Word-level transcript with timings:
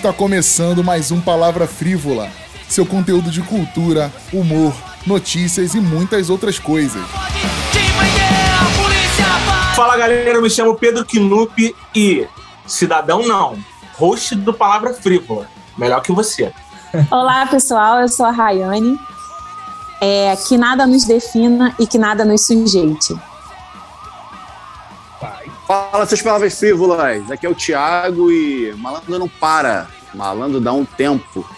Está 0.00 0.14
começando 0.14 0.82
mais 0.82 1.10
um 1.10 1.20
Palavra 1.20 1.66
Frívola, 1.66 2.30
seu 2.66 2.86
conteúdo 2.86 3.30
de 3.30 3.42
cultura, 3.42 4.10
humor, 4.32 4.72
notícias 5.06 5.74
e 5.74 5.78
muitas 5.78 6.30
outras 6.30 6.58
coisas. 6.58 7.02
Fala 9.76 9.98
galera, 9.98 10.30
eu 10.30 10.40
me 10.40 10.48
chamo 10.48 10.74
Pedro 10.74 11.04
Knup 11.04 11.76
e 11.94 12.26
cidadão 12.66 13.28
não, 13.28 13.58
host 13.98 14.36
do 14.36 14.54
Palavra 14.54 14.94
Frívola, 14.94 15.46
melhor 15.76 16.00
que 16.00 16.12
você. 16.12 16.50
Olá 17.10 17.44
pessoal, 17.44 18.00
eu 18.00 18.08
sou 18.08 18.24
a 18.24 18.30
Rayane. 18.30 18.98
É, 20.00 20.34
que 20.48 20.56
nada 20.56 20.86
nos 20.86 21.04
defina 21.04 21.74
e 21.78 21.86
que 21.86 21.98
nada 21.98 22.24
nos 22.24 22.46
sujeite. 22.46 23.14
Fala, 25.70 26.04
suas 26.04 26.20
palavras 26.20 26.58
frívolas. 26.58 27.30
Aqui 27.30 27.46
é 27.46 27.48
o 27.48 27.54
Thiago 27.54 28.28
e 28.28 28.74
malandro 28.76 29.20
não 29.20 29.28
para. 29.28 29.86
Malandro 30.12 30.60
dá 30.60 30.72
um 30.72 30.84
tempo. 30.84 31.48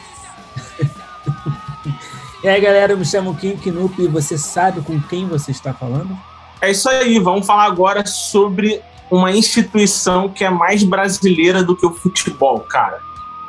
e 2.45 2.47
aí, 2.47 2.61
galera, 2.61 2.93
eu 2.93 2.99
me 2.99 3.07
chamo 3.07 3.35
Kim 3.35 3.57
Knup 3.57 4.03
e 4.03 4.09
você 4.09 4.37
sabe 4.37 4.83
com 4.83 5.01
quem 5.01 5.27
você 5.27 5.51
está 5.51 5.73
falando? 5.73 6.15
É 6.61 6.71
isso 6.71 6.91
aí, 6.91 7.19
vamos 7.19 7.47
falar 7.47 7.65
agora 7.65 8.05
sobre 8.05 8.83
uma 9.11 9.33
instituição 9.33 10.29
que 10.29 10.45
é 10.45 10.51
mais 10.51 10.85
brasileira 10.85 11.65
do 11.65 11.75
que 11.75 11.87
o 11.87 11.95
futebol, 11.95 12.61
cara. 12.61 13.01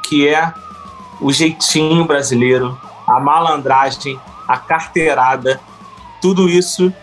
Que 0.01 0.29
é 0.29 0.53
o 1.19 1.29
jeitinho 1.33 2.05
brasileiro, 2.05 2.79
a 3.05 3.19
malandragem, 3.19 4.17
a 4.47 4.57
carteirada, 4.57 5.59
tudo 6.21 6.47
isso 6.47 6.93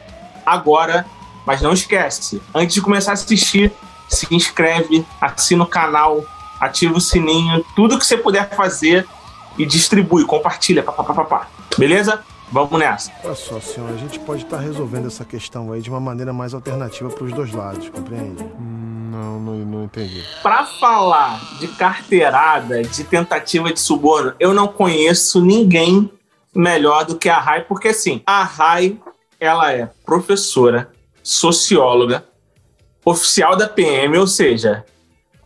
agora. 0.46 1.04
Mas 1.46 1.62
não 1.62 1.72
esquece, 1.72 2.42
antes 2.54 2.74
de 2.74 2.80
começar 2.80 3.12
a 3.12 3.14
assistir, 3.14 3.72
se 4.08 4.26
inscreve, 4.34 5.06
assina 5.20 5.64
o 5.64 5.66
canal, 5.66 6.24
ativa 6.60 6.96
o 6.96 7.00
sininho, 7.00 7.64
tudo 7.74 7.98
que 7.98 8.06
você 8.06 8.16
puder 8.16 8.50
fazer 8.54 9.06
e 9.56 9.64
distribui, 9.64 10.24
compartilha, 10.24 10.82
papapá. 10.82 11.48
Beleza? 11.78 12.22
Vamos 12.52 12.78
nessa. 12.78 13.12
Olha 13.22 13.34
só, 13.34 13.60
senhor, 13.60 13.88
a 13.90 13.96
gente 13.96 14.18
pode 14.18 14.42
estar 14.42 14.58
resolvendo 14.58 15.06
essa 15.06 15.24
questão 15.24 15.72
aí 15.72 15.80
de 15.80 15.88
uma 15.88 16.00
maneira 16.00 16.32
mais 16.32 16.52
alternativa 16.52 17.08
para 17.08 17.24
os 17.24 17.32
dois 17.32 17.52
lados, 17.52 17.88
compreende? 17.88 18.42
Hum, 18.42 19.10
não, 19.12 19.40
não, 19.40 19.54
não 19.58 19.84
entendi. 19.84 20.24
Para 20.42 20.66
falar 20.66 21.40
de 21.60 21.68
carteirada, 21.68 22.82
de 22.82 23.04
tentativa 23.04 23.72
de 23.72 23.78
suborno, 23.78 24.34
eu 24.40 24.52
não 24.52 24.66
conheço 24.66 25.40
ninguém 25.40 26.10
melhor 26.52 27.04
do 27.04 27.16
que 27.16 27.28
a 27.28 27.38
Rai, 27.38 27.62
porque 27.62 27.88
assim, 27.88 28.20
a 28.26 28.42
Rai, 28.42 28.98
ela 29.38 29.72
é 29.72 29.88
professora, 30.04 30.90
socióloga, 31.30 32.24
oficial 33.04 33.56
da 33.56 33.68
PM, 33.68 34.18
ou 34.18 34.26
seja, 34.26 34.84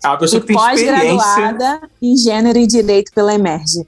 é 0.03 0.09
uma 0.09 0.17
pessoa 0.17 0.39
e 0.39 0.41
que 0.41 0.47
tem 0.47 0.57
experiência. 0.57 1.17
pós-graduada 1.17 1.91
em 2.01 2.17
gênero 2.17 2.59
e 2.59 2.67
direito 2.67 3.13
pela 3.13 3.35
Emerge. 3.35 3.87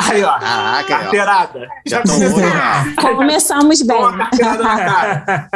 Aí, 0.00 0.22
ó, 0.22 0.30
ah, 0.30 0.84
carteirada. 0.86 1.68
Já 1.86 2.02
tomou, 2.02 2.40
já. 2.40 2.94
Começamos 3.00 3.82
bem. 3.82 3.96
Toma 3.96 4.18
carteirada 4.18 4.62
na 4.62 4.76
cara. 4.76 5.50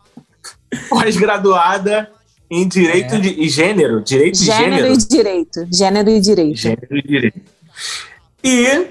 Pós-graduada 0.90 2.10
em 2.50 2.68
direito 2.68 3.14
é. 3.14 3.20
de 3.20 3.28
e 3.40 3.48
gênero, 3.48 4.02
direito 4.02 4.38
de 4.38 4.44
gênero. 4.44 4.76
Gênero 4.76 4.92
e 4.92 4.96
direito. 4.96 5.68
Gênero 5.72 6.10
e 6.10 6.20
direito. 6.20 6.56
Gênero 6.56 6.96
e 6.96 7.02
direito. 7.02 7.40
E 8.42 8.86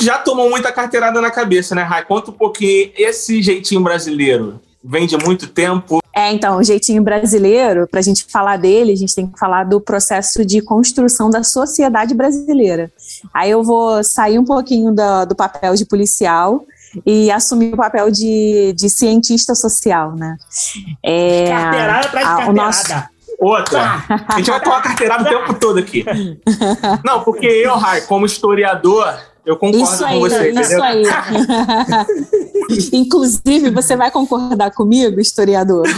já 0.00 0.18
tomou 0.18 0.50
muita 0.50 0.70
carteirada 0.70 1.20
na 1.20 1.30
cabeça, 1.30 1.74
né, 1.74 1.82
Rai? 1.82 2.04
Conta 2.04 2.30
um 2.30 2.34
pouquinho 2.34 2.92
esse 2.96 3.42
jeitinho 3.42 3.80
brasileiro. 3.80 4.60
Vem 4.84 5.06
de 5.06 5.16
muito 5.16 5.46
tempo. 5.46 6.00
É, 6.14 6.30
então, 6.32 6.58
o 6.58 6.62
jeitinho 6.62 7.02
brasileiro, 7.02 7.86
para 7.88 8.00
a 8.00 8.02
gente 8.02 8.26
falar 8.28 8.58
dele, 8.58 8.92
a 8.92 8.96
gente 8.96 9.14
tem 9.14 9.26
que 9.26 9.38
falar 9.38 9.64
do 9.64 9.80
processo 9.80 10.44
de 10.44 10.60
construção 10.60 11.30
da 11.30 11.42
sociedade 11.42 12.14
brasileira. 12.14 12.92
Aí 13.32 13.50
eu 13.50 13.62
vou 13.62 14.04
sair 14.04 14.38
um 14.38 14.44
pouquinho 14.44 14.92
do, 14.92 15.24
do 15.26 15.34
papel 15.34 15.74
de 15.74 15.86
policial 15.86 16.66
e 17.06 17.30
assumir 17.30 17.72
o 17.72 17.76
papel 17.76 18.10
de, 18.10 18.74
de 18.76 18.90
cientista 18.90 19.54
social, 19.54 20.14
né? 20.14 20.36
É, 21.02 21.48
carteirada 21.48 22.06
atrás 22.06 22.26
de 22.26 22.34
carteirada. 22.34 22.52
Nosso... 22.52 23.12
Outra. 23.38 24.04
A 24.28 24.36
gente 24.36 24.50
vai 24.50 24.60
tomar 24.60 24.82
carteirada 24.82 25.24
o 25.24 25.28
tempo 25.28 25.54
todo 25.54 25.78
aqui. 25.78 26.04
Não, 27.04 27.24
porque 27.24 27.46
eu, 27.46 27.74
Rai, 27.74 28.02
como 28.02 28.24
historiador, 28.24 29.18
eu 29.44 29.56
concordo 29.56 29.82
isso 29.82 30.04
aí, 30.04 30.14
com 30.14 30.20
você. 30.20 30.50
Isso 30.50 30.60
entendeu? 30.60 30.84
aí. 30.84 31.02
Inclusive, 32.92 33.70
você 33.70 33.96
vai 33.96 34.10
concordar 34.10 34.70
comigo, 34.72 35.20
historiador? 35.20 35.84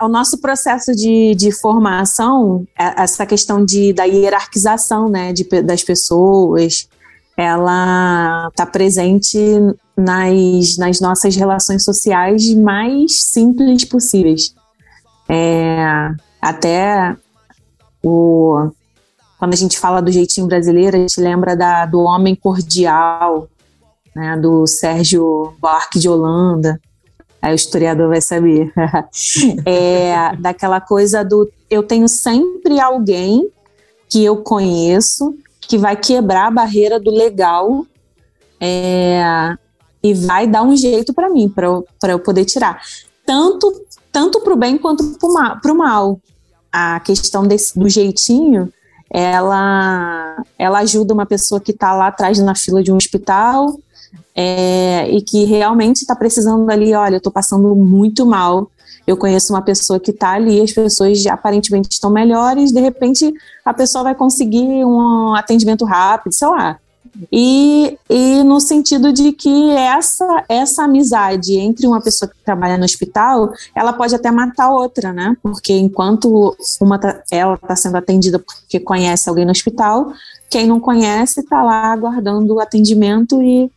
o 0.00 0.08
nosso 0.08 0.38
processo 0.38 0.92
de, 0.92 1.34
de 1.34 1.50
formação, 1.52 2.66
é, 2.78 3.02
essa 3.02 3.24
questão 3.24 3.64
de, 3.64 3.92
da 3.92 4.04
hierarquização 4.04 5.08
né, 5.08 5.32
de, 5.32 5.44
das 5.62 5.82
pessoas, 5.82 6.88
ela 7.36 8.48
está 8.48 8.66
presente 8.66 9.38
nas, 9.96 10.76
nas 10.76 11.00
nossas 11.00 11.34
relações 11.34 11.82
sociais 11.82 12.52
mais 12.54 13.24
simples 13.24 13.84
possíveis. 13.84 14.54
É, 15.28 16.10
até 16.40 17.16
o, 18.02 18.70
quando 19.38 19.54
a 19.54 19.56
gente 19.56 19.78
fala 19.78 20.00
do 20.00 20.10
jeitinho 20.10 20.46
brasileiro, 20.46 20.96
a 20.96 21.00
gente 21.00 21.20
lembra 21.20 21.56
da, 21.56 21.86
do 21.86 22.00
homem 22.00 22.34
cordial, 22.34 23.48
né, 24.14 24.36
do 24.36 24.66
Sérgio 24.66 25.54
Buarque 25.60 25.98
de 25.98 26.08
Holanda. 26.08 26.80
Aí 27.42 27.52
o 27.52 27.54
historiador 27.54 28.08
vai 28.08 28.20
saber. 28.20 28.72
é, 29.66 30.34
daquela 30.36 30.80
coisa 30.80 31.22
do 31.22 31.50
eu 31.68 31.82
tenho 31.82 32.08
sempre 32.08 32.80
alguém 32.80 33.50
que 34.08 34.24
eu 34.24 34.38
conheço 34.38 35.34
que 35.60 35.76
vai 35.76 35.96
quebrar 35.96 36.46
a 36.46 36.50
barreira 36.50 36.98
do 36.98 37.10
legal 37.10 37.84
é, 38.60 39.22
e 40.02 40.14
vai 40.14 40.46
dar 40.46 40.62
um 40.62 40.76
jeito 40.76 41.12
para 41.12 41.28
mim, 41.28 41.48
para 41.48 41.66
eu, 41.66 41.86
eu 42.04 42.18
poder 42.18 42.44
tirar. 42.44 42.80
Tanto, 43.24 43.84
tanto 44.12 44.40
para 44.40 44.54
o 44.54 44.56
bem 44.56 44.78
quanto 44.78 45.18
para 45.18 45.72
o 45.72 45.76
mal. 45.76 46.20
A 46.72 47.00
questão 47.00 47.46
desse, 47.46 47.78
do 47.78 47.88
jeitinho, 47.88 48.72
ela, 49.10 50.42
ela 50.58 50.78
ajuda 50.80 51.14
uma 51.14 51.26
pessoa 51.26 51.60
que 51.60 51.72
está 51.72 51.94
lá 51.94 52.08
atrás 52.08 52.38
na 52.38 52.54
fila 52.54 52.82
de 52.82 52.92
um 52.92 52.96
hospital 52.96 53.78
é, 54.34 55.08
e 55.10 55.22
que 55.22 55.44
realmente 55.44 56.02
está 56.02 56.14
precisando 56.14 56.68
ali, 56.70 56.94
olha, 56.94 57.14
eu 57.14 57.18
estou 57.18 57.32
passando 57.32 57.74
muito 57.74 58.26
mal, 58.26 58.70
eu 59.06 59.16
conheço 59.16 59.52
uma 59.52 59.62
pessoa 59.62 60.00
que 60.00 60.10
está 60.10 60.32
ali, 60.32 60.60
as 60.60 60.72
pessoas 60.72 61.24
aparentemente 61.26 61.88
estão 61.90 62.10
melhores, 62.10 62.72
de 62.72 62.80
repente 62.80 63.32
a 63.64 63.72
pessoa 63.72 64.04
vai 64.04 64.14
conseguir 64.14 64.84
um 64.84 65.34
atendimento 65.34 65.84
rápido, 65.84 66.32
sei 66.32 66.48
lá. 66.48 66.78
E, 67.30 67.98
e 68.08 68.42
no 68.42 68.60
sentido 68.60 69.12
de 69.12 69.32
que 69.32 69.70
essa, 69.70 70.44
essa 70.48 70.84
amizade 70.84 71.56
entre 71.56 71.86
uma 71.86 72.00
pessoa 72.00 72.28
que 72.28 72.36
trabalha 72.44 72.76
no 72.76 72.84
hospital, 72.84 73.52
ela 73.74 73.92
pode 73.92 74.14
até 74.14 74.30
matar 74.30 74.70
outra, 74.70 75.12
né? 75.12 75.36
Porque 75.42 75.72
enquanto 75.72 76.56
uma 76.80 76.98
tá, 76.98 77.22
ela 77.30 77.54
está 77.54 77.76
sendo 77.76 77.96
atendida 77.96 78.38
porque 78.38 78.78
conhece 78.80 79.28
alguém 79.28 79.44
no 79.44 79.50
hospital, 79.50 80.12
quem 80.50 80.66
não 80.66 80.78
conhece 80.78 81.40
está 81.40 81.62
lá 81.62 81.92
aguardando 81.92 82.54
o 82.54 82.60
atendimento 82.60 83.42
e 83.42 83.70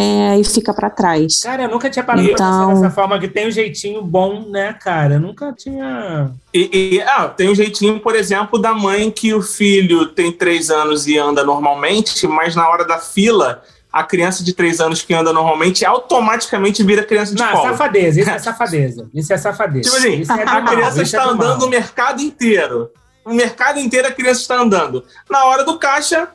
é, 0.00 0.38
e 0.38 0.44
fica 0.44 0.72
para 0.72 0.88
trás. 0.88 1.40
Cara, 1.40 1.64
eu 1.64 1.68
nunca 1.68 1.90
tinha 1.90 2.04
parado 2.04 2.24
então... 2.24 2.36
pra 2.36 2.66
pensar 2.68 2.74
dessa 2.74 2.94
forma, 2.94 3.18
que 3.18 3.26
tem 3.26 3.48
um 3.48 3.50
jeitinho 3.50 4.00
bom, 4.00 4.48
né, 4.48 4.72
cara? 4.72 5.14
Eu 5.14 5.20
nunca 5.20 5.52
tinha. 5.52 6.30
E, 6.54 6.94
e 6.94 7.02
ah, 7.02 7.26
tem 7.26 7.50
um 7.50 7.54
jeitinho, 7.54 7.98
por 7.98 8.14
exemplo, 8.14 8.60
da 8.60 8.72
mãe 8.72 9.10
que 9.10 9.34
o 9.34 9.42
filho 9.42 10.06
tem 10.06 10.30
três 10.30 10.70
anos 10.70 11.08
e 11.08 11.18
anda 11.18 11.42
normalmente, 11.42 12.28
mas 12.28 12.54
na 12.54 12.68
hora 12.68 12.84
da 12.84 12.98
fila 12.98 13.60
a 13.92 14.04
criança 14.04 14.44
de 14.44 14.52
três 14.52 14.80
anos 14.80 15.02
que 15.02 15.12
anda 15.12 15.32
normalmente 15.32 15.84
automaticamente 15.84 16.84
vira 16.84 17.02
criança 17.02 17.34
de 17.34 17.42
Não, 17.42 17.50
colo. 17.50 17.70
safadeza, 17.70 18.20
isso 18.20 18.30
é 18.30 18.38
safadeza. 18.38 19.10
Isso 19.12 19.32
é 19.32 19.36
safadeza. 19.36 19.90
Tipo 19.90 19.96
assim, 19.96 20.20
isso 20.20 20.32
é 20.32 20.42
a 20.42 20.60
mal, 20.60 20.74
criança 20.74 21.00
é 21.00 21.02
está 21.02 21.24
do 21.24 21.30
andando 21.30 21.58
mal. 21.58 21.66
o 21.66 21.70
mercado 21.70 22.22
inteiro. 22.22 22.90
O 23.24 23.34
mercado 23.34 23.80
inteiro 23.80 24.06
a 24.06 24.12
criança 24.12 24.42
está 24.42 24.60
andando. 24.60 25.04
Na 25.28 25.44
hora 25.46 25.64
do 25.64 25.76
caixa, 25.76 26.28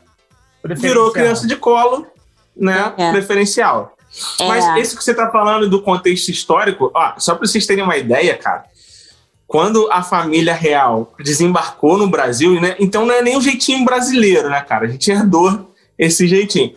virou 0.65 1.13
criança 1.13 1.47
de 1.47 1.55
colo, 1.55 2.07
né? 2.55 2.93
É. 2.97 3.11
Preferencial. 3.11 3.95
É. 4.39 4.47
Mas 4.47 4.65
isso 4.81 4.97
que 4.97 5.03
você 5.03 5.11
está 5.11 5.29
falando 5.31 5.69
do 5.69 5.81
contexto 5.81 6.29
histórico, 6.29 6.91
ó, 6.93 7.13
só 7.17 7.35
para 7.35 7.47
vocês 7.47 7.65
terem 7.65 7.83
uma 7.83 7.97
ideia, 7.97 8.37
cara. 8.37 8.65
Quando 9.47 9.89
a 9.91 10.01
família 10.01 10.53
real 10.53 11.13
desembarcou 11.19 11.97
no 11.97 12.07
Brasil, 12.07 12.59
né? 12.59 12.75
Então 12.79 13.05
não 13.05 13.13
é 13.13 13.21
nem 13.21 13.37
um 13.37 13.41
jeitinho 13.41 13.83
brasileiro, 13.85 14.49
né, 14.49 14.61
cara? 14.61 14.85
A 14.85 14.87
gente 14.87 15.11
herdou 15.11 15.71
esse 15.97 16.27
jeitinho. 16.27 16.75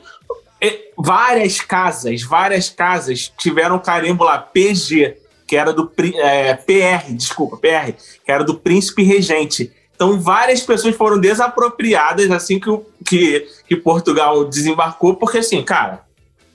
E 0.60 0.90
várias 0.96 1.60
casas, 1.60 2.22
várias 2.22 2.68
casas 2.68 3.32
tiveram 3.38 3.78
carimbo 3.78 4.24
lá 4.24 4.38
PG, 4.38 5.16
que 5.46 5.56
era 5.56 5.72
do 5.72 5.90
é, 6.16 6.54
PR, 6.54 7.12
desculpa, 7.12 7.56
PR, 7.56 7.92
que 8.24 8.30
era 8.30 8.42
do 8.42 8.58
príncipe 8.58 9.02
regente. 9.02 9.72
Então 9.96 10.20
várias 10.20 10.60
pessoas 10.60 10.94
foram 10.94 11.18
desapropriadas 11.18 12.30
assim 12.30 12.60
que, 12.60 12.68
que, 13.04 13.48
que 13.66 13.74
Portugal 13.76 14.44
desembarcou, 14.44 15.16
porque 15.16 15.38
assim, 15.38 15.62
cara, 15.62 16.02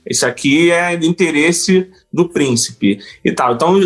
isso 0.08 0.26
aqui 0.26 0.72
é 0.72 0.96
de 0.96 1.08
interesse 1.08 1.92
do 2.14 2.30
príncipe 2.30 3.00
e 3.26 3.32
tal. 3.32 3.56
Então 3.56 3.80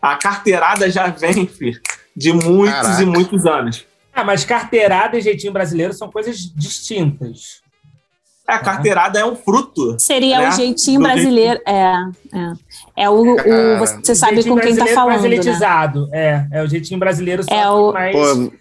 a 0.00 0.16
carteirada 0.16 0.88
já 0.88 1.08
vem, 1.08 1.46
filho, 1.46 1.80
de 2.16 2.32
muitos 2.32 2.80
Caraca. 2.80 3.02
e 3.02 3.06
muitos 3.06 3.44
anos. 3.44 3.84
Ah, 4.14 4.24
mas 4.24 4.44
carteirada 4.44 5.18
e 5.18 5.20
jeitinho 5.20 5.52
brasileiro 5.52 5.92
são 5.92 6.10
coisas 6.10 6.38
distintas. 6.38 7.60
É, 8.48 8.54
a 8.54 8.58
carteirada 8.58 9.18
é 9.18 9.24
um 9.24 9.36
fruto. 9.36 9.96
Seria 9.98 10.40
né? 10.40 10.48
o 10.48 10.52
jeitinho 10.52 10.98
Do 10.98 11.04
brasileiro. 11.04 11.60
É, 11.66 11.72
é. 12.34 12.52
É 13.04 13.10
o, 13.10 13.14
o- 13.22 13.78
Você 13.78 14.14
sabe 14.14 14.34
jeitinho 14.34 14.56
com 14.56 14.60
quem 14.60 14.74
tá 14.76 14.86
falando. 14.88 15.10
mais 15.10 15.22
Né? 15.22 15.28
É, 16.12 16.46
é 16.58 16.62
o 16.62 16.66
jeitinho 16.68 16.98
brasileiro 16.98 17.44
só 17.44 17.54
É 17.54 17.70
o- 17.70 17.92
mais 17.92 18.14
Pô, 18.14 18.52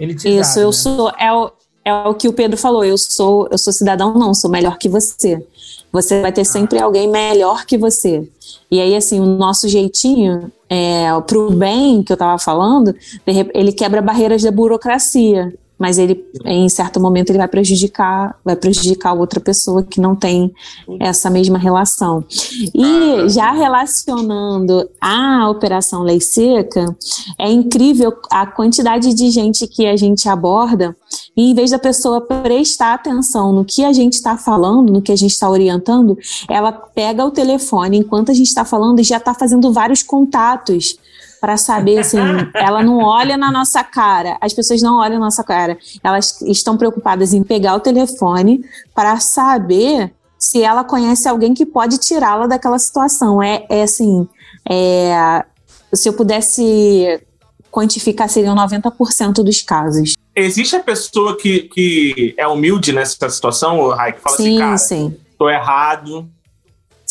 elitizado. 0.00 0.40
Isso, 0.40 0.58
eu 0.58 0.66
né? 0.66 0.72
sou. 0.72 1.12
É 1.18 1.32
o, 1.32 1.50
é 1.84 1.94
o 1.94 2.14
que 2.14 2.28
o 2.28 2.32
Pedro 2.32 2.56
falou. 2.56 2.84
Eu 2.84 2.96
sou, 2.96 3.48
eu 3.50 3.58
sou 3.58 3.72
cidadão, 3.72 4.14
não, 4.14 4.34
sou 4.34 4.50
melhor 4.50 4.78
que 4.78 4.88
você. 4.88 5.44
Você 5.92 6.20
vai 6.22 6.32
ter 6.32 6.44
sempre 6.44 6.78
alguém 6.78 7.08
melhor 7.08 7.66
que 7.66 7.76
você. 7.76 8.28
E 8.70 8.80
aí, 8.80 8.94
assim, 8.94 9.20
o 9.20 9.26
nosso 9.26 9.68
jeitinho, 9.68 10.50
é, 10.68 11.08
pro 11.26 11.50
bem 11.50 12.02
que 12.02 12.12
eu 12.12 12.16
tava 12.16 12.38
falando, 12.38 12.94
ele 13.26 13.72
quebra 13.72 14.00
barreiras 14.00 14.42
da 14.42 14.50
burocracia. 14.50 15.52
Mas 15.80 15.98
ele, 15.98 16.22
em 16.44 16.68
certo 16.68 17.00
momento, 17.00 17.30
ele 17.30 17.38
vai 17.38 17.48
prejudicar, 17.48 18.38
vai 18.44 18.54
prejudicar 18.54 19.14
outra 19.14 19.40
pessoa 19.40 19.82
que 19.82 19.98
não 19.98 20.14
tem 20.14 20.52
essa 21.00 21.30
mesma 21.30 21.56
relação. 21.56 22.22
E 22.74 23.26
já 23.30 23.50
relacionando 23.52 24.86
a 25.00 25.48
Operação 25.48 26.02
Lei 26.02 26.20
Seca, 26.20 26.94
é 27.38 27.50
incrível 27.50 28.12
a 28.30 28.46
quantidade 28.46 29.14
de 29.14 29.30
gente 29.30 29.66
que 29.66 29.86
a 29.86 29.96
gente 29.96 30.28
aborda, 30.28 30.94
e 31.34 31.50
em 31.50 31.54
vez 31.54 31.70
da 31.70 31.78
pessoa 31.78 32.20
prestar 32.20 32.92
atenção 32.92 33.50
no 33.50 33.64
que 33.64 33.82
a 33.82 33.92
gente 33.92 34.14
está 34.14 34.36
falando, 34.36 34.92
no 34.92 35.00
que 35.00 35.12
a 35.12 35.16
gente 35.16 35.32
está 35.32 35.48
orientando, 35.48 36.18
ela 36.46 36.72
pega 36.72 37.24
o 37.24 37.30
telefone 37.30 37.96
enquanto 37.96 38.30
a 38.30 38.34
gente 38.34 38.48
está 38.48 38.66
falando 38.66 39.00
e 39.00 39.04
já 39.04 39.16
está 39.16 39.32
fazendo 39.32 39.72
vários 39.72 40.02
contatos 40.02 40.98
para 41.40 41.56
saber 41.56 41.98
assim, 41.98 42.18
ela 42.54 42.82
não 42.82 42.98
olha 42.98 43.36
na 43.36 43.50
nossa 43.50 43.82
cara, 43.82 44.36
as 44.40 44.52
pessoas 44.52 44.82
não 44.82 44.98
olham 44.98 45.18
na 45.18 45.26
nossa 45.26 45.42
cara, 45.42 45.78
elas 46.02 46.40
estão 46.42 46.76
preocupadas 46.76 47.32
em 47.32 47.42
pegar 47.42 47.74
o 47.74 47.80
telefone 47.80 48.64
para 48.94 49.18
saber 49.18 50.12
se 50.38 50.62
ela 50.62 50.84
conhece 50.84 51.28
alguém 51.28 51.54
que 51.54 51.66
pode 51.66 51.98
tirá-la 51.98 52.46
daquela 52.46 52.78
situação. 52.78 53.42
É, 53.42 53.64
é 53.68 53.82
assim, 53.82 54.28
é, 54.68 55.44
se 55.92 56.08
eu 56.08 56.12
pudesse 56.12 57.20
quantificar, 57.70 58.28
seriam 58.28 58.54
90% 58.56 59.42
dos 59.44 59.62
casos. 59.62 60.14
Existe 60.34 60.76
a 60.76 60.80
pessoa 60.80 61.36
que, 61.36 61.62
que 61.62 62.34
é 62.36 62.46
humilde 62.46 62.92
nessa 62.92 63.28
situação, 63.28 63.88
Rai, 63.88 64.12
que 64.12 64.20
fala 64.20 64.36
assim, 64.36 64.44
sim, 64.44 64.58
cara, 64.58 64.78
sim, 64.78 65.16
tô 65.38 65.48
errado, 65.48 66.28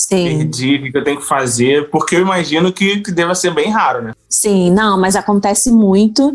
sim. 0.08 0.38
perdi, 0.38 0.76
o 0.76 0.92
que 0.92 0.98
eu 0.98 1.04
tenho 1.04 1.20
que 1.20 1.26
fazer? 1.26 1.90
Porque 1.90 2.16
eu 2.16 2.22
imagino 2.22 2.72
que, 2.72 3.02
que 3.02 3.12
deva 3.12 3.36
ser 3.36 3.54
bem 3.54 3.70
raro, 3.70 4.02
né? 4.02 4.14
Sim, 4.28 4.72
não, 4.72 5.00
mas 5.00 5.16
acontece 5.16 5.72
muito 5.72 6.34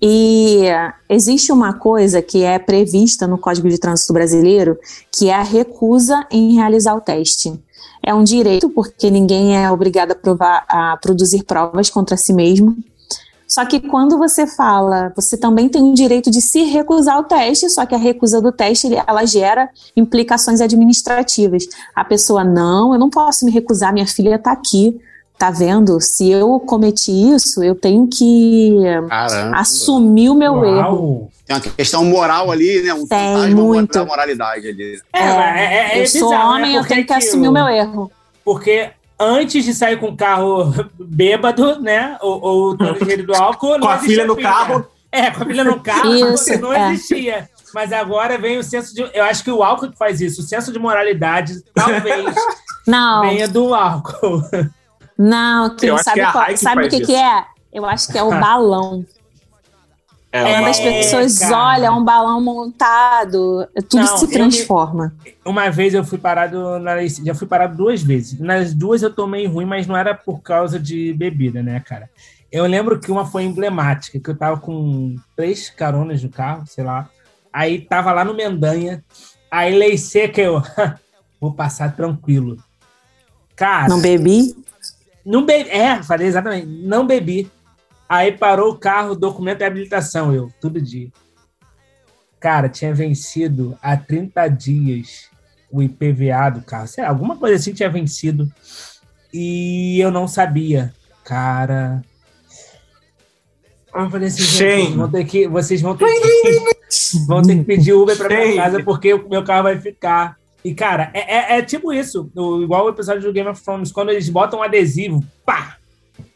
e 0.00 0.64
existe 1.08 1.52
uma 1.52 1.74
coisa 1.74 2.22
que 2.22 2.42
é 2.42 2.58
prevista 2.58 3.26
no 3.26 3.38
Código 3.38 3.68
de 3.68 3.78
Trânsito 3.78 4.12
Brasileiro, 4.12 4.78
que 5.12 5.28
é 5.28 5.34
a 5.34 5.42
recusa 5.42 6.26
em 6.30 6.54
realizar 6.54 6.94
o 6.94 7.00
teste. 7.00 7.52
É 8.02 8.12
um 8.12 8.22
direito, 8.22 8.68
porque 8.68 9.10
ninguém 9.10 9.56
é 9.56 9.70
obrigado 9.70 10.12
a, 10.12 10.14
provar, 10.14 10.64
a 10.68 10.98
produzir 11.00 11.44
provas 11.44 11.88
contra 11.88 12.16
si 12.16 12.32
mesmo. 12.34 12.76
Só 13.46 13.64
que 13.64 13.80
quando 13.80 14.18
você 14.18 14.46
fala, 14.46 15.12
você 15.14 15.36
também 15.36 15.68
tem 15.68 15.82
o 15.82 15.94
direito 15.94 16.30
de 16.30 16.40
se 16.40 16.64
recusar 16.64 17.16
ao 17.16 17.24
teste, 17.24 17.68
só 17.70 17.84
que 17.86 17.94
a 17.94 17.98
recusa 17.98 18.40
do 18.40 18.50
teste, 18.50 18.88
ela 19.06 19.24
gera 19.24 19.68
implicações 19.96 20.60
administrativas. 20.60 21.66
A 21.94 22.04
pessoa, 22.04 22.42
não, 22.42 22.92
eu 22.92 22.98
não 22.98 23.10
posso 23.10 23.44
me 23.44 23.50
recusar, 23.50 23.92
minha 23.92 24.06
filha 24.06 24.36
está 24.36 24.52
aqui, 24.52 24.98
tá 25.38 25.50
vendo? 25.50 26.00
Se 26.00 26.30
eu 26.30 26.58
cometi 26.60 27.12
isso, 27.12 27.62
eu 27.62 27.74
tenho 27.74 28.06
que 28.06 28.76
caramba. 29.08 29.58
assumir 29.58 30.30
o 30.30 30.34
meu 30.34 30.54
Uau. 30.54 30.64
erro. 30.64 31.30
Tem 31.46 31.56
uma 31.56 31.60
questão 31.60 32.04
moral 32.04 32.50
ali, 32.50 32.82
né? 32.82 32.94
Um 32.94 33.06
Tem, 33.06 33.54
muito. 33.54 33.92
da 33.92 34.04
moralidade 34.04 34.66
ali. 34.66 34.98
É, 35.12 35.20
é, 35.20 35.24
é, 35.24 35.98
é 35.98 36.02
eu 36.02 36.06
sou 36.06 36.30
bizarro, 36.30 36.54
né? 36.54 36.56
homem, 36.56 36.74
eu 36.74 36.80
Porque 36.80 36.94
tenho 36.94 37.06
que 37.06 37.12
que 37.12 37.18
assumir 37.18 37.48
o 37.48 37.52
meu 37.52 37.68
erro. 37.68 38.10
Porque 38.42 38.90
antes 39.18 39.64
de 39.64 39.72
sair 39.74 39.98
com 39.98 40.08
o 40.08 40.16
carro 40.16 40.72
bêbado, 40.98 41.80
né? 41.80 42.18
Ou, 42.20 42.40
ou 42.42 42.76
do 42.76 43.34
álcool. 43.34 43.78
Com 43.80 43.88
a 43.88 43.98
filha 43.98 44.26
no 44.26 44.36
carro. 44.36 44.86
É, 45.12 45.30
com 45.30 45.42
a 45.44 45.46
filha 45.46 45.62
no 45.64 45.78
carro, 45.82 46.14
Isso, 46.34 46.60
não 46.60 46.72
é. 46.72 46.92
existia. 46.92 47.48
Mas 47.72 47.92
agora 47.92 48.36
vem 48.38 48.58
o 48.58 48.62
senso 48.64 48.94
de. 48.94 49.02
Eu 49.14 49.24
acho 49.24 49.42
que 49.44 49.50
o 49.50 49.62
álcool 49.62 49.90
que 49.90 49.96
faz 49.98 50.20
isso. 50.20 50.40
O 50.40 50.44
senso 50.44 50.72
de 50.72 50.78
moralidade 50.78 51.54
talvez 51.74 52.34
Não, 52.86 53.22
venha 53.22 53.48
do 53.48 53.74
álcool. 53.74 54.42
não, 55.18 55.74
quem 55.76 55.88
Eu 55.88 55.94
acho 55.94 56.04
sabe, 56.04 56.14
que 56.14 56.20
é 56.20 56.24
a 56.24 56.32
qual- 56.32 56.56
sabe 56.56 56.86
o 56.86 56.88
que, 56.90 57.00
que 57.00 57.14
é? 57.14 57.44
Eu 57.72 57.84
acho 57.86 58.12
que 58.12 58.18
é 58.18 58.22
o 58.22 58.30
balão. 58.30 59.04
É, 60.36 60.42
Quando 60.42 60.66
as 60.66 60.80
É, 60.80 60.92
pessoas 60.98 61.38
cara. 61.38 61.56
olham 61.56 61.98
um 62.00 62.04
balão 62.04 62.40
montado, 62.40 63.68
tudo 63.88 64.00
Não, 64.02 64.16
se 64.18 64.24
eu 64.24 64.30
transforma. 64.30 65.14
Uma 65.44 65.70
vez 65.70 65.94
eu 65.94 66.02
fui 66.02 66.18
parado 66.18 66.76
na 66.80 66.96
já 67.06 67.32
fui 67.36 67.46
parado 67.46 67.76
duas 67.76 68.02
vezes. 68.02 68.40
Nas 68.40 68.74
duas 68.74 69.00
eu 69.02 69.14
tomei 69.14 69.46
ruim, 69.46 69.64
mas 69.64 69.86
não 69.86 69.96
era 69.96 70.12
por 70.12 70.40
causa 70.42 70.76
de 70.80 71.12
bebida, 71.12 71.62
né, 71.62 71.78
cara? 71.78 72.10
Eu 72.50 72.66
lembro 72.66 72.98
que 72.98 73.12
uma 73.12 73.24
foi 73.24 73.44
emblemática, 73.44 74.18
que 74.18 74.28
eu 74.28 74.36
tava 74.36 74.58
com 74.58 75.14
três 75.36 75.70
caronas 75.70 76.20
no 76.20 76.28
carro, 76.28 76.64
sei 76.66 76.82
lá. 76.82 77.08
Aí 77.52 77.80
tava 77.80 78.10
lá 78.10 78.24
no 78.24 78.34
Mendanha, 78.34 79.04
aí 79.48 79.72
lei 79.72 79.96
seca 79.96 80.40
eu 80.40 80.60
vou 81.40 81.52
passar 81.52 81.94
tranquilo. 81.94 82.56
Cara, 83.54 83.86
Não 83.88 84.00
bebi? 84.00 84.52
não 85.24 85.46
bebi. 85.46 85.70
É, 85.70 86.02
falei 86.02 86.26
exatamente. 86.26 86.66
Não 86.66 87.06
bebi. 87.06 87.48
Aí 88.08 88.32
parou 88.32 88.70
o 88.72 88.78
carro, 88.78 89.14
documento 89.14 89.62
e 89.62 89.64
habilitação. 89.64 90.32
Eu, 90.34 90.50
tudo 90.60 90.80
dia. 90.80 91.10
Cara, 92.38 92.68
tinha 92.68 92.94
vencido 92.94 93.76
há 93.82 93.96
30 93.96 94.46
dias 94.48 95.30
o 95.70 95.82
IPVA 95.82 96.50
do 96.50 96.60
carro. 96.62 96.86
Sei 96.86 97.02
lá, 97.02 97.10
alguma 97.10 97.36
coisa 97.36 97.56
assim 97.56 97.72
tinha 97.72 97.88
vencido. 97.88 98.46
E 99.32 99.98
eu 100.00 100.10
não 100.10 100.28
sabia. 100.28 100.92
Cara. 101.24 102.02
Eu 103.94 104.10
falei 104.10 104.28
assim, 104.28 104.42
vão 104.96 105.10
ter 105.10 105.24
que. 105.24 105.48
Vocês 105.48 105.80
vão 105.80 105.96
ter 105.96 106.04
que, 106.06 107.24
vão 107.26 107.42
ter 107.42 107.56
que 107.58 107.64
pedir 107.64 107.92
Uber 107.92 108.16
pra 108.16 108.28
minha 108.28 108.56
casa, 108.56 108.82
porque 108.84 109.14
o 109.14 109.28
meu 109.28 109.44
carro 109.44 109.62
vai 109.64 109.80
ficar. 109.80 110.36
E, 110.64 110.74
cara, 110.74 111.10
é, 111.14 111.54
é- 111.54 111.58
é 111.58 111.62
tipo 111.62 111.92
isso, 111.92 112.30
o- 112.34 112.62
igual 112.62 112.86
o 112.86 112.88
episódio 112.88 113.22
do 113.22 113.32
Game 113.32 113.48
of 113.48 113.62
Thrones, 113.62 113.92
quando 113.92 114.10
eles 114.10 114.28
botam 114.28 114.60
um 114.60 114.62
adesivo, 114.62 115.22
pá! 115.44 115.76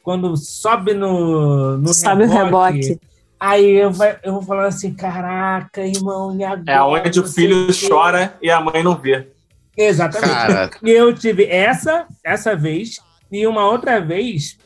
Quando 0.02 0.36
sobe 0.36 0.94
no, 0.94 1.76
no 1.78 1.92
Sobe 1.92 2.24
o 2.24 2.28
reboque. 2.28 2.98
Aí 3.40 3.70
eu, 3.70 3.92
vai- 3.92 4.18
eu 4.24 4.32
vou 4.32 4.42
falando 4.42 4.66
assim, 4.66 4.92
caraca, 4.92 5.86
irmão, 5.86 6.34
e 6.36 6.42
agora? 6.42 6.72
É 6.72 6.82
onde 6.82 7.20
o 7.20 7.26
filho 7.26 7.68
quê. 7.68 7.88
chora 7.88 8.36
e 8.42 8.50
a 8.50 8.60
mãe 8.60 8.82
não 8.82 8.96
vê. 8.96 9.28
Exatamente. 9.76 10.32
Cara, 10.32 10.70
E 10.82 10.90
eu 10.90 11.14
tive 11.14 11.44
essa, 11.44 12.06
essa 12.24 12.56
vez, 12.56 12.98
e 13.30 13.46
uma 13.46 13.64
outra 13.68 14.00
vez 14.00 14.58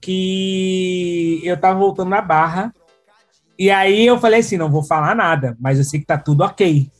que 0.00 1.40
eu 1.42 1.56
tava 1.58 1.78
voltando 1.78 2.10
na 2.10 2.20
barra. 2.20 2.72
E 3.58 3.70
aí 3.70 4.06
eu 4.06 4.18
falei 4.18 4.40
assim: 4.40 4.58
não 4.58 4.70
vou 4.70 4.82
falar 4.82 5.14
nada, 5.14 5.56
mas 5.58 5.78
eu 5.78 5.84
sei 5.84 5.98
que 6.00 6.06
tá 6.06 6.18
tudo 6.18 6.44
ok. 6.44 6.90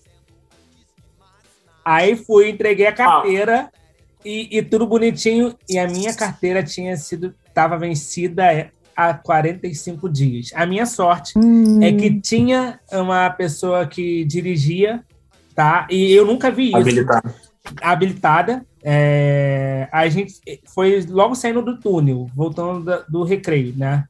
Aí 1.85 2.16
fui, 2.16 2.49
entreguei 2.49 2.87
a 2.87 2.93
carteira 2.93 3.71
e, 4.25 4.58
e 4.58 4.62
tudo 4.62 4.87
bonitinho. 4.87 5.54
E 5.68 5.78
a 5.78 5.87
minha 5.87 6.14
carteira 6.14 6.62
tinha 6.62 6.96
sido, 6.96 7.35
tava 7.54 7.78
vencida 7.78 8.70
há 8.96 9.14
45 9.14 10.08
dias. 10.08 10.50
A 10.54 10.64
minha 10.66 10.87
sorte 10.87 11.38
Hum, 11.38 11.82
é 11.82 11.92
que 11.92 12.20
tinha 12.20 12.80
uma 12.90 13.28
pessoa 13.30 13.87
que 13.87 14.25
dirigia, 14.25 15.04
tá? 15.54 15.87
E 15.90 16.12
eu 16.12 16.25
nunca 16.25 16.50
vi 16.50 16.68
isso 16.68 16.76
Habilitado. 16.76 17.35
habilitada. 17.82 18.66
É, 18.82 19.88
a 19.90 20.08
gente 20.08 20.35
foi 20.73 21.04
logo 21.08 21.35
saindo 21.35 21.61
do 21.61 21.78
túnel, 21.78 22.30
voltando 22.35 23.04
do 23.08 23.25
recreio, 23.25 23.75
né? 23.76 24.04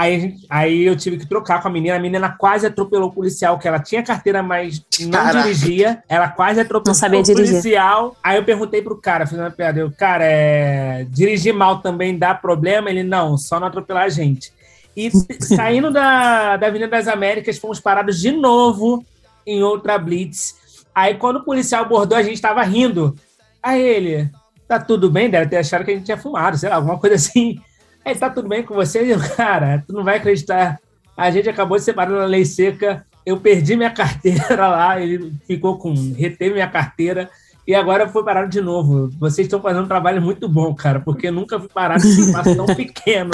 Aí, 0.00 0.20
gente- 0.20 0.46
aí 0.48 0.84
eu 0.84 0.94
tive 0.94 1.16
que 1.18 1.26
trocar 1.26 1.60
com 1.60 1.66
a 1.66 1.70
menina. 1.72 1.96
A 1.96 1.98
menina 1.98 2.28
quase 2.30 2.64
atropelou 2.64 3.08
o 3.08 3.12
policial, 3.12 3.58
que 3.58 3.66
ela 3.66 3.80
tinha 3.80 4.00
carteira, 4.00 4.44
mas 4.44 4.80
não 5.00 5.10
Caraca. 5.10 5.42
dirigia. 5.42 6.04
Ela 6.08 6.28
quase 6.28 6.60
atropelou 6.60 6.94
Não 6.94 6.94
sabia 6.94 7.18
o 7.18 7.22
dirigir. 7.24 7.50
policial. 7.54 8.16
Aí 8.22 8.36
eu 8.36 8.44
perguntei 8.44 8.80
pro 8.80 8.96
cara, 8.96 9.26
fiz 9.26 9.36
uma 9.36 9.50
piada. 9.50 9.80
Eu, 9.80 9.90
cara, 9.90 10.22
é, 10.24 11.04
dirigir 11.10 11.52
mal 11.52 11.80
também 11.80 12.16
dá 12.16 12.32
problema? 12.32 12.88
Ele, 12.88 13.02
não, 13.02 13.36
só 13.36 13.58
não 13.58 13.66
atropelar 13.66 14.04
a 14.04 14.08
gente. 14.08 14.52
E 14.96 15.10
saindo 15.40 15.90
da, 15.92 16.56
da 16.56 16.68
Avenida 16.68 16.90
das 16.92 17.08
Américas, 17.08 17.58
fomos 17.58 17.80
parados 17.80 18.20
de 18.20 18.30
novo 18.30 19.04
em 19.44 19.64
outra 19.64 19.98
blitz. 19.98 20.54
Aí 20.94 21.14
quando 21.16 21.38
o 21.38 21.44
policial 21.44 21.82
abordou, 21.84 22.16
a 22.16 22.22
gente 22.22 22.40
tava 22.40 22.62
rindo. 22.62 23.16
Aí 23.60 23.82
ele, 23.82 24.30
tá 24.68 24.78
tudo 24.78 25.10
bem? 25.10 25.28
Deve 25.28 25.48
ter 25.50 25.56
achado 25.56 25.84
que 25.84 25.90
a 25.90 25.94
gente 25.94 26.04
tinha 26.04 26.16
fumado, 26.16 26.56
sei 26.56 26.68
lá, 26.68 26.76
alguma 26.76 26.98
coisa 27.00 27.16
assim. 27.16 27.60
Aí, 28.08 28.14
tá 28.14 28.30
tudo 28.30 28.48
bem 28.48 28.62
com 28.62 28.74
você? 28.74 29.04
Cara, 29.36 29.84
tu 29.86 29.92
não 29.92 30.02
vai 30.02 30.16
acreditar. 30.16 30.80
A 31.14 31.30
gente 31.30 31.46
acabou 31.46 31.76
de 31.76 31.84
separar 31.84 32.10
na 32.10 32.24
lei 32.24 32.42
seca. 32.42 33.04
Eu 33.26 33.38
perdi 33.38 33.76
minha 33.76 33.90
carteira 33.90 34.66
lá, 34.66 34.98
ele 34.98 35.34
ficou 35.46 35.76
com. 35.76 35.92
reteve 36.14 36.54
minha 36.54 36.70
carteira. 36.70 37.28
E 37.66 37.74
agora 37.74 38.08
fui 38.08 38.24
parado 38.24 38.48
de 38.48 38.62
novo. 38.62 39.10
Vocês 39.20 39.46
estão 39.46 39.60
fazendo 39.60 39.84
um 39.84 39.88
trabalho 39.88 40.22
muito 40.22 40.48
bom, 40.48 40.74
cara, 40.74 41.00
porque 41.00 41.30
nunca 41.30 41.60
fui 41.60 41.68
parado 41.68 42.02
nesse 42.02 42.22
espaço 42.32 42.56
tão 42.56 42.64
pequeno. 42.64 43.32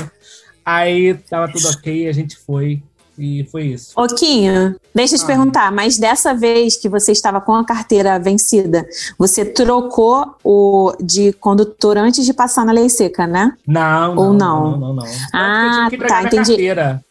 Aí 0.64 1.14
tava 1.14 1.46
tudo 1.52 1.68
ok, 1.68 2.08
a 2.08 2.12
gente 2.12 2.36
foi. 2.36 2.82
E 3.18 3.46
foi 3.50 3.66
isso. 3.68 3.92
Oquinho, 3.96 4.74
deixa 4.94 5.14
eu 5.14 5.18
te 5.18 5.24
Ah. 5.24 5.26
perguntar, 5.26 5.72
mas 5.72 5.96
dessa 5.98 6.34
vez 6.34 6.76
que 6.76 6.88
você 6.88 7.12
estava 7.12 7.40
com 7.40 7.54
a 7.54 7.64
carteira 7.64 8.18
vencida, 8.18 8.86
você 9.18 9.44
trocou 9.44 10.34
o 10.42 10.92
de 11.00 11.32
condutor 11.34 11.96
antes 11.96 12.24
de 12.24 12.32
passar 12.32 12.64
na 12.64 12.72
lei 12.72 12.88
seca, 12.88 13.26
né? 13.26 13.52
Não, 13.66 14.16
Ou 14.16 14.32
não. 14.32 14.34
não? 14.34 14.70
Não, 14.70 14.78
não, 14.78 14.94
não. 14.96 15.06
Ah, 15.32 15.88
tá, 16.08 16.22
entendi. 16.24 16.36
carteira. 16.48 17.04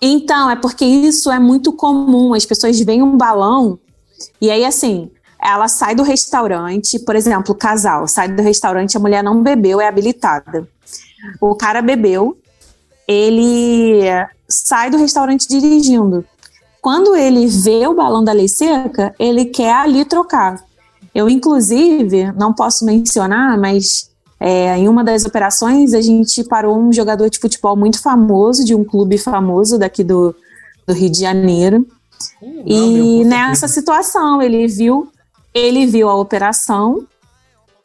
Então, 0.00 0.50
é 0.50 0.56
porque 0.56 0.84
isso 0.84 1.30
é 1.30 1.38
muito 1.38 1.72
comum. 1.72 2.34
As 2.34 2.44
pessoas 2.44 2.78
veem 2.80 3.02
um 3.02 3.16
balão 3.16 3.78
e 4.40 4.50
aí, 4.50 4.64
assim, 4.64 5.10
ela 5.40 5.68
sai 5.68 5.94
do 5.94 6.02
restaurante, 6.02 6.98
por 6.98 7.14
exemplo, 7.16 7.52
o 7.54 7.58
casal 7.58 8.08
sai 8.08 8.28
do 8.28 8.42
restaurante, 8.42 8.96
a 8.96 9.00
mulher 9.00 9.22
não 9.22 9.42
bebeu, 9.42 9.80
é 9.80 9.86
habilitada. 9.88 10.66
O 11.40 11.54
cara 11.54 11.80
bebeu, 11.80 12.36
ele 13.06 14.02
sai 14.48 14.90
do 14.90 14.96
restaurante 14.96 15.48
dirigindo. 15.48 16.24
Quando 16.80 17.16
ele 17.16 17.46
vê 17.46 17.86
o 17.86 17.94
balão 17.94 18.22
da 18.22 18.32
lei 18.32 18.48
seca, 18.48 19.14
ele 19.18 19.46
quer 19.46 19.72
ali 19.72 20.04
trocar. 20.04 20.62
Eu, 21.14 21.30
inclusive, 21.30 22.32
não 22.32 22.52
posso 22.52 22.84
mencionar, 22.84 23.58
mas 23.58 24.10
é, 24.38 24.76
em 24.76 24.88
uma 24.88 25.02
das 25.02 25.24
operações 25.24 25.94
a 25.94 26.02
gente 26.02 26.44
parou 26.44 26.76
um 26.78 26.92
jogador 26.92 27.30
de 27.30 27.38
futebol 27.38 27.76
muito 27.76 28.02
famoso, 28.02 28.64
de 28.64 28.74
um 28.74 28.84
clube 28.84 29.16
famoso 29.16 29.78
daqui 29.78 30.04
do, 30.04 30.34
do 30.86 30.92
Rio 30.92 31.10
de 31.10 31.20
Janeiro. 31.20 31.86
Hum, 32.42 32.64
não, 32.66 32.66
E 32.66 33.22
com 33.22 33.28
nessa 33.28 33.68
situação, 33.68 34.42
ele 34.42 34.66
viu, 34.66 35.08
ele 35.54 35.86
viu 35.86 36.08
a 36.08 36.14
operação. 36.14 37.06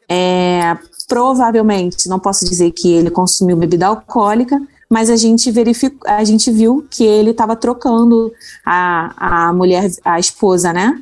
é, 0.09 0.77
provavelmente, 1.07 2.07
não 2.07 2.19
posso 2.19 2.45
dizer 2.45 2.71
que 2.71 2.91
ele 2.91 3.09
consumiu 3.09 3.57
bebida 3.57 3.88
alcoólica, 3.88 4.59
mas 4.89 5.10
a 5.10 5.15
gente 5.15 5.51
verificou, 5.51 6.10
a 6.10 6.24
gente 6.24 6.50
viu 6.50 6.86
que 6.89 7.03
ele 7.03 7.29
estava 7.29 7.55
trocando 7.55 8.34
a, 8.65 9.48
a 9.50 9.53
mulher, 9.53 9.89
a 10.03 10.19
esposa, 10.19 10.74
né? 10.74 11.01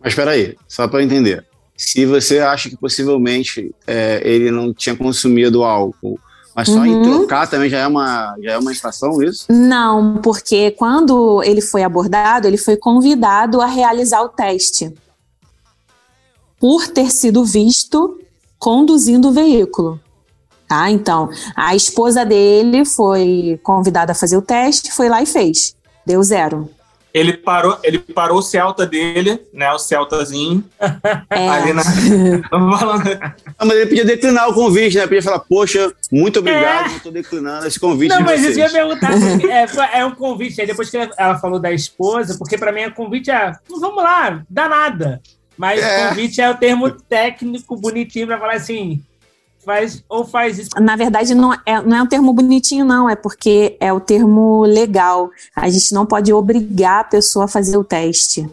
Mas 0.00 0.12
espera 0.12 0.32
aí, 0.32 0.56
só 0.68 0.88
para 0.88 1.02
entender. 1.02 1.46
Se 1.76 2.04
você 2.04 2.40
acha 2.40 2.68
que 2.68 2.76
possivelmente 2.76 3.74
é, 3.86 4.20
ele 4.24 4.50
não 4.50 4.72
tinha 4.74 4.96
consumido 4.96 5.62
álcool, 5.62 6.18
mas 6.54 6.68
só 6.68 6.84
em 6.84 6.94
Uhum. 6.94 7.02
trocar 7.02 7.48
também 7.48 7.68
já 7.68 7.78
é 7.78 7.86
uma, 7.86 8.36
já 8.40 8.52
é 8.52 8.58
uma 8.58 8.70
infração 8.72 9.20
isso? 9.22 9.46
Não, 9.50 10.20
porque 10.22 10.70
quando 10.72 11.42
ele 11.42 11.60
foi 11.60 11.82
abordado, 11.82 12.46
ele 12.46 12.56
foi 12.56 12.76
convidado 12.76 13.60
a 13.60 13.66
realizar 13.66 14.22
o 14.22 14.28
teste. 14.28 14.92
Por 16.60 16.86
ter 16.86 17.10
sido 17.10 17.44
visto 17.44 18.20
conduzindo 18.58 19.28
o 19.28 19.32
veículo. 19.32 20.00
Tá? 20.68 20.90
Então, 20.90 21.28
a 21.54 21.74
esposa 21.76 22.24
dele 22.24 22.84
foi 22.84 23.60
convidada 23.62 24.12
a 24.12 24.14
fazer 24.14 24.36
o 24.36 24.42
teste, 24.42 24.92
foi 24.92 25.08
lá 25.08 25.22
e 25.22 25.26
fez. 25.26 25.76
Deu 26.06 26.22
zero. 26.22 26.70
Ele 27.12 27.32
parou, 27.34 27.78
ele 27.84 28.00
parou 28.00 28.38
o 28.38 28.42
Celta 28.42 28.84
dele, 28.84 29.40
né? 29.52 29.70
O 29.72 29.78
Celtazinho. 29.78 30.64
É, 31.30 31.48
Ali 31.48 31.72
na. 31.72 31.84
falando- 32.50 33.18
Ah, 33.56 33.64
mas 33.64 33.76
ele 33.76 33.86
podia 33.86 34.04
declinar 34.04 34.48
o 34.48 34.54
convite, 34.54 34.96
né? 34.96 35.02
Podia 35.06 35.22
falar, 35.22 35.38
poxa, 35.38 35.92
muito 36.10 36.40
obrigado, 36.40 36.90
É. 36.92 36.96
estou 36.96 37.12
declinando 37.12 37.68
esse 37.68 37.78
convite 37.78 38.10
Não, 38.10 38.20
mas 38.20 38.40
vocês. 38.40 38.56
isso 38.56 38.60
eu 38.60 38.64
ia 38.66 38.70
perguntar. 38.88 39.12
É, 39.94 40.00
é 40.00 40.04
um 40.04 40.10
convite. 40.12 40.60
Aí 40.60 40.66
depois 40.66 40.90
que 40.90 40.96
ela 40.96 41.38
falou 41.38 41.60
da 41.60 41.70
esposa, 41.70 42.36
porque 42.36 42.58
pra 42.58 42.72
mim 42.72 42.80
é 42.80 42.90
convite 42.90 43.30
é. 43.30 43.52
Vamos 43.68 44.02
lá, 44.02 44.42
dá 44.50 44.68
nada. 44.68 45.20
Mas 45.56 45.80
É. 45.80 46.08
convite 46.08 46.40
é 46.40 46.50
o 46.50 46.56
termo 46.56 46.90
técnico 46.90 47.76
bonitinho 47.76 48.26
pra 48.26 48.40
falar 48.40 48.54
assim. 48.54 49.00
Faz, 49.64 50.04
ou 50.08 50.24
faz 50.24 50.58
isso. 50.58 50.70
Na 50.78 50.94
verdade, 50.94 51.34
não 51.34 51.52
é, 51.52 51.82
não 51.82 51.96
é 51.96 52.02
um 52.02 52.06
termo 52.06 52.32
bonitinho, 52.32 52.84
não, 52.84 53.08
é 53.08 53.16
porque 53.16 53.76
é 53.80 53.92
o 53.92 54.00
termo 54.00 54.62
legal. 54.64 55.30
A 55.56 55.68
gente 55.70 55.92
não 55.92 56.04
pode 56.04 56.32
obrigar 56.32 57.00
a 57.00 57.04
pessoa 57.04 57.46
a 57.46 57.48
fazer 57.48 57.76
o 57.76 57.84
teste. 57.84 58.48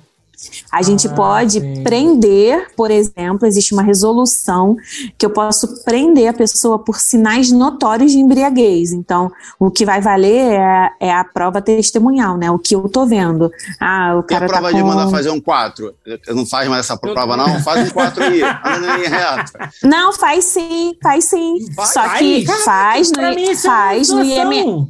A 0.72 0.82
gente 0.82 1.08
Ah, 1.08 1.14
pode 1.14 1.60
sim. 1.60 1.84
prender, 1.84 2.72
por 2.76 2.90
exemplo, 2.90 3.46
existe 3.48 3.74
uma 3.74 3.84
resolução 3.84 4.76
que 5.18 5.26
eu 5.26 5.30
posso 5.30 5.84
prender 5.84 6.28
a 6.28 6.34
pessoa 6.34 6.80
por 6.80 7.00
sinais 7.00 7.52
notórios 7.52 8.12
de 8.12 8.20
embriaguez. 8.20 8.92
Então, 8.92 9.32
o 9.60 9.70
que 9.70 9.86
vai 9.86 10.02
valer 10.02 10.54
é, 10.54 10.90
é 11.00 11.14
a 11.14 11.24
prova 11.24 11.62
testemunhal, 11.62 12.38
né? 12.38 12.50
O 12.50 12.58
que 12.60 12.76
eu 12.76 12.88
tô 12.90 13.06
vendo. 13.06 13.52
Ah, 13.80 14.16
o 14.18 14.24
Tem 14.24 14.38
a 14.38 14.40
cara 14.40 14.52
prova 14.52 14.72
tá 14.72 14.78
de 14.78 14.82
com... 14.82 14.88
mandar 14.88 15.10
fazer 15.10 15.30
um 15.30 15.40
4. 15.42 15.94
Não 16.30 16.46
faz 16.46 16.70
mais 16.70 16.86
essa 16.86 16.98
prova, 16.98 17.36
não? 17.38 17.60
Faz 17.62 17.88
um 17.90 17.94
4 17.94 18.24
aí. 18.24 18.42
Anda 18.42 18.80
na 18.80 18.98
linha 18.98 19.10
reta. 19.10 19.72
Não, 19.84 20.14
faz 20.14 20.46
sim, 20.46 20.96
faz 21.02 21.26
sim. 21.26 21.66
Vai, 21.76 21.88
Só 21.88 22.10
que 22.18 22.46
faz? 22.46 22.64
faz 22.66 23.12
no, 23.12 23.36
mim, 23.36 23.52
isso 23.52 23.68
faz 23.68 24.10
é 24.10 24.14
no 24.14 24.24
IML. 24.24 24.88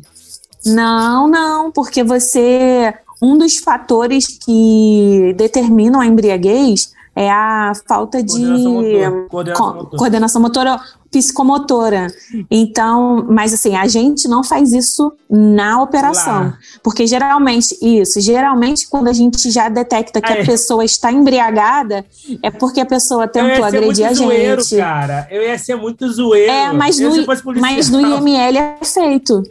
Não, 0.65 1.27
não, 1.27 1.71
porque 1.71 2.03
você. 2.03 2.93
Um 3.21 3.37
dos 3.37 3.57
fatores 3.57 4.25
que 4.27 5.33
determinam 5.37 5.99
a 6.01 6.05
embriaguez 6.07 6.91
é 7.15 7.29
a 7.29 7.73
falta 7.87 8.23
de 8.23 8.31
Coordenação 8.39 8.71
motora. 8.73 9.27
Coordenação 9.29 9.55
co- 9.67 9.73
motora. 9.73 9.97
coordenação 9.97 10.41
motora 10.41 10.79
psicomotora. 11.11 12.07
Então, 12.49 13.25
mas 13.29 13.53
assim, 13.53 13.75
a 13.75 13.85
gente 13.87 14.29
não 14.29 14.43
faz 14.45 14.71
isso 14.71 15.11
na 15.29 15.81
operação. 15.81 16.33
Lá. 16.33 16.57
Porque 16.81 17.05
geralmente, 17.05 17.77
isso, 17.81 18.19
geralmente 18.21 18.87
quando 18.89 19.09
a 19.09 19.13
gente 19.13 19.51
já 19.51 19.67
detecta 19.69 20.21
que 20.21 20.31
a 20.31 20.45
pessoa 20.45 20.85
está 20.85 21.11
embriagada, 21.11 22.05
é 22.41 22.49
porque 22.49 22.79
a 22.79 22.85
pessoa 22.85 23.27
tentou 23.27 23.63
agredir 23.65 24.05
a 24.07 24.13
zoeiro, 24.13 24.61
gente. 24.63 24.77
cara. 24.79 25.27
Eu 25.29 25.41
ia 25.43 25.57
ser 25.57 25.75
muito 25.75 26.09
zoeiro. 26.11 26.49
É, 26.51 26.71
mas 26.71 26.97
no, 26.97 27.11
mas 27.59 27.89
no 27.89 27.99
IML 27.99 28.57
é 28.57 28.77
feito. 28.85 29.43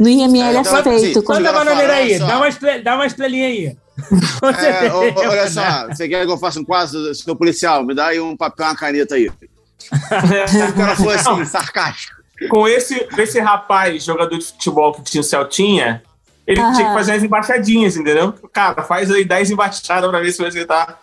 No 0.00 0.08
IML 0.08 0.42
É, 0.42 0.56
é, 0.56 0.60
então, 0.60 0.82
feito. 0.82 1.22
quando- 1.22 1.38
Manda 1.44 1.50
a 1.50 1.52
bananeira 1.52 1.92
aí, 1.94 2.18
só. 2.18 2.26
dá 2.26 2.36
uma, 2.38 2.48
dá 2.82 2.94
uma 2.94 3.06
estrelinha 3.06 3.46
aí. 3.46 3.76
É, 4.58 4.90
olha 4.92 5.48
só, 5.50 5.86
você 5.88 6.08
quer 6.08 6.24
que 6.26 6.32
eu 6.32 6.38
faça 6.38 6.58
um 6.58 6.64
quadro, 6.64 7.14
seu 7.14 7.36
policial? 7.36 7.84
Me 7.84 7.94
dá 7.94 8.06
aí 8.06 8.18
um 8.20 8.36
papel, 8.36 8.66
uma 8.66 8.74
caneta 8.74 9.14
aí. 9.14 9.30
Se 9.78 10.62
o 10.62 10.72
cara 10.74 10.96
for 10.96 11.14
assim, 11.14 11.44
sarcástico. 11.44 12.16
com 12.48 12.66
esse, 12.66 13.06
esse 13.18 13.38
rapaz, 13.38 14.02
jogador 14.02 14.36
de 14.38 14.44
futebol 14.46 14.92
que 14.94 15.02
tinha 15.02 15.20
o 15.20 15.24
Celtinha, 15.24 16.02
ele 16.46 16.60
Aham. 16.60 16.72
tinha 16.72 16.88
que 16.88 16.94
fazer 16.94 17.12
as 17.12 17.22
embaixadinhas, 17.22 17.96
entendeu? 17.96 18.32
Cara, 18.52 18.82
faz 18.82 19.10
aí 19.10 19.24
10 19.24 19.50
embaixadas 19.50 20.08
pra 20.10 20.20
ver 20.20 20.32
se 20.32 20.38
você 20.42 20.64
tá. 20.64 20.98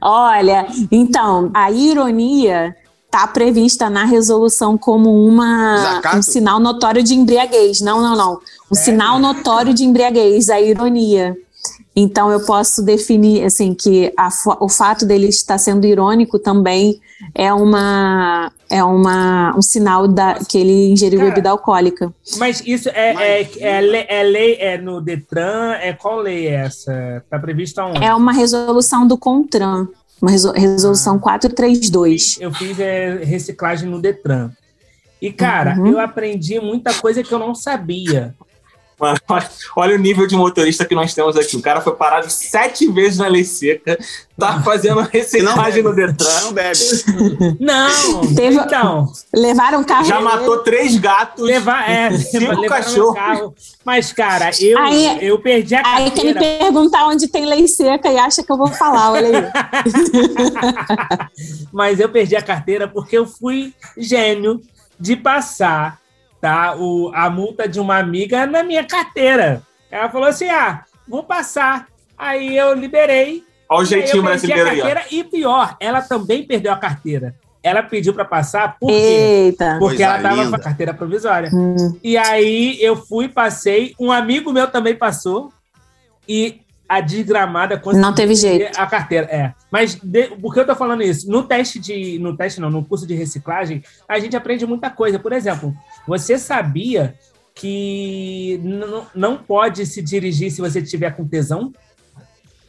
Olha, 0.00 0.66
então, 0.90 1.50
a 1.54 1.70
ironia 1.70 2.74
está 3.06 3.26
prevista 3.26 3.88
na 3.88 4.04
resolução 4.04 4.76
como 4.76 5.24
uma, 5.26 5.76
Desacato? 5.76 6.16
um 6.18 6.22
sinal 6.22 6.60
notório 6.60 7.02
de 7.02 7.14
embriaguez. 7.14 7.80
Não, 7.80 8.00
não, 8.02 8.16
não. 8.16 8.32
Um 8.70 8.74
É. 8.76 8.78
sinal 8.78 9.18
notório 9.18 9.72
de 9.72 9.84
embriaguez, 9.84 10.50
a 10.50 10.60
ironia. 10.60 11.36
Então, 11.98 12.30
eu 12.30 12.44
posso 12.44 12.82
definir 12.82 13.42
assim 13.44 13.72
que 13.74 14.12
a 14.18 14.28
o 14.60 14.68
fato 14.68 15.06
dele 15.06 15.28
estar 15.28 15.56
sendo 15.56 15.86
irônico 15.86 16.38
também 16.38 17.00
é 17.34 17.50
uma 17.52 18.52
é 18.68 18.84
uma 18.84 19.54
um 19.56 19.62
sinal 19.62 20.06
da, 20.06 20.34
que 20.46 20.58
ele 20.58 20.90
ingeriu 20.92 21.18
Cara, 21.20 21.30
bebida 21.30 21.50
alcoólica. 21.50 22.12
Mas 22.36 22.62
isso 22.66 22.90
é, 22.90 23.14
Mas- 23.14 23.56
é, 23.56 23.76
é, 23.78 23.80
lei, 23.80 24.06
é 24.08 24.22
lei, 24.22 24.54
é 24.60 24.78
no 24.78 25.00
Detran, 25.00 25.72
é 25.80 25.94
qual 25.94 26.18
lei 26.20 26.46
é 26.48 26.56
essa? 26.66 27.24
Tá 27.30 27.38
previsto 27.38 27.78
aonde? 27.80 28.04
É 28.04 28.14
uma 28.14 28.32
resolução 28.32 29.06
do 29.06 29.16
CONTRAN, 29.16 29.88
uma 30.20 30.30
resol- 30.30 30.52
resolução 30.52 31.18
432. 31.18 32.38
Eu 32.40 32.52
fiz 32.52 32.78
é, 32.80 33.16
reciclagem 33.22 33.88
no 33.88 34.00
Detran. 34.00 34.50
E, 35.20 35.32
cara, 35.32 35.76
Uhum. 35.78 35.86
eu 35.88 36.00
aprendi 36.00 36.60
muita 36.60 36.92
coisa 36.94 37.22
que 37.22 37.32
eu 37.32 37.38
não 37.38 37.54
sabia. 37.54 38.34
Mano, 38.98 39.18
olha, 39.76 39.94
o 39.94 39.98
nível 39.98 40.26
de 40.26 40.34
motorista 40.34 40.84
que 40.86 40.94
nós 40.94 41.12
temos 41.12 41.36
aqui. 41.36 41.54
O 41.56 41.60
cara 41.62 41.82
foi 41.82 41.94
parado 41.94 42.30
sete 42.30 42.90
vezes 42.90 43.18
na 43.18 43.28
lei 43.28 43.44
seca, 43.44 43.98
tá 44.38 44.62
fazendo 44.62 45.00
reciclagem 45.02 45.82
no 45.82 45.94
Detran, 45.94 46.40
Não 46.44 46.52
bebe. 46.52 46.78
Não! 47.60 48.34
Teve- 48.34 48.56
Então, 48.56 49.12
Levaram 49.34 49.82
o 49.82 49.84
carro 49.84 50.06
já 50.06 50.18
matou 50.20 50.58
três 50.60 50.96
gatos. 50.96 51.44
levar, 51.44 51.88
é, 51.90 52.10
Cinco 52.16 52.62
cachorros. 52.66 53.14
carro. 53.14 53.54
Mas, 53.84 54.12
cara, 54.12 54.50
eu, 54.60 54.78
Aí- 54.78 55.18
eu 55.26 55.38
perdi 55.40 55.74
a 55.74 55.82
Aí 55.84 56.10
quer 56.10 56.24
me 56.24 56.32
carteira. 56.34 56.64
perguntar 56.64 57.06
onde 57.06 57.28
tem 57.28 57.44
lei 57.44 57.68
seca 57.68 58.10
e 58.10 58.16
acha 58.18 58.42
que 58.42 58.50
eu 58.50 58.56
vou 58.56 58.68
falar, 58.68 59.12
olha 59.12 59.28
aí. 59.28 59.44
mas 61.72 62.00
eu 62.00 62.08
perdi 62.08 62.36
a 62.36 62.42
carteira 62.42 62.88
porque 62.88 63.16
eu 63.16 63.26
fui 63.26 63.72
gênio 63.96 64.60
de 64.98 65.16
passar 65.16 65.98
tá, 66.40 66.76
o, 66.76 67.10
a 67.14 67.28
multa 67.30 67.68
de 67.68 67.80
uma 67.80 67.98
amiga 67.98 68.46
na 68.46 68.62
minha 68.62 68.84
carteira. 68.84 69.62
Ela 69.90 70.08
falou 70.08 70.28
assim: 70.28 70.48
ah, 70.48 70.84
vou 71.06 71.22
passar. 71.22 71.86
Aí 72.16 72.56
eu 72.56 72.74
liberei. 72.74 73.44
Olha 73.68 73.78
o 73.78 73.80
Aí 73.80 73.86
jeitinho 73.86 74.18
eu 74.18 74.24
perdi 74.24 74.46
brasileiro 74.46 74.68
a 74.68 74.72
aí, 74.72 74.80
ó. 74.80 74.84
carteira 74.84 75.06
e 75.10 75.24
pior, 75.24 75.76
ela 75.80 76.00
também 76.02 76.46
perdeu 76.46 76.72
a 76.72 76.76
carteira. 76.76 77.34
Ela 77.62 77.82
pediu 77.82 78.14
para 78.14 78.24
passar 78.24 78.78
por 78.78 78.86
quê? 78.86 78.92
Eita. 78.94 79.76
Porque 79.80 79.96
Coisa 79.96 80.04
ela 80.04 80.22
tava 80.22 80.36
linda. 80.36 80.50
com 80.50 80.56
a 80.56 80.64
carteira 80.64 80.94
provisória. 80.94 81.50
Hum. 81.52 81.98
E 82.02 82.16
aí 82.16 82.78
eu 82.80 82.94
fui, 82.94 83.28
passei, 83.28 83.92
um 83.98 84.12
amigo 84.12 84.52
meu 84.52 84.68
também 84.68 84.94
passou 84.94 85.52
e 86.28 86.60
a 86.88 87.00
desgramada 87.00 87.78
conseguiu 87.78 88.02
Não 88.06 88.14
teve 88.14 88.34
jeito. 88.34 88.78
a 88.78 88.86
carteira. 88.86 89.26
É. 89.26 89.52
Mas 89.70 89.96
de- 90.02 90.28
por 90.40 90.54
que 90.54 90.60
eu 90.60 90.66
tô 90.66 90.74
falando 90.74 91.02
isso? 91.02 91.28
No 91.30 91.42
teste 91.42 91.78
de. 91.78 92.18
No 92.18 92.36
teste 92.36 92.60
não, 92.60 92.70
no 92.70 92.84
curso 92.84 93.06
de 93.06 93.14
reciclagem, 93.14 93.82
a 94.08 94.18
gente 94.18 94.36
aprende 94.36 94.64
muita 94.66 94.88
coisa. 94.90 95.18
Por 95.18 95.32
exemplo, 95.32 95.74
você 96.06 96.38
sabia 96.38 97.14
que 97.54 98.60
não 99.14 99.36
pode 99.36 99.84
se 99.86 100.00
dirigir 100.02 100.50
se 100.50 100.60
você 100.60 100.80
tiver 100.82 101.10
com 101.16 101.26
tesão? 101.26 101.72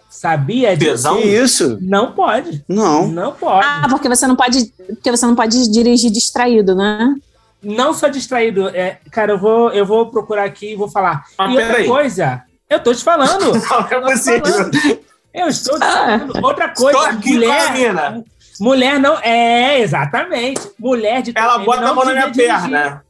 Sabia 0.10 0.76
disso? 0.76 0.92
Tesão? 0.92 1.22
Que 1.22 1.28
isso? 1.28 1.78
Não 1.82 2.14
pode. 2.14 2.64
Não. 2.68 3.08
Não 3.08 3.34
pode. 3.34 3.68
Ah, 3.68 3.88
porque 3.90 4.08
você 4.10 4.26
não 4.26 4.36
pode, 4.36 4.74
porque 4.88 5.12
você 5.12 5.26
não 5.26 5.36
pode 5.36 5.70
dirigir 5.70 6.10
distraído, 6.10 6.74
né? 6.74 7.14
Não 7.62 7.94
só 7.94 8.08
distraído. 8.08 8.70
É, 8.70 9.00
cara, 9.12 9.34
eu 9.34 9.38
vou, 9.38 9.70
eu 9.72 9.86
vou 9.86 10.10
procurar 10.10 10.46
aqui 10.46 10.72
e 10.72 10.76
vou 10.76 10.88
falar. 10.90 11.26
Ah, 11.38 11.48
e 11.48 11.50
outra 11.58 11.68
peraí. 11.68 11.88
coisa, 11.88 12.42
eu 12.70 12.80
tô 12.84 12.94
te 12.94 13.04
falando. 13.04 13.54
Não 13.54 13.88
é 13.90 14.02
possível. 14.02 14.46
falando. 14.46 15.00
Eu 15.34 15.48
estou 15.48 15.78
te 15.80 15.84
Ah. 15.84 16.20
falando. 16.20 16.46
Outra 16.46 16.70
coisa, 16.70 17.10
aqui 17.10 17.22
com 17.30 17.30
a 17.30 17.34
mulher. 17.34 17.72
mina. 17.74 18.24
Mulher 18.60 19.00
não. 19.00 19.20
É, 19.20 19.80
exatamente. 19.82 20.62
Mulher 20.80 21.22
de 21.22 21.32
Ela 21.36 21.60
bota 21.60 21.88
a 21.90 21.94
mão 21.94 22.04
na 22.06 22.12
minha 22.14 22.32
dirigir. 22.32 22.48
perna. 22.62 23.04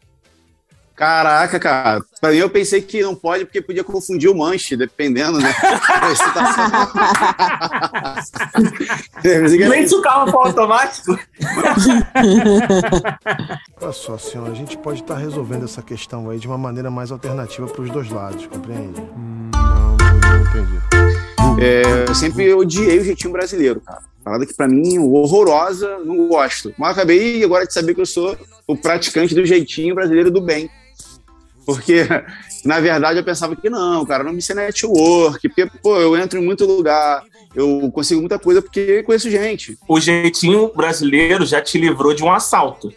Caraca, 0.98 1.60
cara. 1.60 2.02
Pra 2.20 2.32
mim 2.32 2.38
eu 2.38 2.50
pensei 2.50 2.82
que 2.82 3.04
não 3.04 3.14
pode 3.14 3.46
porque 3.46 3.62
podia 3.62 3.84
confundir 3.84 4.32
o 4.32 4.36
manche, 4.36 4.76
dependendo, 4.76 5.38
né? 5.40 5.54
pensei 9.22 9.60
que- 9.60 9.70
Nem 9.70 9.88
se 9.88 9.94
o 9.94 10.02
carro 10.02 10.32
for 10.32 10.48
automático. 10.48 11.16
Olha 13.80 13.92
só, 13.94 14.18
senhor, 14.18 14.50
a 14.50 14.56
gente 14.56 14.76
pode 14.78 15.02
estar 15.02 15.18
resolvendo 15.18 15.66
essa 15.66 15.84
questão 15.84 16.32
aí 16.32 16.40
de 16.40 16.48
uma 16.48 16.58
maneira 16.58 16.90
mais 16.90 17.12
alternativa 17.12 17.68
para 17.68 17.82
os 17.84 17.92
dois 17.92 18.10
lados, 18.10 18.48
compreende? 18.48 19.00
Hum, 19.00 19.52
não, 19.54 19.98
não 19.98 20.42
entendi. 20.42 20.80
É, 21.64 22.10
eu 22.10 22.16
sempre 22.16 22.52
odiei 22.56 22.98
o 23.00 23.04
jeitinho 23.04 23.32
brasileiro, 23.32 23.80
cara. 23.82 24.02
Parada 24.24 24.48
que 24.48 24.54
pra 24.56 24.68
mim, 24.68 24.98
horrorosa, 24.98 26.00
não 26.00 26.28
gosto. 26.28 26.74
Mas 26.76 26.98
acabei 26.98 27.44
agora 27.44 27.68
de 27.68 27.74
saber 27.74 27.94
que 27.94 28.02
eu 28.02 28.06
sou 28.06 28.36
o 28.66 28.76
praticante 28.76 29.36
do 29.36 29.46
jeitinho 29.46 29.94
brasileiro 29.94 30.32
do 30.32 30.42
bem. 30.42 30.68
Porque, 31.68 32.08
na 32.64 32.80
verdade, 32.80 33.20
eu 33.20 33.26
pensava 33.26 33.54
que 33.54 33.70
não, 33.70 34.06
cara, 34.06 34.24
não 34.24 34.32
me 34.32 34.42
ser 34.42 34.54
network, 34.56 35.50
porque, 35.50 35.66
pô, 35.84 35.98
eu 35.98 36.16
entro 36.16 36.40
em 36.40 36.46
muito 36.46 36.66
lugar, 36.66 37.22
eu 37.54 37.92
consigo 37.94 38.22
muita 38.22 38.40
coisa 38.40 38.62
porque 38.62 39.04
conheço 39.04 39.30
gente. 39.30 39.78
O 39.86 40.00
jeitinho 40.00 40.72
brasileiro 40.74 41.46
já 41.46 41.62
te 41.62 41.78
livrou 41.78 42.14
de 42.14 42.24
um 42.24 42.32
assalto. 42.32 42.90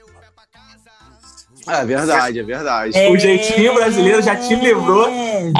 É 1.66 1.84
verdade, 1.84 2.38
é 2.38 2.42
verdade. 2.42 2.98
O 3.10 3.18
jeitinho 3.18 3.74
brasileiro 3.74 4.22
já 4.22 4.36
te 4.36 4.54
livrou. 4.54 5.08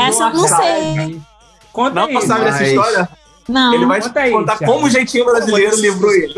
Essa 0.07 0.25
eu 0.25 0.35
não 0.35 0.49
sei. 0.49 1.21
Conta 1.73 1.95
Não 1.95 2.07
aí. 2.07 2.27
sabe 2.27 2.45
dessa 2.45 2.59
Mas- 2.61 2.69
história? 2.69 3.09
Não. 3.49 3.75
Ele 3.75 3.87
vai 3.87 4.01
te 4.01 4.07
Conta 4.09 4.21
aí, 4.21 4.31
contar 4.31 4.59
como 4.59 4.87
o 4.87 4.91
jeitinho 4.91 5.25
brasileiro 5.25 5.73
Mas- 5.73 5.81
livrou 5.81 6.13
ele. 6.13 6.35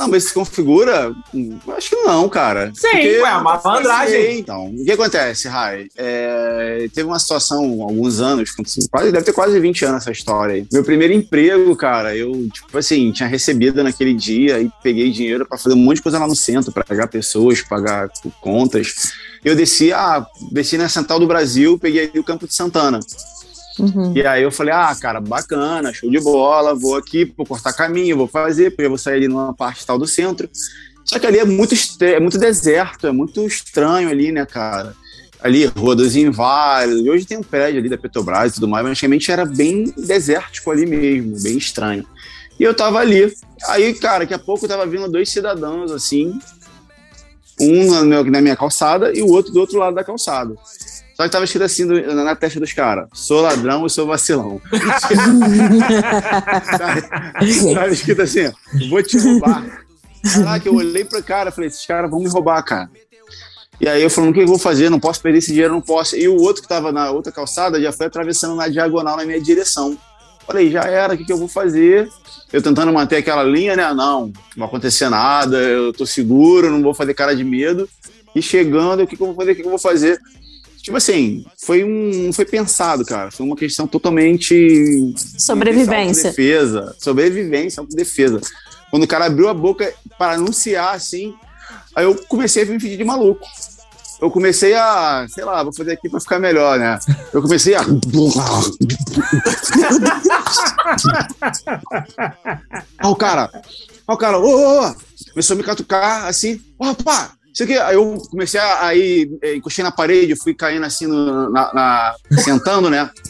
Não, 0.00 0.08
mas 0.08 0.24
se 0.24 0.32
configura? 0.32 1.14
Acho 1.76 1.90
que 1.90 1.96
não, 1.96 2.26
cara. 2.26 2.72
Sim, 2.74 3.18
ué, 3.20 3.28
a 3.28 3.38
malandragem. 3.38 4.38
Então, 4.38 4.70
o 4.70 4.82
que 4.82 4.92
acontece, 4.92 5.46
Rai? 5.46 5.88
É, 5.94 6.88
teve 6.94 7.06
uma 7.06 7.18
situação 7.18 7.82
há 7.82 7.84
alguns 7.84 8.18
anos, 8.18 8.50
quase, 8.90 9.12
deve 9.12 9.26
ter 9.26 9.34
quase 9.34 9.60
20 9.60 9.84
anos 9.84 10.00
essa 10.00 10.10
história 10.10 10.54
aí. 10.54 10.66
Meu 10.72 10.82
primeiro 10.82 11.12
emprego, 11.12 11.76
cara, 11.76 12.16
eu, 12.16 12.32
tipo 12.48 12.78
assim, 12.78 13.12
tinha 13.12 13.28
recebido 13.28 13.84
naquele 13.84 14.14
dia 14.14 14.58
e 14.58 14.70
peguei 14.82 15.10
dinheiro 15.10 15.44
pra 15.44 15.58
fazer 15.58 15.74
um 15.74 15.78
monte 15.78 15.96
de 15.96 16.02
coisa 16.02 16.18
lá 16.18 16.26
no 16.26 16.34
centro, 16.34 16.72
pra 16.72 16.82
pagar 16.82 17.06
pessoas, 17.08 17.60
pagar 17.60 18.08
contas. 18.40 19.12
Eu 19.44 19.54
desci, 19.54 19.92
ah, 19.92 20.26
desci 20.50 20.78
na 20.78 20.88
Central 20.88 21.20
do 21.20 21.26
Brasil, 21.26 21.78
peguei 21.78 22.08
ali 22.08 22.18
o 22.18 22.24
Campo 22.24 22.46
de 22.46 22.54
Santana. 22.54 23.00
Uhum. 23.80 24.12
E 24.14 24.26
aí 24.26 24.42
eu 24.42 24.50
falei, 24.50 24.74
ah, 24.74 24.94
cara, 24.94 25.20
bacana, 25.20 25.92
show 25.92 26.10
de 26.10 26.20
bola, 26.20 26.74
vou 26.74 26.96
aqui, 26.96 27.32
vou 27.36 27.46
cortar 27.46 27.72
caminho, 27.72 28.16
vou 28.16 28.26
fazer, 28.26 28.70
porque 28.70 28.84
eu 28.84 28.90
vou 28.90 28.98
sair 28.98 29.16
ali 29.16 29.28
numa 29.28 29.54
parte 29.54 29.86
tal 29.86 29.98
do 29.98 30.06
centro. 30.06 30.48
Só 31.04 31.18
que 31.18 31.26
ali 31.26 31.38
é 31.38 31.44
muito, 31.44 31.74
é 32.02 32.20
muito 32.20 32.38
deserto, 32.38 33.06
é 33.06 33.12
muito 33.12 33.44
estranho 33.46 34.08
ali, 34.08 34.30
né, 34.30 34.44
cara? 34.46 34.94
Ali, 35.42 35.64
rodas 35.64 36.14
inválidas. 36.14 37.04
Hoje 37.06 37.24
tem 37.24 37.38
um 37.38 37.42
prédio 37.42 37.80
ali 37.80 37.88
da 37.88 37.96
Petrobras 37.96 38.52
e 38.52 38.54
tudo 38.56 38.68
mais, 38.68 38.84
mas 38.84 38.92
antigamente 38.92 39.32
era 39.32 39.44
bem 39.46 39.92
desértico 39.96 40.70
ali 40.70 40.84
mesmo, 40.84 41.40
bem 41.42 41.56
estranho. 41.56 42.06
E 42.58 42.62
eu 42.62 42.74
tava 42.74 42.98
ali. 42.98 43.34
Aí, 43.68 43.94
cara, 43.94 44.20
daqui 44.20 44.34
a 44.34 44.38
pouco 44.38 44.68
tava 44.68 44.86
vindo 44.86 45.08
dois 45.08 45.30
cidadãos, 45.30 45.90
assim, 45.90 46.38
um 47.58 48.04
na 48.04 48.40
minha 48.40 48.56
calçada 48.56 49.16
e 49.16 49.22
o 49.22 49.28
outro 49.28 49.52
do 49.52 49.60
outro 49.60 49.78
lado 49.78 49.94
da 49.94 50.04
calçada. 50.04 50.54
Só 51.20 51.24
que 51.26 51.32
tava 51.32 51.44
escrito 51.44 51.64
assim 51.64 51.86
do- 51.86 52.14
na, 52.14 52.24
na 52.24 52.34
testa 52.34 52.58
dos 52.58 52.72
caras: 52.72 53.06
sou 53.12 53.42
ladrão 53.42 53.84
e 53.84 53.90
sou 53.90 54.06
vacilão. 54.06 54.58
Sabe? 56.78 57.02
Tava 57.74 57.88
escrito 57.90 58.22
assim: 58.22 58.50
vou 58.88 59.02
te 59.02 59.18
roubar. 59.18 59.66
Caraca, 60.34 60.66
eu 60.66 60.74
olhei 60.74 61.04
pro 61.04 61.22
cara 61.22 61.50
falei: 61.52 61.68
esses 61.68 61.84
caras 61.84 62.10
vão 62.10 62.20
me 62.20 62.28
roubar, 62.30 62.62
cara. 62.62 62.90
E 63.78 63.86
aí 63.86 64.02
eu 64.02 64.08
falei: 64.08 64.30
o 64.30 64.32
que 64.32 64.40
eu 64.40 64.46
vou 64.46 64.58
fazer? 64.58 64.88
Não 64.88 64.98
posso 64.98 65.20
perder 65.20 65.40
esse 65.40 65.52
dinheiro, 65.52 65.74
não 65.74 65.82
posso. 65.82 66.16
E 66.16 66.26
o 66.26 66.36
outro 66.40 66.62
que 66.62 66.68
tava 66.68 66.90
na 66.90 67.10
outra 67.10 67.30
calçada 67.30 67.78
já 67.78 67.92
foi 67.92 68.06
atravessando 68.06 68.54
na 68.54 68.68
diagonal 68.68 69.18
na 69.18 69.26
minha 69.26 69.40
direção. 69.42 69.98
Falei: 70.46 70.70
já 70.70 70.84
era, 70.84 71.12
o 71.12 71.18
que, 71.18 71.24
que 71.26 71.32
eu 71.34 71.36
vou 71.38 71.48
fazer? 71.48 72.08
Eu 72.50 72.62
tentando 72.62 72.90
manter 72.94 73.16
aquela 73.18 73.42
linha, 73.44 73.76
né? 73.76 73.92
Não, 73.92 74.32
não 74.56 74.64
acontecer 74.66 75.10
nada, 75.10 75.58
eu 75.58 75.92
tô 75.92 76.06
seguro, 76.06 76.70
não 76.70 76.80
vou 76.82 76.94
fazer 76.94 77.12
cara 77.12 77.36
de 77.36 77.44
medo. 77.44 77.86
E 78.34 78.40
chegando, 78.40 79.02
o 79.02 79.06
que, 79.06 79.16
que 79.18 79.22
eu 79.22 79.26
vou 79.26 79.36
fazer? 79.36 79.52
O 79.52 79.54
que, 79.54 79.60
que 79.60 79.66
eu 79.66 79.70
vou 79.70 79.78
fazer? 79.78 80.18
Tipo 80.82 80.96
assim, 80.96 81.44
foi 81.58 81.84
um. 81.84 82.26
não 82.26 82.32
Foi 82.32 82.44
pensado, 82.44 83.04
cara. 83.04 83.30
Foi 83.30 83.44
uma 83.44 83.56
questão 83.56 83.86
totalmente. 83.86 85.14
Sobrevivência. 85.38 86.30
Defesa. 86.30 86.96
Sobrevivência, 86.98 87.84
defesa. 87.90 88.40
Quando 88.90 89.04
o 89.04 89.08
cara 89.08 89.26
abriu 89.26 89.48
a 89.48 89.54
boca 89.54 89.92
para 90.18 90.32
anunciar, 90.34 90.94
assim, 90.94 91.34
aí 91.94 92.04
eu 92.04 92.14
comecei 92.26 92.62
a 92.62 92.66
me 92.66 92.80
fingir 92.80 92.98
de 92.98 93.04
maluco. 93.04 93.46
Eu 94.20 94.30
comecei 94.30 94.74
a, 94.74 95.26
sei 95.30 95.44
lá, 95.44 95.62
vou 95.62 95.72
fazer 95.72 95.92
aqui 95.92 96.08
para 96.08 96.20
ficar 96.20 96.38
melhor, 96.38 96.78
né? 96.78 96.98
Eu 97.32 97.40
comecei 97.40 97.74
a. 97.74 97.80
Ó, 103.02 103.10
o 103.10 103.16
cara, 103.16 103.50
ó, 104.06 104.12
o 104.12 104.16
cara, 104.18 104.38
ô, 104.38 104.44
ô, 104.44 104.86
ô, 104.86 104.94
começou 105.30 105.54
a 105.54 105.56
me 105.56 105.62
catucar 105.62 106.26
assim, 106.26 106.60
ó, 106.78 106.92
isso 106.92 107.39
aqui. 107.62 107.76
Aí 107.78 107.94
eu 107.94 108.16
comecei 108.30 108.58
a 108.60 108.86
aí, 108.86 109.30
eh, 109.42 109.56
encostei 109.56 109.82
na 109.84 109.90
parede, 109.92 110.36
fui 110.36 110.54
caindo 110.54 110.84
assim, 110.86 111.06
no- 111.06 111.50
na, 111.50 111.72
na- 111.74 112.14
sentando, 112.42 112.88
né? 112.90 113.10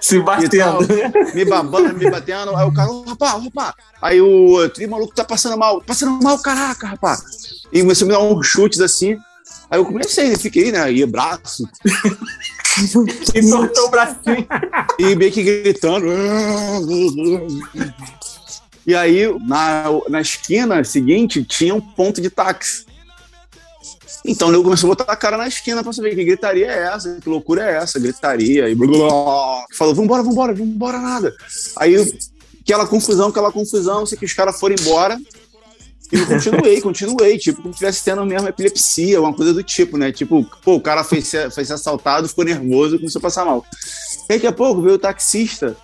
Se 0.00 0.16
E 0.16 0.22
batendo. 0.22 0.56
tal, 0.58 0.80
me 1.34 1.44
babando, 1.44 1.92
me 1.98 2.08
batendo. 2.08 2.54
Aí 2.56 2.64
o 2.64 2.72
cara, 2.72 2.88
ô, 2.90 3.02
rapá. 3.02 3.74
Aí 4.00 4.20
o 4.20 4.50
outro, 4.50 4.82
"Ih, 4.82 4.86
maluco, 4.86 5.12
tá 5.14 5.24
passando 5.24 5.58
mal, 5.58 5.80
passando 5.80 6.12
mal, 6.22 6.38
caraca, 6.38 6.86
rapá. 6.86 7.18
E 7.72 7.80
começou 7.80 8.06
a 8.06 8.08
me 8.08 8.14
dar 8.16 8.20
uns 8.22 8.46
chutes 8.46 8.80
assim. 8.80 9.16
Aí 9.68 9.78
eu 9.80 9.84
comecei, 9.84 10.36
fiquei, 10.36 10.70
né? 10.70 10.80
Aí 10.80 11.04
braço, 11.06 11.68
E 13.34 13.42
soltou 13.42 13.86
o 13.86 13.90
bracinho. 13.90 14.46
e 14.98 15.16
meio 15.16 15.32
que 15.32 15.42
gritando. 15.42 16.06
E 18.86 18.94
aí, 18.94 19.26
na, 19.46 19.84
na 20.08 20.20
esquina 20.20 20.82
seguinte, 20.84 21.44
tinha 21.44 21.74
um 21.74 21.80
ponto 21.80 22.20
de 22.20 22.30
táxi. 22.30 22.86
Então 24.24 24.52
eu 24.52 24.62
comecei 24.62 24.86
a 24.86 24.88
botar 24.94 25.10
a 25.10 25.16
cara 25.16 25.36
na 25.36 25.48
esquina 25.48 25.82
pra 25.82 25.92
saber 25.92 26.14
que 26.14 26.24
gritaria 26.24 26.66
é 26.66 26.82
essa, 26.94 27.18
que 27.20 27.28
loucura 27.28 27.62
é 27.62 27.76
essa, 27.76 27.98
gritaria. 27.98 28.68
E 28.68 28.74
blá, 28.74 28.86
blá, 28.86 29.08
blá. 29.08 29.64
falou, 29.76 29.94
vambora, 29.94 30.22
vambora, 30.22 30.54
vambora, 30.54 30.98
nada. 30.98 31.34
Aí 31.76 31.96
aquela 32.62 32.86
confusão, 32.86 33.28
aquela 33.28 33.50
confusão, 33.50 34.04
sei 34.04 34.18
que 34.18 34.24
os 34.24 34.34
caras 34.34 34.58
foram 34.58 34.76
embora. 34.78 35.18
E 36.12 36.16
eu 36.16 36.26
continuei, 36.26 36.80
continuei, 36.82 37.38
tipo, 37.38 37.62
como 37.62 37.72
se 37.72 37.76
estivesse 37.76 38.04
tendo 38.04 38.24
mesmo 38.26 38.48
epilepsia, 38.48 39.16
alguma 39.16 39.34
coisa 39.34 39.54
do 39.54 39.62
tipo, 39.62 39.96
né? 39.96 40.12
Tipo, 40.12 40.44
pô, 40.62 40.74
o 40.74 40.80
cara 40.80 41.04
foi 41.04 41.22
ser, 41.22 41.50
foi 41.50 41.64
ser 41.64 41.74
assaltado, 41.74 42.28
ficou 42.28 42.44
nervoso, 42.44 42.98
começou 42.98 43.20
a 43.20 43.22
passar 43.22 43.44
mal. 43.44 43.64
Daqui 44.28 44.46
a 44.46 44.52
pouco 44.52 44.82
veio 44.82 44.96
o 44.96 44.98
taxista 44.98 45.76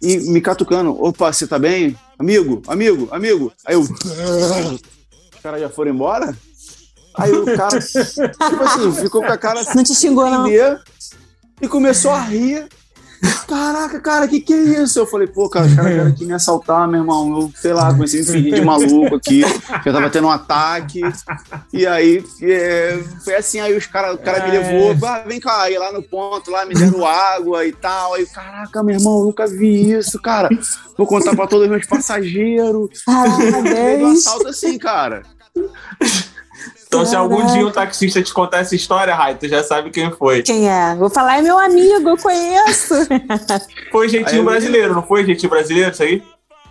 e 0.00 0.18
me 0.30 0.40
catucando. 0.40 0.90
Opa, 1.02 1.32
você 1.32 1.46
tá 1.46 1.58
bem? 1.58 1.96
Amigo, 2.22 2.62
amigo, 2.68 3.08
amigo. 3.10 3.52
Aí 3.66 3.74
eu. 3.74 3.80
Os 3.82 5.40
caras 5.42 5.60
já 5.60 5.68
foram 5.68 5.90
embora? 5.90 6.32
Aí 7.14 7.32
o 7.32 7.44
cara, 7.56 7.80
tipo 7.82 8.62
assim, 8.62 8.92
ficou 8.92 9.22
com 9.22 9.32
a 9.32 9.36
cara 9.36 9.60
Não 9.74 9.82
te 9.82 9.92
xingou, 9.92 10.30
não. 10.30 10.46
e 11.60 11.66
começou 11.66 12.12
a 12.12 12.20
rir. 12.20 12.68
Caraca, 13.46 14.00
cara, 14.00 14.26
que 14.26 14.40
que 14.40 14.52
é 14.52 14.82
isso? 14.82 14.98
Eu 14.98 15.06
falei, 15.06 15.28
pô, 15.28 15.48
cara, 15.48 15.66
os 15.66 15.74
caras 15.74 15.92
querem 15.92 16.12
aqui 16.12 16.24
me 16.24 16.32
assaltar, 16.32 16.88
meu 16.88 17.00
irmão. 17.00 17.40
Eu, 17.40 17.52
sei 17.54 17.72
lá, 17.72 17.92
comecei 17.92 18.20
a 18.20 18.24
me 18.24 18.28
fingir 18.32 18.54
de 18.54 18.60
maluco 18.62 19.14
aqui. 19.14 19.42
Já 19.84 19.92
tava 19.92 20.10
tendo 20.10 20.26
um 20.26 20.30
ataque. 20.30 21.00
E 21.72 21.86
aí, 21.86 22.24
é, 22.42 22.98
foi 23.24 23.34
assim, 23.36 23.60
aí 23.60 23.76
os 23.76 23.86
cara, 23.86 24.14
o 24.14 24.18
cara 24.18 24.44
me 24.44 24.50
levou, 24.50 25.06
ah, 25.06 25.22
vem 25.26 25.38
cá, 25.38 25.62
aí 25.62 25.78
lá 25.78 25.92
no 25.92 26.02
ponto, 26.02 26.50
lá 26.50 26.64
me 26.66 26.74
deram 26.74 27.06
água 27.06 27.64
e 27.64 27.72
tal. 27.72 28.14
Aí, 28.14 28.26
caraca, 28.26 28.82
meu 28.82 28.96
irmão, 28.96 29.20
eu 29.20 29.26
nunca 29.26 29.46
vi 29.46 29.92
isso, 29.92 30.20
cara. 30.20 30.48
Vou 30.96 31.06
contar 31.06 31.36
pra 31.36 31.46
todos 31.46 31.66
os 31.66 31.70
meus 31.70 31.86
passageiros. 31.86 32.72
Meio 32.72 32.88
do 32.88 33.52
Parabéns. 33.52 34.26
assalto 34.26 34.48
assim, 34.48 34.78
cara. 34.78 35.22
Então, 36.92 37.06
se 37.06 37.16
algum 37.16 37.38
Caraca. 37.38 37.54
dia 37.54 37.66
um 37.66 37.70
taxista 37.70 38.22
te 38.22 38.34
contar 38.34 38.58
essa 38.58 38.76
história, 38.76 39.14
Rai, 39.14 39.34
tu 39.34 39.48
já 39.48 39.62
sabe 39.64 39.90
quem 39.90 40.10
foi. 40.12 40.42
Quem 40.42 40.68
é? 40.68 40.94
Vou 40.94 41.08
falar, 41.08 41.38
é 41.38 41.40
meu 41.40 41.58
amigo, 41.58 42.06
eu 42.10 42.16
conheço. 42.18 42.94
Foi 43.90 44.04
Aí 44.06 44.12
jeitinho 44.12 44.40
eu- 44.40 44.44
brasileiro, 44.44 44.92
não 44.94 45.02
foi 45.02 45.24
jeitinho 45.24 45.48
brasileiro 45.48 45.90
isso 45.90 46.02
aí? 46.02 46.22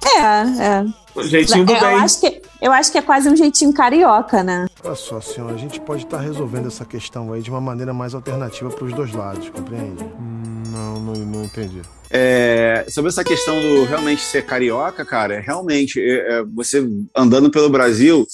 É, 0.05 0.19
é. 0.19 0.85
O 1.15 1.23
jeitinho 1.23 1.65
do 1.65 1.73
eu, 1.73 1.79
bem. 1.79 1.95
acho 1.95 2.19
que, 2.19 2.39
eu 2.61 2.71
acho 2.71 2.91
que 2.91 2.99
é 2.99 3.01
quase 3.01 3.29
um 3.29 3.35
jeitinho 3.35 3.73
carioca, 3.73 4.43
né? 4.43 4.67
Olha 4.83 4.93
só, 4.95 5.19
senhora, 5.19 5.55
a 5.55 5.57
gente 5.57 5.79
pode 5.81 6.03
estar 6.03 6.19
resolvendo 6.19 6.67
essa 6.67 6.85
questão 6.85 7.33
aí 7.33 7.41
de 7.41 7.49
uma 7.49 7.59
maneira 7.61 7.91
mais 7.91 8.13
alternativa 8.13 8.69
para 8.69 8.85
os 8.85 8.93
dois 8.93 9.11
lados, 9.13 9.49
compreende? 9.49 10.03
Hum, 10.03 10.63
não, 10.67 10.99
não, 10.99 11.13
não 11.13 11.43
entendi. 11.45 11.81
É, 12.11 12.85
sobre 12.89 13.09
essa 13.09 13.23
questão 13.23 13.59
do 13.59 13.85
realmente 13.85 14.21
ser 14.21 14.45
carioca, 14.45 15.03
cara, 15.03 15.39
realmente, 15.39 15.99
é, 15.99 16.39
é, 16.39 16.43
você 16.43 16.87
andando 17.15 17.49
pelo 17.49 17.69
Brasil, 17.69 18.25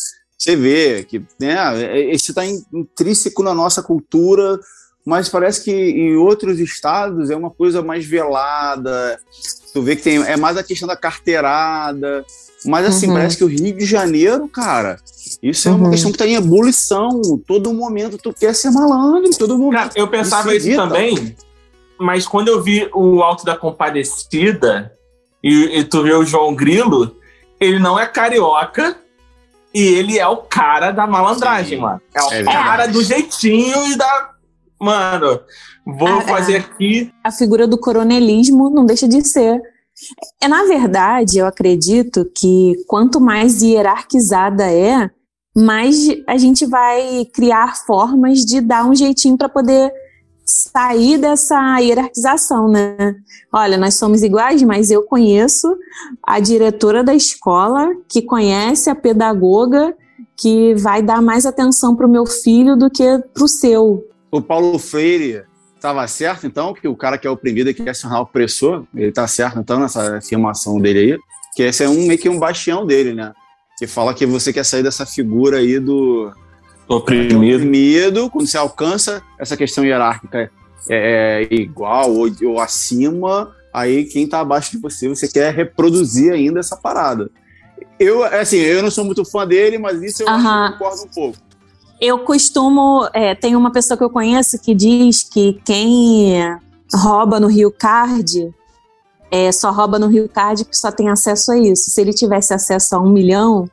você 0.48 0.56
vê 0.56 1.04
que 1.04 1.22
né, 1.40 1.56
isso 2.12 2.32
está 2.32 2.44
intrínseco 2.46 3.44
na 3.44 3.54
nossa 3.54 3.84
cultura, 3.84 4.58
mas 5.06 5.28
parece 5.30 5.64
que 5.64 5.72
em 5.72 6.16
outros 6.16 6.60
estados 6.60 7.30
é 7.30 7.36
uma 7.36 7.50
coisa 7.50 7.82
mais 7.82 8.06
velada. 8.06 9.20
Tu 9.74 9.82
vê 9.82 9.96
que 9.96 10.04
tem 10.04 10.18
é 10.24 10.38
mais 10.38 10.56
a 10.58 10.64
questão 10.64 10.88
da 10.88 10.96
carteirada, 10.96 12.26
mas 12.66 12.86
assim, 12.86 13.08
Uhum. 13.08 13.14
parece 13.14 13.38
que 13.38 13.44
o 13.44 13.48
Rio 13.48 13.76
de 13.78 13.86
Janeiro, 13.86 14.48
cara, 14.48 14.98
isso 15.44 15.68
é 15.68 15.72
Uhum. 15.72 15.78
uma 15.80 15.90
questão 15.92 16.12
que 16.12 16.18
tá 16.18 16.26
em 16.26 16.36
ebulição. 16.36 17.22
Todo 17.46 17.74
momento 17.74 18.18
tu 18.18 18.34
quer 18.34 18.56
ser 18.56 18.72
malandro, 18.72 19.30
todo 19.38 19.58
momento. 19.58 19.74
Cara, 19.80 19.92
eu 19.96 20.08
pensava 20.08 20.50
Isso 20.50 20.58
isso 20.58 20.68
irrita. 20.70 20.84
também, 20.88 21.36
mas 22.00 22.26
quando 22.26 22.48
eu 22.48 22.62
vi 22.64 22.90
o 22.94 23.22
Alto 23.22 23.44
da 23.46 23.56
Compadecida 23.56 24.92
e, 25.44 25.80
e 25.80 25.84
tu 25.84 26.04
vê 26.04 26.14
o 26.14 26.26
João 26.26 26.56
Grilo, 26.56 27.16
ele 27.60 27.80
não 27.80 28.00
é 28.00 28.06
carioca 28.06 28.98
e 29.74 29.82
ele 29.82 30.18
é 30.18 30.28
o 30.28 30.38
cara 30.38 30.92
da 30.92 31.06
malandragem, 31.06 31.78
Sim. 31.78 31.84
mano. 31.84 32.02
É 32.16 32.22
o 32.24 32.34
É 32.34 32.44
cara 32.44 32.78
verdade. 32.86 32.94
do 32.94 33.04
jeitinho 33.04 33.88
e 33.88 33.96
da. 33.98 34.32
Mano, 34.80 35.40
vou 35.86 36.08
Ah, 36.08 36.22
fazer 36.22 36.56
é. 36.56 36.58
aqui. 36.60 37.12
A 37.24 37.32
figura 37.32 37.68
do 37.68 37.78
coronelismo 37.80 38.70
não 38.70 38.86
deixa 38.86 39.08
de 39.08 39.28
ser. 39.28 39.60
É, 40.42 40.48
na 40.48 40.64
verdade, 40.66 41.40
eu 41.40 41.48
acredito 41.48 42.30
que 42.36 42.76
quanto 42.88 43.20
mais 43.20 43.62
hierarquizada 43.64 44.72
é, 44.72 45.10
mais 45.56 46.08
a 46.28 46.38
gente 46.38 46.68
vai 46.68 47.26
criar 47.34 47.76
formas 47.78 48.46
de 48.46 48.62
dar 48.62 48.86
um 48.86 48.94
jeitinho 48.94 49.36
para 49.36 49.50
poder 49.50 49.92
sair 50.48 51.18
dessa 51.18 51.78
hierarquização, 51.80 52.70
né? 52.70 53.16
Olha, 53.52 53.78
nós 53.78 53.96
somos 53.96 54.24
iguais, 54.24 54.64
mas 54.64 54.90
eu 54.90 55.04
conheço 55.04 55.68
a 56.24 56.40
diretora 56.40 57.04
da 57.04 57.14
escola 57.14 57.90
que 58.08 58.22
conhece 58.22 58.90
a 58.90 58.96
pedagoga 58.96 59.94
que 60.36 60.74
vai 60.76 61.02
dar 61.02 61.22
mais 61.22 61.46
atenção 61.46 61.96
para 61.96 62.06
o 62.06 62.10
meu 62.10 62.26
filho 62.26 62.78
do 62.78 62.90
que 62.90 63.04
para 63.34 63.44
o 63.44 63.48
seu. 63.48 64.08
O 64.32 64.42
Paulo 64.42 64.80
Freire 64.80 65.44
estava 65.76 66.08
certo, 66.08 66.48
então, 66.48 66.74
que 66.74 66.88
o 66.88 66.96
cara 66.96 67.18
que 67.18 67.28
é 67.28 67.30
oprimido 67.30 67.70
e 67.70 67.74
quer 67.74 67.96
se 67.96 68.04
tornar 68.04 68.22
opressor, 68.22 68.86
ele 68.96 69.12
tá 69.12 69.28
certo, 69.28 69.60
então, 69.60 69.80
nessa 69.80 70.18
afirmação 70.18 70.80
dele 70.80 71.00
aí, 71.00 71.20
que 71.56 71.64
esse 71.64 71.84
é 71.84 71.90
um, 71.90 72.08
meio 72.08 72.20
que 72.20 72.30
um 72.30 72.40
bastião 72.40 72.86
dele, 72.86 73.14
né? 73.14 73.34
Que 73.78 73.88
fala 73.88 74.14
que 74.14 74.26
você 74.26 74.54
quer 74.54 74.64
sair 74.64 74.84
dessa 74.84 75.06
figura 75.06 75.58
aí 75.58 75.80
do 75.80 76.32
Oprimido. 76.88 77.38
oprimido, 77.38 78.30
quando 78.30 78.48
você 78.48 78.58
alcança 78.58 79.22
essa 79.38 79.58
questão 79.58 79.84
hierárquica 79.84 80.50
é, 80.90 81.48
é 81.50 81.54
igual 81.54 82.12
ou, 82.14 82.30
ou 82.46 82.60
acima, 82.62 83.54
aí 83.74 84.06
quem 84.06 84.28
tá 84.28 84.40
abaixo 84.40 84.72
de 84.72 84.78
você, 84.78 85.10
você 85.10 85.28
quer 85.28 85.54
reproduzir 85.54 86.32
ainda 86.32 86.60
essa 86.60 86.78
parada. 86.78 87.30
Eu, 88.00 88.24
assim, 88.24 88.58
eu 88.58 88.82
não 88.82 88.92
sou 88.92 89.04
muito 89.04 89.26
fã 89.26 89.46
dele, 89.46 89.78
mas 89.78 90.02
isso 90.02 90.24
eu 90.24 90.28
que 90.28 90.32
eu 90.32 90.72
concordo 90.72 91.04
um 91.04 91.08
pouco. 91.08 91.38
Eu 92.00 92.20
costumo. 92.20 93.10
é, 93.12 93.34
tem 93.34 93.56
uma 93.56 93.72
pessoa 93.72 93.98
que 93.98 94.04
eu 94.04 94.10
conheço 94.10 94.60
que 94.62 94.76
diz 94.76 95.24
que 95.24 95.60
quem 95.66 96.36
rouba 96.94 97.40
no 97.40 97.48
Rio 97.48 97.72
Card 97.72 98.54
é, 99.32 99.52
só 99.52 99.72
rouba 99.72 99.98
no 100.00 100.08
Rio 100.08 100.30
Card 100.30 100.64
porque 100.64 100.78
só 100.78 100.92
tem 100.92 101.10
acesso 101.10 101.52
a 101.52 101.58
isso. 101.58 101.90
Se 101.90 102.00
ele 102.00 102.14
tivesse 102.14 102.54
acesso 102.54 102.96
a 102.96 103.00
um 103.00 103.10
milhão, 103.10 103.68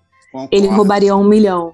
ele 0.51 0.63
Concordo. 0.63 0.77
roubaria 0.77 1.15
um 1.15 1.25
milhão. 1.25 1.74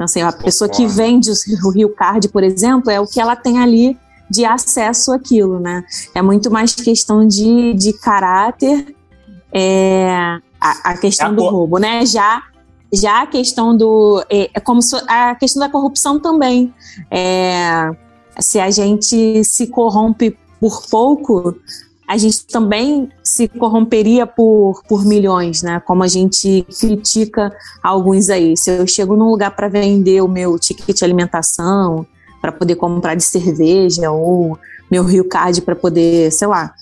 Então, 0.00 0.06
assim, 0.06 0.22
a 0.22 0.32
pessoa 0.32 0.66
que 0.66 0.86
vende 0.86 1.30
o 1.62 1.70
Rio 1.70 1.90
Card, 1.90 2.26
por 2.30 2.42
exemplo, 2.42 2.90
é 2.90 2.98
o 2.98 3.06
que 3.06 3.20
ela 3.20 3.36
tem 3.36 3.58
ali 3.58 3.98
de 4.30 4.46
acesso 4.46 5.12
àquilo, 5.12 5.60
né? 5.60 5.84
É 6.14 6.22
muito 6.22 6.50
mais 6.50 6.74
questão 6.74 7.28
de, 7.28 7.74
de 7.74 7.92
caráter, 7.92 8.96
é, 9.52 10.38
a, 10.58 10.92
a 10.92 10.96
questão 10.96 11.28
É 11.28 11.30
a 11.32 11.34
do 11.34 11.44
roubo, 11.44 11.76
né? 11.76 12.06
Já, 12.06 12.42
já 12.90 13.20
a 13.20 13.26
questão 13.26 13.76
do. 13.76 14.24
É, 14.30 14.48
é 14.54 14.60
como 14.60 14.80
se, 14.80 14.96
a 15.06 15.34
questão 15.34 15.60
da 15.60 15.68
corrupção 15.68 16.18
também. 16.18 16.72
É, 17.10 17.90
se 18.38 18.58
a 18.58 18.70
gente 18.70 19.44
se 19.44 19.66
corrompe 19.66 20.34
por 20.58 20.80
pouco, 20.88 21.54
a 22.10 22.16
gente 22.16 22.44
também 22.44 23.08
se 23.22 23.46
corromperia 23.46 24.26
por, 24.26 24.82
por 24.88 25.04
milhões, 25.04 25.62
né? 25.62 25.78
Como 25.78 26.02
a 26.02 26.08
gente 26.08 26.66
critica 26.80 27.56
alguns 27.80 28.28
aí. 28.28 28.56
Se 28.56 28.68
eu 28.68 28.84
chego 28.84 29.14
num 29.14 29.30
lugar 29.30 29.54
para 29.54 29.68
vender 29.68 30.20
o 30.20 30.26
meu 30.26 30.58
ticket 30.58 30.96
de 30.96 31.04
alimentação, 31.04 32.04
para 32.42 32.50
poder 32.50 32.74
comprar 32.74 33.14
de 33.14 33.22
cerveja, 33.22 34.10
ou 34.10 34.58
meu 34.90 35.04
Rio 35.04 35.22
Card 35.22 35.62
para 35.62 35.76
poder, 35.76 36.32
sei 36.32 36.48
lá. 36.48 36.74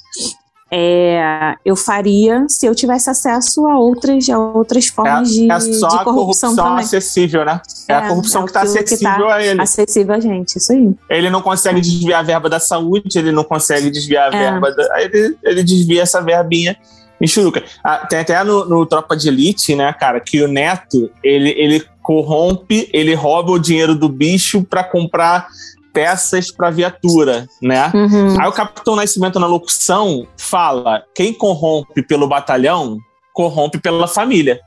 É, 0.71 1.55
eu 1.65 1.75
faria 1.75 2.45
se 2.49 2.67
eu 2.67 2.75
tivesse 2.75 3.09
acesso 3.09 3.67
a 3.67 3.79
outras, 3.79 4.29
a 4.29 4.39
outras 4.39 4.87
formas 4.89 5.31
de, 5.31 5.51
É, 5.51 5.55
é 5.55 5.61
só 5.61 5.89
de 5.89 5.97
a 5.97 5.99
corrupção, 6.05 6.15
corrupção 6.51 6.57
também. 6.57 6.85
acessível, 6.85 7.45
né? 7.45 7.61
É, 7.89 7.95
a 7.95 8.05
É, 8.05 8.09
corrupção 8.09 8.43
é 8.43 8.45
que 8.45 8.51
está 8.51 8.61
aquilo 8.61 8.75
que 8.75 8.85
acessível 8.85 9.27
tá 9.29 9.35
a 9.35 9.43
ele. 9.45 9.61
Acessível 9.63 10.15
a 10.15 10.21
gente, 10.21 10.57
isso 10.57 10.73
aí. 10.73 10.91
Ele 11.09 11.31
não 11.31 11.41
consegue 11.41 11.81
desviar 11.81 12.21
a 12.21 12.23
verba 12.23 12.49
da 12.51 12.61
saúde, 12.61 13.19
ele 13.19 13.33
não 13.33 13.45
consegue 13.45 13.91
desviar 13.91 14.33
a 14.33 14.37
É. 14.37 14.51
verba 14.51 14.71
da. 14.73 15.01
Ele, 15.03 15.37
ele 15.43 15.63
desvia 15.65 16.03
essa 16.03 16.21
verbinha 16.21 16.77
em 17.21 17.27
churuca. 17.27 17.65
Ah, 17.83 18.07
tem 18.07 18.19
até 18.21 18.45
no, 18.45 18.65
no 18.65 18.87
Tropa 18.87 19.17
de 19.17 19.29
Elite, 19.29 19.75
né, 19.75 19.93
cara, 19.93 20.21
que 20.21 20.41
o 20.43 20.47
Neto 20.49 21.11
ele, 21.25 21.51
ele 21.57 21.85
corrompe, 22.03 22.89
ele 22.93 23.15
rouba 23.15 23.53
o 23.53 23.59
dinheiro 23.59 23.95
do 23.95 24.09
bicho 24.09 24.63
para 24.65 24.85
comprar 24.85 25.49
peças 25.93 26.51
para 26.51 26.71
viatura, 26.71 27.47
né? 27.63 27.91
Uhum. 27.95 28.41
Aí 28.41 28.49
o 28.49 28.53
Capitão 28.53 28.97
Nascimento 28.97 29.39
na 29.41 29.47
locução 29.47 30.27
fala: 30.37 31.03
quem 31.15 31.33
corrompe 31.33 32.03
pelo 32.03 32.27
batalhão, 32.29 32.99
corrompe 33.33 33.79
pela 33.79 34.07
família. 34.09 34.61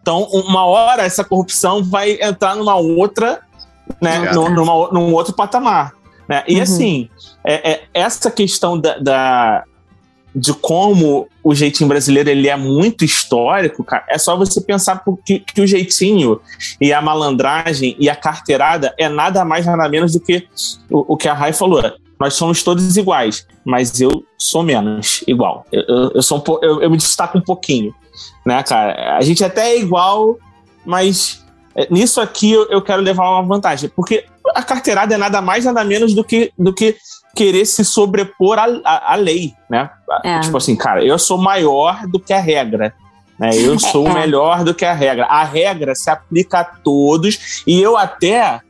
Então, 0.00 0.22
uma 0.24 0.64
hora 0.64 1.02
essa 1.02 1.24
corrupção 1.24 1.82
vai 1.82 2.18
entrar 2.20 2.54
numa 2.54 2.76
outra, 2.76 3.40
né, 4.00 4.30
num, 4.32 4.48
numa- 4.50 4.88
num 4.92 5.12
outro 5.12 5.34
patamar. 5.34 5.92
Né? 6.28 6.44
E 6.46 6.56
Uhum. 6.56 6.62
assim, 6.62 7.08
é- 7.44 7.70
é- 7.72 7.82
essa 7.94 8.30
questão 8.30 8.78
da, 8.78 8.98
da- 8.98 9.64
de 10.36 10.52
como 10.52 11.26
o 11.42 11.54
jeitinho 11.54 11.88
brasileiro 11.88 12.28
ele 12.28 12.46
é 12.46 12.56
muito 12.56 13.06
histórico, 13.06 13.82
cara, 13.82 14.04
é 14.06 14.18
só 14.18 14.36
você 14.36 14.60
pensar 14.60 15.02
porque, 15.02 15.38
que 15.38 15.62
o 15.62 15.66
jeitinho 15.66 16.38
e 16.78 16.92
a 16.92 17.00
malandragem 17.00 17.96
e 17.98 18.10
a 18.10 18.14
carteirada 18.14 18.94
é 18.98 19.08
nada 19.08 19.46
mais 19.46 19.64
nada 19.64 19.88
menos 19.88 20.12
do 20.12 20.20
que 20.20 20.46
o, 20.90 21.14
o 21.14 21.16
que 21.16 21.26
a 21.26 21.32
Rai 21.32 21.54
falou. 21.54 21.82
Nós 22.20 22.34
somos 22.34 22.62
todos 22.62 22.96
iguais, 22.98 23.46
mas 23.64 23.98
eu 23.98 24.24
sou 24.38 24.62
menos 24.62 25.24
igual. 25.26 25.64
Eu, 25.72 25.82
eu, 25.88 26.10
eu 26.16 26.22
sou 26.22 26.38
um 26.38 26.58
eu, 26.62 26.82
eu 26.82 26.90
me 26.90 26.98
destaco 26.98 27.38
um 27.38 27.42
pouquinho, 27.42 27.94
né, 28.44 28.62
cara? 28.62 29.16
A 29.16 29.22
gente 29.22 29.42
até 29.42 29.70
é 29.70 29.80
igual, 29.80 30.38
mas 30.84 31.42
é, 31.74 31.88
nisso 31.90 32.20
aqui 32.20 32.52
eu, 32.52 32.68
eu 32.68 32.82
quero 32.82 33.00
levar 33.00 33.30
uma 33.30 33.42
vantagem, 33.42 33.90
porque 33.96 34.26
a 34.54 34.62
carteirada 34.62 35.14
é 35.14 35.18
nada 35.18 35.40
mais 35.40 35.64
nada 35.64 35.82
menos 35.82 36.14
do 36.14 36.22
que, 36.22 36.52
do 36.58 36.74
que 36.74 36.96
querer 37.36 37.66
se 37.66 37.84
sobrepor 37.84 38.58
à, 38.58 39.14
lei, 39.14 39.52
né? 39.70 39.90
É. 40.24 40.40
Tipo 40.40 40.56
assim, 40.56 40.74
cara, 40.74 41.04
eu 41.04 41.18
sou 41.18 41.36
maior 41.36 42.06
do 42.06 42.18
que 42.18 42.32
a 42.32 42.40
regra. 42.40 42.94
Né? 43.38 43.50
Eu 43.54 43.78
sou 43.78 44.08
É. 44.08 44.14
melhor 44.14 44.64
do 44.64 44.74
que 44.74 44.84
a 44.84 44.94
regra. 44.94 45.26
A 45.26 45.44
regra 45.44 45.94
se 45.94 46.08
aplica 46.08 46.60
a 46.60 46.64
todos 46.64 47.62
e 47.66 47.80
eu 47.80 47.96
até 47.96 48.60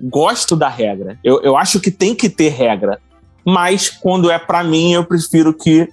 gosto 0.00 0.54
da 0.54 0.68
regra. 0.68 1.18
Eu, 1.24 1.40
eu 1.42 1.56
acho 1.56 1.80
que 1.80 1.90
tem 1.90 2.14
que 2.14 2.28
ter 2.28 2.50
regra. 2.50 3.00
Mas 3.44 3.88
quando 3.88 4.30
é 4.30 4.38
pra 4.38 4.62
mim, 4.62 4.92
eu 4.92 5.02
prefiro 5.04 5.54
que, 5.54 5.88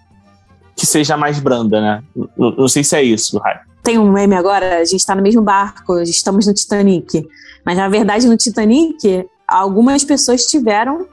que 0.75 0.85
seja 0.85 1.15
mais 1.15 1.39
branda, 1.39 1.79
né? 1.79 2.03
Não, 2.37 2.51
não 2.51 2.67
sei 2.67 2.83
se 2.83 2.95
é 2.95 3.01
isso, 3.01 3.37
Rai. 3.39 3.59
Tem 3.81 3.97
um 3.97 4.11
meme 4.11 4.35
agora, 4.35 4.79
a 4.79 4.83
gente 4.83 4.99
está 4.99 5.15
no 5.15 5.21
mesmo 5.21 5.41
barco, 5.41 5.97
estamos 6.01 6.45
no 6.45 6.53
Titanic. 6.53 7.25
Mas 7.65 7.77
na 7.77 7.87
verdade, 7.87 8.27
no 8.27 8.35
Titanic, 8.35 9.25
algumas 9.47 10.03
pessoas 10.03 10.45
tiveram 10.45 11.07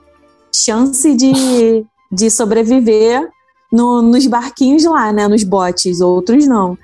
chance 0.55 1.15
de, 1.15 1.85
de 2.11 2.31
sobreviver 2.31 3.29
no- 3.73 4.01
nos 4.03 4.27
barquinhos 4.27 4.85
lá, 4.85 5.13
né? 5.13 5.27
Nos 5.29 5.43
botes, 5.43 6.01
outros 6.01 6.47
não. 6.47 6.79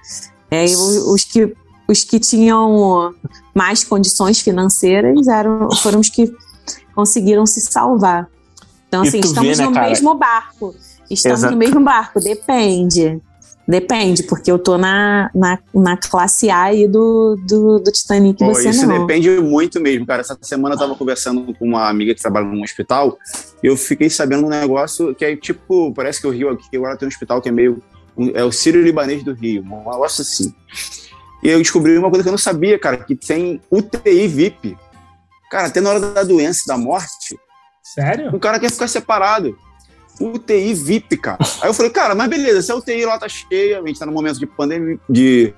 É, 0.51 0.65
os, 0.65 1.25
que, 1.25 1.55
os 1.89 2.03
que 2.03 2.19
tinham 2.19 3.15
mais 3.55 3.85
condições 3.85 4.41
financeiras 4.41 5.29
eram, 5.29 5.71
foram 5.77 6.01
os 6.01 6.09
que 6.09 6.33
conseguiram 6.95 7.47
se 7.47 7.61
salvar. 7.61 8.29
Então, 8.89 9.03
assim, 9.03 9.21
estamos 9.21 9.57
vê, 9.57 9.63
né, 9.63 9.69
no 9.69 9.73
cara? 9.75 9.89
mesmo 9.89 10.15
barco. 10.15 10.75
Estamos 11.09 11.39
Exato. 11.41 11.53
no 11.53 11.59
mesmo 11.59 11.81
barco, 11.81 12.21
depende. 12.21 13.21
Depende, 13.67 14.25
porque 14.25 14.51
eu 14.51 14.59
tô 14.59 14.77
na, 14.77 15.31
na, 15.33 15.59
na 15.73 15.97
classe 15.97 16.51
A 16.51 16.65
aí 16.65 16.89
do, 16.89 17.37
do, 17.47 17.79
do 17.79 17.93
Titanic, 17.93 18.39
Pô, 18.39 18.53
você 18.53 18.71
isso 18.71 18.87
não. 18.87 19.07
depende 19.07 19.31
muito 19.41 19.81
mesmo, 19.81 20.05
cara. 20.05 20.23
Essa 20.23 20.37
semana 20.43 20.75
eu 20.75 20.79
tava 20.79 20.97
conversando 20.97 21.55
com 21.55 21.67
uma 21.67 21.89
amiga 21.89 22.13
que 22.15 22.21
trabalha 22.21 22.47
num 22.47 22.63
hospital 22.63 23.17
e 23.63 23.67
eu 23.69 23.77
fiquei 23.77 24.11
sabendo 24.11 24.45
um 24.45 24.49
negócio 24.49 25.15
que 25.15 25.25
é 25.25 25.37
tipo, 25.37 25.93
parece 25.95 26.21
que 26.21 26.27
o 26.27 26.31
Rio 26.31 26.51
aqui 26.51 26.77
agora 26.77 26.97
tem 26.97 27.07
um 27.07 27.11
hospital 27.11 27.41
que 27.41 27.49
é 27.49 27.53
meio 27.53 27.81
é 28.35 28.45
o 28.45 28.53
Sírio 28.53 28.83
Libanês 28.83 29.23
do 29.23 29.33
Rio, 29.33 29.63
um 29.63 29.79
negócio 29.79 30.23
assim. 30.23 30.53
E 31.43 31.49
eu 31.49 31.59
descobri 31.59 31.97
uma 31.97 32.11
coisa 32.11 32.23
que 32.23 32.29
eu 32.29 32.33
não 32.33 32.39
sabia, 32.39 32.79
cara, 32.79 32.99
que 32.99 33.15
tem 33.15 33.61
UTI 33.71 34.29
VIP. 34.29 34.77
Cara, 35.51 35.69
até 35.69 35.81
na 35.81 35.91
hora 35.91 36.01
da 36.01 36.23
doença, 36.23 36.65
da 36.67 36.77
morte, 36.77 37.39
Sério? 37.83 38.35
o 38.35 38.39
cara 38.39 38.61
quer 38.61 38.71
ficar 38.71 38.89
separado. 38.89 39.57
UTI 40.21 40.75
VIP, 40.75 41.17
cara. 41.17 41.39
Aí 41.61 41.69
eu 41.69 41.75
falei, 41.75 41.91
cara, 41.91 42.15
mas 42.15 42.29
beleza, 42.29 42.63
se 42.63 42.73
a 42.73 42.77
UTI 42.77 43.05
lá 43.05 43.19
tá 43.19 43.29
cheia, 43.29 43.81
a 43.81 43.87
gente 43.87 43.99
tá 43.99 44.07
num 44.07 44.13
momento 44.13 44.39
de 44.39 44.47
pandemia, 44.47 44.99
de, 45.09 45.55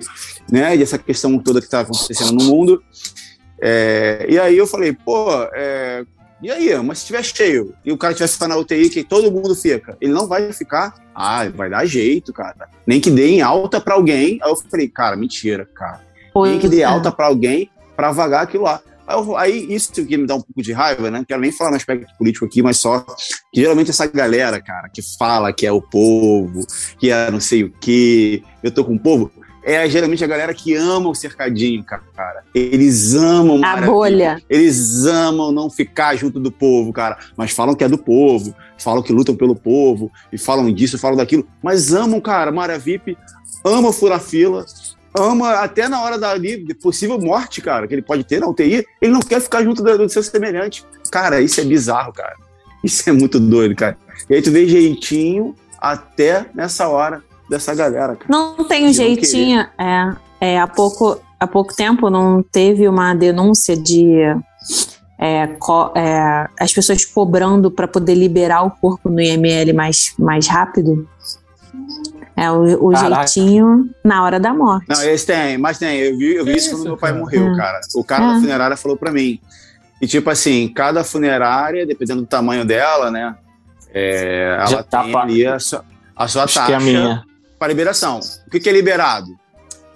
né, 0.50 0.76
dessa 0.76 0.98
questão 0.98 1.38
toda 1.38 1.60
que 1.60 1.68
tá 1.68 1.80
acontecendo 1.80 2.32
no 2.32 2.44
mundo. 2.44 2.82
É, 3.60 4.26
e 4.28 4.38
aí 4.38 4.56
eu 4.56 4.66
falei, 4.66 4.92
pô, 4.92 5.28
é, 5.54 6.04
e 6.42 6.50
aí, 6.50 6.76
mas 6.82 6.98
se 6.98 7.04
estiver 7.04 7.22
cheio 7.22 7.72
e 7.84 7.92
o 7.92 7.96
cara 7.96 8.12
estiver 8.12 8.28
ficando 8.28 8.50
na 8.50 8.56
UTI, 8.56 8.90
que 8.90 9.04
todo 9.04 9.30
mundo 9.30 9.54
fica, 9.54 9.96
ele 10.00 10.12
não 10.12 10.26
vai 10.26 10.52
ficar? 10.52 10.94
Ah, 11.14 11.48
vai 11.48 11.70
dar 11.70 11.86
jeito, 11.86 12.32
cara. 12.32 12.68
Nem 12.84 13.00
que 13.00 13.10
dê 13.10 13.28
em 13.28 13.40
alta 13.40 13.80
pra 13.80 13.94
alguém. 13.94 14.40
Aí 14.42 14.50
eu 14.50 14.56
falei, 14.56 14.88
cara, 14.88 15.14
mentira, 15.14 15.68
cara. 15.72 16.00
Nem 16.34 16.58
que 16.58 16.68
dê 16.68 16.80
é. 16.80 16.84
alta 16.84 17.12
pra 17.12 17.26
alguém 17.26 17.70
pra 17.94 18.10
vagar 18.10 18.42
aquilo 18.42 18.64
lá. 18.64 18.80
Aí, 19.36 19.66
isso 19.72 19.92
que 19.92 20.16
me 20.16 20.26
dá 20.26 20.34
um 20.34 20.40
pouco 20.40 20.62
de 20.62 20.72
raiva, 20.72 21.10
né? 21.10 21.18
Não 21.18 21.24
quero 21.24 21.40
nem 21.40 21.52
falar 21.52 21.70
no 21.70 21.76
aspecto 21.76 22.06
político 22.18 22.44
aqui, 22.44 22.62
mas 22.62 22.78
só 22.78 23.00
que 23.52 23.60
geralmente 23.60 23.90
essa 23.90 24.06
galera, 24.06 24.60
cara, 24.60 24.88
que 24.88 25.02
fala 25.18 25.52
que 25.52 25.66
é 25.66 25.72
o 25.72 25.82
povo, 25.82 26.66
que 26.98 27.10
é 27.10 27.30
não 27.30 27.40
sei 27.40 27.64
o 27.64 27.72
quê, 27.80 28.42
eu 28.62 28.70
tô 28.70 28.84
com 28.84 28.94
o 28.94 28.98
povo, 28.98 29.30
é 29.64 29.88
geralmente 29.88 30.24
a 30.24 30.26
galera 30.26 30.52
que 30.52 30.74
ama 30.74 31.08
o 31.08 31.14
cercadinho, 31.14 31.84
cara. 31.84 32.42
Eles 32.52 33.14
amam 33.14 33.56
A 33.56 33.60
maravilha. 33.60 33.92
bolha. 33.92 34.42
Eles 34.50 35.04
amam 35.06 35.52
não 35.52 35.70
ficar 35.70 36.16
junto 36.16 36.40
do 36.40 36.50
povo, 36.50 36.92
cara. 36.92 37.16
Mas 37.36 37.52
falam 37.52 37.74
que 37.74 37.84
é 37.84 37.88
do 37.88 37.96
povo, 37.98 38.54
falam 38.76 39.02
que 39.02 39.12
lutam 39.12 39.36
pelo 39.36 39.54
povo, 39.54 40.10
e 40.32 40.38
falam 40.38 40.72
disso, 40.72 40.98
falam 40.98 41.16
daquilo. 41.16 41.46
Mas 41.62 41.92
amam, 41.94 42.20
cara, 42.20 42.50
Mara 42.50 42.76
VIP, 42.78 43.16
ama 43.64 43.92
furar 43.92 44.20
fila, 44.20 44.66
ama 45.16 45.54
até 45.56 45.88
na 45.88 46.00
hora 46.02 46.18
da 46.18 46.30
ali, 46.30 46.72
possível 46.74 47.18
morte, 47.20 47.60
cara, 47.60 47.86
que 47.86 47.94
ele 47.94 48.02
pode 48.02 48.24
ter 48.24 48.40
na 48.40 48.48
UTI, 48.48 48.84
ele 49.00 49.12
não 49.12 49.20
quer 49.20 49.40
ficar 49.40 49.62
junto 49.62 49.82
do, 49.82 49.98
do 49.98 50.08
seu 50.08 50.22
semelhante. 50.22 50.84
Cara, 51.10 51.40
isso 51.40 51.60
é 51.60 51.64
bizarro, 51.64 52.12
cara. 52.12 52.36
Isso 52.82 53.08
é 53.08 53.12
muito 53.12 53.38
doido, 53.38 53.74
cara. 53.76 53.96
E 54.28 54.34
aí 54.34 54.42
tu 54.42 54.50
vê 54.50 54.66
jeitinho 54.66 55.54
até 55.80 56.46
nessa 56.54 56.88
hora 56.88 57.22
dessa 57.48 57.74
galera, 57.74 58.16
cara. 58.16 58.26
Não 58.28 58.64
tem 58.64 58.86
um 58.86 58.92
jeitinho. 58.92 59.66
É, 59.78 60.16
é, 60.40 60.60
há, 60.60 60.66
pouco, 60.66 61.20
há 61.38 61.46
pouco 61.46 61.74
tempo 61.74 62.08
não 62.08 62.42
teve 62.42 62.88
uma 62.88 63.14
denúncia 63.14 63.76
de 63.76 64.16
é, 65.18 65.46
co- 65.58 65.92
é, 65.94 66.48
as 66.58 66.72
pessoas 66.72 67.04
cobrando 67.04 67.70
para 67.70 67.86
poder 67.86 68.14
liberar 68.14 68.62
o 68.62 68.70
corpo 68.70 69.08
no 69.08 69.20
IML 69.20 69.72
mais, 69.74 70.14
mais 70.18 70.48
rápido. 70.48 71.06
É 72.36 72.50
o, 72.50 72.86
o 72.86 72.94
jeitinho 72.94 73.90
na 74.02 74.24
hora 74.24 74.40
da 74.40 74.54
morte. 74.54 74.86
Não, 74.88 75.02
esse 75.04 75.26
tem, 75.26 75.58
mas 75.58 75.78
tem. 75.78 75.98
Eu 75.98 76.16
vi, 76.16 76.34
eu 76.34 76.44
vi 76.44 76.52
Que 76.52 76.58
isso 76.58 76.70
quando 76.70 76.78
isso, 76.78 76.84
meu 76.88 76.96
pai 76.96 77.10
cara? 77.10 77.22
morreu, 77.22 77.46
Hum. 77.46 77.56
cara. 77.56 77.80
O 77.94 78.04
cara 78.04 78.24
É. 78.24 78.28
da 78.34 78.40
funerária 78.40 78.76
falou 78.76 78.96
pra 78.96 79.12
mim. 79.12 79.38
E 80.00 80.06
tipo 80.06 80.28
assim, 80.30 80.66
cada 80.74 81.04
funerária, 81.04 81.86
dependendo 81.86 82.22
do 82.22 82.26
tamanho 82.26 82.64
dela, 82.64 83.10
né? 83.10 83.36
é, 83.94 84.56
ela 84.58 84.82
tá 84.82 85.02
tem 85.04 85.14
ali 85.16 85.46
a 85.46 85.58
sua, 85.58 85.84
a 86.16 86.26
sua 86.26 86.44
é 86.44 86.46
taxa 86.46 86.76
a 86.76 86.80
minha. 86.80 87.22
para 87.58 87.68
liberação. 87.68 88.20
O 88.46 88.50
que, 88.50 88.58
que 88.58 88.68
é 88.68 88.72
liberado? 88.72 89.28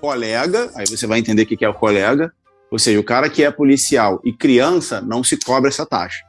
Colega, 0.00 0.70
aí 0.74 0.84
você 0.86 1.06
vai 1.06 1.18
entender 1.18 1.42
o 1.42 1.46
que, 1.46 1.56
que 1.56 1.64
é 1.64 1.68
o 1.68 1.72
colega. 1.74 2.30
Ou 2.70 2.78
seja, 2.78 3.00
o 3.00 3.04
cara 3.04 3.30
que 3.30 3.42
é 3.42 3.50
policial 3.50 4.20
e 4.22 4.32
criança 4.32 5.00
não 5.00 5.24
se 5.24 5.38
cobra 5.38 5.70
essa 5.70 5.86
taxa. 5.86 6.22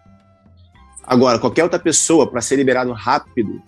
Agora, 1.05 1.39
qualquer 1.39 1.63
outra 1.63 1.77
pessoa, 1.79 2.29
para 2.29 2.41
ser 2.41 2.55
liberado 2.55 2.91
rápido, 2.93 3.61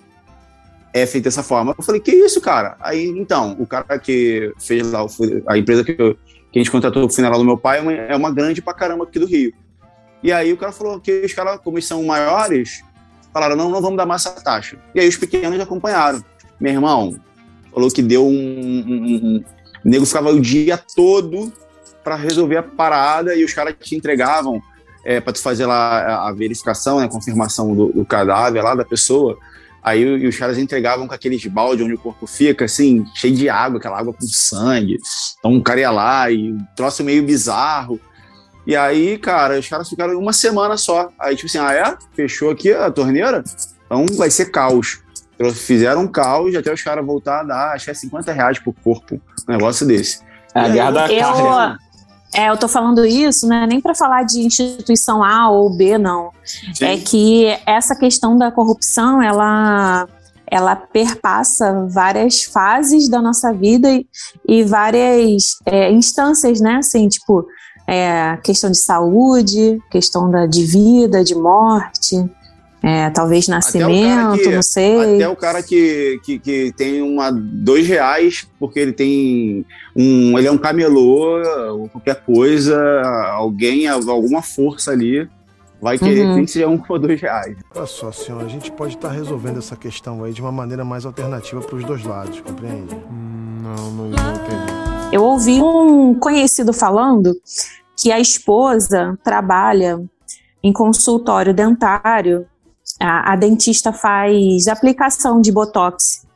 é 0.93 1.05
feita 1.05 1.25
dessa 1.25 1.43
forma. 1.43 1.75
Eu 1.77 1.83
falei, 1.83 2.01
que 2.01 2.11
isso, 2.11 2.41
cara? 2.41 2.75
Aí, 2.79 3.05
então, 3.07 3.55
o 3.59 3.65
cara 3.67 3.99
que 3.99 4.53
fez 4.59 4.91
lá, 4.91 5.05
a 5.47 5.57
empresa 5.57 5.83
que, 5.83 5.95
eu- 5.97 6.15
que 6.51 6.57
a 6.57 6.59
gente 6.59 6.71
contratou 6.71 7.05
o 7.05 7.09
funeral 7.09 7.37
do 7.39 7.45
meu 7.45 7.57
pai 7.57 7.77
é 7.79 7.81
uma, 7.81 7.93
é 7.93 8.15
uma 8.15 8.31
grande 8.31 8.61
pra 8.61 8.73
caramba 8.73 9.03
aqui 9.03 9.19
do 9.19 9.25
Rio. 9.25 9.53
E 10.23 10.31
aí 10.31 10.51
o 10.51 10.57
cara 10.57 10.71
falou 10.71 10.99
que 10.99 11.21
os 11.25 11.33
caras, 11.33 11.59
como 11.63 11.77
eles 11.77 11.87
são 11.87 12.03
maiores, 12.03 12.83
falaram, 13.33 13.55
não, 13.55 13.69
não 13.69 13.81
vamos 13.81 13.97
dar 13.97 14.05
mais 14.05 14.25
essa 14.25 14.41
taxa. 14.41 14.77
E 14.93 14.99
aí 14.99 15.07
os 15.07 15.15
pequenos 15.15 15.59
acompanharam. 15.59 16.23
Meu 16.59 16.73
irmão, 16.73 17.15
falou 17.71 17.89
que 17.89 18.01
deu 18.01 18.25
um... 18.25 18.31
um- 18.31 19.35
um- 19.37 19.43
o 19.85 19.87
nego 19.89 20.05
ficava 20.05 20.29
o 20.29 20.41
dia 20.41 20.77
todo 20.77 21.53
para 22.03 22.15
resolver 22.15 22.57
a 22.57 22.63
parada 22.63 23.33
e 23.35 23.45
os 23.45 23.53
caras 23.53 23.75
te 23.79 23.95
entregavam 23.95 24.61
é, 25.05 25.21
para 25.21 25.31
tu 25.31 25.41
fazer 25.41 25.65
lá 25.65 26.27
a 26.27 26.33
verificação, 26.33 26.99
né, 26.99 27.05
a 27.05 27.09
confirmação 27.09 27.73
do, 27.73 27.87
do 27.93 28.03
cadáver 28.05 28.61
lá 28.61 28.75
da 28.75 28.83
pessoa. 28.83 29.37
Aí 29.83 30.01
e 30.01 30.27
os 30.27 30.37
caras 30.37 30.57
entregavam 30.57 31.07
com 31.07 31.13
aqueles 31.13 31.45
balde 31.45 31.83
onde 31.83 31.93
o 31.93 31.97
corpo 31.97 32.27
fica, 32.27 32.65
assim, 32.65 33.05
cheio 33.15 33.35
de 33.35 33.49
água, 33.49 33.79
aquela 33.79 33.97
água 33.99 34.13
com 34.13 34.25
sangue. 34.27 34.97
Então 35.39 35.55
o 35.55 35.63
cara 35.63 35.79
ia 35.79 35.91
lá 35.91 36.29
e 36.29 36.51
um 36.51 36.59
troço 36.75 37.03
meio 37.03 37.23
bizarro. 37.23 37.99
E 38.67 38.75
aí, 38.75 39.17
cara, 39.17 39.57
os 39.57 39.67
caras 39.67 39.89
ficaram 39.89 40.19
uma 40.19 40.33
semana 40.33 40.77
só. 40.77 41.09
Aí, 41.19 41.35
tipo 41.35 41.47
assim, 41.47 41.57
ah, 41.57 41.73
é? 41.73 41.97
Fechou 42.13 42.51
aqui 42.51 42.71
a 42.73 42.91
torneira? 42.91 43.43
Então 43.85 44.05
vai 44.17 44.29
ser 44.29 44.51
caos. 44.51 44.99
Fizeram 45.55 46.01
um 46.01 46.07
caos 46.07 46.53
até 46.53 46.71
os 46.71 46.83
caras 46.83 47.05
voltar 47.05 47.39
a 47.39 47.43
dar, 47.43 47.71
acho 47.73 47.85
que 47.85 47.91
é 47.91 47.93
50 47.93 48.33
reais 48.33 48.59
por 48.59 48.73
corpo, 48.83 49.15
um 49.47 49.51
negócio 49.51 49.87
desse. 49.87 50.19
É 50.53 50.59
a 50.59 50.67
guerra 50.69 50.91
da 50.91 51.11
eu- 51.11 51.21
carne. 51.21 51.77
É, 52.33 52.49
eu 52.49 52.57
tô 52.57 52.67
falando 52.67 53.05
isso, 53.05 53.47
né? 53.47 53.65
Nem 53.67 53.81
para 53.81 53.95
falar 53.95 54.23
de 54.23 54.39
instituição 54.39 55.23
A 55.23 55.49
ou 55.49 55.69
B, 55.69 55.97
não. 55.97 56.31
Sim. 56.43 56.85
É 56.85 56.97
que 56.97 57.45
essa 57.65 57.95
questão 57.95 58.37
da 58.37 58.51
corrupção, 58.51 59.21
ela, 59.21 60.07
ela 60.45 60.75
perpassa 60.75 61.87
várias 61.89 62.43
fases 62.43 63.09
da 63.09 63.21
nossa 63.21 63.51
vida 63.51 63.89
e, 63.91 64.05
e 64.47 64.63
várias 64.63 65.57
é, 65.65 65.91
instâncias, 65.91 66.61
né? 66.61 66.75
Assim, 66.75 67.07
tipo, 67.07 67.47
é, 67.87 68.37
questão 68.43 68.69
de 68.69 68.79
saúde, 68.79 69.79
questão 69.89 70.29
da, 70.29 70.45
de 70.45 70.63
vida, 70.63 71.23
de 71.23 71.33
morte, 71.33 72.23
é, 72.81 73.09
talvez 73.09 73.47
nascimento, 73.47 74.37
que- 74.41 74.49
não 74.55 74.61
sei. 74.61 75.15
Até 75.15 75.27
o 75.29 75.35
cara 75.35 75.61
que, 75.61 76.19
que, 76.23 76.39
que 76.39 76.73
tem 76.77 77.01
uma 77.01 77.29
dois 77.31 77.85
reais 77.87 78.47
porque 78.59 78.79
ele 78.79 78.93
tem 78.93 79.65
um 79.95 80.37
ele 80.37 80.47
é 80.47 80.51
um 80.51 80.57
camelô 80.57 81.41
ou 81.73 81.89
qualquer 81.89 82.23
coisa 82.23 82.79
alguém 83.33 83.87
alguma 83.87 84.41
força 84.41 84.91
ali 84.91 85.27
vai 85.81 85.97
querer 85.97 86.25
Uhum. 86.25 86.45
que 86.45 86.51
seja 86.51 86.67
um 86.67 86.77
por 86.77 86.99
dois 86.99 87.19
reais 87.21 87.55
Olha 87.75 87.85
só, 87.85 88.11
senhor, 88.11 88.43
a 88.43 88.47
gente 88.47 88.71
pode 88.71 88.95
estar 88.95 89.09
resolvendo 89.11 89.59
essa 89.59 89.75
questão 89.75 90.23
aí 90.23 90.31
de 90.33 90.41
uma 90.41 90.51
maneira 90.51 90.83
mais 90.85 91.05
alternativa 91.05 91.61
para 91.61 91.75
os 91.75 91.83
dois 91.83 92.03
lados, 92.03 92.39
compreende? 92.41 92.95
não, 93.09 93.91
não, 93.91 94.09
não 94.09 94.33
entendi. 94.33 94.79
Eu 95.11 95.23
ouvi 95.23 95.61
um 95.61 96.13
conhecido 96.15 96.71
falando 96.71 97.33
que 97.97 98.11
a 98.11 98.19
esposa 98.19 99.17
trabalha 99.23 99.99
em 100.63 100.71
consultório 100.73 101.53
dentário, 101.53 102.45
a, 102.99 103.33
a 103.33 103.35
dentista 103.35 103.93
faz 103.93 104.67
aplicação 104.67 105.39
de 105.41 105.51
botox. 105.51 106.27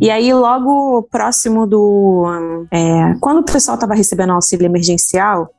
E 0.00 0.10
aí, 0.10 0.32
logo 0.32 1.02
próximo 1.10 1.66
do. 1.66 2.24
é, 2.70 3.14
quando 3.20 3.38
o 3.38 3.44
pessoal 3.44 3.74
estava 3.74 3.94
recebendo 3.94 4.32
auxílio 4.32 4.66
emergencial, 4.66 5.50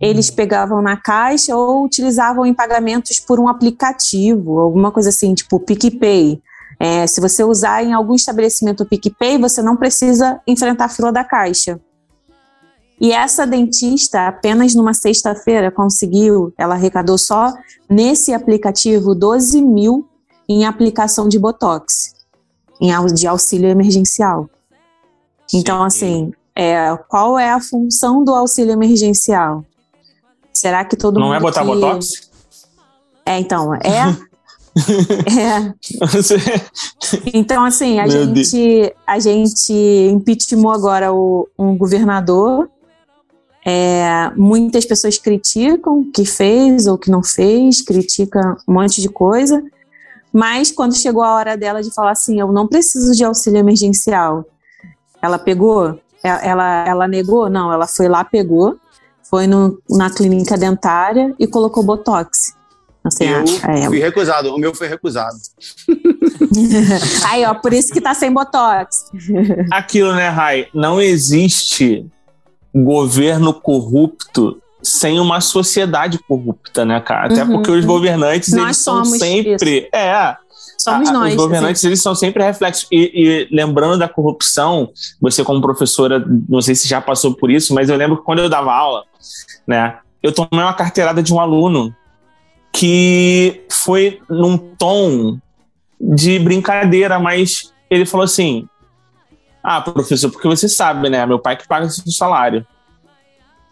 eles 0.00 0.30
pegavam 0.30 0.82
na 0.82 0.96
caixa 0.96 1.54
ou 1.56 1.84
utilizavam 1.84 2.46
em 2.46 2.54
pagamentos 2.54 3.20
por 3.20 3.38
um 3.38 3.48
aplicativo, 3.48 4.58
alguma 4.58 4.90
coisa 4.90 5.10
assim, 5.10 5.34
tipo 5.34 5.60
PicPay. 5.60 6.40
É, 6.80 7.06
se 7.06 7.20
você 7.20 7.44
usar 7.44 7.84
em 7.84 7.92
algum 7.92 8.14
estabelecimento 8.14 8.82
o 8.82 8.86
PicPay, 8.86 9.38
você 9.38 9.62
não 9.62 9.76
precisa 9.76 10.40
enfrentar 10.46 10.86
a 10.86 10.88
fila 10.88 11.12
da 11.12 11.22
caixa. 11.22 11.80
E 13.00 13.12
essa 13.12 13.46
dentista, 13.46 14.28
apenas 14.28 14.74
numa 14.74 14.94
sexta-feira, 14.94 15.70
conseguiu, 15.70 16.52
ela 16.56 16.74
arrecadou 16.74 17.18
só 17.18 17.52
nesse 17.90 18.32
aplicativo 18.32 19.14
12 19.14 19.60
mil 19.60 20.08
em 20.48 20.64
aplicação 20.64 21.28
de 21.28 21.38
Botox, 21.38 22.14
em, 22.80 22.90
de 23.14 23.26
auxílio 23.26 23.68
emergencial. 23.68 24.48
Então, 25.52 25.78
Sim. 25.78 25.86
assim, 25.86 26.32
é, 26.54 26.96
qual 27.08 27.38
é 27.38 27.50
a 27.50 27.60
função 27.60 28.24
do 28.24 28.34
auxílio 28.34 28.72
emergencial? 28.72 29.64
Será 30.52 30.84
que 30.84 30.96
todo 30.96 31.18
Não 31.18 31.26
mundo 31.26 31.36
é 31.36 31.40
botar 31.40 31.62
que... 31.62 31.66
botox? 31.66 32.30
É, 33.26 33.40
então, 33.40 33.74
é. 33.74 33.80
é. 35.40 35.74
Então, 37.32 37.64
assim, 37.64 37.98
a 38.00 38.06
Meu 38.06 38.34
gente, 38.34 38.94
a 39.06 39.18
gente 39.18 39.72
impeachmentou 40.12 40.70
agora 40.70 41.12
o, 41.12 41.48
um 41.58 41.76
governador. 41.76 42.68
É, 43.64 44.30
muitas 44.36 44.84
pessoas 44.84 45.16
criticam 45.16 46.00
o 46.00 46.04
que 46.12 46.26
fez 46.26 46.86
ou 46.86 46.94
o 46.94 46.98
que 46.98 47.10
não 47.10 47.22
fez, 47.22 47.80
criticam 47.80 48.56
um 48.68 48.74
monte 48.74 49.00
de 49.00 49.08
coisa. 49.08 49.62
Mas 50.32 50.70
quando 50.70 50.96
chegou 50.96 51.22
a 51.22 51.34
hora 51.34 51.56
dela 51.56 51.82
de 51.82 51.94
falar 51.94 52.10
assim, 52.10 52.38
eu 52.38 52.52
não 52.52 52.66
preciso 52.66 53.12
de 53.12 53.24
auxílio 53.24 53.58
emergencial, 53.58 54.44
ela 55.22 55.38
pegou? 55.38 55.98
Ela, 56.22 56.42
ela, 56.42 56.88
ela 56.88 57.08
negou? 57.08 57.48
Não, 57.48 57.72
ela 57.72 57.86
foi 57.86 58.08
lá, 58.08 58.22
pegou, 58.24 58.76
foi 59.22 59.46
no, 59.46 59.80
na 59.88 60.10
clínica 60.10 60.58
dentária 60.58 61.34
e 61.38 61.46
colocou 61.46 61.82
botox. 61.82 62.52
Eu? 63.20 63.44
É. 63.70 63.86
fui 63.86 63.98
recusado. 63.98 64.54
O 64.54 64.58
meu 64.58 64.74
foi 64.74 64.88
recusado. 64.88 65.36
Aí, 67.28 67.44
ó, 67.44 67.54
por 67.54 67.72
isso 67.72 67.92
que 67.92 68.00
tá 68.00 68.14
sem 68.14 68.32
botox. 68.32 69.10
Aquilo, 69.70 70.14
né, 70.14 70.28
Rai? 70.28 70.68
Não 70.72 71.00
existe 71.00 72.10
governo 72.82 73.52
corrupto 73.54 74.60
sem 74.82 75.18
uma 75.18 75.40
sociedade 75.40 76.18
corrupta, 76.18 76.84
né, 76.84 77.00
cara? 77.00 77.26
Até 77.26 77.42
Uhum, 77.42 77.52
porque 77.52 77.70
os 77.70 77.80
uhum. 77.80 77.86
governantes, 77.86 78.52
Nós 78.52 78.64
eles 78.64 78.76
são 78.78 79.04
somos 79.04 79.18
sempre. 79.18 79.88
É. 79.92 80.36
Somos 80.76 81.08
a- 81.08 81.12
nós. 81.12 81.30
Os 81.30 81.36
governantes, 81.36 81.82
eles 81.84 82.02
são 82.02 82.14
sempre 82.14 82.42
reflexos. 82.42 82.86
E, 82.92 83.48
e 83.50 83.54
lembrando 83.54 83.98
da 83.98 84.08
corrupção, 84.08 84.90
você, 85.20 85.42
como 85.42 85.60
professora, 85.62 86.22
não 86.48 86.60
sei 86.60 86.74
se 86.74 86.86
já 86.86 87.00
passou 87.00 87.32
por 87.34 87.50
isso, 87.50 87.72
mas 87.74 87.88
eu 87.88 87.96
lembro 87.96 88.18
que 88.18 88.24
quando 88.24 88.40
eu 88.40 88.48
dava 88.48 88.74
aula, 88.74 89.04
né, 89.66 89.98
eu 90.22 90.32
tomei 90.32 90.64
uma 90.64 90.74
carteirada 90.74 91.22
de 91.22 91.32
um 91.32 91.40
aluno 91.40 91.94
que 92.72 93.62
foi 93.70 94.20
num 94.28 94.58
tom 94.58 95.38
de 96.00 96.38
brincadeira, 96.38 97.18
mas 97.18 97.72
ele 97.88 98.04
falou 98.04 98.24
assim: 98.24 98.68
Ah, 99.64 99.80
professor, 99.80 100.30
porque 100.30 100.46
você 100.46 100.68
sabe, 100.68 101.08
né? 101.08 101.24
Meu 101.24 101.38
pai 101.38 101.56
que 101.56 101.66
paga 101.66 101.86
o 101.86 101.90
seu 101.90 102.12
salário. 102.12 102.66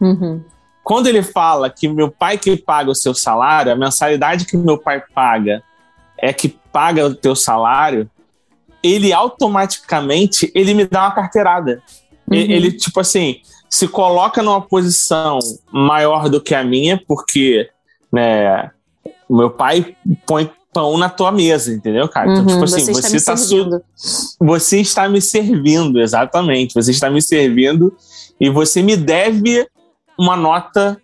Uhum. 0.00 0.42
Quando 0.82 1.06
ele 1.06 1.22
fala 1.22 1.68
que 1.68 1.86
meu 1.86 2.10
pai 2.10 2.38
que 2.38 2.56
paga 2.56 2.90
o 2.90 2.94
seu 2.94 3.14
salário, 3.14 3.70
a 3.70 3.76
mensalidade 3.76 4.46
que 4.46 4.56
meu 4.56 4.78
pai 4.78 5.02
paga 5.14 5.62
é 6.16 6.32
que 6.32 6.48
paga 6.48 7.06
o 7.06 7.14
teu 7.14 7.36
salário, 7.36 8.10
ele 8.82 9.12
automaticamente 9.12 10.50
ele 10.54 10.72
me 10.72 10.86
dá 10.86 11.02
uma 11.02 11.14
carteirada. 11.14 11.82
Uhum. 12.26 12.36
Ele, 12.36 12.72
tipo 12.72 12.98
assim, 12.98 13.42
se 13.68 13.86
coloca 13.86 14.42
numa 14.42 14.62
posição 14.62 15.38
maior 15.70 16.30
do 16.30 16.40
que 16.40 16.54
a 16.54 16.64
minha, 16.64 17.00
porque, 17.06 17.68
né, 18.10 18.70
o 19.28 19.36
meu 19.36 19.50
pai 19.50 19.94
põe 20.26 20.50
pão 20.72 20.96
na 20.96 21.08
tua 21.08 21.30
mesa, 21.30 21.72
entendeu, 21.72 22.08
cara? 22.08 22.30
Então, 22.30 22.42
Uhum, 22.42 22.46
tipo 22.48 22.64
assim, 22.64 22.80
está 22.80 22.92
você, 22.92 23.14
me 23.14 23.20
tá 23.22 23.36
su- 23.36 23.46
servindo. 23.48 23.82
você 24.40 24.80
está 24.80 25.08
me 25.08 25.20
servindo, 25.20 26.00
exatamente. 26.00 26.74
Você 26.74 26.90
está 26.90 27.10
me 27.10 27.20
servindo 27.20 27.94
e 28.40 28.48
você 28.48 28.82
me 28.82 28.96
deve 28.96 29.66
uma 30.18 30.36
nota 30.36 30.98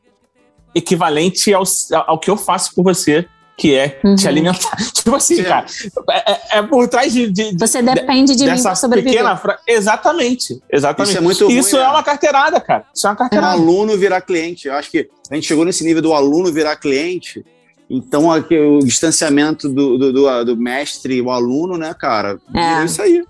equivalente 0.75 1.53
ao, 1.53 1.65
ao 2.07 2.19
que 2.19 2.31
eu 2.31 2.37
faço 2.37 2.75
por 2.75 2.83
você, 2.85 3.27
que 3.57 3.75
é 3.75 3.99
Uhum. 4.05 4.15
te 4.15 4.29
alimentar. 4.29 4.77
Tipo 4.95 5.17
assim, 5.17 5.37
Sim. 5.37 5.43
cara, 5.45 5.67
é, 6.11 6.33
é- 6.33 6.41
é 6.59 6.63
por 6.63 6.87
trás 6.89 7.13
de, 7.13 7.27
de- 7.31 7.53
de- 7.53 7.59
Você 7.59 7.83
depende 7.83 8.37
de 8.37 8.45
mim 8.45 8.51
dessa 8.51 8.63
para 8.69 8.75
sobreviver. 8.77 9.13
pequena 9.15 9.37
frase. 9.37 9.59
Exatamente, 9.67 10.63
exatamente. 10.73 11.09
Isso 11.11 11.19
é 11.19 11.21
muito 11.21 11.45
ruim, 11.47 11.59
Isso 11.59 11.77
é 11.77 11.81
né? 11.81 11.89
uma 11.89 12.03
carteirada, 12.03 12.61
cara. 12.61 12.85
Isso 12.95 13.07
é 13.07 13.11
uma 13.11 13.15
Um 13.15 13.19
carteirada. 13.19 13.53
aluno 13.55 13.97
virar 13.99 14.21
cliente. 14.21 14.69
Eu 14.69 14.75
acho 14.75 14.91
que 14.91 15.09
a 15.31 15.35
gente 15.35 15.47
chegou 15.47 15.65
nesse 15.65 15.83
nível 15.85 16.01
do 16.03 16.13
aluno 16.13 16.53
virar 16.53 16.77
cliente. 16.77 17.45
Então, 17.91 18.31
aqui, 18.31 18.59
o 18.59 18.81
distanciamento 18.81 19.69
do, 19.69 19.97
do, 19.97 20.13
do, 20.13 20.45
do 20.45 20.57
mestre 20.57 21.15
e 21.15 21.23
o 21.23 21.31
aluno, 21.31 21.79
né, 21.79 21.95
cara? 21.95 22.39
É. 22.55 22.85
isso 22.85 23.01
aí. 23.01 23.25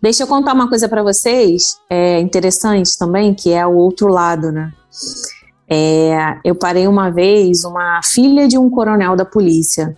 Deixa 0.00 0.22
eu 0.22 0.26
contar 0.26 0.54
uma 0.54 0.68
coisa 0.68 0.88
para 0.88 1.02
vocês, 1.02 1.78
é 1.88 2.18
interessante 2.18 2.98
também, 2.98 3.34
que 3.34 3.52
é 3.52 3.64
o 3.66 3.74
outro 3.74 4.08
lado, 4.08 4.50
né? 4.50 4.72
É, 5.68 6.38
eu 6.44 6.54
parei 6.54 6.88
uma 6.88 7.10
vez 7.10 7.62
uma 7.62 8.00
filha 8.02 8.48
de 8.48 8.58
um 8.58 8.68
coronel 8.68 9.14
da 9.14 9.24
polícia. 9.24 9.96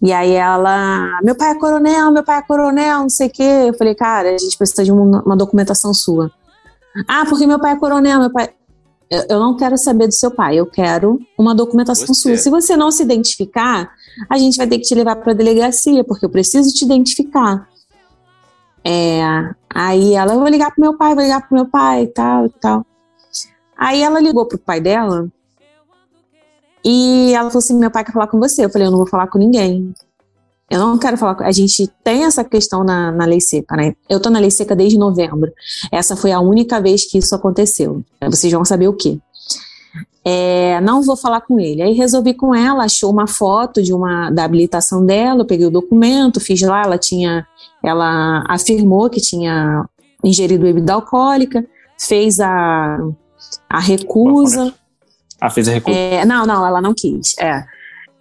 E 0.00 0.12
aí 0.12 0.30
ela, 0.30 1.18
meu 1.24 1.34
pai 1.34 1.50
é 1.50 1.54
coronel, 1.56 2.12
meu 2.12 2.22
pai 2.22 2.38
é 2.38 2.42
coronel, 2.42 3.00
não 3.00 3.08
sei 3.08 3.26
o 3.26 3.30
quê. 3.30 3.64
Eu 3.66 3.74
falei, 3.74 3.96
cara, 3.96 4.28
a 4.28 4.38
gente 4.38 4.56
precisa 4.56 4.84
de 4.84 4.92
uma, 4.92 5.22
uma 5.22 5.36
documentação 5.36 5.92
sua. 5.92 6.30
Ah, 7.08 7.24
porque 7.28 7.46
meu 7.46 7.58
pai 7.58 7.72
é 7.72 7.76
coronel, 7.76 8.20
meu 8.20 8.30
pai. 8.30 8.50
Eu, 9.10 9.40
não 9.40 9.56
quero 9.56 9.76
saber 9.78 10.06
do 10.06 10.12
seu 10.12 10.30
pai, 10.30 10.58
eu 10.58 10.66
quero 10.66 11.18
uma 11.38 11.54
documentação 11.54 12.08
Você. 12.08 12.20
sua. 12.20 12.36
Se 12.36 12.50
você 12.50 12.76
não 12.76 12.90
se 12.90 13.02
identificar, 13.02 13.90
a 14.28 14.36
gente 14.36 14.58
vai 14.58 14.66
ter 14.66 14.78
que 14.78 14.84
te 14.84 14.94
levar 14.94 15.16
para 15.16 15.32
a 15.32 15.34
delegacia, 15.34 16.04
porque 16.04 16.26
eu 16.26 16.30
preciso 16.30 16.72
te 16.74 16.84
identificar. 16.84 17.66
É, 18.84 19.20
aí 19.70 20.14
ela, 20.14 20.34
eu 20.34 20.40
vou 20.40 20.48
ligar 20.48 20.72
pro 20.72 20.80
meu 20.80 20.96
pai, 20.96 21.14
vou 21.14 21.22
ligar 21.22 21.46
pro 21.46 21.56
meu 21.56 21.66
pai 21.66 22.02
e 22.02 22.06
tal 22.08 22.46
e 22.46 22.50
tal. 22.50 22.86
Aí 23.76 24.02
ela 24.02 24.20
ligou 24.20 24.44
pro 24.46 24.58
pai 24.58 24.80
dela 24.80 25.28
e 26.84 27.32
ela 27.34 27.48
falou 27.48 27.58
assim: 27.58 27.78
meu 27.78 27.90
pai 27.90 28.04
quer 28.04 28.12
falar 28.12 28.26
com 28.26 28.38
você. 28.38 28.64
Eu 28.64 28.70
falei: 28.70 28.86
eu 28.86 28.90
não 28.90 28.98
vou 28.98 29.06
falar 29.06 29.28
com 29.28 29.38
ninguém. 29.38 29.94
Eu 30.70 30.80
não 30.80 30.98
quero 30.98 31.16
falar 31.16 31.34
com. 31.34 31.44
A 31.44 31.52
gente 31.52 31.88
tem 32.04 32.24
essa 32.24 32.44
questão 32.44 32.84
na, 32.84 33.10
na 33.10 33.24
lei 33.24 33.40
seca, 33.40 33.74
né? 33.74 33.94
Eu 34.08 34.20
tô 34.20 34.28
na 34.28 34.38
lei 34.38 34.50
seca 34.50 34.76
desde 34.76 34.98
novembro. 34.98 35.50
Essa 35.90 36.14
foi 36.14 36.30
a 36.30 36.40
única 36.40 36.80
vez 36.80 37.10
que 37.10 37.18
isso 37.18 37.34
aconteceu. 37.34 38.02
Vocês 38.28 38.52
vão 38.52 38.64
saber 38.64 38.88
o 38.88 38.92
quê. 38.92 39.18
É, 40.24 40.78
não 40.82 41.02
vou 41.02 41.16
falar 41.16 41.40
com 41.40 41.58
ele. 41.58 41.80
Aí 41.80 41.94
resolvi 41.94 42.34
com 42.34 42.54
ela, 42.54 42.84
achou 42.84 43.10
uma 43.10 43.26
foto 43.26 43.82
de 43.82 43.94
uma 43.94 44.30
da 44.30 44.44
habilitação 44.44 45.04
dela, 45.04 45.40
eu 45.40 45.46
peguei 45.46 45.66
o 45.66 45.70
documento, 45.70 46.38
fiz 46.38 46.60
lá, 46.60 46.82
ela 46.82 46.98
tinha, 46.98 47.46
ela 47.82 48.44
afirmou 48.46 49.08
que 49.08 49.22
tinha 49.22 49.88
ingerido 50.22 50.64
bebida 50.64 50.92
alcoólica, 50.92 51.64
fez 51.98 52.40
a, 52.40 52.98
a 53.70 53.80
recusa. 53.80 54.74
Ah, 55.40 55.48
fez 55.48 55.66
a 55.66 55.72
recusa. 55.72 55.96
É, 55.96 56.26
não, 56.26 56.44
não, 56.44 56.66
ela 56.66 56.82
não 56.82 56.92
quis. 56.92 57.34
É. 57.38 57.64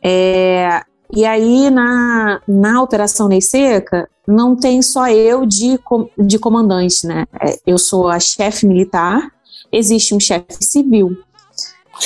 É, 0.02 0.84
e 1.12 1.26
aí, 1.26 1.70
na, 1.70 2.42
na 2.48 2.82
Operação 2.82 3.28
Lei 3.28 3.42
Seca, 3.42 4.10
não 4.28 4.56
tem 4.56 4.82
só 4.82 5.08
eu 5.10 5.46
de, 5.46 5.80
de 6.18 6.38
comandante, 6.38 7.06
né? 7.08 7.26
É, 7.42 7.58
eu 7.66 7.78
sou 7.78 8.08
a 8.10 8.20
chefe 8.20 8.66
militar, 8.66 9.32
existe 9.72 10.14
um 10.14 10.20
chefe 10.20 10.64
civil. 10.64 11.18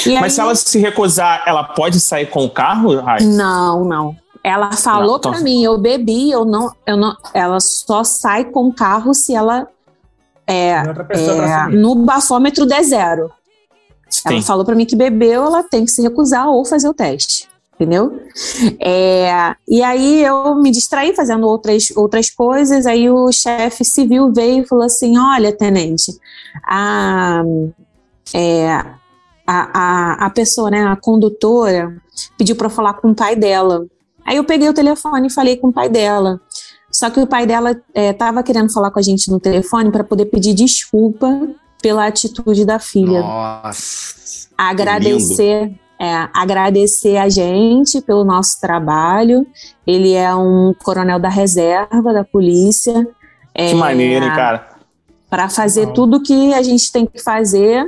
E 0.05 0.13
Mas 0.15 0.23
aí- 0.23 0.29
se 0.31 0.41
ela 0.41 0.55
se 0.55 0.79
recusar, 0.79 1.43
ela 1.45 1.63
pode 1.63 1.99
sair 1.99 2.27
com 2.29 2.45
o 2.45 2.49
carro, 2.49 2.99
Rai? 3.01 3.21
Não, 3.25 3.83
não. 3.83 4.15
Ela 4.43 4.71
falou 4.71 5.07
Não, 5.09 5.15
então- 5.17 5.31
pra 5.31 5.41
mim, 5.41 5.63
eu 5.63 5.77
bebi, 5.77 6.31
eu 6.31 6.45
não, 6.45 6.71
eu 6.87 6.97
não. 6.97 7.15
Ela 7.33 7.59
só 7.59 8.03
sai 8.03 8.45
com 8.45 8.67
o 8.67 8.73
carro 8.73 9.13
se 9.13 9.35
ela 9.35 9.67
é, 10.47 10.79
Tem 10.79 10.87
outra 10.89 11.03
pessoa 11.03 11.35
pra 11.37 11.67
é, 11.71 11.75
no 11.75 11.95
bafômetro 11.95 12.65
der 12.65 12.83
zero. 12.83 13.31
Ela 14.25 14.35
Sim. 14.37 14.41
falou 14.41 14.65
pra 14.65 14.75
mim 14.75 14.85
que 14.85 14.95
bebeu, 14.95 15.45
ela 15.45 15.63
tem 15.63 15.85
que 15.85 15.91
se 15.91 16.01
recusar 16.01 16.47
ou 16.47 16.65
fazer 16.65 16.89
o 16.89 16.93
teste. 16.93 17.47
Entendeu? 17.81 18.21
É, 18.79 19.55
e 19.67 19.81
aí 19.81 20.23
eu 20.23 20.53
me 20.53 20.69
distraí 20.69 21.15
fazendo 21.15 21.47
outras, 21.47 21.89
outras 21.95 22.29
coisas. 22.29 22.85
Aí 22.85 23.09
o 23.09 23.31
chefe 23.31 23.83
civil 23.83 24.31
veio 24.31 24.63
e 24.63 24.67
falou 24.67 24.85
assim: 24.85 25.17
Olha, 25.17 25.51
tenente, 25.51 26.15
a, 26.63 27.41
é, 28.35 28.67
a, 28.67 28.99
a, 29.47 30.25
a 30.27 30.29
pessoa, 30.29 30.69
né, 30.69 30.85
a 30.85 30.95
condutora, 30.95 31.97
pediu 32.37 32.55
pra 32.55 32.67
eu 32.67 32.71
falar 32.71 32.93
com 32.93 33.09
o 33.09 33.15
pai 33.15 33.35
dela. 33.35 33.87
Aí 34.23 34.37
eu 34.37 34.43
peguei 34.43 34.69
o 34.69 34.75
telefone 34.75 35.25
e 35.25 35.33
falei 35.33 35.57
com 35.57 35.69
o 35.69 35.73
pai 35.73 35.89
dela. 35.89 36.39
Só 36.91 37.09
que 37.09 37.19
o 37.19 37.25
pai 37.25 37.47
dela 37.47 37.75
estava 37.95 38.43
querendo 38.43 38.71
falar 38.71 38.91
com 38.91 38.99
a 38.99 39.01
gente 39.01 39.31
no 39.31 39.39
telefone 39.39 39.91
para 39.91 40.03
poder 40.03 40.25
pedir 40.25 40.53
desculpa 40.53 41.49
pela 41.81 42.05
atitude 42.05 42.63
da 42.63 42.77
filha 42.77 43.21
Nossa. 43.21 44.49
agradecer, 44.55 45.73
é, 46.01 46.27
agradecer 46.33 47.17
a 47.17 47.29
gente 47.29 48.01
pelo 48.01 48.23
nosso 48.23 48.59
trabalho. 48.59 49.45
Ele 49.85 50.13
é 50.13 50.33
um 50.35 50.73
coronel 50.83 51.19
da 51.19 51.29
reserva 51.29 52.11
da 52.11 52.23
polícia. 52.23 53.07
É, 53.53 53.69
Que 53.69 53.75
maneiro, 53.75 54.25
hein, 54.25 54.31
cara? 54.33 54.67
Para 55.29 55.47
fazer 55.47 55.85
Bom. 55.87 55.93
tudo 55.93 56.23
que 56.23 56.53
a 56.55 56.61
gente 56.63 56.91
tem 56.91 57.05
que 57.05 57.21
fazer 57.21 57.87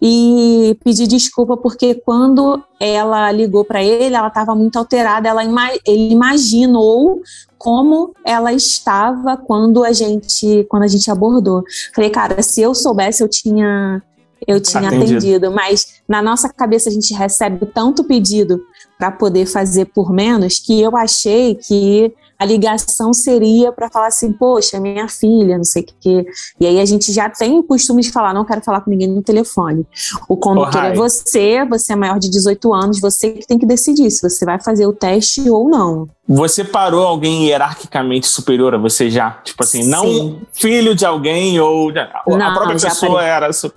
e 0.00 0.76
pedir 0.84 1.06
desculpa 1.06 1.56
porque 1.56 1.94
quando 1.94 2.62
ela 2.80 3.30
ligou 3.32 3.64
para 3.64 3.82
ele, 3.82 4.14
ela 4.14 4.26
estava 4.28 4.54
muito 4.54 4.76
alterada. 4.78 5.28
Ela 5.28 5.44
ima- 5.44 5.70
ele 5.86 6.10
imaginou 6.12 7.22
como 7.56 8.12
ela 8.24 8.52
estava 8.52 9.36
quando 9.36 9.84
a 9.84 9.92
gente 9.92 10.66
quando 10.68 10.82
a 10.82 10.88
gente 10.88 11.10
abordou. 11.10 11.62
Falei, 11.94 12.10
cara, 12.10 12.42
se 12.42 12.60
eu 12.60 12.74
soubesse, 12.74 13.22
eu 13.22 13.28
tinha 13.28 14.02
eu 14.46 14.60
tinha 14.60 14.88
Atendido. 14.88 15.16
atendido, 15.18 15.50
mas 15.52 16.00
na 16.08 16.22
nossa 16.22 16.48
cabeça 16.52 16.88
a 16.88 16.92
gente 16.92 17.14
recebe 17.14 17.66
tanto 17.66 18.04
pedido 18.04 18.60
para 18.98 19.10
poder 19.10 19.46
fazer 19.46 19.86
por 19.86 20.12
menos 20.12 20.58
que 20.58 20.80
eu 20.80 20.96
achei 20.96 21.54
que 21.56 22.12
a 22.38 22.44
ligação 22.44 23.12
seria 23.14 23.70
para 23.70 23.88
falar 23.88 24.08
assim, 24.08 24.32
poxa, 24.32 24.80
minha 24.80 25.06
filha, 25.08 25.56
não 25.56 25.64
sei 25.64 25.82
o 25.82 25.86
que. 26.00 26.26
E 26.58 26.66
aí 26.66 26.80
a 26.80 26.84
gente 26.84 27.12
já 27.12 27.30
tem 27.30 27.56
o 27.56 27.62
costume 27.62 28.02
de 28.02 28.10
falar, 28.10 28.34
não 28.34 28.44
quero 28.44 28.60
falar 28.62 28.80
com 28.80 28.90
ninguém 28.90 29.06
no 29.08 29.22
telefone. 29.22 29.86
O 30.28 30.36
condutor 30.36 30.74
Rai. 30.82 30.90
é 30.90 30.94
você, 30.94 31.64
você 31.64 31.92
é 31.92 31.96
maior 31.96 32.18
de 32.18 32.28
18 32.28 32.74
anos, 32.74 33.00
você 33.00 33.30
que 33.30 33.46
tem 33.46 33.58
que 33.58 33.66
decidir 33.66 34.10
se 34.10 34.28
você 34.28 34.44
vai 34.44 34.60
fazer 34.60 34.86
o 34.86 34.92
teste 34.92 35.48
ou 35.48 35.68
não. 35.68 36.08
Você 36.28 36.64
parou 36.64 37.04
alguém 37.06 37.46
hierarquicamente 37.46 38.26
superior 38.26 38.74
a 38.74 38.78
você 38.78 39.08
já? 39.10 39.32
Tipo 39.44 39.62
assim, 39.62 39.84
não 39.84 40.04
Sim. 40.04 40.40
filho 40.52 40.94
de 40.96 41.04
alguém 41.04 41.60
ou. 41.60 41.90
a 41.90 42.12
Não, 42.36 42.54
própria 42.54 42.78
já 42.78 42.88
pessoa 42.88 43.14
parei. 43.14 43.28
era. 43.30 43.52
su- 43.52 43.72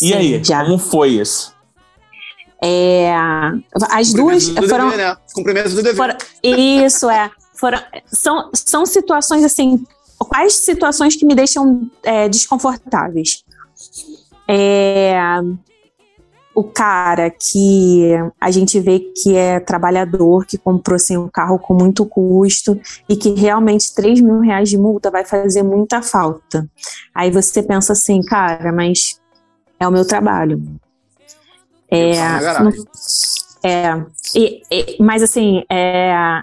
E 0.00 0.12
aí? 0.12 0.44
já. 0.44 0.64
Como 0.64 0.78
foi 0.78 1.10
isso? 1.10 1.54
É, 2.62 3.14
as 3.90 4.12
duas 4.12 4.48
foram, 4.48 4.90
dever, 4.90 4.96
né? 4.96 5.16
Cumprimento 5.34 5.70
do 5.70 5.82
dever. 5.82 5.96
foram- 5.96 6.16
isso 6.42 7.10
é, 7.10 7.30
foram, 7.54 7.78
são, 8.06 8.50
são 8.54 8.86
situações 8.86 9.44
assim, 9.44 9.84
quais 10.18 10.54
situações 10.54 11.16
que 11.16 11.26
me 11.26 11.34
deixam 11.34 11.88
é, 12.02 12.28
desconfortáveis? 12.28 13.44
É, 14.48 15.18
o 16.54 16.64
cara 16.64 17.28
que 17.28 18.12
a 18.40 18.50
gente 18.50 18.80
vê 18.80 19.00
que 19.00 19.36
é 19.36 19.60
trabalhador, 19.60 20.46
que 20.46 20.56
comprou 20.56 20.96
assim, 20.96 21.18
um 21.18 21.28
carro 21.28 21.58
com 21.58 21.74
muito 21.74 22.06
custo 22.06 22.80
e 23.06 23.14
que 23.14 23.34
realmente 23.34 23.94
3 23.94 24.22
mil 24.22 24.40
reais 24.40 24.70
de 24.70 24.78
multa 24.78 25.10
vai 25.10 25.22
fazer 25.24 25.62
muita 25.62 26.00
falta. 26.00 26.66
Aí 27.14 27.30
você 27.30 27.62
pensa 27.62 27.92
assim, 27.92 28.22
cara, 28.22 28.72
mas 28.72 29.20
é 29.78 29.86
o 29.86 29.92
meu 29.92 30.06
trabalho. 30.06 30.62
É, 31.90 32.10
é 33.62 34.04
e, 34.34 34.62
e, 34.70 34.96
mas 35.00 35.22
assim, 35.22 35.64
é, 35.70 36.42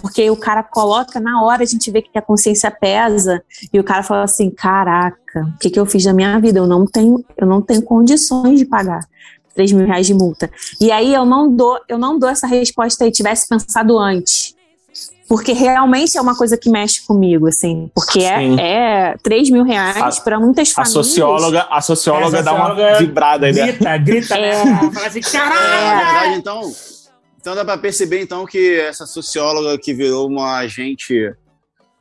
porque 0.00 0.30
o 0.30 0.36
cara 0.36 0.62
coloca 0.62 1.20
na 1.20 1.42
hora, 1.42 1.62
a 1.62 1.66
gente 1.66 1.90
vê 1.90 2.02
que 2.02 2.16
a 2.16 2.22
consciência 2.22 2.70
pesa 2.70 3.42
e 3.72 3.78
o 3.78 3.84
cara 3.84 4.02
fala 4.02 4.22
assim, 4.24 4.50
caraca, 4.50 5.42
o 5.54 5.58
que, 5.58 5.70
que 5.70 5.78
eu 5.78 5.86
fiz 5.86 6.04
na 6.04 6.12
minha 6.12 6.38
vida? 6.38 6.58
Eu 6.58 6.66
não 6.66 6.86
tenho, 6.86 7.24
eu 7.36 7.46
não 7.46 7.60
tenho 7.60 7.82
condições 7.82 8.58
de 8.58 8.64
pagar 8.64 9.06
3 9.54 9.72
mil 9.72 9.86
reais 9.86 10.06
de 10.06 10.14
multa. 10.14 10.50
E 10.80 10.90
aí 10.90 11.12
eu 11.12 11.24
não 11.24 11.54
dou, 11.54 11.78
eu 11.88 11.98
não 11.98 12.18
dou 12.18 12.28
essa 12.28 12.46
resposta 12.46 13.04
aí, 13.04 13.10
tivesse 13.10 13.48
pensado 13.48 13.98
antes. 13.98 14.54
Porque 15.32 15.54
realmente 15.54 16.18
é 16.18 16.20
uma 16.20 16.36
coisa 16.36 16.58
que 16.58 16.68
mexe 16.68 17.06
comigo, 17.06 17.48
assim. 17.48 17.90
Porque 17.94 18.18
é, 18.18 19.12
é 19.12 19.16
3 19.22 19.48
mil 19.48 19.64
reais 19.64 20.18
para 20.18 20.38
muitas 20.38 20.70
famílias. 20.70 20.94
A 20.94 21.02
socióloga, 21.02 21.66
a 21.70 21.80
socióloga, 21.80 22.26
a 22.26 22.42
socióloga 22.42 22.42
dá 22.42 22.52
uma 22.52 22.98
vibrada 22.98 23.46
aí. 23.46 23.54
Grita, 23.54 23.96
grita, 23.96 24.34
é. 24.36 24.62
né? 24.62 24.90
Fala 24.92 25.06
assim, 25.06 25.22
caralho! 25.22 25.54
É, 25.54 25.94
na 25.94 26.12
verdade, 26.12 26.34
então, 26.34 26.72
então 27.40 27.54
dá 27.54 27.64
para 27.64 27.78
perceber 27.78 28.20
então 28.20 28.44
que 28.44 28.78
essa 28.78 29.06
socióloga 29.06 29.78
que 29.78 29.94
virou 29.94 30.28
uma 30.28 30.58
agente 30.58 31.34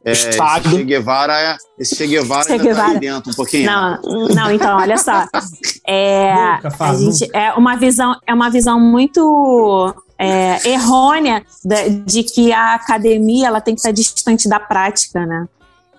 é, 0.03 0.11
esse 0.11 0.31
Che 0.33 0.83
Guevara, 0.83 1.57
esse 1.79 1.95
che 1.95 2.07
Guevara, 2.07 2.43
che 2.43 2.57
Guevara. 2.57 2.93
Tá 2.93 2.99
dentro 2.99 3.31
um 3.31 3.33
pouquinho. 3.33 3.71
Não, 3.71 4.01
não, 4.35 4.51
então, 4.51 4.77
olha 4.77 4.97
só. 4.97 5.25
É, 5.87 6.33
a 6.33 6.95
gente, 6.95 7.29
é 7.33 7.53
uma 7.53 7.77
visão, 7.77 8.13
é 8.27 8.33
uma 8.33 8.49
visão 8.49 8.77
muito 8.77 9.95
é, 10.21 10.69
errônea 10.69 11.43
de, 11.63 11.89
de, 12.05 12.23
que 12.23 12.53
a 12.53 12.75
academia 12.75 13.47
ela 13.47 13.59
tem 13.59 13.73
que 13.73 13.79
estar 13.79 13.91
distante 13.91 14.47
da 14.47 14.59
prática, 14.59 15.25
né? 15.25 15.47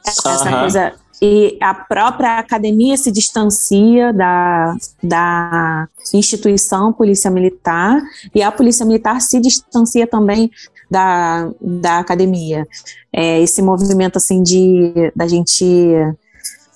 Essa 0.07 0.61
coisa 0.61 0.95
e 1.25 1.57
a 1.61 1.73
própria 1.73 2.39
academia 2.39 2.97
se 2.97 3.13
distancia 3.13 4.13
da, 4.13 4.75
da 5.01 5.89
instituição 6.13 6.93
Polícia 6.93 7.31
Militar 7.31 8.03
e 8.35 8.43
a 8.43 8.51
Polícia 8.51 8.85
Militar 8.85 9.21
se 9.21 9.39
distancia 9.39 10.05
também 10.05 10.51
da, 10.91 11.49
da 11.61 11.99
academia. 12.01 12.67
É, 13.13 13.41
esse 13.41 13.63
movimento 13.63 14.17
assim 14.17 14.43
de 14.43 15.13
da 15.15 15.29
gente 15.29 15.95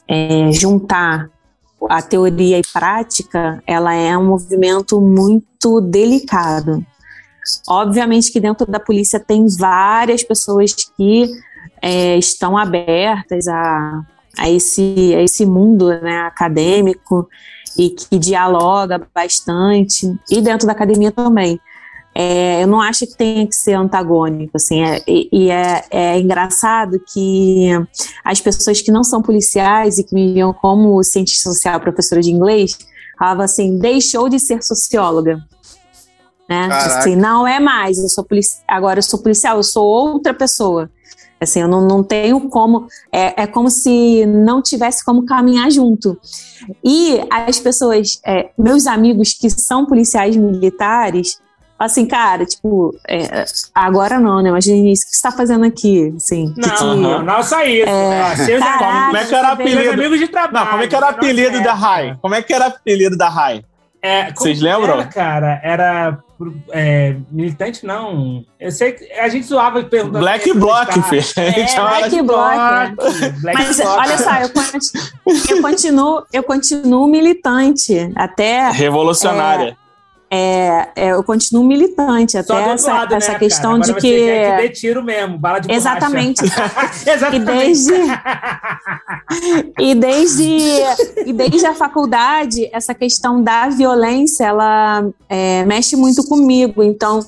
é, 0.06 0.52
juntar 0.52 1.28
a 1.88 2.00
teoria 2.00 2.58
e 2.58 2.62
prática, 2.72 3.60
ela 3.66 3.94
é 3.94 4.16
um 4.16 4.26
movimento 4.26 5.00
muito 5.00 5.80
delicado. 5.80 6.86
Obviamente 7.68 8.32
que 8.32 8.40
dentro 8.40 8.66
da 8.66 8.80
polícia 8.80 9.20
tem 9.20 9.46
várias 9.58 10.22
pessoas 10.22 10.74
que 10.74 11.30
é, 11.82 12.16
estão 12.16 12.56
abertas 12.56 13.46
a 13.48 14.04
a 14.36 14.50
esse, 14.50 15.14
a 15.14 15.22
esse 15.22 15.46
mundo 15.46 15.88
né, 15.88 16.20
acadêmico 16.20 17.28
e 17.76 17.90
que 17.90 18.18
dialoga 18.18 19.06
bastante, 19.14 20.14
e 20.30 20.40
dentro 20.40 20.66
da 20.66 20.72
academia 20.72 21.10
também. 21.10 21.60
É, 22.14 22.62
eu 22.62 22.66
não 22.66 22.80
acho 22.80 23.06
que 23.06 23.14
tenha 23.14 23.46
que 23.46 23.54
ser 23.54 23.74
antagônico, 23.74 24.52
assim, 24.56 24.82
é, 24.82 25.02
e, 25.06 25.50
é, 25.50 25.84
é, 25.90 26.18
engraçado 26.18 26.98
que 27.12 27.68
as 28.24 28.40
pessoas 28.40 28.80
que 28.80 28.90
não 28.90 29.04
são 29.04 29.20
policiais 29.20 29.98
e 29.98 30.04
que 30.04 30.14
me 30.14 30.32
viam 30.32 30.50
como 30.54 31.02
cientista 31.02 31.50
social, 31.50 31.78
professora 31.78 32.22
de 32.22 32.30
inglês, 32.30 32.78
falavam 33.18 33.44
assim, 33.44 33.78
deixou 33.78 34.30
de 34.30 34.38
ser 34.38 34.62
socióloga, 34.62 35.44
né? 36.48 36.68
Assim, 36.70 37.16
não 37.16 37.46
é 37.46 37.58
mais, 37.58 37.98
eu 37.98 38.08
sou 38.08 38.26
agora 38.68 38.98
eu 38.98 39.02
sou 39.02 39.20
policial, 39.20 39.56
eu 39.56 39.62
sou 39.62 39.84
outra 39.84 40.32
pessoa. 40.32 40.90
Assim, 41.40 41.60
eu 41.60 41.68
não, 41.68 41.82
não 41.82 42.02
tenho 42.02 42.40
como. 42.48 42.86
É, 43.12 43.42
é 43.42 43.46
como 43.46 43.68
se 43.68 44.24
não 44.24 44.62
tivesse 44.62 45.04
como 45.04 45.26
caminhar 45.26 45.70
junto. 45.70 46.18
E 46.82 47.20
as 47.30 47.58
pessoas, 47.58 48.20
é, 48.24 48.50
meus 48.58 48.86
amigos 48.86 49.34
que 49.34 49.50
são 49.50 49.84
policiais 49.84 50.34
militares, 50.34 51.38
assim, 51.78 52.06
cara, 52.06 52.46
tipo, 52.46 52.98
é, 53.06 53.44
agora 53.74 54.18
não, 54.18 54.40
né? 54.40 54.50
Mas 54.50 54.66
no 54.66 54.74
início, 54.74 55.06
o 55.06 55.10
que 55.10 55.16
você 55.16 55.22
tá 55.22 55.30
fazendo 55.30 55.66
aqui? 55.66 56.14
Assim, 56.16 56.54
não, 56.56 56.70
que, 56.70 56.84
não, 56.84 57.22
não, 57.22 57.42
só 57.42 57.62
isso. 57.62 57.86
É, 57.86 58.34
né? 58.34 58.58
caraca, 58.58 59.06
como 59.06 59.16
é 59.18 59.24
que 59.26 59.34
era 59.34 59.48
o 59.48 59.52
apelido? 59.52 59.90
amigos 59.90 60.18
de 60.18 60.28
trabalho. 60.28 60.64
Não, 60.64 60.70
como 60.70 60.82
é 60.82 60.86
que 60.88 60.96
era 60.96 61.06
o 61.06 61.10
apelido 61.10 61.62
da 61.62 61.74
Rai? 61.74 62.18
Como 62.22 62.34
é 62.34 62.42
que 62.42 62.54
era 62.54 62.64
o 62.64 62.68
apelido 62.68 63.16
da 63.16 63.28
Rai? 63.28 63.62
É, 64.00 64.32
Vocês 64.32 64.60
lembram? 64.60 64.94
Era, 64.94 65.04
cara, 65.06 65.60
era 65.62 66.18
é, 66.70 67.16
militante, 67.30 67.84
não. 67.84 68.44
Eu 68.60 68.70
sei 68.70 68.92
que 68.92 69.10
a 69.12 69.28
gente 69.28 69.46
zoava 69.46 69.82
perguntando. 69.82 70.18
Black 70.20 70.52
Bloc, 70.52 70.92
filho. 71.08 71.24
É, 71.36 71.52
Black 71.52 72.22
Bloc. 72.22 72.54
Mas 73.42 73.76
Block. 73.76 73.98
olha 73.98 74.18
só, 74.18 74.34
eu 74.36 74.50
continuo, 74.50 75.50
eu 75.50 75.62
continuo, 75.62 76.26
eu 76.32 76.42
continuo 76.42 77.06
militante. 77.06 78.12
Até. 78.14 78.70
Revolucionária. 78.70 79.76
É, 79.82 79.85
é, 80.36 81.12
eu 81.12 81.22
continuo 81.22 81.64
militante 81.64 82.36
até 82.36 82.72
essa, 82.72 82.92
lado, 82.92 83.14
essa 83.14 83.32
né, 83.32 83.38
questão 83.38 83.78
de 83.78 83.94
que. 83.94 84.00
Quer 84.00 84.56
que 84.56 84.62
dê 84.62 84.68
tiro 84.68 85.02
mesmo, 85.02 85.38
bala 85.38 85.60
de 85.60 85.72
Exatamente. 85.72 86.44
Exatamente. 87.06 87.36
E 87.38 87.38
desde, 87.38 87.92
e 89.78 89.94
desde 89.94 90.58
e 91.26 91.32
desde 91.32 91.66
a 91.66 91.74
faculdade 91.74 92.68
essa 92.72 92.94
questão 92.94 93.42
da 93.42 93.68
violência 93.68 94.44
ela 94.44 95.08
é, 95.28 95.64
mexe 95.64 95.96
muito 95.96 96.22
comigo. 96.26 96.82
Então 96.82 97.20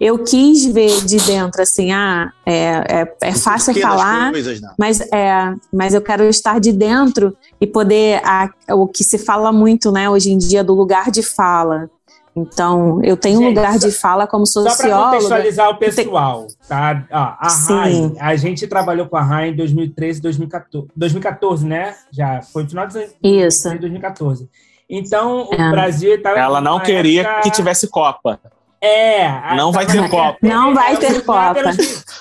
eu 0.00 0.18
quis 0.18 0.64
ver 0.64 1.04
de 1.04 1.18
dentro 1.18 1.62
assim, 1.62 1.92
ah, 1.92 2.32
é, 2.44 2.84
é, 2.88 3.16
é 3.22 3.34
fácil 3.34 3.74
falar, 3.74 4.30
coisas, 4.32 4.60
mas 4.78 5.00
é, 5.12 5.52
mas 5.72 5.94
eu 5.94 6.00
quero 6.00 6.24
estar 6.24 6.58
de 6.58 6.72
dentro 6.72 7.36
e 7.60 7.66
poder 7.66 8.20
a, 8.24 8.48
o 8.70 8.86
que 8.86 9.04
se 9.04 9.18
fala 9.18 9.52
muito, 9.52 9.90
né, 9.92 10.08
hoje 10.08 10.30
em 10.30 10.38
dia 10.38 10.64
do 10.64 10.74
lugar 10.74 11.10
de 11.10 11.22
fala. 11.22 11.90
Então, 12.36 13.02
eu 13.02 13.16
tenho 13.16 13.38
gente, 13.38 13.46
um 13.46 13.48
lugar 13.48 13.78
de 13.78 13.90
fala 13.90 14.26
como 14.26 14.44
socióloga. 14.44 14.76
Só 14.76 14.88
para 14.88 15.04
contextualizar 15.04 15.70
o 15.70 15.76
pessoal, 15.78 16.46
tá? 16.68 17.06
a 17.10 17.48
RAI, 17.48 18.12
a 18.20 18.36
gente 18.36 18.66
trabalhou 18.66 19.06
com 19.06 19.16
a 19.16 19.22
RAI 19.22 19.48
em 19.50 19.56
2013, 19.56 20.20
2014, 20.20 20.88
2014 20.94 21.66
né? 21.66 21.94
Já 22.12 22.42
foi 22.42 22.64
no 22.64 22.68
final 22.68 22.86
de 22.86 23.08
Isso. 23.22 23.70
2014. 23.70 24.50
Então, 24.88 25.48
é. 25.50 25.68
o 25.68 25.70
Brasil 25.70 26.14
estava... 26.14 26.38
Ela 26.38 26.60
não 26.60 26.78
queria 26.78 27.22
época... 27.22 27.40
que 27.40 27.50
tivesse 27.50 27.88
Copa. 27.88 28.38
É. 28.86 29.56
Não 29.56 29.72
vai 29.72 29.86
ter 29.86 30.08
Copa. 30.08 30.38
Não 30.42 30.74
vai 30.74 30.96
ter 30.96 31.22
Copa. 31.22 31.62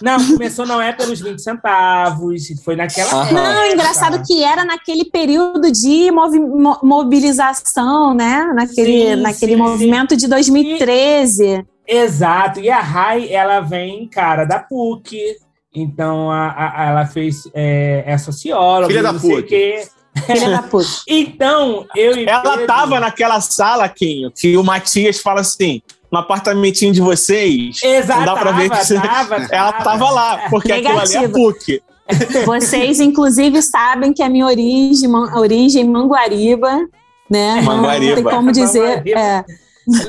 Não, 0.01 0.17
começou 0.27 0.65
não 0.65 0.81
é 0.81 0.91
pelos 0.91 1.21
20 1.21 1.39
centavos, 1.39 2.43
foi 2.63 2.75
naquela 2.75 3.23
época. 3.23 3.33
Não, 3.33 3.65
engraçado 3.71 4.21
que 4.25 4.43
era 4.43 4.65
naquele 4.65 5.05
período 5.05 5.71
de 5.71 6.11
movi 6.11 6.39
mobilização, 6.83 8.13
né? 8.13 8.51
Naquele, 8.53 9.15
sim, 9.15 9.21
naquele 9.21 9.53
sim, 9.53 9.57
movimento 9.57 10.11
sim. 10.11 10.17
de 10.17 10.27
2013. 10.27 11.65
E, 11.87 11.95
exato. 11.95 12.59
E 12.59 12.69
a 12.69 12.79
Rai, 12.79 13.31
ela 13.31 13.61
vem, 13.61 14.07
cara, 14.07 14.45
da 14.45 14.59
PUC. 14.59 15.37
Então, 15.73 16.31
a, 16.31 16.81
a 16.83 16.85
ela 16.85 17.05
fez, 17.05 17.49
é, 17.53 18.03
é 18.05 18.17
socióloga, 18.17 18.87
Filha 18.87 19.03
da 19.03 19.13
PUC. 19.13 19.85
Filha 20.25 20.49
da 20.49 20.63
puta. 20.63 20.87
então, 21.07 21.85
eu 21.95 22.17
e 22.17 22.25
Ela 22.25 22.41
Pedro... 22.41 22.67
tava 22.67 22.99
naquela 22.99 23.41
sala, 23.41 23.87
Quinho, 23.89 24.31
que 24.31 24.55
o 24.57 24.63
Matias 24.63 25.19
fala 25.19 25.41
assim: 25.41 25.81
no 26.15 26.19
apartamentinho 26.19 26.93
de 26.93 27.01
vocês. 27.01 27.83
Exato. 27.83 28.19
Não 28.19 28.25
dá 28.25 28.35
pra 28.37 28.51
ver 28.53 28.69
que 28.69 28.93
tava, 28.93 29.35
ela 29.51 29.73
tava 29.73 30.09
lá, 30.09 30.49
porque 30.49 30.69
Negativo. 30.69 30.99
aquilo 30.99 31.17
ali 31.17 31.25
é 31.25 31.27
PUC. 31.27 31.83
Vocês, 32.45 32.99
inclusive, 32.99 33.63
sabem 33.63 34.13
que 34.13 34.21
a 34.21 34.29
minha 34.29 34.45
origem, 34.45 35.09
origem 35.35 35.83
Manguariba, 35.83 36.87
né? 37.29 37.61
Manguariba. 37.61 38.15
Não 38.15 38.23
tem 38.23 38.23
como 38.23 38.51
dizer. 38.51 39.01
É, 39.07 39.43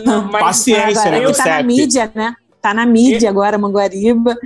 não, 0.04 0.28
Paciência, 0.28 1.00
agora, 1.00 1.26
né? 1.26 1.32
Tá 1.32 1.44
na 1.46 1.62
mídia, 1.62 2.12
né? 2.14 2.34
Tá 2.60 2.74
na 2.74 2.86
mídia 2.86 3.30
agora, 3.30 3.56
Manguariba. 3.56 4.36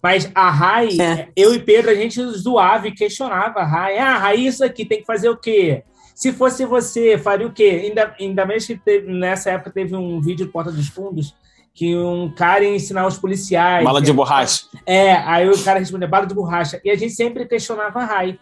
Mas 0.00 0.30
a 0.34 0.50
Rai, 0.50 1.00
é. 1.00 1.28
eu 1.36 1.52
e 1.52 1.58
Pedro, 1.58 1.90
a 1.90 1.94
gente 1.96 2.22
zoava 2.30 2.86
e 2.86 2.92
questionava 2.92 3.58
a 3.58 3.66
Rai. 3.66 3.98
Ah, 3.98 4.16
Rai, 4.16 4.36
isso 4.36 4.64
aqui 4.64 4.84
tem 4.84 5.00
que 5.00 5.04
fazer 5.04 5.28
o 5.28 5.36
quê? 5.36 5.82
Se 6.20 6.34
fosse 6.34 6.66
você, 6.66 7.16
faria 7.16 7.46
o 7.46 7.50
quê? 7.50 7.80
Ainda, 7.84 8.14
ainda 8.20 8.44
mais 8.44 8.66
que 8.66 8.76
teve, 8.76 9.10
nessa 9.10 9.52
época 9.52 9.70
teve 9.70 9.96
um 9.96 10.20
vídeo 10.20 10.44
de 10.44 10.52
Porta 10.52 10.70
dos 10.70 10.86
Fundos 10.86 11.34
que 11.72 11.96
um 11.96 12.30
cara 12.30 12.62
ia 12.62 12.74
ensinar 12.74 13.06
os 13.06 13.16
policiais. 13.16 13.82
Bala 13.82 14.02
de 14.02 14.12
borracha. 14.12 14.66
É, 14.84 15.14
aí 15.14 15.48
o 15.48 15.64
cara 15.64 15.78
respondeu 15.78 16.06
bala 16.10 16.26
de 16.26 16.34
borracha. 16.34 16.78
E 16.84 16.90
a 16.90 16.94
gente 16.94 17.14
sempre 17.14 17.46
questionava 17.46 18.00
a 18.00 18.04
Rai. 18.04 18.38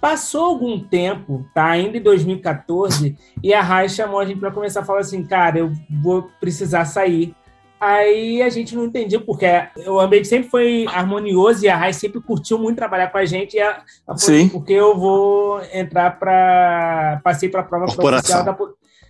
Passou 0.00 0.46
algum 0.46 0.80
tempo, 0.80 1.46
tá? 1.54 1.66
Ainda 1.66 1.98
em 1.98 2.02
2014, 2.02 3.16
e 3.40 3.54
a 3.54 3.62
Rai 3.62 3.88
chamou 3.88 4.18
a 4.18 4.24
gente 4.24 4.40
para 4.40 4.50
começar 4.50 4.80
a 4.80 4.84
falar 4.84 5.00
assim, 5.00 5.22
cara, 5.22 5.60
eu 5.60 5.72
vou 6.02 6.28
precisar 6.40 6.84
sair. 6.84 7.32
Aí 7.80 8.42
a 8.42 8.50
gente 8.50 8.76
não 8.76 8.84
entendia 8.84 9.18
porque 9.18 9.46
o 9.86 9.98
ambiente 9.98 10.28
sempre 10.28 10.50
foi 10.50 10.84
harmonioso 10.86 11.64
e 11.64 11.68
a 11.68 11.74
Rai 11.74 11.94
sempre 11.94 12.20
curtiu 12.20 12.58
muito 12.58 12.76
trabalhar 12.76 13.06
com 13.08 13.16
a 13.16 13.24
gente. 13.24 13.56
E 13.56 13.60
a, 13.60 13.82
a 14.06 14.18
Sim. 14.18 14.50
Porque 14.50 14.74
eu 14.74 14.98
vou 14.98 15.62
entrar 15.72 16.18
para. 16.18 17.22
Passei 17.24 17.48
para 17.48 17.60
a 17.60 17.64
prova 17.64 17.86
oficial 17.86 18.44
da, 18.44 18.56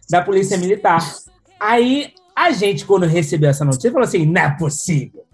da 0.09 0.23
Polícia 0.23 0.57
Militar. 0.57 1.01
Aí 1.59 2.13
a 2.35 2.53
gente, 2.53 2.85
quando 2.85 3.07
recebeu 3.07 3.51
essa 3.51 3.65
notícia, 3.65 3.91
falou 3.91 4.07
assim: 4.07 4.25
não 4.25 4.41
é 4.41 4.57
possível. 4.57 5.25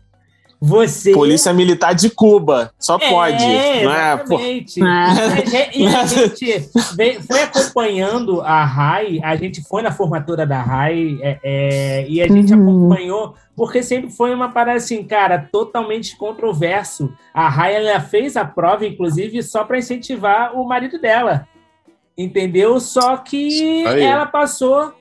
Você. 0.60 1.12
Polícia 1.12 1.52
Militar 1.52 1.94
de 1.94 2.08
Cuba. 2.08 2.72
Só 2.78 2.98
pode. 2.98 3.44
É, 3.44 3.84
não 3.84 3.92
é? 3.92 4.14
Exatamente. 4.14 4.80
E 5.74 5.86
a 5.86 6.06
gente 6.06 6.70
foi 7.26 7.42
acompanhando 7.42 8.40
a 8.40 8.64
RAI, 8.64 9.20
a 9.22 9.36
gente 9.36 9.62
foi 9.62 9.82
na 9.82 9.92
formatura 9.92 10.46
da 10.46 10.62
RAI 10.62 11.18
é, 11.20 11.38
é, 11.42 12.08
e 12.08 12.22
a 12.22 12.28
gente 12.28 12.54
Uhum. 12.54 12.88
acompanhou, 12.88 13.34
porque 13.54 13.82
sempre 13.82 14.10
foi 14.10 14.34
uma 14.34 14.50
parada 14.50 14.78
assim, 14.78 15.04
cara, 15.04 15.48
totalmente 15.52 16.16
controverso. 16.16 17.12
A 17.34 17.48
RAI 17.48 17.74
ela 17.74 18.00
fez 18.00 18.36
a 18.36 18.44
prova, 18.44 18.86
inclusive, 18.86 19.42
só 19.42 19.64
para 19.64 19.78
incentivar 19.78 20.56
o 20.56 20.66
marido 20.66 20.98
dela. 20.98 21.46
Entendeu? 22.16 22.80
Só 22.80 23.18
que 23.18 23.86
Aí. 23.86 24.02
ela 24.02 24.24
passou 24.24 24.94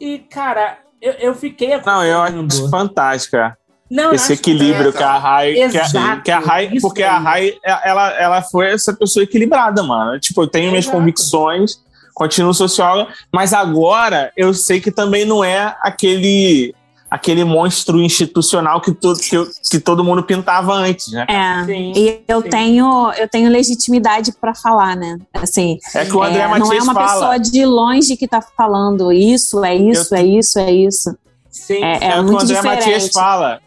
e, 0.00 0.18
cara, 0.18 0.78
eu, 1.00 1.12
eu 1.14 1.34
fiquei 1.34 1.78
Não, 1.84 2.02
eu 2.02 2.22
acho 2.22 2.70
fantástica 2.70 3.56
Não, 3.90 4.12
esse 4.12 4.32
equilíbrio 4.32 4.90
que- 4.92 4.98
que 4.98 5.04
a 5.04 5.18
Rai. 5.18 5.52
Que 5.54 5.78
a, 5.78 6.16
que 6.20 6.30
a 6.30 6.38
Rai 6.38 6.70
porque 6.80 7.02
a 7.02 7.18
Rai, 7.18 7.52
ela, 7.62 8.10
ela 8.18 8.42
foi 8.42 8.70
essa 8.72 8.92
pessoa 8.94 9.22
equilibrada, 9.22 9.82
mano. 9.82 10.18
Tipo, 10.18 10.42
eu 10.42 10.46
tenho 10.48 10.70
minhas 10.70 10.84
Exato. 10.86 10.98
convicções, 10.98 11.78
continuo 12.14 12.54
socióloga, 12.54 13.12
mas 13.32 13.52
agora 13.52 14.32
eu 14.36 14.54
sei 14.54 14.80
que 14.80 14.90
também 14.90 15.24
não 15.24 15.44
é 15.44 15.76
aquele 15.82 16.74
aquele 17.10 17.44
monstro 17.44 18.00
institucional 18.00 18.80
que, 18.80 18.90
to, 18.90 19.14
que, 19.14 19.36
eu- 19.36 19.46
que 19.70 19.78
todo 19.78 20.02
mundo 20.02 20.24
pintava 20.24 20.72
antes, 20.74 21.12
né? 21.12 21.24
É. 21.28 21.64
Sim, 21.64 21.92
E 21.94 22.20
eu 22.26 22.42
sim. 22.42 22.48
tenho, 22.48 23.12
eu 23.12 23.28
tenho 23.28 23.48
legitimidade 23.48 24.32
para 24.32 24.52
falar, 24.52 24.96
né? 24.96 25.18
Assim, 25.32 25.78
É 25.94 26.04
que 26.04 26.16
o 26.16 26.20
André 26.24 26.40
é, 26.42 26.48
Matias 26.48 26.68
não 26.68 26.76
é 26.76 26.82
uma 26.82 26.92
fala. 26.94 27.12
pessoa 27.12 27.38
de 27.38 27.64
longe 27.64 28.16
que 28.16 28.26
tá 28.26 28.42
falando 28.56 29.12
isso, 29.12 29.64
é 29.64 29.76
isso, 29.76 30.12
Eu- 30.12 30.18
é 30.18 30.24
isso, 30.24 30.58
é 30.58 30.72
isso. 30.72 31.16
Sim, 31.48 31.84
É, 31.84 31.98
É, 32.04 32.08
o 32.08 32.12
que 32.14 32.18
o 32.18 32.22
muito 32.24 32.42
André 32.42 32.54
diferente. 32.56 32.78
Matias 32.80 33.10
fala. 33.12 33.60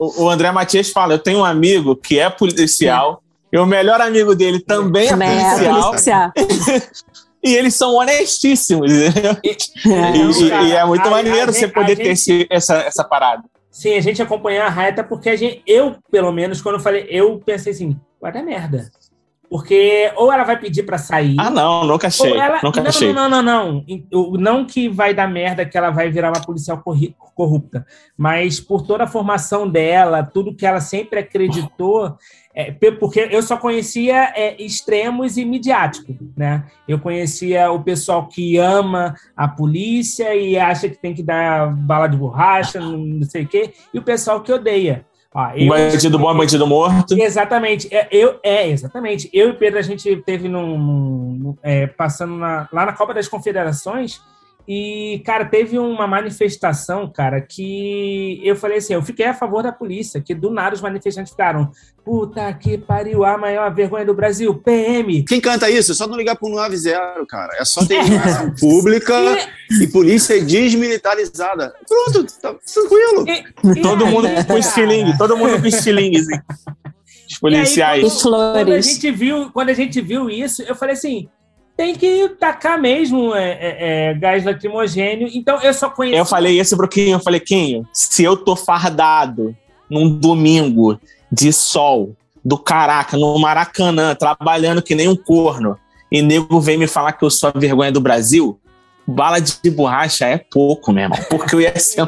O, 0.00 0.24
o 0.24 0.30
André 0.30 0.50
Matias 0.50 0.90
fala: 0.90 1.12
eu 1.14 1.18
tenho 1.18 1.40
um 1.40 1.44
amigo 1.44 1.94
que 1.94 2.18
é 2.18 2.30
policial, 2.30 3.22
e 3.52 3.58
o 3.58 3.66
melhor 3.66 4.00
amigo 4.00 4.34
dele 4.34 4.58
também 4.58 5.06
é 5.06 5.10
Também 5.10 5.28
é 5.28 5.50
policial, 5.50 5.90
policial. 5.90 6.32
e 7.44 7.54
eles 7.54 7.74
são 7.74 7.94
honestíssimos. 7.94 8.90
É. 8.90 9.38
E, 9.44 9.50
e- 9.50 10.48
cara, 10.50 10.62
e 10.64 10.72
é 10.72 10.84
muito 10.86 11.06
a- 11.06 11.10
maneiro 11.10 11.50
a 11.50 11.52
você 11.52 11.60
gente- 11.60 11.72
poder 11.74 11.96
ter 11.96 12.04
gente- 12.04 12.12
esse- 12.12 12.46
essa, 12.50 12.76
essa 12.78 13.04
parada. 13.04 13.42
Sim, 13.70 13.94
a 13.94 14.00
gente 14.00 14.20
acompanhar 14.22 14.66
a 14.66 14.70
Raeta 14.70 15.04
porque 15.04 15.28
a 15.30 15.36
gente, 15.36 15.62
eu, 15.66 15.94
pelo 16.10 16.32
menos, 16.32 16.60
quando 16.60 16.76
eu 16.76 16.80
falei, 16.80 17.06
eu 17.08 17.38
pensei 17.44 17.72
assim, 17.72 17.96
vai 18.20 18.32
dar 18.32 18.42
merda. 18.42 18.90
Porque 19.50 20.12
ou 20.14 20.32
ela 20.32 20.44
vai 20.44 20.56
pedir 20.56 20.84
pra 20.84 20.96
sair. 20.96 21.34
Ah, 21.36 21.50
não, 21.50 21.84
nunca 21.84 22.06
achei. 22.06 22.32
ela, 22.32 22.60
Nunca 22.62 22.80
não, 22.80 22.88
achei. 22.88 23.12
não, 23.12 23.28
não, 23.28 23.42
não, 23.42 23.84
não. 24.12 24.32
Não 24.38 24.64
que 24.64 24.88
vai 24.88 25.12
dar 25.12 25.28
merda 25.28 25.66
que 25.66 25.76
ela 25.76 25.90
vai 25.90 26.08
virar 26.08 26.30
uma 26.30 26.40
policial 26.40 26.80
corrupta, 27.34 27.84
mas 28.16 28.60
por 28.60 28.82
toda 28.82 29.04
a 29.04 29.08
formação 29.08 29.68
dela, 29.68 30.22
tudo 30.22 30.54
que 30.54 30.64
ela 30.64 30.80
sempre 30.80 31.18
acreditou, 31.18 32.16
é, 32.54 32.70
porque 32.70 33.26
eu 33.28 33.42
só 33.42 33.56
conhecia 33.56 34.32
é, 34.36 34.62
extremos 34.62 35.36
e 35.36 35.44
midiático, 35.44 36.14
né? 36.36 36.64
Eu 36.86 37.00
conhecia 37.00 37.72
o 37.72 37.82
pessoal 37.82 38.28
que 38.28 38.56
ama 38.56 39.16
a 39.36 39.48
polícia 39.48 40.32
e 40.32 40.56
acha 40.56 40.88
que 40.88 40.96
tem 40.96 41.12
que 41.12 41.24
dar 41.24 41.74
bala 41.74 42.06
de 42.06 42.16
borracha, 42.16 42.78
não 42.78 43.22
sei 43.24 43.42
o 43.42 43.48
quê, 43.48 43.72
e 43.92 43.98
o 43.98 44.02
pessoal 44.02 44.42
que 44.42 44.52
odeia. 44.52 45.04
Ó, 45.32 45.50
eu- 45.54 45.68
Bandido 45.68 46.18
bom, 46.18 46.36
bandido 46.36 46.66
morto. 46.66 47.14
Exatamente. 47.16 47.88
É, 47.94 48.08
Eu, 48.10 48.40
é, 48.42 48.68
exatamente. 48.68 49.30
Eu 49.32 49.50
e 49.50 49.52
Pedro, 49.52 49.78
a 49.78 49.82
gente 49.82 50.16
teve 50.26 50.48
num, 50.48 50.76
num- 50.78 51.56
é, 51.62 51.86
passando 51.86 52.34
na- 52.36 52.68
lá 52.72 52.84
na 52.86 52.92
Copa 52.92 53.14
das 53.14 53.28
Confederações 53.28 54.20
e, 54.68 55.20
cara, 55.24 55.44
teve 55.44 55.78
uma 55.78 56.06
manifestação, 56.06 57.10
cara, 57.10 57.40
que 57.40 58.40
eu 58.44 58.54
falei 58.54 58.78
assim, 58.78 58.94
eu 58.94 59.02
fiquei 59.02 59.26
a 59.26 59.34
favor 59.34 59.62
da 59.62 59.72
polícia, 59.72 60.20
que 60.20 60.34
do 60.34 60.50
nada 60.50 60.74
os 60.74 60.80
manifestantes 60.80 61.30
ficaram, 61.32 61.70
puta 62.04 62.52
que 62.54 62.78
pariu, 62.78 63.24
a 63.24 63.36
maior 63.36 63.74
vergonha 63.74 64.04
do 64.04 64.14
Brasil, 64.14 64.54
PM. 64.54 65.24
Quem 65.24 65.40
canta 65.40 65.68
isso? 65.70 65.92
É 65.92 65.94
só 65.94 66.06
não 66.06 66.16
ligar 66.16 66.36
pro 66.36 66.48
90, 66.48 67.26
cara. 67.28 67.56
É 67.58 67.64
só 67.64 67.84
ter 67.84 67.94
iluminação 68.00 68.54
pública 68.54 69.14
E- 69.70 69.84
e 69.84 69.86
polícia 69.88 70.40
desmilitarizada. 70.44 71.74
Pronto, 71.88 72.24
tá 72.40 72.54
tranquilo. 72.72 73.24
e- 73.28 73.78
e 73.78 73.82
Todo 73.82 74.04
aí, 74.04 74.10
mundo 74.12 74.28
com 74.28 74.44
cara, 74.44 74.58
estilingue, 74.58 75.18
todo 75.18 75.36
mundo 75.36 75.60
com 75.60 75.66
estilingue, 75.66 76.18
assim. 76.18 76.38
Os 77.30 77.38
policiais. 77.38 78.00
E 78.00 78.22
Quando 78.22 78.34
a 78.34 78.54
flores. 78.54 78.86
gente 78.86 79.10
viu, 79.12 79.50
quando 79.52 79.68
a 79.70 79.74
gente 79.74 80.00
viu 80.00 80.28
isso, 80.28 80.62
eu 80.62 80.74
falei 80.74 80.94
assim, 80.94 81.28
tem 81.80 81.94
que 81.94 82.28
tacar 82.38 82.78
mesmo 82.78 83.34
é, 83.34 83.52
é, 83.52 83.76
é, 84.10 84.14
gás 84.14 84.44
lacrimogênio. 84.44 85.30
Então 85.32 85.58
eu 85.62 85.72
só 85.72 85.88
conheci. 85.88 86.18
Eu 86.18 86.26
falei 86.26 86.60
isso 86.60 86.76
pro 86.76 86.86
Quinho, 86.86 87.16
eu 87.16 87.20
falei, 87.20 87.40
Quinho, 87.40 87.88
se 87.90 88.22
eu 88.22 88.36
tô 88.36 88.54
fardado 88.54 89.56
num 89.88 90.06
domingo 90.10 91.00
de 91.32 91.50
sol 91.54 92.14
do 92.44 92.58
caraca, 92.58 93.16
no 93.16 93.38
Maracanã, 93.38 94.14
trabalhando 94.14 94.82
que 94.82 94.94
nem 94.94 95.08
um 95.08 95.16
corno, 95.16 95.74
e 96.12 96.20
nego 96.20 96.60
vem 96.60 96.76
me 96.76 96.86
falar 96.86 97.12
que 97.12 97.24
eu 97.24 97.30
sou 97.30 97.50
a 97.54 97.58
vergonha 97.58 97.90
do 97.90 98.00
Brasil, 98.00 98.60
bala 99.10 99.40
de 99.40 99.70
borracha 99.70 100.26
é 100.26 100.38
pouco, 100.38 100.92
meu 100.92 101.04
irmão. 101.04 101.18
Porque 101.28 101.54
eu 101.54 101.60
ia 101.60 101.76
ser. 101.78 102.06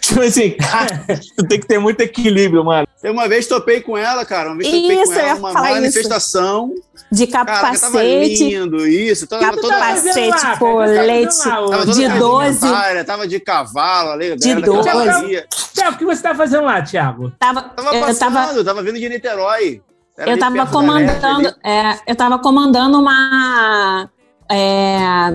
tipo 0.00 0.20
assim, 0.20 0.50
cara, 0.52 1.04
tu 1.36 1.44
tem 1.48 1.60
que 1.60 1.66
ter 1.66 1.78
muito 1.78 2.00
equilíbrio, 2.00 2.64
mano. 2.64 2.86
Eu 3.02 3.12
uma 3.12 3.28
vez 3.28 3.46
topei 3.46 3.80
com 3.80 3.96
ela, 3.96 4.24
cara. 4.24 4.48
Uma 4.50 4.56
vez 4.58 4.68
topei 4.68 5.02
Isso, 5.02 5.04
com 5.04 5.12
eu 5.12 5.16
ia 5.18 5.26
ela 5.26 5.34
numa 5.36 5.52
falar 5.52 5.72
isso. 5.72 5.80
manifestação. 5.80 6.72
De 7.12 7.26
Cara, 7.28 7.44
que 7.44 7.52
tava 7.52 7.72
capacete, 7.76 8.44
lindo, 8.48 8.86
isso. 8.88 9.28
Tava, 9.28 9.44
Capacete, 9.44 10.28
toda, 10.28 10.40
cara? 10.40 10.56
colete, 10.58 11.36
Tava 11.44 11.70
tava 11.70 11.86
toda 11.86 11.92
de 11.92 12.08
12. 12.18 12.60
carne 12.60 13.04
Tava 13.04 13.28
de 13.28 13.38
cavalo, 13.40 14.10
ali, 14.10 14.36
De 14.36 14.48
galera 14.48 14.60
da 14.60 14.66
12. 14.72 14.88
cavalaria. 14.88 15.46
Tiago, 15.72 15.94
o 15.94 15.98
que 15.98 16.04
você 16.04 16.22
tá 16.22 16.34
fazendo 16.34 16.64
lá, 16.64 16.82
Thiago? 16.82 17.32
tava, 17.38 17.62
Tava 17.62 17.94
eu 17.94 18.00
passando, 18.00 18.34
tava, 18.34 18.64
tava 18.64 18.82
vindo 18.82 18.98
de 18.98 19.08
Niterói. 19.08 19.80
Era 20.18 20.30
eu 20.30 20.38
tava 20.38 20.56
da 20.56 20.66
comandando, 20.66 21.54
é, 21.62 21.98
eu 22.08 22.16
tava 22.16 22.38
comandando 22.38 22.98
uma 22.98 24.08
é, 24.50 25.28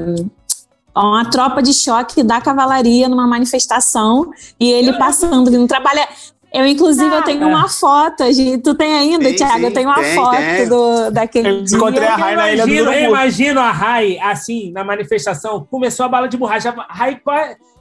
uma 0.96 1.26
tropa 1.26 1.62
de 1.62 1.74
choque 1.74 2.24
da 2.24 2.42
cavalaria 2.42 3.08
numa 3.08 3.26
manifestação 3.28 4.32
e 4.60 4.72
ele 4.72 4.94
passando, 4.94 5.50
vindo 5.50 5.68
trabalhar. 5.68 6.08
Eu, 6.54 6.66
inclusive, 6.68 7.16
eu 7.16 7.22
tenho 7.24 7.48
uma 7.48 7.70
foto, 7.70 8.26
gente. 8.34 8.58
Tu 8.58 8.76
tem 8.76 8.94
ainda, 8.94 9.24
Tem, 9.24 9.36
Thiago? 9.36 9.60
sim, 9.60 9.66
Eu 9.66 9.74
tenho 9.74 9.88
uma 9.88 10.02
tem, 10.02 10.16
foto 10.16 10.36
tem. 10.36 10.68
Do, 10.68 11.12
daquele 11.12 11.50
Eu 11.50 11.64
dia. 11.64 11.78
encontrei 11.78 12.06
a 12.06 12.16
Rai 12.18 12.36
na 12.36 12.52
Ilha 12.52 12.66
do 12.68 12.74
imagino, 12.74 12.94
eu 12.94 13.10
imagino 13.10 13.60
a 13.62 13.72
Rai, 13.72 14.20
assim, 14.20 14.70
na 14.74 14.84
manifestação, 14.84 15.66
começou 15.72 16.06
a 16.06 16.10
bala 16.10 16.28
de 16.28 16.36
borracha. 16.36 16.76
A 16.78 16.94
Rai 16.94 17.16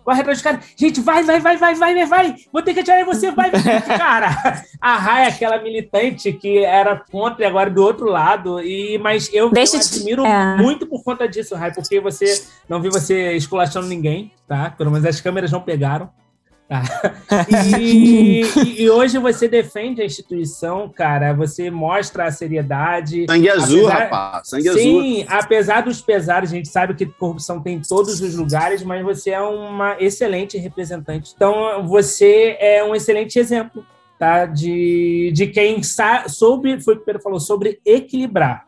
corre, 0.04 0.20
atrás 0.20 0.38
dos 0.38 0.42
caras. 0.42 0.64
Gente, 0.76 1.00
vai, 1.00 1.22
vai, 1.22 1.40
vai, 1.40 1.56
vai, 1.56 1.74
vai, 1.74 2.06
vai. 2.06 2.34
Vou 2.52 2.62
ter 2.62 2.74
que 2.74 2.80
atirar 2.80 3.00
em 3.00 3.04
você, 3.04 3.30
vai. 3.30 3.50
Cara, 3.98 4.62
a 4.80 4.96
Rai 4.96 5.24
é 5.24 5.28
aquela 5.28 5.60
militante 5.62 6.32
que 6.32 6.58
era 6.64 6.96
contra 7.10 7.44
e 7.44 7.46
agora 7.46 7.70
do 7.70 7.82
outro 7.82 8.06
lado. 8.06 8.60
E, 8.60 8.98
mas 8.98 9.28
eu, 9.32 9.50
Deixa 9.50 9.76
eu 9.76 9.80
eu 9.80 9.86
te- 9.88 9.96
admiro 9.96 10.26
é. 10.26 10.56
muito 10.56 10.86
por 10.86 11.02
conta 11.02 11.28
disso, 11.28 11.54
Rai, 11.54 11.72
porque 11.72 12.00
você 12.00 12.42
não 12.68 12.80
vi 12.80 12.88
você 12.88 13.32
esculachando 13.32 13.86
ninguém, 13.86 14.32
tá? 14.46 14.70
Pelo 14.70 14.90
menos 14.90 15.06
as 15.06 15.20
câmeras 15.20 15.50
não 15.52 15.60
pegaram. 15.60 16.10
Tá. 16.70 16.82
E, 17.76 18.42
e- 18.42 18.82
e 18.84 18.88
hoje 18.90 19.18
você 19.18 19.48
defende 19.48 20.00
a 20.00 20.04
instituição, 20.04 20.88
cara. 20.88 21.32
Você 21.34 21.68
mostra 21.68 22.26
a 22.26 22.30
seriedade. 22.30 23.26
Sangue 23.28 23.48
azul, 23.50 23.88
Apesar- 23.88 23.98
rapaz. 24.04 24.48
Sangue 24.48 24.68
azul. 24.68 24.80
Sim, 24.80 25.24
apesar 25.28 25.80
dos 25.82 26.00
pesares, 26.00 26.52
a 26.52 26.54
gente 26.54 26.68
sabe 26.68 26.94
que 26.94 27.06
corrupção 27.06 27.60
tem 27.60 27.74
em 27.78 27.82
todos 27.82 28.20
os 28.20 28.36
lugares, 28.36 28.84
mas 28.84 29.02
você 29.04 29.30
é 29.30 29.40
uma 29.40 29.96
excelente 30.00 30.56
representante. 30.58 31.32
Então, 31.34 31.84
você 31.88 32.56
é 32.60 32.84
um 32.84 32.94
excelente 32.94 33.36
exemplo, 33.36 33.84
tá? 34.16 34.46
De, 34.46 35.32
de 35.34 35.48
quem 35.48 35.82
sa- 35.82 36.28
soube, 36.28 36.80
foi 36.80 36.94
o 36.94 36.96
que 36.98 37.02
o 37.02 37.06
Pedro 37.06 37.20
falou, 37.22 37.40
sobre 37.40 37.80
equilibrar, 37.84 38.64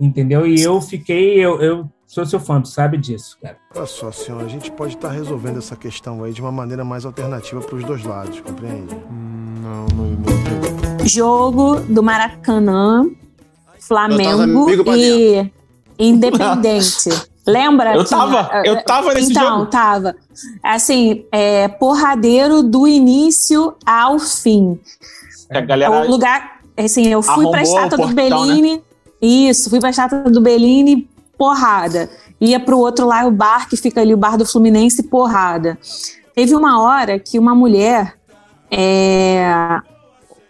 entendeu? 0.00 0.46
E 0.46 0.58
eu 0.62 0.80
fiquei, 0.80 1.34
eu, 1.38 1.60
eu 1.60 1.90
sou 2.12 2.26
seu 2.26 2.38
fã, 2.38 2.60
tu 2.60 2.68
sabe 2.68 2.98
disso, 2.98 3.38
cara. 3.42 3.56
Olha 3.74 3.86
só, 3.86 4.12
senhor, 4.12 4.42
a 4.42 4.46
gente 4.46 4.70
pode 4.70 4.96
estar 4.96 5.08
resolvendo 5.08 5.56
essa 5.56 5.74
questão 5.74 6.22
aí 6.22 6.30
de 6.34 6.42
uma 6.42 6.52
maneira 6.52 6.84
mais 6.84 7.06
alternativa 7.06 7.58
para 7.62 7.74
os 7.74 7.84
dois 7.84 8.04
lados, 8.04 8.38
compreende? 8.40 8.94
Hum, 8.94 9.54
não, 9.62 9.86
não, 9.96 10.10
não. 10.10 11.06
Jogo 11.06 11.80
do 11.80 12.02
Maracanã, 12.02 13.06
Flamengo 13.80 14.68
e 14.94 15.50
Independente. 15.98 17.08
Lembra? 17.46 17.94
Eu 17.96 18.04
que- 18.04 18.10
tava, 18.10 18.62
eu 18.62 18.84
tava 18.84 19.14
nesse 19.14 19.30
então, 19.32 19.60
jogo. 19.60 19.70
tava. 19.70 20.14
Assim, 20.62 21.24
é, 21.32 21.66
porradeiro 21.66 22.62
do 22.62 22.86
início 22.86 23.74
ao 23.86 24.18
fim. 24.18 24.78
A 25.50 25.60
galera 25.62 25.90
o 25.90 26.10
lugar, 26.10 26.60
assim, 26.76 27.08
eu 27.08 27.22
fui 27.22 27.48
pra 27.50 27.62
estátua 27.62 27.98
do 27.98 28.08
né? 28.08 28.14
Bellini. 28.14 28.82
Isso, 29.20 29.70
fui 29.70 29.80
pra 29.80 29.90
estátua 29.90 30.22
do 30.24 30.40
Bellini, 30.40 31.08
porrada. 31.42 32.08
Ia 32.40 32.60
pro 32.60 32.78
outro 32.78 33.04
lá, 33.04 33.26
o 33.26 33.32
bar 33.32 33.68
que 33.68 33.76
fica 33.76 34.00
ali, 34.00 34.14
o 34.14 34.16
bar 34.16 34.38
do 34.38 34.46
Fluminense, 34.46 35.02
porrada. 35.02 35.76
Teve 36.36 36.54
uma 36.54 36.80
hora 36.80 37.18
que 37.18 37.36
uma 37.36 37.52
mulher. 37.52 38.14
é, 38.70 39.80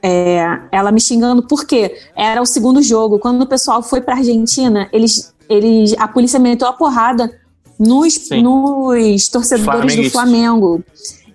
é, 0.02 0.58
ela 0.70 0.92
me 0.92 1.00
xingando, 1.00 1.44
por 1.44 1.64
quê? 1.64 1.96
Era 2.14 2.42
o 2.42 2.46
segundo 2.46 2.82
jogo. 2.82 3.18
Quando 3.18 3.40
o 3.40 3.46
pessoal 3.46 3.82
foi 3.82 4.02
pra 4.02 4.16
Argentina, 4.16 4.86
eles, 4.92 5.32
eles, 5.48 5.94
a 5.98 6.06
polícia 6.06 6.38
meteu 6.38 6.68
a 6.68 6.74
porrada 6.74 7.32
nos, 7.78 8.28
nos 8.28 9.28
torcedores 9.28 9.96
do 9.96 10.10
Flamengo. 10.10 10.84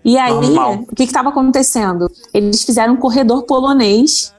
E 0.05 0.19
aí, 0.19 0.33
Normal. 0.33 0.85
o 0.87 0.95
que 0.95 1.03
estava 1.03 1.29
acontecendo? 1.29 2.11
Eles 2.31 2.61
fizeram 2.61 2.93
um 2.93 2.97
corredor 2.97 3.43
polonês. 3.43 4.31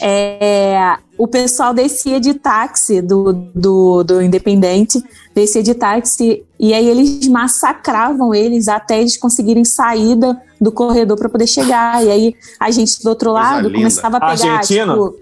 É, 0.00 0.96
o 1.20 1.28
pessoal 1.28 1.74
descia 1.74 2.18
de 2.18 2.32
táxi 2.32 3.02
do, 3.02 3.34
do, 3.54 4.02
do 4.02 4.22
Independente, 4.22 5.04
descia 5.34 5.62
de 5.62 5.74
táxi, 5.74 6.42
e 6.58 6.72
aí 6.72 6.88
eles 6.88 7.28
massacravam 7.28 8.34
eles 8.34 8.68
até 8.68 9.02
eles 9.02 9.18
conseguirem 9.18 9.62
saída 9.62 10.40
do 10.58 10.72
corredor 10.72 11.18
para 11.18 11.28
poder 11.28 11.46
chegar. 11.46 12.02
E 12.02 12.10
aí 12.10 12.34
a 12.58 12.70
gente 12.70 13.02
do 13.02 13.10
outro 13.10 13.32
lado 13.32 13.70
começava 13.70 14.16
a 14.16 14.20
pegar. 14.20 14.56
Argentino? 14.56 14.92
Tipo, 14.94 15.16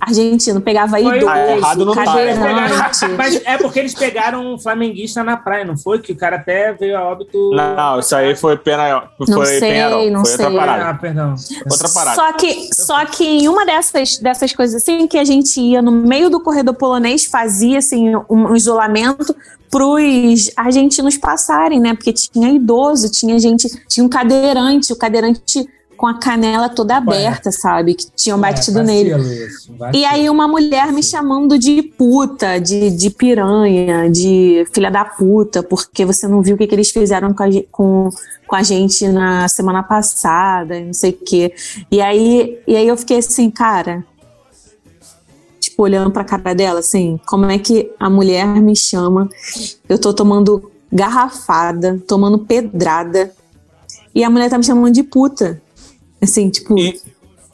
argentino, 0.00 0.60
pegava 0.60 1.00
idoso, 1.00 1.26
errado 1.26 1.84
não 1.84 1.94
cadeirante. 1.94 2.40
Tá, 2.40 3.08
Mas 3.16 3.40
é 3.44 3.58
porque 3.58 3.78
eles 3.78 3.94
pegaram 3.94 4.54
um 4.54 4.58
flamenguista 4.58 5.24
na 5.24 5.36
praia, 5.36 5.64
não 5.64 5.76
foi? 5.76 5.98
Que 5.98 6.12
o 6.12 6.16
cara 6.16 6.36
até 6.36 6.72
veio 6.72 6.96
a 6.96 7.04
óbito... 7.04 7.50
Não, 7.52 7.98
isso 7.98 8.14
aí 8.14 8.34
foi 8.36 8.56
pena... 8.56 9.10
Foi 9.18 9.26
não 9.28 9.44
sei, 9.44 9.60
Penharol, 9.60 10.10
não 10.10 10.24
foi 10.24 10.36
sei. 10.36 10.44
outra 10.46 10.60
parada. 10.60 10.90
Ah, 10.90 10.94
perdão. 10.94 11.34
Outra 11.70 11.88
parada. 11.88 12.16
Só 12.16 12.32
que, 12.32 12.74
só 12.74 13.04
que 13.06 13.24
em 13.24 13.48
uma 13.48 13.66
dessas, 13.66 14.18
dessas 14.18 14.52
coisas 14.52 14.82
assim, 14.82 15.06
que 15.06 15.18
a 15.18 15.24
gente 15.24 15.60
ia 15.60 15.82
no 15.82 15.90
meio 15.90 16.30
do 16.30 16.40
corredor 16.40 16.74
polonês, 16.74 17.24
fazia 17.24 17.78
assim, 17.78 18.12
um 18.30 18.54
isolamento 18.54 19.34
para 19.70 19.84
os 19.84 20.50
argentinos 20.56 21.16
passarem, 21.16 21.80
né? 21.80 21.94
Porque 21.94 22.12
tinha 22.12 22.50
idoso, 22.50 23.10
tinha 23.10 23.38
gente, 23.38 23.68
tinha 23.86 24.04
um 24.04 24.08
cadeirante, 24.08 24.92
o 24.92 24.96
cadeirante 24.96 25.68
com 25.98 26.06
a 26.06 26.14
canela 26.14 26.68
toda 26.68 26.96
aberta, 26.96 27.50
sabe? 27.50 27.94
Que 27.94 28.06
tinham 28.14 28.40
batido 28.40 28.78
é, 28.78 28.82
nele. 28.84 29.20
Isso, 29.20 29.74
e 29.92 30.04
aí 30.04 30.30
uma 30.30 30.46
mulher 30.46 30.92
me 30.92 31.02
chamando 31.02 31.58
de 31.58 31.82
puta, 31.82 32.60
de, 32.60 32.88
de 32.88 33.10
piranha, 33.10 34.08
de 34.08 34.64
filha 34.72 34.92
da 34.92 35.04
puta, 35.04 35.60
porque 35.60 36.04
você 36.04 36.28
não 36.28 36.40
viu 36.40 36.54
o 36.54 36.58
que, 36.58 36.68
que 36.68 36.74
eles 36.74 36.90
fizeram 36.90 37.34
com 37.34 37.42
a, 37.42 37.48
com, 37.72 38.10
com 38.46 38.56
a 38.56 38.62
gente 38.62 39.08
na 39.08 39.48
semana 39.48 39.82
passada, 39.82 40.78
não 40.80 40.94
sei 40.94 41.10
o 41.10 41.18
quê. 41.26 41.52
E 41.90 42.00
aí, 42.00 42.60
e 42.64 42.76
aí 42.76 42.86
eu 42.86 42.96
fiquei 42.96 43.18
assim, 43.18 43.50
cara, 43.50 44.04
tipo, 45.58 45.82
olhando 45.82 46.12
pra 46.12 46.22
cara 46.22 46.54
dela, 46.54 46.78
assim, 46.78 47.18
como 47.26 47.46
é 47.46 47.58
que 47.58 47.90
a 47.98 48.08
mulher 48.08 48.46
me 48.46 48.76
chama? 48.76 49.28
Eu 49.88 49.98
tô 49.98 50.14
tomando 50.14 50.70
garrafada, 50.92 52.00
tomando 52.06 52.38
pedrada, 52.38 53.32
e 54.14 54.22
a 54.22 54.30
mulher 54.30 54.48
tá 54.48 54.56
me 54.56 54.64
chamando 54.64 54.94
de 54.94 55.02
puta. 55.02 55.60
Assim, 56.20 56.50
tipo. 56.50 56.78
E, 56.78 57.00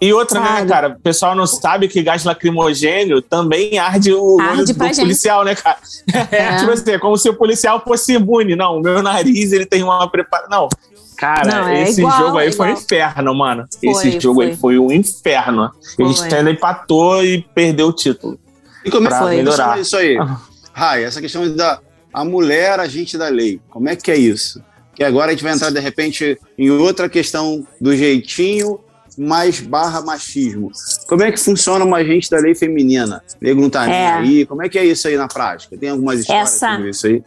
e 0.00 0.12
outra, 0.12 0.40
né, 0.40 0.46
sabe? 0.46 0.60
né, 0.62 0.68
cara? 0.68 0.88
O 0.88 1.00
pessoal 1.00 1.34
não 1.34 1.46
sabe 1.46 1.88
que 1.88 2.02
gás 2.02 2.24
lacrimogênio 2.24 3.22
também 3.22 3.78
arde 3.78 4.12
o 4.12 4.38
arde 4.40 4.72
do, 4.72 4.78
do 4.78 4.96
policial, 4.96 5.44
né, 5.44 5.54
cara? 5.54 5.78
É. 6.30 6.36
é. 6.36 6.56
tipo 6.56 6.70
assim, 6.70 6.90
é 6.90 6.98
como 6.98 7.16
se 7.16 7.28
o 7.28 7.34
policial 7.34 7.82
fosse 7.82 8.14
imune. 8.14 8.56
Não, 8.56 8.78
o 8.78 8.80
meu 8.80 9.02
nariz, 9.02 9.52
ele 9.52 9.66
tem 9.66 9.82
uma 9.82 10.08
preparação. 10.10 10.50
Não. 10.50 10.68
Cara, 11.16 11.62
não, 11.62 11.68
é 11.68 11.82
esse 11.84 12.00
igual, 12.00 12.18
jogo 12.18 12.38
aí 12.38 12.52
foi 12.52 12.68
um 12.68 12.72
inferno, 12.72 13.34
mano. 13.34 13.66
Foi, 13.80 13.90
esse 13.90 14.20
jogo 14.20 14.40
foi. 14.40 14.46
aí 14.46 14.56
foi 14.56 14.78
um 14.78 14.90
inferno. 14.90 15.70
Foi. 15.94 16.04
A 16.04 16.08
gente 16.08 16.34
ainda 16.34 16.50
empatou 16.50 17.24
e 17.24 17.46
perdeu 17.54 17.88
o 17.88 17.92
título. 17.92 18.38
E 18.84 18.90
como 18.90 19.06
é 19.06 19.10
que 19.10 19.18
foi 19.18 19.80
isso 19.80 19.96
aí? 19.96 20.18
Rai, 20.74 21.04
essa 21.04 21.20
questão 21.20 21.54
da 21.54 21.80
a 22.12 22.24
mulher 22.24 22.78
agente 22.78 23.18
da 23.18 23.28
lei. 23.28 23.60
Como 23.68 23.88
é 23.88 23.96
que 23.96 24.10
é 24.10 24.16
isso? 24.16 24.62
Que 24.94 25.04
agora 25.04 25.28
a 25.28 25.30
gente 25.34 25.42
vai 25.42 25.52
entrar 25.52 25.70
de 25.70 25.80
repente 25.80 26.38
em 26.56 26.70
outra 26.70 27.08
questão 27.08 27.66
do 27.80 27.96
jeitinho 27.96 28.80
mais 29.16 29.60
barra 29.60 30.00
machismo. 30.02 30.70
Como 31.08 31.22
é 31.22 31.30
que 31.30 31.38
funciona 31.38 31.84
uma 31.84 31.98
agente 31.98 32.30
da 32.30 32.38
lei 32.38 32.54
feminina? 32.54 33.22
Nego 33.40 33.60
não 33.60 33.70
tá 33.70 33.88
é. 33.88 34.12
aí. 34.12 34.46
Como 34.46 34.62
é 34.62 34.68
que 34.68 34.78
é 34.78 34.84
isso 34.84 35.06
aí 35.06 35.16
na 35.16 35.28
prática? 35.28 35.76
Tem 35.76 35.90
algumas 35.90 36.20
histórias 36.20 36.54
essa, 36.54 36.74
sobre 36.74 36.90
isso 36.90 37.06
aí? 37.06 37.22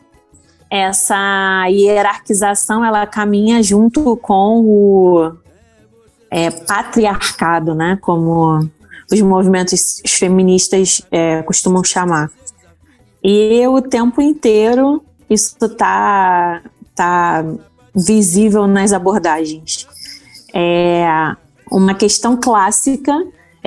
Essa 0.70 1.66
hierarquização, 1.70 2.84
ela 2.84 3.06
caminha 3.06 3.64
junto 3.64 4.18
com 4.18 4.62
o 4.62 5.32
é, 6.30 6.52
patriarcado, 6.52 7.74
né? 7.74 7.98
Como 8.02 8.70
os 9.10 9.22
movimentos 9.22 10.02
feministas 10.06 11.02
é, 11.10 11.42
costumam 11.44 11.84
chamar. 11.84 12.30
E 13.24 13.66
o 13.68 13.82
tempo 13.82 14.22
inteiro 14.22 15.04
isso 15.30 15.58
está 15.62 16.62
tá 16.98 17.46
visível 17.96 18.68
nas 18.68 18.92
abordagens. 18.92 19.88
É 20.54 21.08
uma 21.72 21.94
questão 21.94 22.36
clássica 22.36 23.14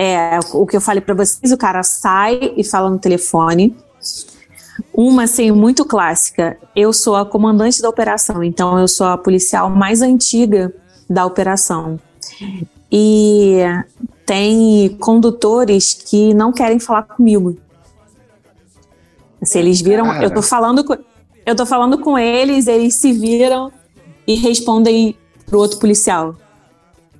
é 0.02 0.38
o 0.54 0.66
que 0.66 0.74
eu 0.74 0.80
falei 0.80 1.02
para 1.02 1.14
vocês, 1.14 1.52
o 1.52 1.58
cara 1.58 1.82
sai 1.82 2.54
e 2.56 2.64
fala 2.64 2.88
no 2.88 2.98
telefone. 2.98 3.76
Uma, 4.94 5.24
assim, 5.24 5.50
muito 5.50 5.84
clássica. 5.84 6.56
Eu 6.74 6.90
sou 6.90 7.16
a 7.16 7.26
comandante 7.26 7.82
da 7.82 7.88
operação, 7.90 8.42
então 8.42 8.78
eu 8.78 8.88
sou 8.88 9.06
a 9.06 9.18
policial 9.18 9.68
mais 9.68 10.00
antiga 10.00 10.72
da 11.08 11.26
operação. 11.26 12.00
E 12.90 13.58
tem 14.24 14.96
condutores 14.98 15.92
que 15.92 16.32
não 16.32 16.50
querem 16.50 16.80
falar 16.80 17.02
comigo. 17.02 17.58
Se 19.42 19.58
eles 19.58 19.82
viram, 19.82 20.06
Cara. 20.06 20.24
eu 20.24 20.30
tô 20.30 20.40
falando 20.40 20.82
com, 20.82 20.96
eu 21.44 21.54
tô 21.54 21.66
falando 21.66 21.98
com 21.98 22.18
eles, 22.18 22.66
eles 22.66 22.94
se 22.94 23.12
viram 23.12 23.72
e 24.26 24.34
respondem 24.34 25.16
pro 25.46 25.58
outro 25.58 25.78
policial. 25.78 26.34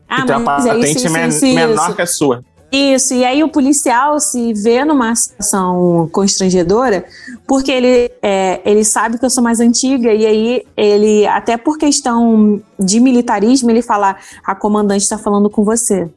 Ah, 0.09 0.23
então 0.23 0.41
mas 0.41 0.67
a 0.67 0.75
é 0.75 0.79
isso, 0.79 1.07
isso, 1.07 1.19
isso, 1.19 1.47
menor 1.47 1.95
que 1.95 2.03
a 2.03 2.07
sua. 2.07 2.45
Isso, 2.73 3.15
e 3.15 3.25
aí 3.25 3.43
o 3.43 3.49
policial 3.49 4.21
se 4.21 4.53
vê 4.53 4.85
numa 4.85 5.13
situação 5.17 6.09
constrangedora, 6.13 7.05
porque 7.47 7.73
ele, 7.73 8.13
é, 8.23 8.61
ele 8.65 8.85
sabe 8.85 9.19
que 9.19 9.25
eu 9.25 9.31
sou 9.31 9.43
mais 9.43 9.59
antiga, 9.59 10.15
e 10.15 10.25
aí 10.25 10.63
ele, 10.77 11.27
até 11.27 11.57
por 11.57 11.77
questão 11.77 12.63
de 12.79 13.01
militarismo, 13.01 13.71
ele 13.71 13.83
fala: 13.83 14.17
a 14.45 14.55
comandante 14.55 15.03
está 15.03 15.19
falando 15.19 15.51
com 15.51 15.65
você. 15.65 16.09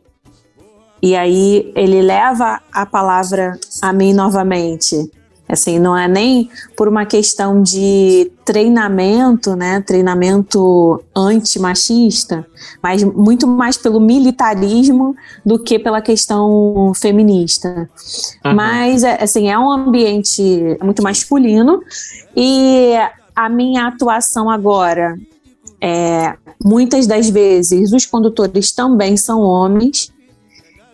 E 1.01 1.16
aí 1.16 1.74
ele 1.76 2.01
leva 2.01 2.62
a 2.72 2.86
palavra 2.86 3.60
a 3.82 3.91
mim 3.91 4.14
novamente. 4.14 5.12
Assim, 5.54 5.80
não 5.80 5.95
é 5.95 6.08
nem 6.08 6.49
por 6.76 6.88
uma 6.88 7.06
questão 7.06 7.62
de 7.62 8.32
treinamento, 8.43 9.56
né, 9.56 9.82
treinamento 9.82 11.01
antimachista, 11.16 12.45
mas 12.82 13.04
muito 13.04 13.47
mais 13.47 13.78
pelo 13.78 13.99
militarismo 13.99 15.16
do 15.45 15.58
que 15.60 15.80
pela 15.80 16.01
questão 16.01 16.91
feminista. 16.95 17.89
Uhum. 18.45 18.56
Mas, 18.56 19.04
é, 19.04 19.24
assim, 19.24 19.49
é 19.49 19.58
um 19.58 19.72
ambiente 19.72 20.78
muito 20.82 21.01
masculino 21.01 21.82
e 22.36 22.93
a 23.36 23.49
minha 23.49 23.88
atuação 23.88 24.49
agora 24.49 25.18
é, 25.86 26.38
muitas 26.64 27.06
das 27.06 27.30
vezes 27.30 27.91
os 27.91 28.06
condutores 28.06 28.72
também 28.72 29.18
são 29.18 29.41
homens 29.41 30.12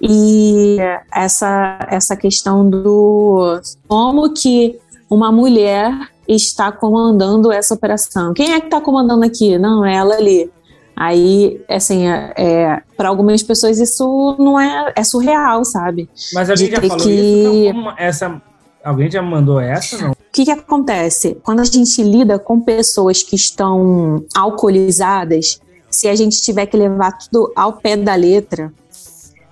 e 0.02 0.78
essa, 1.14 1.80
essa 1.90 2.16
questão 2.16 2.70
do 2.70 3.60
como 3.88 4.34
que 4.34 4.80
uma 5.10 5.32
mulher 5.32 5.92
está 6.28 6.72
comandando 6.72 7.52
essa 7.52 7.74
operação. 7.74 8.34
Quem 8.34 8.54
é 8.54 8.60
que 8.60 8.68
está 8.68 8.80
comandando 8.80 9.26
aqui? 9.26 9.58
Não, 9.58 9.86
é 9.86 9.96
ela 9.96 10.16
ali. 10.16 10.50
Aí, 10.96 11.62
assim, 11.70 12.08
é, 12.08 12.34
é 12.36 12.82
para 12.98 13.10
algumas 13.10 13.42
pessoas 13.42 13.80
isso 13.80 14.36
não 14.38 14.60
é, 14.60 14.92
é 14.96 15.04
surreal, 15.04 15.64
sabe? 15.64 16.10
Mas 16.34 16.50
alguém 16.50 16.70
já 16.70 16.82
falou 16.82 16.98
que... 16.98 17.10
isso? 17.10 17.94
Essa, 17.98 18.42
alguém 18.84 19.10
já 19.10 19.22
mandou 19.22 19.60
essa, 19.60 19.98
não? 19.98 20.12
O 20.12 20.32
que, 20.32 20.46
que 20.46 20.52
acontece? 20.52 21.38
Quando 21.42 21.62
a 21.62 21.64
gente 21.64 22.04
lida 22.04 22.38
com 22.38 22.60
pessoas 22.60 23.24
que 23.24 23.36
estão 23.36 24.24
alcoolizadas, 24.36 25.60
se 25.90 26.08
a 26.08 26.16
gente 26.16 26.42
tiver 26.42 26.66
que 26.66 26.78
levar 26.78 27.18
tudo 27.18 27.52
ao 27.56 27.74
pé 27.74 27.98
da 27.98 28.14
letra, 28.14 28.72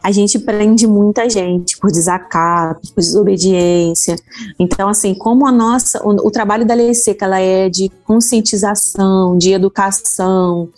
a 0.01 0.11
gente 0.11 0.39
prende 0.39 0.87
muita 0.87 1.29
gente 1.29 1.77
por 1.77 1.91
desacato, 1.91 2.93
por 2.93 3.01
desobediência. 3.01 4.15
Então, 4.59 4.87
assim, 4.87 5.13
como 5.13 5.45
a 5.45 5.51
nossa, 5.51 6.01
o, 6.05 6.27
o 6.27 6.31
trabalho 6.31 6.65
da 6.65 6.73
Lei 6.73 6.93
Seca, 6.93 7.25
ela 7.25 7.39
é 7.39 7.69
de 7.69 7.89
conscientização, 8.05 9.37
de 9.37 9.51
educação, 9.51 10.69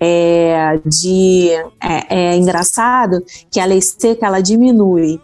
é, 0.00 0.78
de 0.86 1.50
é, 1.82 2.32
é 2.32 2.36
engraçado 2.36 3.24
que 3.50 3.58
a 3.58 3.64
Lei 3.64 3.80
Seca 3.80 4.26
ela 4.26 4.40
diminui 4.40 5.20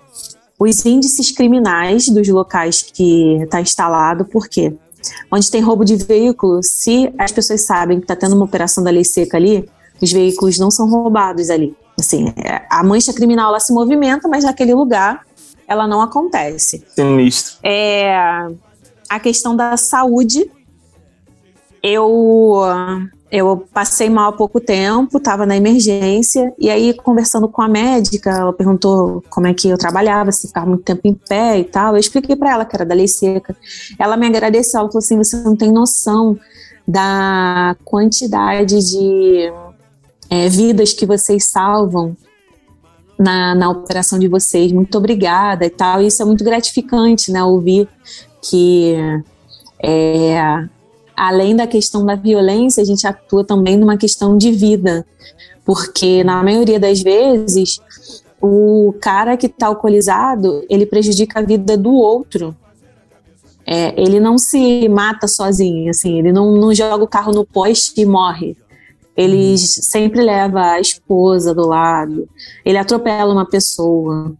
os 0.58 0.84
índices 0.86 1.30
criminais 1.30 2.08
dos 2.08 2.26
locais 2.28 2.82
que 2.82 3.42
está 3.42 3.60
instalado, 3.60 4.24
por 4.24 4.48
quê? 4.48 4.72
Onde 5.30 5.50
tem 5.50 5.60
roubo 5.60 5.84
de 5.84 5.96
veículo, 5.96 6.62
se 6.62 7.12
as 7.18 7.32
pessoas 7.32 7.62
sabem 7.62 7.98
que 7.98 8.04
está 8.04 8.16
tendo 8.16 8.34
uma 8.34 8.44
operação 8.44 8.82
da 8.82 8.90
lei 8.90 9.04
seca 9.04 9.36
ali, 9.36 9.68
os 10.00 10.10
veículos 10.10 10.58
não 10.58 10.70
são 10.70 10.88
roubados 10.88 11.50
ali. 11.50 11.76
Assim, 11.98 12.32
é, 12.36 12.62
a 12.70 12.82
mancha 12.82 13.12
criminal 13.12 13.50
ela 13.50 13.60
se 13.60 13.72
movimenta, 13.72 14.28
mas 14.28 14.44
naquele 14.44 14.74
lugar 14.74 15.22
ela 15.66 15.86
não 15.86 16.00
acontece. 16.00 16.84
Sinistro. 16.94 17.56
É, 17.62 18.48
a 19.08 19.20
questão 19.20 19.56
da 19.56 19.76
saúde, 19.76 20.50
eu 21.82 22.62
eu 23.34 23.66
passei 23.72 24.08
mal 24.08 24.28
há 24.28 24.32
pouco 24.32 24.60
tempo, 24.60 25.18
estava 25.18 25.44
na 25.44 25.56
emergência, 25.56 26.54
e 26.56 26.70
aí, 26.70 26.94
conversando 26.94 27.48
com 27.48 27.60
a 27.60 27.68
médica, 27.68 28.30
ela 28.30 28.52
perguntou 28.52 29.24
como 29.28 29.48
é 29.48 29.52
que 29.52 29.68
eu 29.68 29.76
trabalhava, 29.76 30.30
se 30.30 30.46
ficava 30.46 30.66
muito 30.66 30.84
tempo 30.84 31.00
em 31.02 31.14
pé 31.14 31.58
e 31.58 31.64
tal. 31.64 31.94
Eu 31.94 31.98
expliquei 31.98 32.36
para 32.36 32.52
ela 32.52 32.64
que 32.64 32.76
era 32.76 32.86
da 32.86 32.94
lei 32.94 33.08
seca. 33.08 33.56
Ela 33.98 34.16
me 34.16 34.28
agradeceu, 34.28 34.78
ela 34.78 34.88
falou 34.88 35.00
assim: 35.00 35.16
você 35.16 35.36
não 35.38 35.56
tem 35.56 35.72
noção 35.72 36.38
da 36.86 37.74
quantidade 37.84 38.78
de 38.78 39.52
é, 40.30 40.48
vidas 40.48 40.92
que 40.92 41.06
vocês 41.06 41.44
salvam 41.44 42.16
na, 43.18 43.54
na 43.54 43.70
operação 43.70 44.18
de 44.18 44.28
vocês. 44.28 44.72
Muito 44.72 44.96
obrigada 44.98 45.64
e 45.64 45.70
tal. 45.70 46.02
Isso 46.02 46.22
é 46.22 46.24
muito 46.24 46.44
gratificante, 46.44 47.30
né? 47.30 47.42
Ouvir 47.42 47.88
que 48.42 48.94
é, 49.82 50.66
além 51.16 51.56
da 51.56 51.66
questão 51.66 52.04
da 52.04 52.14
violência, 52.14 52.82
a 52.82 52.86
gente 52.86 53.06
atua 53.06 53.44
também 53.44 53.76
numa 53.76 53.96
questão 53.96 54.36
de 54.36 54.50
vida, 54.50 55.06
porque 55.64 56.24
na 56.24 56.42
maioria 56.42 56.78
das 56.78 57.00
vezes 57.00 57.80
o 58.40 58.94
cara 59.00 59.36
que 59.36 59.46
está 59.46 59.68
alcoolizado 59.68 60.64
ele 60.68 60.84
prejudica 60.84 61.38
a 61.40 61.42
vida 61.42 61.76
do 61.76 61.92
outro. 61.92 62.54
É, 63.66 63.98
ele 63.98 64.20
não 64.20 64.36
se 64.36 64.86
mata 64.90 65.26
sozinho, 65.26 65.88
assim, 65.88 66.18
ele 66.18 66.30
não, 66.30 66.52
não 66.52 66.74
joga 66.74 67.02
o 67.02 67.08
carro 67.08 67.32
no 67.32 67.46
poste 67.46 67.98
e 67.98 68.04
morre. 68.04 68.54
Ele 69.16 69.52
uhum. 69.52 69.56
sempre 69.56 70.22
leva 70.22 70.72
a 70.72 70.80
esposa 70.80 71.54
do 71.54 71.66
lado, 71.66 72.28
ele 72.64 72.78
atropela 72.78 73.32
uma 73.32 73.46
pessoa. 73.46 74.32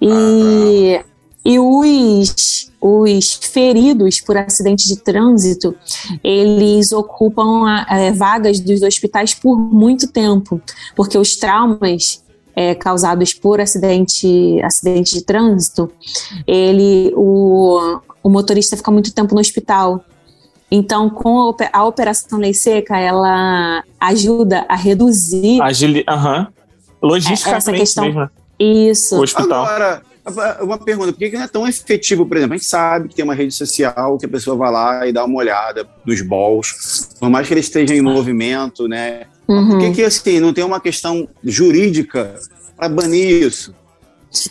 E, 0.00 0.96
ah, 0.96 1.04
e 1.44 1.58
os 1.58 2.70
os 2.82 3.34
feridos 3.34 4.20
por 4.20 4.36
acidente 4.36 4.88
de 4.88 4.96
trânsito, 4.96 5.72
eles 6.22 6.90
ocupam 6.90 7.64
é, 7.88 8.10
vagas 8.10 8.58
dos 8.58 8.82
hospitais 8.82 9.32
por 9.32 9.56
muito 9.56 10.08
tempo, 10.08 10.60
porque 10.96 11.16
os 11.16 11.36
traumas 11.36 12.24
é, 12.56 12.74
causados 12.74 13.32
por 13.32 13.60
acidente, 13.60 14.60
acidente 14.64 15.14
de 15.14 15.22
trânsito, 15.22 15.92
ele, 16.44 17.12
o, 17.14 18.00
o 18.20 18.28
motorista 18.28 18.76
fica 18.76 18.90
muito 18.90 19.14
tempo 19.14 19.32
no 19.32 19.40
hospital. 19.40 20.04
Então, 20.74 21.10
com 21.10 21.54
a 21.70 21.84
operação 21.84 22.38
lei 22.38 22.54
seca, 22.54 22.98
ela 22.98 23.84
ajuda 24.00 24.64
a 24.66 24.74
reduzir. 24.74 25.60
Agili 25.60 26.02
uhum. 26.08 26.46
Logisticamente 27.02 27.58
essa 27.58 27.72
questão. 27.72 28.04
mesmo. 28.06 28.30
Isso. 28.58 29.16
O 29.16 29.22
hospital. 29.22 29.66
Agora, 29.66 30.02
uma 30.62 30.78
pergunta, 30.78 31.12
por 31.12 31.18
que 31.18 31.30
não 31.32 31.42
é 31.42 31.48
tão 31.48 31.68
efetivo, 31.68 32.24
por 32.24 32.38
exemplo? 32.38 32.54
A 32.54 32.56
gente 32.56 32.66
sabe 32.66 33.10
que 33.10 33.14
tem 33.14 33.22
uma 33.22 33.34
rede 33.34 33.52
social 33.52 34.16
que 34.16 34.24
a 34.24 34.28
pessoa 34.30 34.56
vai 34.56 34.72
lá 34.72 35.06
e 35.06 35.12
dá 35.12 35.26
uma 35.26 35.38
olhada 35.38 35.86
nos 36.06 36.22
balls, 36.22 37.10
por 37.20 37.28
mais 37.28 37.46
que 37.46 37.52
ele 37.52 37.60
esteja 37.60 37.94
em 37.94 38.00
movimento, 38.00 38.88
né? 38.88 39.24
Uhum. 39.46 39.68
Por 39.68 39.78
que, 39.78 39.90
que 39.90 40.04
assim, 40.04 40.40
não 40.40 40.54
tem 40.54 40.64
uma 40.64 40.80
questão 40.80 41.28
jurídica 41.44 42.34
para 42.78 42.88
banir 42.88 43.42
isso? 43.42 43.74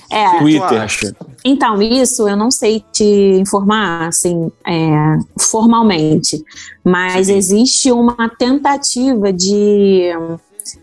É, 0.09 0.38
Twitter. 0.39 1.15
Então, 1.43 1.82
isso 1.82 2.27
eu 2.29 2.38
não 2.38 2.51
sei 2.51 2.84
te 2.91 3.03
informar, 3.39 4.07
assim, 4.07 4.51
é, 4.67 5.17
formalmente, 5.39 6.43
mas 6.84 7.27
Sim. 7.27 7.36
existe 7.36 7.91
uma 7.91 8.29
tentativa 8.29 9.34
de 9.34 10.11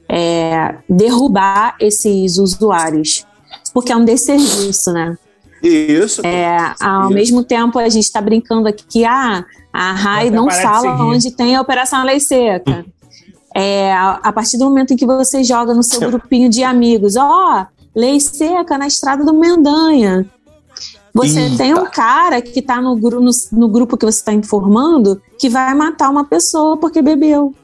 é, 0.09 0.75
derrubar 0.89 1.77
esses 1.79 2.39
usuários 2.39 3.25
porque 3.73 3.93
é 3.93 3.97
um 3.97 4.05
desserviço, 4.05 4.93
né? 4.93 5.17
Isso. 5.63 6.25
É, 6.25 6.75
ao 6.81 7.05
isso. 7.05 7.15
mesmo 7.15 7.45
tempo, 7.45 7.79
a 7.79 7.89
gente 7.89 8.05
está 8.05 8.21
brincando 8.21 8.69
aqui 8.69 8.85
que 8.89 9.05
ah, 9.05 9.45
a 9.73 9.93
RAI 9.93 10.31
não 10.31 10.51
fala 10.51 11.03
onde 11.05 11.31
tem 11.31 11.57
a 11.57 11.61
Operação 11.61 12.05
Lei 12.05 12.21
Seca. 12.21 12.85
É, 13.55 13.93
a, 13.93 14.21
a, 14.23 14.33
partir 14.33 14.57
do 14.57 14.67
momento 14.67 14.93
em 14.93 14.97
que 14.97 15.07
você 15.07 15.43
joga 15.43 15.75
no 15.75 15.83
seu 15.83 15.99
grupinho 16.09 16.49
de 16.49 16.63
amigos, 16.63 17.17
ó, 17.17 17.63
oh, 17.63 17.67
Lei 17.95 18.21
Seca 18.21 18.79
na 18.79 18.87
estrada 18.87 19.25
do 19.25 19.35
Mendanha. 19.35 20.27
Você 21.15 21.41
Eita. 21.41 21.57
tem 21.57 21.75
um 21.75 21.87
cara 21.87 22.41
que 22.41 22.61
está 22.61 22.81
no, 22.81 22.95
no, 22.95 23.31
no 23.53 23.69
grupo 23.69 23.97
que 23.97 24.07
você 24.07 24.19
está 24.19 24.33
informando 24.33 25.21
que 25.39 25.49
vai 25.49 25.75
matar 25.75 26.11
uma 26.11 26.25
pessoa 26.25 26.77
porque 26.77 27.03
bebeu. 27.03 27.55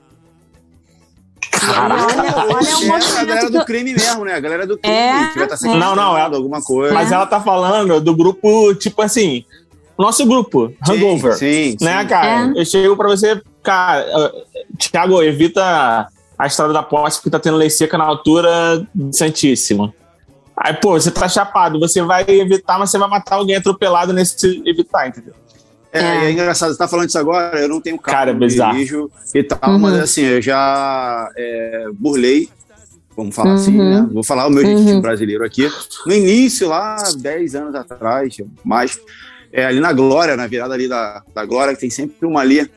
Caraca, 1.51 2.47
olha, 2.47 2.57
olha 2.57 2.79
o 2.79 3.17
é 3.17 3.21
a 3.21 3.25
galera 3.25 3.51
do 3.51 3.65
crime 3.65 3.95
mesmo, 3.95 4.25
né? 4.25 4.35
A 4.35 4.41
galera 4.41 4.67
do 4.67 4.77
crime 4.77 4.97
é, 4.97 5.29
que 5.29 5.39
vai 5.39 5.47
estar 5.47 5.59
tá 5.59 5.69
é. 5.69 5.79
Não, 5.79 5.95
não, 5.95 6.17
é 6.17 6.23
alguma 6.23 6.61
coisa. 6.63 6.93
Mas 6.93 7.13
ela 7.13 7.27
tá 7.27 7.41
falando 7.41 8.01
do 8.01 8.17
grupo, 8.17 8.75
tipo 8.75 9.01
assim, 9.01 9.45
nosso 9.97 10.27
grupo, 10.27 10.73
Hangover. 10.89 11.35
Sim, 11.35 11.77
né, 11.81 12.03
sim. 12.03 12.09
cara? 12.09 12.53
É. 12.57 12.61
Eu 12.61 12.65
chego 12.65 12.97
pra 12.97 13.09
você, 13.09 13.41
cara, 13.63 14.33
Thiago, 14.79 15.23
evita 15.23 16.09
a 16.37 16.47
estrada 16.47 16.73
da 16.73 16.83
posse 16.83 17.19
porque 17.19 17.31
tá 17.31 17.39
tendo 17.39 17.57
lei 17.57 17.71
seca 17.71 17.97
na 17.97 18.05
altura 18.05 18.85
Santíssimo. 19.13 19.95
Aí, 20.57 20.75
pô, 20.75 20.93
você 20.93 21.11
tá 21.11 21.29
chapado, 21.29 21.81
você 21.81 22.01
vai 22.03 22.25
evitar, 22.29 22.79
mas 22.79 22.91
você 22.91 22.99
vai 22.99 23.09
matar 23.09 23.37
alguém 23.37 23.57
atropelado 23.57 24.13
nesse 24.13 24.63
evitar, 24.65 25.09
entendeu? 25.09 25.35
É, 25.93 26.01
é. 26.01 26.25
é 26.25 26.31
engraçado, 26.33 26.73
você 26.73 26.79
tá 26.79 26.89
falando 26.89 27.09
isso 27.09 27.19
agora, 27.19 27.59
eu 27.61 27.69
não 27.69 27.81
tenho 27.81 27.99
carro, 27.99 28.19
Cara, 28.19 28.35
bizarro. 28.35 28.73
dirijo 28.73 29.11
e 29.35 29.43
tal, 29.43 29.71
uhum. 29.71 29.79
mas 29.79 29.95
assim, 29.95 30.23
eu 30.23 30.43
já 30.43 31.31
é, 31.37 31.87
burlei, 31.95 32.49
vamos 33.17 33.35
falar 33.35 33.51
uhum. 33.51 33.57
assim, 33.57 33.79
né? 33.79 34.09
Vou 34.13 34.25
falar 34.25 34.47
o 34.47 34.51
meu 34.51 34.65
jeitinho 34.65 34.97
uhum. 34.97 35.01
brasileiro 35.01 35.45
aqui. 35.45 35.71
No 36.07 36.13
início, 36.13 36.69
lá, 36.69 36.97
10 37.17 37.55
anos 37.55 37.75
atrás, 37.75 38.37
mais, 38.65 38.99
é, 39.53 39.67
ali 39.67 39.81
na 39.81 39.93
Glória, 39.93 40.37
na 40.37 40.47
virada 40.47 40.75
ali 40.75 40.89
da, 40.89 41.23
da 41.33 41.45
Glória, 41.45 41.75
que 41.75 41.81
tem 41.81 41.91
sempre 41.91 42.27
uma 42.27 42.41
ali, 42.41 42.69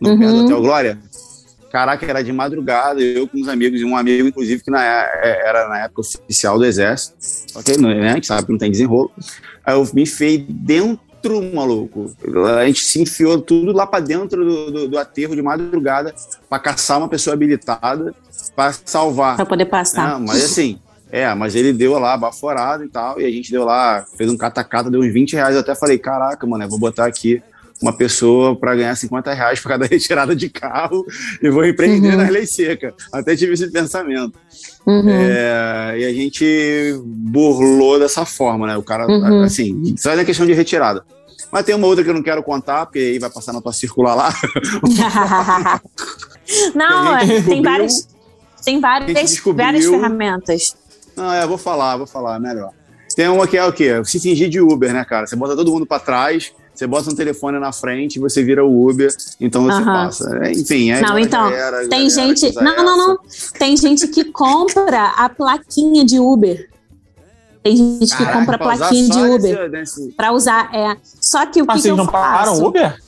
no 0.00 0.18
pé 0.18 0.26
do 0.26 0.32
uhum. 0.32 0.44
Hotel 0.44 0.60
Glória. 0.60 0.98
Caraca, 1.70 2.04
era 2.06 2.22
de 2.22 2.32
madrugada, 2.32 3.00
eu 3.00 3.28
com 3.28 3.38
uns 3.38 3.48
amigos, 3.48 3.80
e 3.80 3.84
um 3.84 3.96
amigo, 3.96 4.28
inclusive, 4.28 4.62
que 4.62 4.70
na, 4.70 4.82
é, 4.82 5.48
era 5.48 5.68
na 5.68 5.80
época 5.80 6.00
oficial 6.00 6.58
do 6.58 6.64
Exército, 6.64 7.16
ok? 7.54 7.76
Né? 7.76 8.10
A 8.10 8.14
gente 8.14 8.26
sabe 8.26 8.46
que 8.46 8.52
não 8.52 8.58
tem 8.58 8.70
desenrolo. 8.70 9.10
Aí 9.64 9.74
eu 9.74 9.86
me 9.92 10.06
fei 10.06 10.38
dentro 10.38 11.42
maluco. 11.52 12.14
A 12.58 12.64
gente 12.66 12.80
se 12.84 13.02
enfiou 13.02 13.40
tudo 13.40 13.72
lá 13.72 13.86
para 13.86 14.00
dentro 14.00 14.44
do, 14.44 14.70
do, 14.70 14.88
do, 14.88 14.98
aterro 14.98 15.34
de 15.34 15.42
madrugada 15.42 16.14
para 16.48 16.58
caçar 16.58 16.98
uma 16.98 17.08
pessoa 17.08 17.34
habilitada 17.34 18.14
para 18.56 18.72
salvar. 18.84 19.36
Para 19.36 19.44
poder 19.44 19.66
passar. 19.66 20.18
Mas 20.20 20.44
assim, 20.44 20.78
é, 21.10 21.32
mas 21.34 21.54
ele 21.54 21.72
deu 21.72 21.98
lá 21.98 22.16
baforado 22.16 22.84
e 22.84 22.88
tal, 22.88 23.20
e 23.20 23.24
a 23.24 23.30
gente 23.30 23.50
deu 23.50 23.64
lá, 23.64 24.04
fez 24.16 24.30
um 24.30 24.36
catacata, 24.36 24.90
deu 24.90 25.00
uns 25.00 25.12
20 25.12 25.34
reais. 25.34 25.54
Eu 25.54 25.60
até 25.60 25.74
falei, 25.74 25.98
caraca, 25.98 26.46
mano, 26.46 26.64
eu 26.64 26.68
vou 26.68 26.78
botar 26.78 27.06
aqui 27.06 27.42
uma 27.80 27.92
pessoa 27.92 28.56
para 28.56 28.74
ganhar 28.74 28.94
50 28.94 29.32
reais 29.32 29.60
por 29.60 29.68
cada 29.68 29.86
retirada 29.90 30.34
de 30.34 30.48
carro 30.48 31.06
e 31.42 31.48
vou 31.48 31.64
empreender 31.64 32.10
uhum. 32.10 32.16
na 32.16 32.28
lei 32.28 32.46
seca. 32.46 32.94
Até 33.12 33.36
tive 33.36 33.52
esse 33.52 33.70
pensamento. 33.70 34.38
Uhum. 34.86 35.08
É, 35.08 35.96
e 35.98 36.04
a 36.04 36.12
gente 36.12 37.00
burlou 37.04 37.98
dessa 37.98 38.24
forma, 38.24 38.66
né? 38.66 38.76
O 38.76 38.82
cara, 38.82 39.06
uhum. 39.06 39.42
assim, 39.42 39.94
só 39.96 40.14
na 40.16 40.24
questão 40.24 40.46
de 40.46 40.52
retirada. 40.52 41.04
Mas 41.50 41.64
tem 41.64 41.74
uma 41.74 41.86
outra 41.86 42.04
que 42.04 42.10
eu 42.10 42.14
não 42.14 42.22
quero 42.22 42.42
contar, 42.42 42.86
porque 42.86 42.98
aí 42.98 43.18
vai 43.18 43.30
passar 43.30 43.52
na 43.52 43.60
tua 43.60 43.72
circular 43.72 44.14
lá. 44.14 44.34
não, 46.74 47.16
é, 47.16 47.42
tem 47.42 47.62
várias, 47.62 48.08
tem 48.64 48.80
várias, 48.80 49.38
várias 49.54 49.86
ferramentas. 49.86 50.76
Não, 51.16 51.32
é, 51.32 51.46
vou 51.46 51.56
falar, 51.56 51.96
vou 51.96 52.06
falar, 52.06 52.38
melhor. 52.38 52.72
Tem 53.16 53.28
uma 53.28 53.46
que 53.48 53.56
é 53.56 53.64
o 53.64 53.72
quê? 53.72 54.00
Se 54.04 54.20
fingir 54.20 54.48
de 54.48 54.60
Uber, 54.60 54.92
né, 54.92 55.04
cara? 55.04 55.26
Você 55.26 55.34
bota 55.34 55.56
todo 55.56 55.72
mundo 55.72 55.86
para 55.86 55.98
trás, 55.98 56.52
você 56.78 56.86
bota 56.86 57.10
um 57.10 57.14
telefone 57.14 57.58
na 57.58 57.72
frente 57.72 58.16
e 58.16 58.18
você 58.20 58.44
vira 58.44 58.64
o 58.64 58.88
Uber, 58.88 59.12
então 59.40 59.64
você 59.64 59.78
uhum. 59.78 59.84
passa. 59.84 60.38
É, 60.44 60.52
enfim, 60.52 60.92
é. 60.92 61.00
Não, 61.00 61.18
então, 61.18 61.50
galera, 61.50 61.88
tem 61.88 62.08
galera 62.08 62.36
gente. 62.36 62.54
Não, 62.54 62.76
não, 62.76 62.96
não. 62.96 63.18
Tem 63.58 63.76
gente 63.76 64.06
que 64.06 64.24
compra 64.26 65.06
a 65.16 65.28
plaquinha 65.28 66.04
de 66.04 66.20
Uber. 66.20 66.70
Tem 67.64 67.76
gente 67.76 68.10
Caraca, 68.10 68.26
que 68.26 68.38
compra 68.38 68.54
a 68.54 68.58
plaquinha 68.58 69.08
de 69.08 69.18
Uber 69.18 69.70
para 70.16 70.32
usar. 70.32 70.72
É. 70.72 70.96
Só 71.20 71.44
que 71.46 71.60
o 71.60 71.66
que, 71.66 71.82
que 71.82 71.88
eu 71.88 71.96
não 71.96 72.06
faço? 72.06 72.12
pararam 72.12 72.64
Uber? 72.64 73.07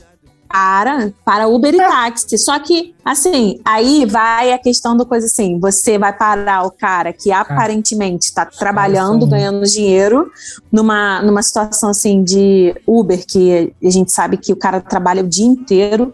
Para, 0.51 1.13
para 1.25 1.47
Uber 1.47 1.73
e 1.73 1.81
é. 1.81 1.87
táxi. 1.87 2.37
Só 2.37 2.59
que, 2.59 2.93
assim, 3.05 3.61
aí 3.65 4.05
vai 4.05 4.53
a 4.53 4.59
questão 4.59 4.97
do 4.97 5.07
coisa 5.07 5.27
assim: 5.27 5.61
você 5.61 5.97
vai 5.97 6.13
parar 6.13 6.67
o 6.67 6.73
cara 6.73 7.13
que 7.13 7.31
aparentemente 7.31 8.27
está 8.27 8.45
trabalhando, 8.45 9.27
ganhando 9.27 9.65
dinheiro, 9.65 10.31
numa, 10.73 11.23
numa 11.23 11.43
situação 11.43 11.91
assim 11.91 12.25
de 12.25 12.75
Uber, 12.85 13.25
que 13.25 13.73
a 13.83 13.91
gente 13.91 14.11
sabe 14.11 14.37
que 14.37 14.53
o 14.53 14.57
cara 14.57 14.81
trabalha 14.81 15.23
o 15.23 15.29
dia 15.29 15.47
inteiro, 15.47 16.13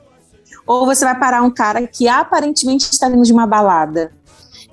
ou 0.66 0.84
você 0.84 1.04
vai 1.04 1.18
parar 1.18 1.42
um 1.42 1.50
cara 1.50 1.86
que 1.86 2.06
aparentemente 2.06 2.92
está 2.92 3.08
vindo 3.08 3.22
de 3.22 3.32
uma 3.32 3.46
balada. 3.46 4.12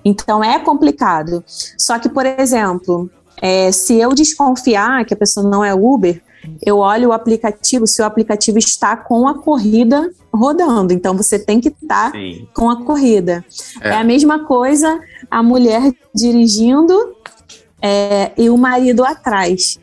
Então 0.03 0.43
é 0.43 0.59
complicado. 0.59 1.41
Só 1.78 1.97
que, 1.97 2.09
por 2.09 2.26
exemplo, 2.26 3.09
é, 3.41 3.72
se 3.72 3.95
eu 3.95 4.14
desconfiar 4.14 5.05
que 5.05 5.14
a 5.14 5.18
pessoa 5.18 5.47
não 5.47 5.64
é 5.64 5.74
Uber, 5.74 6.22
eu 6.66 6.78
olho 6.78 7.10
o 7.10 7.12
aplicativo, 7.14 7.88
se 7.88 8.02
o 8.02 8.06
aplicativo 8.06 8.58
está 8.58 8.96
com 8.96 9.28
a 9.28 9.39
corrida 9.39 10.12
rodando. 10.34 10.94
Então 10.94 11.16
você 11.16 11.38
tem 11.38 11.60
que 11.60 11.70
estar 11.70 12.12
tá 12.12 12.18
com 12.54 12.70
a 12.70 12.84
corrida. 12.84 13.44
É. 13.82 13.89
é. 13.89 13.94
a 13.94 14.04
mesma 14.04 14.46
coisa 14.46 15.00
a 15.30 15.41
mulher 15.41 15.91
dirigindo 16.14 17.16
é, 17.82 18.32
e 18.38 18.50
o 18.50 18.58
marido 18.58 19.04
atrás. 19.04 19.80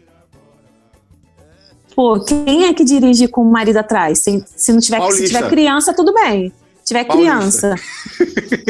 Pô, 1.95 2.19
quem 2.21 2.65
é 2.65 2.73
que 2.73 2.85
dirige 2.85 3.29
com 3.29 3.43
o 3.43 3.51
marido 3.51 3.77
atrás? 3.77 4.21
Se, 4.21 4.43
se 4.47 4.73
não 4.73 4.81
tiver, 4.81 5.01
se 5.11 5.27
tiver 5.27 5.49
criança, 5.49 5.93
tudo 5.93 6.15
bem. 6.15 6.53
Se 6.91 6.95
tiver 6.95 7.05
criança, 7.05 7.77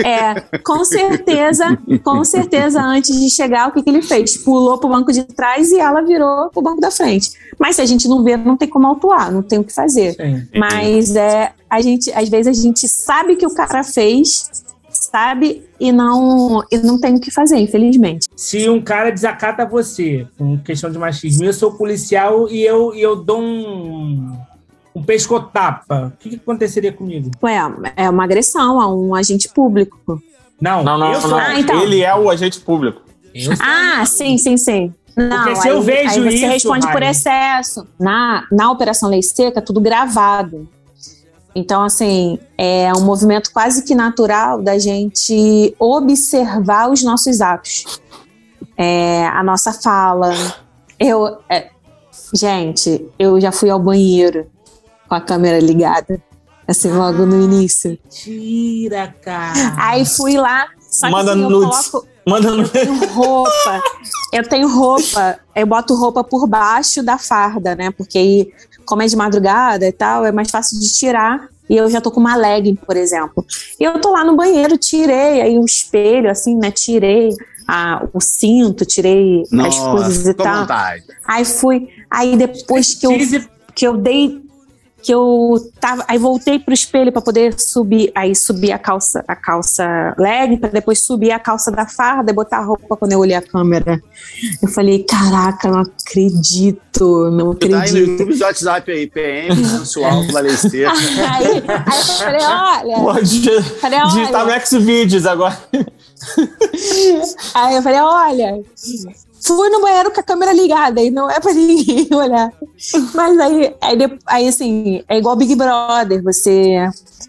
é, 0.05 0.59
com 0.59 0.85
certeza, 0.85 1.79
com 2.05 2.23
certeza, 2.23 2.83
antes 2.83 3.19
de 3.19 3.31
chegar, 3.31 3.69
o 3.69 3.73
que, 3.73 3.83
que 3.83 3.89
ele 3.89 4.03
fez? 4.03 4.37
Pulou 4.37 4.77
pro 4.77 4.91
banco 4.91 5.11
de 5.11 5.25
trás 5.25 5.73
e 5.73 5.79
ela 5.79 6.03
virou 6.03 6.51
pro 6.51 6.61
banco 6.61 6.83
da 6.83 6.91
frente. 6.91 7.31
Mas 7.59 7.77
se 7.77 7.83
a 7.83 7.87
gente 7.87 8.07
não 8.07 8.23
vê, 8.23 8.37
não 8.37 8.59
tem 8.59 8.69
como 8.69 8.87
autuar, 8.87 9.33
não 9.33 9.43
tem 9.43 9.59
o 9.59 9.65
que 9.65 9.73
fazer. 9.73 10.13
Sim. 10.17 10.47
Mas 10.55 11.17
é, 11.17 11.53
a 11.71 11.81
gente, 11.81 12.13
às 12.13 12.29
vezes 12.29 12.59
a 12.59 12.63
gente 12.63 12.87
sabe 12.87 13.37
que 13.37 13.47
o 13.47 13.55
cara 13.55 13.83
fez, 13.83 14.51
sabe, 14.91 15.65
e 15.81 15.91
não, 15.91 16.63
e 16.71 16.77
não 16.77 17.01
tem 17.01 17.15
o 17.15 17.21
que 17.21 17.31
fazer, 17.31 17.57
infelizmente. 17.57 18.29
Se 18.37 18.69
um 18.69 18.83
cara 18.83 19.09
desacata 19.09 19.65
você 19.65 20.27
com 20.37 20.59
questão 20.59 20.91
de 20.91 20.99
machismo, 20.99 21.47
eu 21.47 21.55
sou 21.55 21.73
policial 21.73 22.51
e 22.51 22.63
eu, 22.63 22.95
e 22.95 23.01
eu 23.01 23.17
dou 23.17 23.41
um, 23.41 24.37
um 24.95 25.03
pescotapa, 25.03 26.13
o 26.15 26.19
que, 26.19 26.31
que 26.31 26.37
aconteceria 26.37 26.93
comigo? 26.93 27.31
Ué, 27.43 27.57
é 27.97 28.11
uma 28.11 28.25
agressão 28.25 28.81
a 28.81 28.93
um 28.93 29.15
agente 29.15 29.49
público. 29.49 30.21
Não, 30.61 30.83
Não, 30.83 30.99
não, 30.99 31.13
eu 31.13 31.21
sou. 31.21 31.31
não. 31.31 31.39
Ah, 31.39 31.59
então. 31.59 31.81
Ele 31.81 32.03
é 32.03 32.15
o 32.15 32.29
agente 32.29 32.61
público. 32.61 33.01
Ah, 33.61 34.05
sim, 34.05 34.37
sim, 34.37 34.57
sim. 34.57 34.93
Não, 35.17 35.45
Porque 35.45 35.57
se 35.57 35.69
aí, 35.69 35.75
eu 35.75 35.83
vejo 35.83 36.23
aí 36.23 36.31
você 36.31 36.37
isso, 36.37 36.47
responde 36.47 36.87
por 36.87 36.95
Raine- 37.01 37.07
excesso. 37.11 37.87
Na, 37.99 38.45
na 38.51 38.71
Operação 38.71 39.09
Lei 39.09 39.23
Seca, 39.23 39.63
tudo 39.63 39.81
gravado. 39.81 40.69
Então, 41.55 41.83
assim, 41.83 42.39
é 42.57 42.93
um 42.97 43.01
movimento 43.03 43.53
quase 43.53 43.85
que 43.85 43.95
natural 43.95 44.63
da 44.63 44.79
gente 44.79 45.75
observar 45.79 46.91
os 46.91 47.03
nossos 47.03 47.41
atos. 47.41 48.01
É, 48.77 49.27
a 49.29 49.43
nossa 49.43 49.73
fala. 49.73 50.33
Eu, 50.99 51.39
é, 51.49 51.71
gente, 52.35 53.07
eu 53.19 53.41
já 53.41 53.51
fui 53.51 53.69
ao 53.71 53.81
banheiro 53.81 54.47
com 55.11 55.15
a 55.17 55.21
câmera 55.21 55.59
ligada. 55.59 56.23
Assim, 56.69 56.93
logo 56.93 57.27
no 57.27 57.43
início. 57.43 57.99
Mentira, 58.05 59.13
cara. 59.21 59.75
Aí 59.77 60.07
fui 60.07 60.37
lá. 60.37 60.69
Manda 61.11 61.33
assim, 61.33 61.43
eu 61.43 61.51
nudes. 61.51 61.89
coloco, 61.89 62.09
Manda 62.25 62.49
eu 62.49 62.57
no. 62.59 62.69
tenho 62.69 63.07
roupa. 63.13 63.83
Eu 64.33 64.49
tenho 64.49 64.69
roupa. 64.69 65.41
Eu 65.57 65.67
boto 65.67 65.97
roupa 65.97 66.23
por 66.23 66.47
baixo 66.47 67.03
da 67.03 67.19
farda, 67.19 67.75
né? 67.75 67.91
Porque 67.91 68.19
aí, 68.19 68.53
como 68.87 69.03
é 69.03 69.07
de 69.07 69.17
madrugada 69.17 69.85
e 69.85 69.91
tal, 69.91 70.25
é 70.25 70.31
mais 70.31 70.49
fácil 70.49 70.79
de 70.79 70.93
tirar. 70.95 71.49
E 71.69 71.77
eu 71.77 71.91
já 71.91 72.01
tô 72.01 72.13
com 72.13 72.21
uma 72.21 72.37
legging, 72.37 72.77
por 72.77 72.97
exemplo. 72.97 73.45
E 73.79 73.83
eu 73.83 74.01
tô 74.01 74.13
lá 74.13 74.25
no 74.25 74.37
banheiro, 74.37 74.79
tirei 74.79 75.41
aí 75.41 75.59
o 75.59 75.65
espelho, 75.65 76.31
assim, 76.31 76.55
né? 76.55 76.71
Tirei 76.71 77.31
a, 77.67 78.07
o 78.13 78.21
cinto, 78.21 78.85
tirei 78.85 79.43
as 79.67 79.77
coisas 79.77 80.25
e 80.25 80.35
tal. 80.35 80.61
vontade. 80.61 81.03
Aí 81.27 81.45
fui. 81.45 81.89
Aí 82.09 82.37
depois 82.37 82.95
que 82.95 83.07
eu 83.07 83.11
que 83.75 83.87
eu 83.87 83.97
dei 83.97 84.50
que 85.03 85.13
eu 85.13 85.57
tava 85.81 86.05
aí 86.07 86.19
voltei 86.19 86.59
pro 86.59 86.75
espelho 86.75 87.13
para 87.13 87.23
poder 87.23 87.59
subir 87.59 88.11
aí 88.15 88.35
subir 88.35 88.73
a 88.73 88.79
calça 88.79 89.25
a 89.27 89.35
calça 89.35 90.15
leg 90.19 90.57
para 90.59 90.71
depois 90.71 91.03
subir 91.03 91.31
a 91.31 91.39
calça 91.39 91.71
da 91.71 91.87
farda 91.87 92.31
e 92.31 92.35
botar 92.35 92.59
a 92.59 92.65
roupa 92.65 92.97
quando 92.97 93.13
eu 93.13 93.19
olhei 93.19 93.37
a 93.37 93.43
câmera 93.43 94.01
eu 94.63 94.69
falei 94.69 95.05
caraca 95.05 95.69
não 95.69 95.81
acredito 95.81 97.31
não 97.31 97.55
Tu 97.55 97.69
tá 97.69 97.83
aí 97.83 97.93
no 97.93 97.99
acredito 97.99 98.11
YouTube 98.11 98.35
do 98.35 98.45
WhatsApp 98.45 98.91
aí, 98.91 99.07
PM, 99.07 99.65
sensual, 99.65 100.25
seca. 100.57 100.93
aí, 100.93 101.63
aí 101.87 101.99
eu 101.99 102.15
falei 102.17 102.45
olha 102.45 102.97
Pode 102.97 103.63
falei 103.81 104.01
digitar 104.03 104.45
no 104.45 104.51
olha 104.51 104.67
Xvideos 104.67 105.27
agora. 105.27 105.59
aí 107.55 107.75
eu 107.77 107.83
falei 107.83 108.01
olha 108.01 108.63
fui 109.43 109.69
no 109.71 109.81
banheiro 109.81 110.11
com 110.11 110.21
a 110.21 110.25
câmera 110.25 110.53
ligada 110.53 111.01
e 111.03 111.11
não 111.11 111.31
é 111.31 111.41
pra 111.41 111.53
ninguém 111.53 112.09
olhar. 112.15 112.53
Mas 113.15 113.39
aí, 113.39 113.75
aí, 113.81 114.19
aí, 114.27 114.49
assim, 114.49 115.03
é 115.09 115.19
igual 115.19 115.37
Big 115.37 115.55
Brother, 115.55 116.23
você 116.23 116.77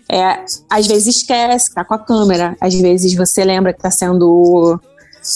é, 0.09 0.43
às 0.69 0.87
vezes 0.87 1.17
esquece 1.17 1.69
que 1.69 1.75
tá 1.75 1.85
com 1.85 1.93
a 1.93 1.99
câmera, 1.99 2.55
às 2.59 2.73
vezes 2.73 3.13
você 3.13 3.43
lembra 3.43 3.73
que 3.73 3.81
tá 3.81 3.91
sendo 3.91 4.79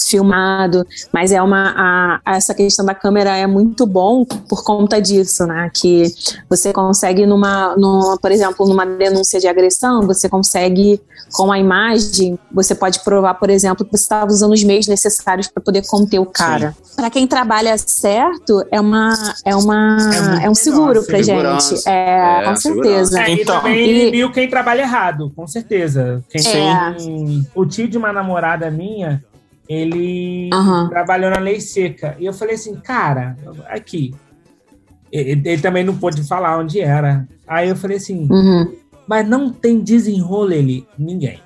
filmado, 0.04 0.86
mas 1.12 1.32
é 1.32 1.40
uma 1.42 2.20
a- 2.24 2.34
essa 2.36 2.54
questão 2.54 2.84
da 2.84 2.94
câmera 2.94 3.36
é 3.36 3.46
muito 3.46 3.86
bom 3.86 4.24
por 4.24 4.64
conta 4.64 5.00
disso, 5.00 5.46
né? 5.46 5.70
Que 5.74 6.04
você 6.48 6.72
consegue 6.72 7.26
numa, 7.26 7.74
numa, 7.76 8.18
por 8.18 8.30
exemplo, 8.30 8.66
numa 8.66 8.84
denúncia 8.84 9.40
de 9.40 9.46
agressão, 9.48 10.06
você 10.06 10.28
consegue 10.28 11.00
com 11.32 11.50
a 11.50 11.58
imagem, 11.58 12.38
você 12.52 12.74
pode 12.74 13.00
provar, 13.00 13.34
por 13.34 13.50
exemplo, 13.50 13.84
que 13.84 13.90
você 13.96 14.02
estava 14.04 14.30
usando 14.30 14.52
os 14.52 14.62
meios 14.62 14.86
necessários 14.86 15.48
para 15.48 15.62
poder 15.62 15.84
conter 15.86 16.18
o 16.18 16.26
cara. 16.26 16.74
Para 16.94 17.10
quem 17.10 17.26
trabalha 17.26 17.76
certo, 17.78 18.64
é 18.70 18.80
uma 18.80 19.12
é 19.44 19.54
uma 19.54 19.96
É 20.40 20.46
é, 20.46 20.50
um 20.50 20.54
seguro 20.54 21.02
segurança. 21.02 21.76
gente, 21.76 21.88
é, 21.88 22.06
É, 22.06 22.44
com 22.44 22.56
certeza. 22.56 23.20
É, 23.20 23.30
e 23.30 23.42
Então. 23.42 23.56
também 23.56 23.78
E- 23.78 24.02
inibiu 24.02 24.30
quem 24.32 24.48
trabalha 24.48 24.82
errado, 24.82 25.32
com 25.34 25.46
certeza. 25.46 26.22
Quem 26.30 26.40
É. 26.46 26.92
tem... 26.92 27.46
O 27.54 27.66
tio 27.66 27.88
de 27.88 27.98
uma 27.98 28.12
namorada 28.12 28.70
minha, 28.70 29.22
ele 29.68 30.50
Aham. 30.52 30.88
trabalhou 30.88 31.30
na 31.30 31.38
lei 31.38 31.60
seca. 31.60 32.16
E 32.18 32.24
eu 32.26 32.32
falei 32.32 32.54
assim, 32.54 32.74
cara, 32.76 33.36
aqui. 33.68 34.14
Ele, 35.12 35.30
ele 35.48 35.62
também 35.62 35.84
não 35.84 35.96
pôde 35.96 36.22
falar 36.26 36.58
onde 36.58 36.80
era. 36.80 37.26
Aí 37.46 37.68
eu 37.68 37.76
falei 37.76 37.96
assim, 37.96 38.26
Uhum. 38.30 38.74
mas 39.06 39.26
não 39.28 39.50
tem 39.52 39.80
desenrolo 39.80 40.52
ele? 40.52 40.86
Ninguém. 40.98 41.40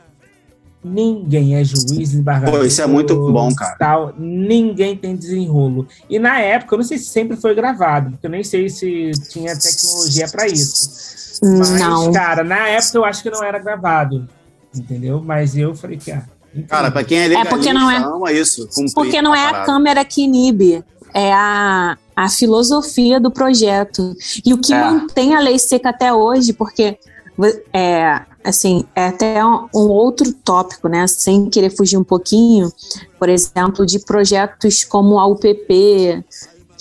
Ninguém 0.82 1.56
é 1.56 1.62
juiz, 1.62 2.14
embargador. 2.14 2.58
Pô, 2.60 2.64
isso 2.64 2.80
é 2.80 2.86
muito 2.86 3.14
bom, 3.30 3.54
cara. 3.54 3.76
Tal. 3.78 4.14
Ninguém 4.18 4.96
tem 4.96 5.14
desenrolo. 5.14 5.86
E 6.08 6.18
na 6.18 6.40
época, 6.40 6.74
eu 6.74 6.78
não 6.78 6.84
sei 6.84 6.96
se 6.96 7.04
sempre 7.10 7.36
foi 7.36 7.54
gravado, 7.54 8.12
porque 8.12 8.26
eu 8.26 8.30
nem 8.30 8.42
sei 8.42 8.70
se 8.70 9.10
tinha 9.28 9.54
tecnologia 9.58 10.26
para 10.28 10.46
isso. 10.46 11.38
Mas, 11.42 11.70
Não. 11.78 12.10
cara, 12.12 12.42
na 12.42 12.66
época 12.68 12.96
eu 12.96 13.04
acho 13.04 13.22
que 13.22 13.30
não 13.30 13.44
era 13.44 13.58
gravado. 13.58 14.26
Entendeu? 14.74 15.22
Mas 15.22 15.54
eu 15.54 15.74
falei 15.74 15.98
que, 15.98 16.10
ah. 16.12 16.24
Cara, 16.68 16.90
pra 16.90 17.04
quem 17.04 17.18
é 17.18 17.24
É 17.24 17.28
legalista, 17.28 17.54
porque 17.56 17.72
não 17.72 17.90
é- 17.90 18.32
isso. 18.32 18.68
Porque 18.94 19.22
não 19.22 19.34
é 19.34 19.46
a 19.46 19.64
câmera 19.64 20.04
que 20.04 20.22
inibe, 20.22 20.84
é 21.14 21.32
a, 21.32 21.96
a 22.16 22.28
filosofia 22.28 23.20
do 23.20 23.30
projeto. 23.30 24.14
E 24.44 24.52
o 24.52 24.58
que 24.58 24.72
É. 24.72 24.80
mantém 24.84 25.34
a 25.34 25.40
lei 25.40 25.58
seca 25.58 25.90
até 25.90 26.12
hoje, 26.12 26.52
porque 26.52 26.98
é, 27.72 28.20
assim, 28.44 28.84
é 28.94 29.06
até 29.06 29.44
um, 29.44 29.66
um 29.74 29.88
outro 29.88 30.30
tópico, 30.32 30.88
né? 30.88 31.06
Sem 31.06 31.48
querer 31.48 31.70
fugir 31.70 31.96
um 31.96 32.04
pouquinho, 32.04 32.70
por 33.18 33.28
exemplo, 33.28 33.86
de 33.86 33.98
projetos 34.00 34.84
como 34.84 35.18
a 35.18 35.26
UPP, 35.26 36.22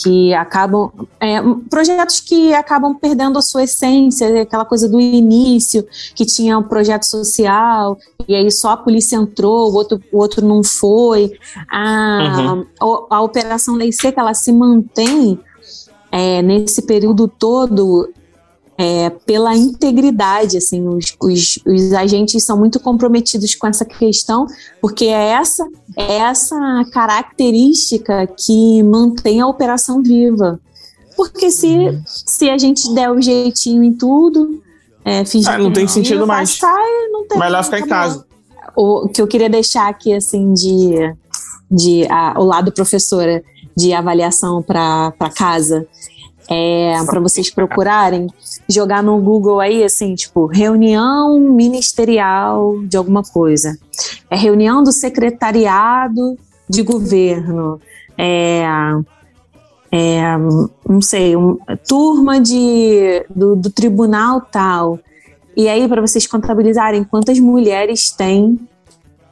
que 0.02 0.34
acabam. 0.34 0.92
é, 1.20 1.42
projetos 1.70 2.20
que 2.22 2.54
acabam 2.54 2.96
perdendo 2.96 3.38
a 3.38 3.42
sua 3.42 3.64
essência, 3.64 4.42
aquela 4.42 4.66
coisa 4.66 4.88
do 4.88 5.00
início, 5.00 5.86
que 6.16 6.26
tinha 6.26 6.58
um 6.58 6.64
projeto 6.64 7.04
social, 7.04 7.98
e 8.28 8.36
aí 8.36 8.50
só 8.52 8.72
a 8.72 8.78
polícia 8.78 9.18
entrou, 9.18 9.72
o 9.72 9.76
outro, 9.76 10.02
o 10.12 10.18
outro 10.18 10.46
não 10.46 10.64
foi. 10.64 11.32
A, 11.70 12.64
a, 12.80 13.16
a 13.18 13.22
Operação 13.22 13.76
Lei 13.76 13.92
Seca 13.92 14.22
ela 14.22 14.34
se 14.34 14.52
mantém 14.52 15.40
é, 16.12 16.42
nesse 16.42 16.82
período 16.82 17.28
todo 17.28 18.10
é, 18.82 19.10
pela 19.10 19.54
integridade, 19.58 20.56
assim, 20.56 20.88
os, 20.88 21.14
os, 21.22 21.60
os 21.66 21.92
agentes 21.94 22.46
são 22.46 22.58
muito 22.58 22.80
comprometidos 22.80 23.54
com 23.54 23.68
essa 23.68 23.84
questão, 23.84 24.48
porque 24.82 25.04
é 25.06 25.32
essa, 25.32 25.68
é 25.98 26.16
essa 26.20 26.56
característica 26.94 28.26
que 28.28 28.82
mantém 28.84 29.42
a 29.42 29.48
operação 29.48 30.02
viva. 30.02 30.60
Porque 31.18 31.52
se, 31.52 32.02
se 32.06 32.50
a 32.50 32.58
gente 32.58 32.94
der 32.94 33.12
o 33.12 33.22
jeitinho 33.22 33.84
em 33.84 33.92
tudo, 33.94 34.64
é, 35.04 35.26
fingir 35.26 35.52
Ah, 35.52 35.58
não 35.58 35.74
tem 35.74 35.86
sentido 35.88 36.26
mais. 36.26 36.58
passar, 36.58 36.78
não 37.12 37.28
tem, 37.28 37.38
Melhor 37.38 37.64
ficar 37.66 37.80
em 37.80 37.88
casa. 37.88 38.26
o 38.78 39.10
que 39.10 39.22
eu 39.22 39.28
queria 39.28 39.50
deixar 39.50 39.90
aqui, 39.90 40.14
assim, 40.14 40.54
de, 40.54 40.94
de 41.70 42.08
a- 42.10 42.36
o 42.38 42.46
lado 42.46 42.72
professora 42.72 43.44
de 43.76 43.92
avaliação 43.92 44.62
para 44.64 45.12
casa, 45.36 45.86
é 46.50 46.94
para 47.06 47.20
vocês 47.20 47.50
procurarem, 47.50 48.28
jogar 48.68 49.04
no 49.04 49.20
Google 49.20 49.60
aí, 49.60 49.84
assim, 49.84 50.16
tipo, 50.16 50.48
reunião 50.48 51.40
ministerial 51.40 52.80
de 52.84 52.98
alguma 52.98 53.22
coisa. 53.22 53.78
É 54.30 54.36
reunião 54.36 54.82
do 54.84 54.92
secretariado 54.92 56.38
de 56.68 56.82
governo. 56.82 57.80
É, 58.18 58.64
é, 59.92 60.38
não 60.88 61.02
sei, 61.02 61.36
um- 61.36 61.58
turma 61.88 62.40
de, 62.40 63.26
do, 63.30 63.56
do 63.56 63.70
tribunal 63.70 64.42
tal. 64.42 65.00
E 65.56 65.68
aí, 65.68 65.88
para 65.88 66.02
vocês 66.02 66.26
contabilizarem 66.26 67.04
quantas 67.04 67.40
mulheres 67.40 68.10
tem 68.12 68.60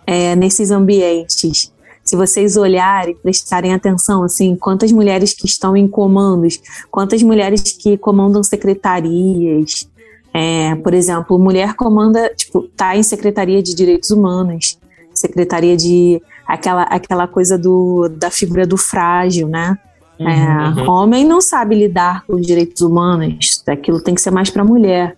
é, 0.05 0.36
nesses 0.36 0.72
ambientes. 0.72 1.72
Se 2.08 2.16
vocês 2.16 2.55
olharem, 2.55 3.16
prestarem 3.16 3.74
atenção, 3.74 4.24
assim, 4.24 4.55
quantas 4.55 4.93
mulheres 4.93 5.34
que 5.34 5.45
estão 5.45 5.76
em 5.76 5.86
comandos, 5.89 6.58
quantas 6.89 7.22
mulheres 7.22 7.62
que 7.62 7.97
comandam 7.97 8.41
secretarias. 8.41 9.89
É, 10.34 10.74
por 10.76 10.93
exemplo, 10.93 11.38
mulher 11.38 11.74
comanda, 11.74 12.34
tipo, 12.34 12.64
tá 12.78 12.95
em 12.95 13.03
secretaria 13.03 13.62
de 13.62 13.76
direitos 13.76 14.10
humanos, 14.10 14.80
secretaria 15.14 15.76
de 15.76 16.22
aquela, 16.47 16.84
aquela 16.84 17.28
coisa 17.28 17.58
do, 17.58 18.08
da 18.08 18.32
figura 18.32 18.66
do 18.66 18.78
frágil, 18.78 19.49
né? 19.49 19.78
É, 20.18 20.80
uhum. 20.80 20.89
Homem 20.89 21.26
não 21.26 21.41
sabe 21.41 21.76
lidar 21.76 22.24
com 22.26 22.36
os 22.36 22.47
direitos 22.47 22.82
humanos, 22.82 23.62
aquilo 23.68 24.01
tem 24.01 24.16
que 24.16 24.22
ser 24.22 24.32
mais 24.32 24.49
para 24.49 24.64
mulher. 24.64 25.18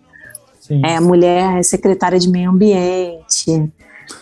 Sim. 0.60 0.82
É, 0.84 1.00
mulher 1.00 1.64
secretária 1.64 2.18
de 2.18 2.30
meio 2.30 2.50
ambiente. 2.50 3.72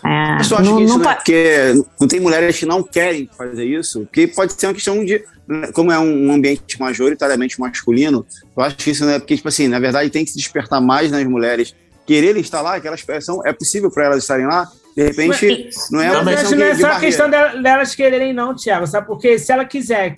É, 0.04 0.40
eu 0.40 0.44
só 0.44 0.56
acho 0.56 0.70
não, 0.70 0.76
que 0.76 0.84
isso 0.84 0.98
não, 0.98 1.10
é 1.10 1.14
porque 1.14 1.84
não 2.00 2.08
tem 2.08 2.20
mulheres 2.20 2.58
que 2.58 2.66
não 2.66 2.82
querem 2.82 3.28
fazer 3.36 3.64
isso, 3.64 4.00
porque 4.00 4.26
pode 4.26 4.52
ser 4.52 4.66
uma 4.66 4.74
questão 4.74 5.04
de. 5.04 5.24
Como 5.72 5.90
é 5.90 5.98
um 5.98 6.30
ambiente 6.30 6.78
majoritariamente 6.78 7.58
masculino, 7.58 8.26
eu 8.54 8.62
acho 8.62 8.76
que 8.76 8.90
isso 8.90 9.04
não 9.04 9.12
é 9.12 9.18
porque, 9.18 9.34
tipo 9.34 9.48
assim, 9.48 9.66
na 9.66 9.78
verdade 9.78 10.10
tem 10.10 10.22
que 10.22 10.30
se 10.30 10.36
despertar 10.36 10.78
mais 10.78 11.10
nas 11.10 11.24
mulheres 11.24 11.74
quererem 12.08 12.40
estar 12.40 12.62
lá, 12.62 12.76
aquelas 12.76 13.02
pessoas, 13.02 13.44
é 13.44 13.52
possível 13.52 13.90
para 13.90 14.06
elas 14.06 14.22
estarem 14.22 14.46
lá, 14.46 14.66
de 14.96 15.04
repente, 15.04 15.64
mas, 15.66 15.90
não 15.90 16.00
é 16.00 16.10
uma 16.10 16.24
questão 16.24 16.58
Não 16.58 16.64
é 16.64 16.74
só 16.74 16.86
a 16.86 17.00
questão 17.00 17.30
delas 17.30 17.94
quererem, 17.94 18.32
não, 18.32 18.54
Tiago, 18.54 18.86
sabe? 18.86 19.06
Porque 19.06 19.38
se 19.38 19.52
ela 19.52 19.66
quiser, 19.66 20.16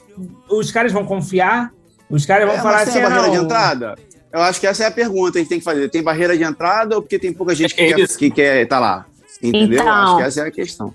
os 0.48 0.70
caras 0.70 0.92
vão 0.92 1.04
confiar, 1.04 1.72
os 2.08 2.24
caras 2.24 2.46
vão 2.46 2.56
é, 2.56 2.60
falar 2.60 2.82
assim. 2.82 2.92
Tem 2.92 3.02
barreira 3.02 3.26
não. 3.26 3.32
de 3.32 3.44
entrada? 3.44 3.94
Eu 4.32 4.40
acho 4.40 4.60
que 4.60 4.66
essa 4.68 4.84
é 4.84 4.86
a 4.86 4.90
pergunta 4.90 5.32
que 5.32 5.38
a 5.38 5.40
gente 5.40 5.48
tem 5.48 5.58
que 5.58 5.64
fazer. 5.64 5.88
Tem 5.90 6.02
barreira 6.02 6.36
de 6.36 6.44
entrada 6.44 6.94
ou 6.94 7.02
porque 7.02 7.18
tem 7.18 7.32
pouca 7.32 7.54
gente 7.54 7.74
que, 7.74 7.82
é 7.82 7.92
quer, 7.92 8.08
que 8.08 8.30
quer 8.30 8.62
estar 8.62 8.76
tá 8.76 8.80
lá? 8.80 9.06
Entendeu? 9.42 9.80
Então, 9.80 9.88
acho 9.88 10.16
que 10.16 10.22
essa 10.22 10.40
é 10.40 10.48
a 10.48 10.50
questão. 10.50 10.94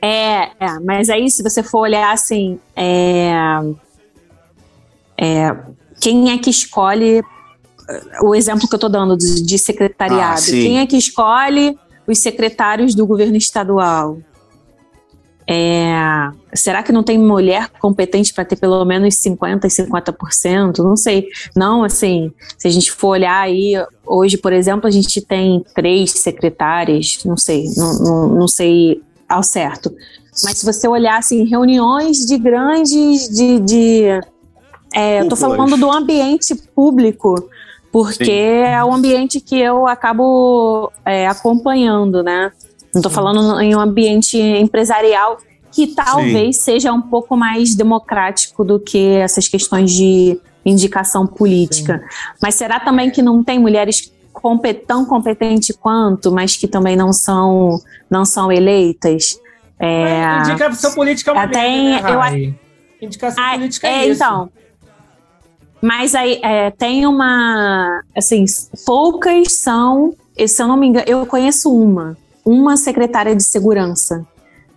É, 0.00 0.50
é, 0.60 0.80
mas 0.84 1.08
aí 1.08 1.30
se 1.30 1.42
você 1.42 1.62
for 1.62 1.80
olhar 1.80 2.12
assim, 2.12 2.58
é, 2.74 3.32
é, 5.18 5.56
quem 6.00 6.30
é 6.30 6.38
que 6.38 6.50
escolhe 6.50 7.22
o 8.22 8.34
exemplo 8.34 8.68
que 8.68 8.74
eu 8.74 8.78
estou 8.78 8.90
dando 8.90 9.16
de, 9.16 9.42
de 9.42 9.58
secretariado? 9.58 10.40
Ah, 10.40 10.44
quem 10.44 10.78
é 10.78 10.86
que 10.86 10.96
escolhe 10.96 11.76
os 12.06 12.18
secretários 12.18 12.94
do 12.94 13.06
governo 13.06 13.36
estadual? 13.36 14.18
É, 15.48 16.28
será 16.54 16.82
que 16.82 16.90
não 16.90 17.04
tem 17.04 17.16
mulher 17.16 17.70
competente 17.78 18.34
para 18.34 18.44
ter 18.44 18.56
pelo 18.56 18.84
menos 18.84 19.14
50% 19.14 19.64
e 19.64 19.68
50%? 19.68 20.78
Não 20.78 20.96
sei. 20.96 21.28
Não, 21.54 21.84
assim, 21.84 22.32
se 22.58 22.66
a 22.66 22.70
gente 22.70 22.90
for 22.90 23.08
olhar 23.08 23.40
aí, 23.40 23.74
hoje, 24.04 24.36
por 24.36 24.52
exemplo, 24.52 24.88
a 24.88 24.90
gente 24.90 25.20
tem 25.20 25.64
três 25.74 26.10
secretárias, 26.10 27.18
não 27.24 27.36
sei, 27.36 27.66
não, 27.76 27.98
não, 27.98 28.28
não 28.28 28.48
sei 28.48 29.00
ao 29.28 29.42
certo. 29.42 29.94
Mas 30.42 30.58
se 30.58 30.66
você 30.66 30.88
olhar, 30.88 31.18
assim, 31.18 31.44
reuniões 31.44 32.18
de 32.18 32.36
grandes, 32.36 33.28
de... 33.28 33.60
de 33.60 34.20
é, 34.92 35.20
eu 35.20 35.28
tô 35.28 35.36
falando 35.36 35.76
do 35.76 35.90
ambiente 35.90 36.54
público, 36.74 37.48
porque 37.92 38.24
Sim. 38.24 38.30
é 38.32 38.84
o 38.84 38.92
ambiente 38.92 39.40
que 39.40 39.58
eu 39.58 39.86
acabo 39.86 40.92
é, 41.04 41.26
acompanhando, 41.26 42.22
né? 42.22 42.50
Não 42.96 43.00
estou 43.00 43.12
falando 43.12 43.60
em 43.60 43.76
um 43.76 43.80
ambiente 43.80 44.38
empresarial 44.38 45.36
que 45.70 45.88
talvez 45.88 46.56
Sim. 46.56 46.62
seja 46.62 46.90
um 46.94 47.02
pouco 47.02 47.36
mais 47.36 47.74
democrático 47.74 48.64
do 48.64 48.80
que 48.80 49.16
essas 49.16 49.46
questões 49.46 49.92
de 49.92 50.40
indicação 50.64 51.26
política. 51.26 51.98
Sim. 51.98 52.34
Mas 52.40 52.54
será 52.54 52.80
também 52.80 53.10
que 53.10 53.20
não 53.20 53.44
tem 53.44 53.58
mulheres 53.58 54.10
tão 54.86 55.04
competentes 55.04 55.76
quanto, 55.76 56.32
mas 56.32 56.56
que 56.56 56.66
também 56.66 56.96
não 56.96 57.12
são, 57.12 57.78
não 58.08 58.24
são 58.24 58.50
eleitas? 58.50 59.38
É, 59.78 60.38
indicação 60.48 60.94
política 60.94 61.32
é 61.32 61.34
uma 61.34 61.48
tem, 61.48 61.90
né, 61.90 62.02
eu, 62.02 62.56
Indicação 63.06 63.44
ah, 63.44 63.52
política 63.52 63.86
é, 63.86 63.90
é 63.90 64.06
isso. 64.06 64.24
Então, 64.24 64.48
mas 65.82 66.14
aí 66.14 66.40
é, 66.42 66.70
tem 66.70 67.04
uma. 67.06 68.02
Assim, 68.16 68.46
poucas 68.86 69.58
são. 69.58 70.14
Se 70.46 70.62
eu 70.62 70.66
não 70.66 70.78
me 70.78 70.86
engano, 70.86 71.04
eu 71.06 71.26
conheço 71.26 71.70
uma 71.70 72.16
uma 72.46 72.76
secretária 72.76 73.34
de 73.34 73.42
segurança 73.42 74.24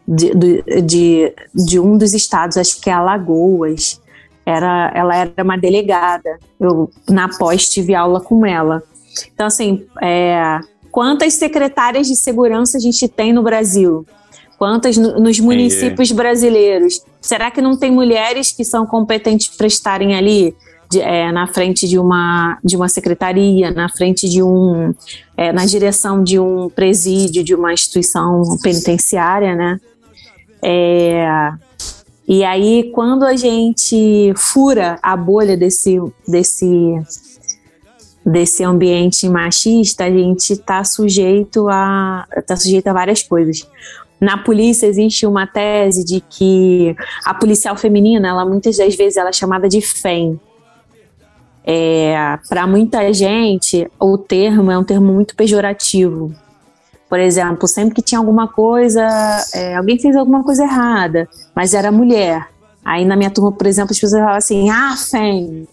de, 0.07 0.33
de, 0.81 1.33
de, 1.53 1.79
um 1.79 1.95
dos 1.95 2.15
estados, 2.15 2.57
acho 2.57 2.81
que 2.81 2.89
é 2.89 2.93
Alagoas. 2.93 4.01
Era, 4.43 4.91
ela 4.95 5.15
era 5.15 5.43
uma 5.43 5.55
delegada. 5.55 6.39
Eu, 6.59 6.89
na 7.07 7.29
pós, 7.29 7.69
tive 7.69 7.93
aula 7.93 8.19
com 8.19 8.43
ela. 8.43 8.81
Então, 9.31 9.45
assim, 9.45 9.85
é, 10.01 10.59
quantas 10.89 11.35
secretárias 11.35 12.07
de 12.07 12.15
segurança 12.15 12.77
a 12.77 12.79
gente 12.79 13.07
tem 13.07 13.31
no 13.31 13.43
Brasil? 13.43 14.03
Quantas 14.57 14.97
no, 14.97 15.19
nos 15.19 15.39
municípios 15.39 16.11
brasileiros? 16.11 17.03
Será 17.21 17.51
que 17.51 17.61
não 17.61 17.77
tem 17.77 17.91
mulheres 17.91 18.51
que 18.51 18.65
são 18.65 18.87
competentes 18.87 19.47
para 19.55 19.67
estarem 19.67 20.15
ali? 20.15 20.55
De, 20.89 20.99
é, 20.99 21.31
na 21.31 21.45
frente 21.47 21.87
de 21.87 21.99
uma, 21.99 22.57
de 22.63 22.75
uma 22.75 22.89
secretaria, 22.89 23.71
na 23.71 23.87
frente 23.89 24.27
de 24.27 24.41
um, 24.41 24.93
é, 25.37 25.53
na 25.53 25.65
direção 25.65 26.23
de 26.23 26.39
um 26.39 26.69
presídio, 26.69 27.43
de 27.43 27.53
uma 27.53 27.71
instituição 27.71 28.41
penitenciária, 28.61 29.55
né? 29.55 29.79
É, 30.61 31.51
e 32.27 32.43
aí, 32.43 32.91
quando 32.93 33.23
a 33.23 33.35
gente 33.35 34.33
fura 34.35 34.99
a 35.01 35.15
bolha 35.15 35.55
desse, 35.55 35.99
desse, 36.27 36.95
desse 38.25 38.63
ambiente 38.63 39.27
machista, 39.29 40.05
a 40.05 40.11
gente 40.11 40.53
está 40.53 40.83
sujeito 40.83 41.67
a 41.69 42.27
tá 42.45 42.55
sujeito 42.55 42.87
a 42.87 42.93
várias 42.93 43.23
coisas. 43.23 43.67
Na 44.19 44.37
polícia 44.37 44.85
existe 44.85 45.25
uma 45.25 45.47
tese 45.47 46.03
de 46.03 46.19
que 46.19 46.95
a 47.25 47.33
policial 47.33 47.77
feminina, 47.77 48.27
ela 48.27 48.45
muitas 48.45 48.77
das 48.77 48.95
vezes 48.95 49.17
ela 49.17 49.29
é 49.29 49.33
chamada 49.33 49.69
de 49.69 49.81
FEM, 49.81 50.39
é, 51.71 52.39
para 52.49 52.65
muita 52.65 53.13
gente, 53.13 53.87
o 53.99 54.17
termo 54.17 54.71
é 54.71 54.77
um 54.79 54.83
termo 54.83 55.13
muito 55.13 55.35
pejorativo. 55.35 56.33
Por 57.07 57.19
exemplo, 57.19 57.67
sempre 57.67 57.93
que 57.93 58.01
tinha 58.01 58.17
alguma 58.17 58.47
coisa, 58.47 59.07
é, 59.53 59.75
alguém 59.75 59.99
fez 59.99 60.15
alguma 60.15 60.43
coisa 60.43 60.63
errada, 60.63 61.29
mas 61.55 61.75
era 61.75 61.91
mulher. 61.91 62.47
Aí 62.83 63.05
na 63.05 63.15
minha 63.15 63.29
turma, 63.29 63.51
por 63.51 63.67
exemplo, 63.67 63.91
as 63.91 63.99
pessoas 63.99 64.19
falavam 64.19 64.37
assim, 64.37 64.67
ah, 64.71 64.95
fém. 64.97 65.67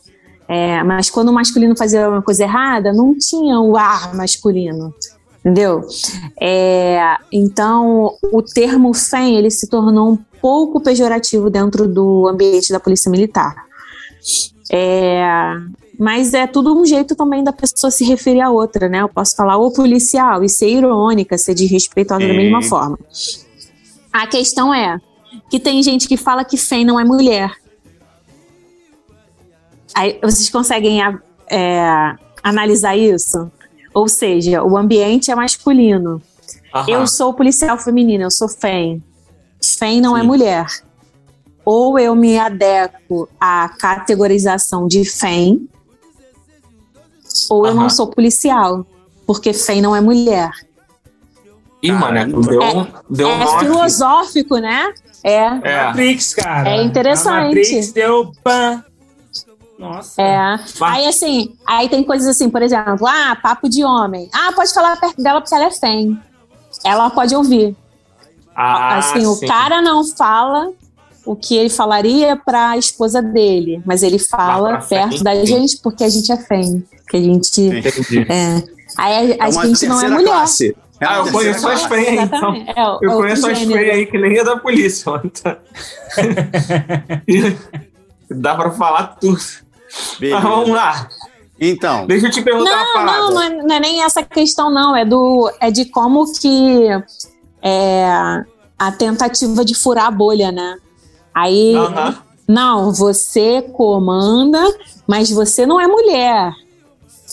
É, 0.47 0.83
mas 0.83 1.09
quando 1.09 1.31
o 1.31 1.33
masculino 1.33 1.75
fazia 1.75 2.11
uma 2.11 2.21
coisa 2.21 2.43
errada, 2.43 2.93
não 2.93 3.17
tinha 3.17 3.59
o 3.59 3.75
ar 3.75 4.15
masculino, 4.15 4.95
entendeu? 5.41 5.83
É, 6.39 7.17
então, 7.33 8.19
o 8.23 8.43
termo 8.43 8.93
FEM, 8.93 9.39
ele 9.39 9.51
se 9.51 9.67
tornou 9.67 10.13
um 10.13 10.19
pouco 10.43 10.79
pejorativo 10.79 11.49
dentro 11.49 11.89
do 11.89 12.29
ambiente 12.29 12.71
da 12.71 12.79
polícia 12.79 13.11
militar. 13.11 13.65
É, 14.71 15.25
mas 15.99 16.35
é 16.35 16.47
tudo 16.47 16.79
um 16.79 16.85
jeito 16.85 17.15
também 17.15 17.43
da 17.43 17.53
pessoa 17.53 17.91
se 17.91 18.05
referir 18.05 18.41
a 18.41 18.51
outra, 18.51 18.89
né? 18.89 19.01
Eu 19.01 19.09
posso 19.09 19.35
falar 19.35 19.57
o 19.57 19.73
policial 19.73 20.45
e 20.45 20.49
ser 20.49 20.69
irônica, 20.69 21.39
ser 21.39 21.55
desrespeitosa 21.55 22.25
é. 22.25 22.29
da 22.29 22.35
mesma 22.35 22.63
forma. 22.63 22.99
A 24.13 24.27
questão 24.27 24.73
é 24.75 25.01
que 25.51 25.59
tem 25.59 25.83
gente 25.83 26.09
que 26.09 26.17
fala 26.17 26.45
que 26.45 26.57
FEM 26.57 26.85
não 26.85 26.99
é 27.01 27.05
mulher. 27.05 27.53
Aí 29.95 30.19
vocês 30.23 30.51
conseguem 30.51 31.01
é, 31.51 32.15
analisar 32.43 32.97
isso? 32.97 33.51
Ou 33.95 34.09
seja, 34.09 34.63
o 34.63 34.77
ambiente 34.77 35.31
é 35.31 35.35
masculino. 35.35 36.21
Aham. 36.75 36.91
Eu 36.91 37.07
sou 37.07 37.33
policial 37.33 37.79
feminina, 37.79 38.25
eu 38.25 38.31
sou 38.31 38.49
FEM. 38.49 39.03
FEM 39.63 40.01
não 40.01 40.15
é 40.17 40.21
Sim. 40.21 40.25
é 40.25 40.29
mulher. 40.29 40.67
Ou 41.65 41.99
eu 41.99 42.15
me 42.15 42.39
adequo 42.39 43.29
à 43.41 43.69
categorização 43.69 44.87
de 44.87 45.05
FEM, 45.05 45.67
ou 47.51 47.67
eu 47.67 47.75
não 47.75 47.91
sou 47.91 48.07
policial, 48.07 48.87
porque 49.27 49.53
FEM 49.53 49.81
não 49.81 49.95
é 49.95 50.01
mulher. 50.01 50.51
Ih, 51.83 51.93
mano, 51.93 52.41
deu, 52.43 52.63
é, 52.63 52.87
deu 53.09 53.29
é 53.29 53.37
um 53.37 53.59
filosófico, 53.59 54.59
né? 54.59 54.93
É. 55.23 55.45
é. 55.63 55.87
Matrix, 55.87 56.35
cara. 56.35 56.69
É 56.69 56.83
interessante. 56.83 57.45
A 57.45 57.45
Matrix 57.47 57.93
deu 57.93 58.33
pan. 58.43 58.85
Nossa. 59.79 60.23
É. 60.23 60.59
Aí, 60.81 61.07
assim, 61.07 61.55
aí 61.67 61.89
tem 61.89 62.03
coisas 62.03 62.29
assim, 62.29 62.49
por 62.49 62.63
exemplo, 62.63 63.07
ah, 63.07 63.37
papo 63.41 63.69
de 63.69 63.85
homem. 63.85 64.29
Ah, 64.33 64.53
pode 64.55 64.73
falar 64.73 64.99
perto 64.99 65.23
dela 65.23 65.41
porque 65.41 65.55
ela 65.55 65.67
é 65.67 65.71
fém. 65.71 66.19
Ela 66.85 67.11
pode 67.11 67.35
ouvir. 67.35 67.77
Ah, 68.55 68.99
assim, 68.99 69.21
sim. 69.21 69.27
o 69.27 69.47
cara 69.47 69.83
não 69.83 70.03
fala 70.05 70.73
o 71.27 71.35
que 71.35 71.57
ele 71.57 71.69
falaria 71.69 72.37
para 72.37 72.71
a 72.71 72.79
esposa 72.79 73.21
dele, 73.21 73.83
mas 73.85 74.03
ele 74.03 74.19
fala 74.19 74.79
perto 74.79 75.23
da 75.23 75.45
gente 75.45 75.79
porque 75.79 76.05
a 76.05 76.09
gente 76.09 76.31
é 76.31 76.37
fém, 76.37 76.85
que 77.09 77.17
a 77.17 77.21
gente 77.21 77.61
Entendi. 77.61 78.27
é. 78.29 78.63
Aí 78.97 79.37
a, 79.39 79.45
a 79.45 79.49
é 79.49 79.53
gente 79.53 79.87
não 79.87 80.01
é 80.01 80.09
mulher. 80.09 80.27
Classe. 80.27 80.77
Ah, 81.01 81.19
eu 81.19 81.31
conheço 81.31 81.69
as 81.69 81.83
feias 81.85 82.09
aí, 82.09 82.19
então. 82.19 82.55
É, 82.55 83.07
eu 83.07 83.13
conheço 83.13 83.51
as 83.51 83.59
feias 83.59 83.95
aí 83.95 84.07
que 84.07 84.19
nem 84.19 84.39
é 84.39 84.45
da 84.45 84.57
polícia. 84.57 85.21
Então. 85.25 85.57
Dá 88.31 88.55
pra 88.55 88.71
falar 88.71 89.17
tudo. 89.21 89.39
Beleza. 90.19 90.41
Mas 90.41 90.43
vamos 90.43 90.71
lá. 90.71 91.09
Então. 91.61 92.07
Deixa 92.07 92.27
eu 92.27 92.31
te 92.31 92.43
perguntar 92.43 92.71
não, 92.71 92.83
uma 92.83 92.93
parada. 92.93 93.19
Não, 93.19 93.31
não 93.31 93.43
é, 93.43 93.51
não 93.51 93.77
é 93.77 93.81
nem 93.81 94.03
essa 94.03 94.23
questão, 94.23 94.71
não. 94.71 94.97
É, 94.97 95.05
do, 95.05 95.53
é 95.61 95.71
de 95.71 95.85
como 95.87 96.33
que 96.33 96.89
é, 97.63 98.45
a 98.79 98.93
tentativa 98.93 99.65
de 99.65 99.75
furar 99.75 100.07
a 100.07 100.11
bolha, 100.11 100.51
né? 100.51 100.77
Aí, 101.35 101.75
não, 102.49 102.93
você 102.93 103.63
comanda, 103.75 104.63
mas 105.07 105.31
você 105.31 105.67
não 105.67 105.79
é 105.79 105.87
mulher. 105.87 106.53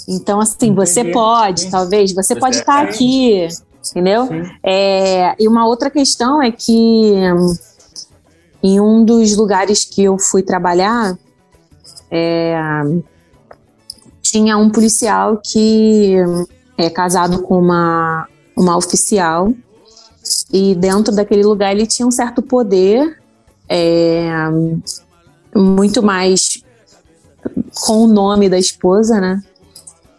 Então, 0.08 0.39
assim, 0.39 0.68
Entendi. 0.68 0.76
você 0.76 1.06
pode, 1.06 1.70
talvez, 1.70 2.14
você, 2.14 2.34
você 2.34 2.39
pode 2.39 2.58
estar 2.58 2.86
é 2.86 2.89
aqui, 2.89 3.47
entendeu? 3.89 4.28
É, 4.62 5.36
e 5.39 5.47
uma 5.47 5.66
outra 5.66 5.89
questão 5.89 6.41
é 6.41 6.51
que 6.51 7.14
em 8.62 8.80
um 8.80 9.04
dos 9.04 9.36
lugares 9.36 9.84
que 9.84 10.04
eu 10.04 10.18
fui 10.18 10.41
trabalhar, 10.41 11.18
é, 12.10 12.56
tinha 14.22 14.58
um 14.58 14.70
policial 14.70 15.38
que 15.38 16.16
é 16.78 16.89
casado 16.89 17.41
com 17.41 17.60
uma, 17.60 18.28
uma 18.58 18.78
oficial 18.78 19.54
e 20.51 20.74
dentro 20.76 21.14
daquele 21.14 21.43
lugar 21.43 21.74
ele 21.74 21.86
tinha 21.86 22.08
um 22.08 22.12
certo 22.12 22.41
poder, 22.41 23.20
é, 23.68 24.30
muito 25.54 26.01
mais 26.01 26.64
com 27.82 28.06
o 28.06 28.08
nome 28.08 28.47
da 28.47 28.58
esposa, 28.58 29.20
né? 29.20 29.43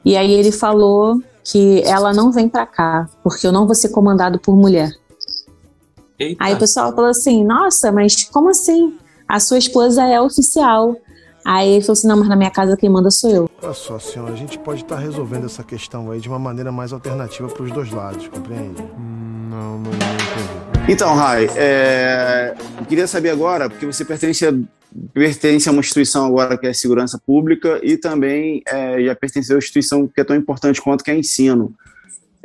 E 0.04 0.16
aí 0.16 0.32
ele 0.32 0.52
falou 0.52 1.20
que 1.44 1.82
ela 1.82 2.12
não 2.12 2.32
vem 2.32 2.48
para 2.48 2.66
cá, 2.66 3.08
porque 3.22 3.46
eu 3.46 3.52
não 3.52 3.66
vou 3.66 3.74
ser 3.74 3.90
comandado 3.90 4.38
por 4.38 4.56
mulher. 4.56 4.90
Eita. 6.18 6.42
Aí 6.42 6.54
o 6.54 6.58
pessoal 6.58 6.94
falou 6.94 7.10
assim: 7.10 7.44
Nossa, 7.44 7.90
mas 7.90 8.24
como 8.24 8.48
assim? 8.48 8.94
A 9.28 9.40
sua 9.40 9.58
esposa 9.58 10.04
é 10.04 10.20
oficial. 10.20 10.96
Aí 11.44 11.72
ele 11.72 11.80
falou 11.82 11.92
assim: 11.92 12.06
Não, 12.06 12.16
mas 12.16 12.28
na 12.28 12.36
minha 12.36 12.50
casa 12.50 12.76
quem 12.76 12.88
manda 12.88 13.10
sou 13.10 13.30
eu. 13.30 13.50
Olha 13.62 13.72
só, 13.74 13.98
senhora, 13.98 14.32
a 14.32 14.36
gente 14.36 14.58
pode 14.58 14.82
estar 14.82 14.96
resolvendo 14.96 15.46
essa 15.46 15.62
questão 15.62 16.10
aí 16.10 16.20
de 16.20 16.28
uma 16.28 16.38
maneira 16.38 16.70
mais 16.70 16.92
alternativa 16.92 17.48
para 17.48 17.62
os 17.62 17.72
dois 17.72 17.90
lados, 17.90 18.28
compreende? 18.28 18.82
Hum, 18.82 19.48
não, 19.50 19.78
não, 19.78 19.90
não 19.90 19.90
entendi. 19.90 20.92
Então, 20.92 21.14
Rai, 21.14 21.48
é, 21.56 22.54
eu 22.78 22.84
queria 22.84 23.06
saber 23.06 23.30
agora, 23.30 23.70
porque 23.70 23.86
você 23.86 24.04
pertence 24.04 24.46
a, 24.46 24.52
pertence 25.12 25.68
a 25.68 25.72
uma 25.72 25.80
instituição 25.80 26.26
agora 26.26 26.56
que 26.56 26.66
é 26.66 26.72
segurança 26.72 27.20
pública 27.24 27.80
e 27.82 27.96
também 27.96 28.62
é, 28.66 29.02
já 29.02 29.14
pertence 29.14 29.52
a 29.52 29.56
uma 29.56 29.58
instituição 29.58 30.06
que 30.06 30.20
é 30.20 30.24
tão 30.24 30.36
importante 30.36 30.80
quanto 30.80 31.02
que 31.02 31.10
é 31.10 31.16
ensino. 31.16 31.74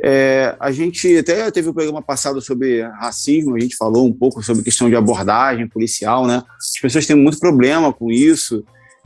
É, 0.02 0.56
a 0.58 0.72
gente 0.72 1.18
até 1.18 1.50
teve 1.50 1.68
um 1.68 1.74
programa 1.74 2.00
passado 2.00 2.40
sobre 2.40 2.82
racismo, 2.82 3.54
a 3.54 3.60
gente 3.60 3.76
falou 3.76 4.06
um 4.06 4.12
pouco 4.12 4.42
sobre 4.42 4.62
questão 4.62 4.88
de 4.88 4.96
abordagem 4.96 5.68
policial, 5.68 6.26
né? 6.26 6.42
As 6.58 6.80
pessoas 6.80 7.06
têm 7.06 7.16
muito 7.16 7.38
problema 7.38 7.92
com 7.92 8.10
isso 8.10 8.64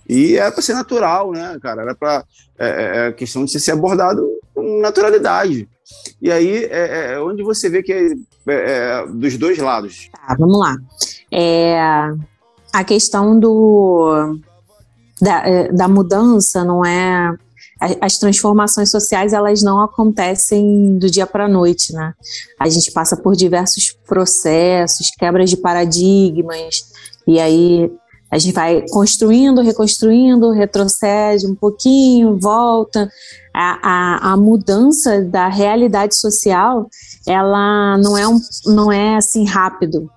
e 0.09 0.36
era 0.36 0.53
para 0.53 0.62
ser 0.62 0.74
natural, 0.74 1.32
né, 1.32 1.59
cara? 1.61 1.82
Era 1.82 1.95
para 1.97 2.24
é, 2.57 3.09
é, 3.09 3.12
questão 3.12 3.45
de 3.45 3.59
ser 3.59 3.72
abordado 3.72 4.24
com 4.55 4.80
naturalidade. 4.80 5.68
E 6.22 6.30
aí 6.30 6.64
é, 6.64 7.14
é 7.14 7.20
onde 7.20 7.42
você 7.42 7.68
vê 7.68 7.82
que 7.82 7.92
é, 7.92 8.12
é, 8.47 9.07
dos 9.09 9.36
dois 9.36 9.59
lados. 9.59 10.09
Tá, 10.12 10.36
vamos 10.38 10.59
lá. 10.59 10.76
A 12.74 12.82
questão 12.82 13.38
do 13.38 14.36
da, 15.20 15.48
é, 15.48 15.72
da 15.72 15.88
mudança 15.88 16.64
não 16.64 16.84
é 16.84 17.32
as 18.00 18.18
transformações 18.18 18.90
sociais 18.90 19.32
elas 19.32 19.62
não 19.62 19.80
acontecem 19.80 20.98
do 20.98 21.10
dia 21.10 21.26
para 21.26 21.44
a 21.44 21.48
noite, 21.48 21.92
né? 21.92 22.14
A 22.58 22.68
gente 22.68 22.90
passa 22.90 23.16
por 23.16 23.36
diversos 23.36 23.94
processos, 24.06 25.10
quebras 25.18 25.50
de 25.50 25.56
paradigmas, 25.56 26.86
e 27.26 27.38
aí 27.38 27.92
a 28.30 28.38
gente 28.38 28.54
vai 28.54 28.84
construindo, 28.90 29.60
reconstruindo, 29.60 30.50
retrocede 30.50 31.46
um 31.46 31.54
pouquinho, 31.54 32.38
volta. 32.40 33.08
A, 33.52 33.78
a, 33.82 34.32
a 34.32 34.36
mudança 34.36 35.22
da 35.22 35.46
realidade 35.46 36.18
social, 36.18 36.88
ela 37.26 37.96
não 37.98 38.18
é, 38.18 38.26
um, 38.26 38.40
não 38.66 38.90
é 38.90 39.16
assim 39.16 39.44
rápido. 39.44 40.10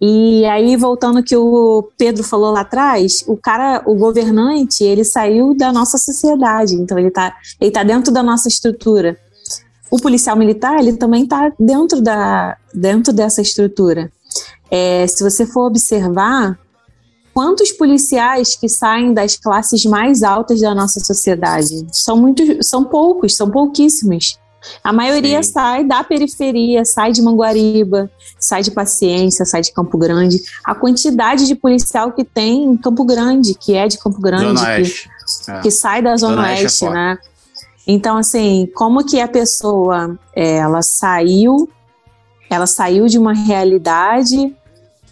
E 0.00 0.44
aí, 0.44 0.76
voltando 0.76 1.22
que 1.22 1.36
o 1.36 1.88
Pedro 1.96 2.22
falou 2.22 2.52
lá 2.52 2.60
atrás, 2.60 3.24
o 3.26 3.36
cara, 3.36 3.82
o 3.86 3.94
governante, 3.94 4.84
ele 4.84 5.04
saiu 5.04 5.56
da 5.56 5.72
nossa 5.72 5.96
sociedade, 5.96 6.74
então 6.74 6.98
ele 6.98 7.08
está 7.08 7.34
ele 7.58 7.70
tá 7.70 7.82
dentro 7.82 8.12
da 8.12 8.22
nossa 8.22 8.46
estrutura. 8.46 9.16
O 9.90 9.98
policial 9.98 10.36
militar, 10.36 10.78
ele 10.78 10.96
também 10.96 11.22
está 11.22 11.50
dentro, 11.58 12.02
da, 12.02 12.58
dentro 12.74 13.12
dessa 13.12 13.40
estrutura. 13.40 14.12
É, 14.70 15.06
se 15.06 15.22
você 15.22 15.46
for 15.46 15.66
observar, 15.66 16.58
quantos 17.32 17.72
policiais 17.72 18.56
que 18.56 18.68
saem 18.68 19.14
das 19.14 19.36
classes 19.36 19.84
mais 19.86 20.22
altas 20.22 20.60
da 20.60 20.74
nossa 20.74 21.00
sociedade? 21.00 21.86
São 21.92 22.16
muitos, 22.16 22.68
são 22.68 22.84
poucos, 22.84 23.36
são 23.36 23.50
pouquíssimos. 23.50 24.38
A 24.82 24.92
maioria 24.92 25.42
Sim. 25.42 25.52
sai 25.52 25.84
da 25.84 26.02
periferia, 26.02 26.84
sai 26.84 27.12
de 27.12 27.22
Manguariba, 27.22 28.10
sai 28.38 28.62
de 28.62 28.70
Paciência, 28.70 29.44
sai 29.44 29.60
de 29.60 29.72
Campo 29.72 29.96
Grande. 29.96 30.40
A 30.64 30.74
quantidade 30.74 31.46
de 31.46 31.54
policial 31.54 32.12
que 32.12 32.24
tem 32.24 32.64
em 32.64 32.76
Campo 32.76 33.04
Grande, 33.04 33.54
que 33.54 33.74
é 33.74 33.86
de 33.86 33.98
Campo 33.98 34.20
Grande, 34.20 34.60
que, 34.60 35.50
é. 35.50 35.60
que, 35.60 35.70
sai 35.70 36.02
da 36.02 36.16
Zona, 36.16 36.36
Zona 36.36 36.48
Oeste, 36.48 36.84
é 36.84 36.90
né? 36.90 37.18
Então, 37.86 38.16
assim, 38.16 38.68
como 38.74 39.04
que 39.04 39.20
a 39.20 39.28
pessoa, 39.28 40.18
ela 40.34 40.82
saiu, 40.82 41.70
ela 42.50 42.66
saiu 42.66 43.06
de 43.06 43.18
uma 43.18 43.32
realidade 43.32 44.54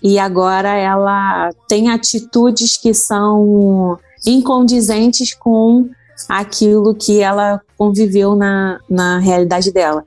e 0.03 0.19
agora 0.19 0.71
ela 0.71 1.51
tem 1.69 1.91
atitudes 1.91 2.77
que 2.77 2.93
são 2.93 3.99
incondizentes 4.27 5.33
com 5.35 5.89
aquilo 6.29 6.95
que 6.95 7.21
ela 7.21 7.61
conviveu 7.77 8.35
na, 8.35 8.79
na 8.89 9.19
realidade 9.19 9.73
dela. 9.73 10.05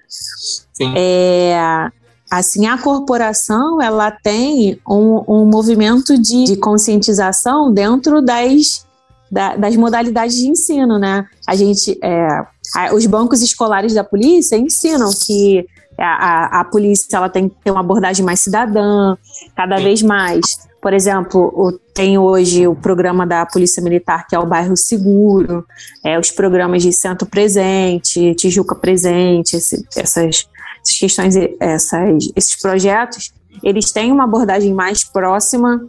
Sim. 0.73 0.93
É, 0.95 1.89
assim, 2.29 2.65
a 2.65 2.77
corporação 2.77 3.81
ela 3.81 4.11
tem 4.11 4.79
um, 4.87 5.23
um 5.27 5.45
movimento 5.45 6.17
de, 6.17 6.45
de 6.45 6.57
conscientização 6.57 7.71
dentro 7.71 8.21
das, 8.21 8.85
da, 9.31 9.55
das 9.55 9.75
modalidades 9.75 10.35
de 10.35 10.47
ensino, 10.47 10.97
né? 10.97 11.25
A 11.47 11.55
gente, 11.55 11.97
é, 12.01 12.27
a, 12.75 12.93
os 12.93 13.05
bancos 13.05 13.41
escolares 13.41 13.93
da 13.93 14.03
polícia 14.03 14.57
ensinam 14.57 15.09
que 15.25 15.65
a, 15.97 16.59
a, 16.59 16.61
a, 16.61 16.65
polícia 16.65 17.17
ela 17.17 17.29
tem 17.29 17.49
que 17.49 17.55
ter 17.63 17.71
uma 17.71 17.79
abordagem 17.79 18.23
mais 18.25 18.39
cidadã, 18.39 19.17
cada 19.55 19.77
vez 19.77 20.01
mais. 20.01 20.66
Por 20.81 20.93
exemplo, 20.93 21.79
tem 21.93 22.17
hoje 22.17 22.67
o 22.67 22.75
programa 22.75 23.25
da 23.25 23.45
Polícia 23.45 23.81
Militar, 23.81 24.27
que 24.27 24.35
é 24.35 24.39
o 24.39 24.45
Bairro 24.45 24.77
Seguro, 24.77 25.65
é, 26.03 26.19
os 26.19 26.31
programas 26.31 26.83
de 26.83 26.93
Centro 26.93 27.27
Presente, 27.27 28.35
Tijuca 28.35 28.75
Presente, 28.75 29.57
esse, 29.57 29.85
essas, 29.95 30.47
essas 30.81 30.99
questões, 30.99 31.35
essas, 31.59 32.31
esses 32.35 32.55
projetos, 32.61 33.33
eles 33.63 33.91
têm 33.91 34.11
uma 34.11 34.25
abordagem 34.25 34.73
mais 34.73 35.03
próxima 35.03 35.83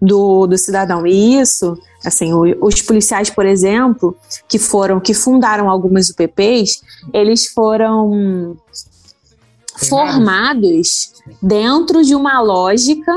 do, 0.00 0.48
do 0.48 0.58
cidadão. 0.58 1.06
E 1.06 1.40
isso, 1.40 1.78
assim, 2.04 2.32
os 2.60 2.82
policiais, 2.82 3.30
por 3.30 3.46
exemplo, 3.46 4.16
que 4.48 4.58
foram, 4.58 4.98
que 4.98 5.14
fundaram 5.14 5.70
algumas 5.70 6.10
UPPs, 6.10 6.82
eles 7.12 7.46
foram 7.46 8.56
formados 9.76 11.12
dentro 11.40 12.04
de 12.04 12.14
uma 12.14 12.40
lógica 12.40 13.12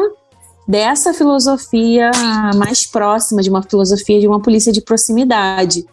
dessa 0.68 1.14
filosofia 1.14 2.12
mais 2.56 2.88
próxima, 2.88 3.42
de 3.42 3.50
uma 3.50 3.62
filosofia 3.62 4.20
de 4.20 4.28
uma 4.28 4.42
polícia 4.42 4.72
de 4.72 4.82
proximidade. 4.82 5.86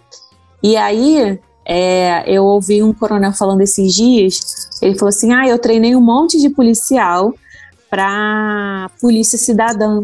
E 0.63 0.77
aí, 0.77 1.39
é, 1.65 2.25
eu 2.27 2.45
ouvi 2.45 2.83
um 2.83 2.93
coronel 2.93 3.33
falando 3.33 3.61
esses 3.61 3.95
dias, 3.95 4.41
ele 4.81 4.99
falou 4.99 5.11
assim, 5.11 5.33
ah, 5.33 5.47
eu 5.47 5.59
treinei 5.59 5.95
um 5.95 6.01
monte 6.01 6.41
de 6.41 6.49
policial 6.51 7.35
para 7.91 8.91
polícia 9.01 9.39
cidadã. 9.39 10.03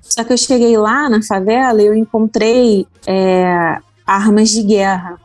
Só 0.00 0.24
que 0.24 0.32
eu 0.32 0.36
cheguei 0.36 0.76
lá 0.76 1.08
na 1.08 1.22
favela 1.22 1.80
e 1.80 1.86
eu 1.86 1.94
encontrei 1.94 2.86
é, 3.06 3.78
armas 4.06 4.50
de 4.50 4.62
guerra. 4.62 5.18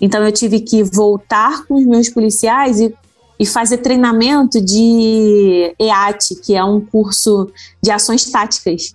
Então 0.00 0.22
eu 0.24 0.32
tive 0.32 0.60
que 0.60 0.82
voltar 0.82 1.64
com 1.66 1.74
os 1.74 1.86
meus 1.86 2.08
policiais 2.08 2.80
e 2.80 2.94
e 3.38 3.46
fazer 3.46 3.78
treinamento 3.78 4.60
de 4.60 5.74
EAT, 5.78 6.34
que 6.44 6.56
é 6.56 6.64
um 6.64 6.80
curso 6.80 7.50
de 7.80 7.90
ações 7.90 8.24
táticas, 8.24 8.92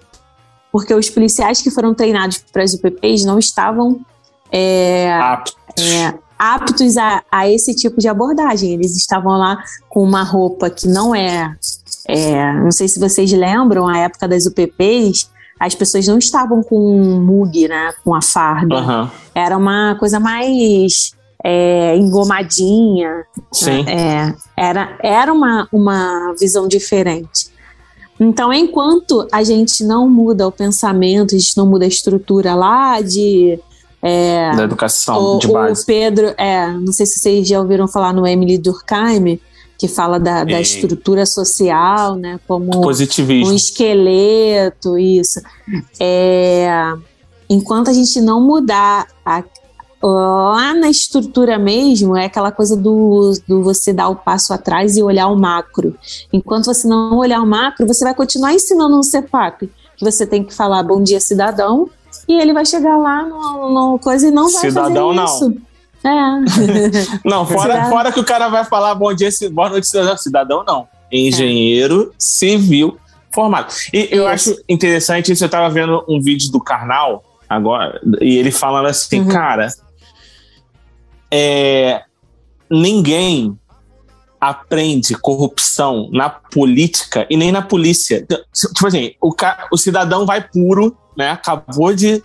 porque 0.71 0.93
os 0.93 1.09
policiais 1.09 1.61
que 1.61 1.71
foram 1.71 1.93
treinados 1.93 2.39
para 2.51 2.63
as 2.63 2.73
UPPs 2.73 3.23
não 3.23 3.39
estavam 3.39 4.01
é, 4.51 5.13
aptos, 5.13 5.55
é, 5.79 6.13
aptos 6.37 6.97
a, 6.97 7.23
a, 7.31 7.49
esse 7.49 7.73
tipo 7.73 7.99
de 7.99 8.07
abordagem. 8.07 8.73
Eles 8.73 8.97
estavam 8.97 9.37
lá 9.37 9.63
com 9.87 10.03
uma 10.03 10.23
roupa 10.23 10.69
que 10.69 10.87
não 10.87 11.15
é, 11.15 11.55
é, 12.07 12.53
não 12.53 12.71
sei 12.71 12.87
se 12.87 12.99
vocês 12.99 13.31
lembram, 13.31 13.87
a 13.87 13.99
época 13.99 14.27
das 14.27 14.45
UPPs, 14.45 15.31
as 15.59 15.73
pessoas 15.73 16.07
não 16.07 16.17
estavam 16.17 16.61
com 16.61 16.75
um 16.75 17.23
mug, 17.23 17.67
né, 17.67 17.93
com 18.03 18.13
a 18.13 18.21
farda. 18.21 18.75
Uhum. 18.75 19.09
Era 19.33 19.57
uma 19.57 19.95
coisa 19.95 20.19
mais 20.19 21.13
é, 21.43 21.95
engomadinha. 21.97 23.25
Sim. 23.51 23.85
É, 23.87 24.33
era 24.55 24.97
era 25.01 25.33
uma, 25.33 25.67
uma 25.71 26.33
visão 26.39 26.67
diferente. 26.67 27.51
Então, 28.19 28.53
enquanto 28.53 29.27
a 29.31 29.43
gente 29.43 29.83
não 29.83 30.09
muda 30.09 30.47
o 30.47 30.51
pensamento, 30.51 31.35
a 31.35 31.37
gente 31.37 31.57
não 31.57 31.65
muda 31.65 31.85
a 31.85 31.87
estrutura 31.87 32.55
lá 32.55 33.01
de. 33.01 33.59
É, 34.01 34.55
da 34.55 34.63
educação 34.63 35.35
o, 35.35 35.39
de 35.39 35.47
base. 35.47 35.81
O 35.81 35.85
Pedro, 35.85 36.33
é, 36.37 36.71
não 36.71 36.91
sei 36.91 37.05
se 37.05 37.19
vocês 37.19 37.47
já 37.47 37.59
ouviram 37.59 37.87
falar 37.87 38.13
no 38.13 38.27
Emily 38.27 38.57
Durkheim, 38.57 39.39
que 39.77 39.87
fala 39.87 40.19
da, 40.19 40.43
da 40.43 40.61
estrutura 40.61 41.25
social, 41.25 42.15
né? 42.15 42.39
Como 42.47 42.81
Positivismo. 42.81 43.51
um 43.51 43.55
esqueleto, 43.55 44.97
isso. 44.97 45.41
É, 45.99 46.93
enquanto 47.49 47.89
a 47.89 47.93
gente 47.93 48.21
não 48.21 48.41
mudar 48.41 49.07
a, 49.25 49.43
lá 50.07 50.73
na 50.73 50.89
estrutura 50.89 51.57
mesmo 51.57 52.15
é 52.17 52.25
aquela 52.25 52.51
coisa 52.51 52.75
do, 52.75 53.31
do 53.47 53.63
você 53.63 53.93
dar 53.93 54.09
o 54.09 54.15
passo 54.15 54.53
atrás 54.53 54.97
e 54.97 55.03
olhar 55.03 55.27
o 55.27 55.35
macro. 55.39 55.95
Enquanto 56.31 56.65
você 56.65 56.87
não 56.87 57.17
olhar 57.17 57.41
o 57.41 57.45
macro, 57.47 57.87
você 57.87 58.03
vai 58.03 58.13
continuar 58.13 58.53
ensinando 58.53 58.95
no 58.97 59.03
CEPAC 59.03 59.69
que 59.95 60.03
você 60.03 60.25
tem 60.25 60.43
que 60.43 60.53
falar 60.53 60.83
bom 60.83 61.01
dia 61.01 61.19
cidadão 61.19 61.89
e 62.27 62.33
ele 62.39 62.53
vai 62.53 62.65
chegar 62.65 62.97
lá 62.97 63.23
no, 63.23 63.69
no 63.69 63.99
coisa 63.99 64.27
e 64.27 64.31
não 64.31 64.49
vai 64.51 64.61
cidadão 64.61 65.15
fazer 65.15 65.15
não. 65.19 65.25
isso. 65.25 65.61
É. 66.05 66.09
Não, 67.23 67.45
fora, 67.45 67.61
Cidadão. 67.75 67.89
fora 67.89 68.11
que 68.11 68.19
o 68.19 68.25
cara 68.25 68.49
vai 68.49 68.65
falar 68.65 68.93
bom 68.93 69.13
dia, 69.13 69.29
boa 69.53 69.69
noite, 69.69 69.87
cidadão. 69.87 70.17
Cidadão 70.17 70.63
não. 70.67 70.85
Engenheiro 71.09 72.11
civil 72.19 72.97
formado. 73.31 73.73
E 73.93 74.09
eu 74.11 74.23
Isso. 74.23 74.51
acho 74.51 74.63
interessante 74.67 75.31
isso. 75.31 75.45
Eu 75.45 75.49
tava 75.49 75.69
vendo 75.69 76.03
um 76.09 76.19
vídeo 76.21 76.51
do 76.51 76.59
Karnal 76.59 77.23
agora, 77.49 78.01
e 78.19 78.37
ele 78.37 78.51
falando 78.51 78.87
assim, 78.87 79.21
Uhum. 79.21 79.27
cara, 79.29 79.69
é, 81.35 82.03
ninguém 82.69 83.57
aprende 84.39 85.15
corrupção 85.15 86.09
na 86.11 86.29
política 86.29 87.25
e 87.27 87.35
nem 87.35 87.51
na 87.51 87.63
polícia. 87.63 88.23
Tipo 88.53 88.85
assim, 88.85 89.15
o, 89.19 89.33
o 89.71 89.77
cidadão 89.77 90.27
vai 90.27 90.47
puro, 90.47 90.95
né? 91.17 91.31
Acabou 91.31 91.91
de 91.91 92.23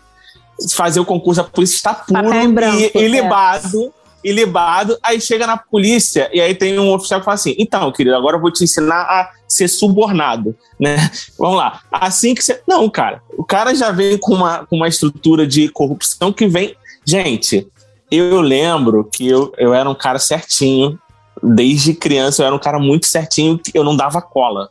fazer 0.74 1.00
o 1.00 1.06
concurso, 1.06 1.40
a 1.40 1.44
polícia 1.44 1.76
está 1.76 1.94
puro 1.94 2.24
Papel 2.24 2.42
em 2.42 2.52
branco, 2.52 2.76
e, 2.76 2.90
é. 2.92 3.02
ilibado, 3.02 3.94
ilibado, 4.22 4.98
aí 5.02 5.20
chega 5.20 5.46
na 5.46 5.56
polícia 5.56 6.28
e 6.32 6.40
aí 6.40 6.54
tem 6.54 6.78
um 6.78 6.92
oficial 6.92 7.20
que 7.20 7.24
fala 7.24 7.36
assim, 7.36 7.54
então, 7.56 7.90
querido, 7.92 8.16
agora 8.16 8.36
eu 8.36 8.40
vou 8.40 8.52
te 8.52 8.64
ensinar 8.64 9.02
a 9.02 9.30
ser 9.46 9.68
subornado, 9.68 10.54
né? 10.78 10.96
Vamos 11.38 11.56
lá. 11.56 11.80
Assim 11.90 12.34
que 12.34 12.44
você... 12.44 12.60
Não, 12.68 12.90
cara, 12.90 13.22
o 13.38 13.44
cara 13.44 13.74
já 13.74 13.90
vem 13.90 14.18
com 14.18 14.34
uma, 14.34 14.66
com 14.66 14.76
uma 14.76 14.88
estrutura 14.88 15.46
de 15.46 15.68
corrupção 15.70 16.30
que 16.30 16.46
vem... 16.46 16.74
Gente, 17.06 17.66
eu 18.10 18.40
lembro 18.40 19.04
que 19.04 19.26
eu, 19.28 19.52
eu 19.58 19.74
era 19.74 19.88
um 19.88 19.94
cara 19.94 20.18
certinho, 20.18 20.98
desde 21.42 21.94
criança 21.94 22.42
eu 22.42 22.46
era 22.46 22.54
um 22.54 22.58
cara 22.58 22.78
muito 22.78 23.06
certinho, 23.06 23.60
eu 23.74 23.84
não 23.84 23.96
dava 23.96 24.20
cola. 24.20 24.70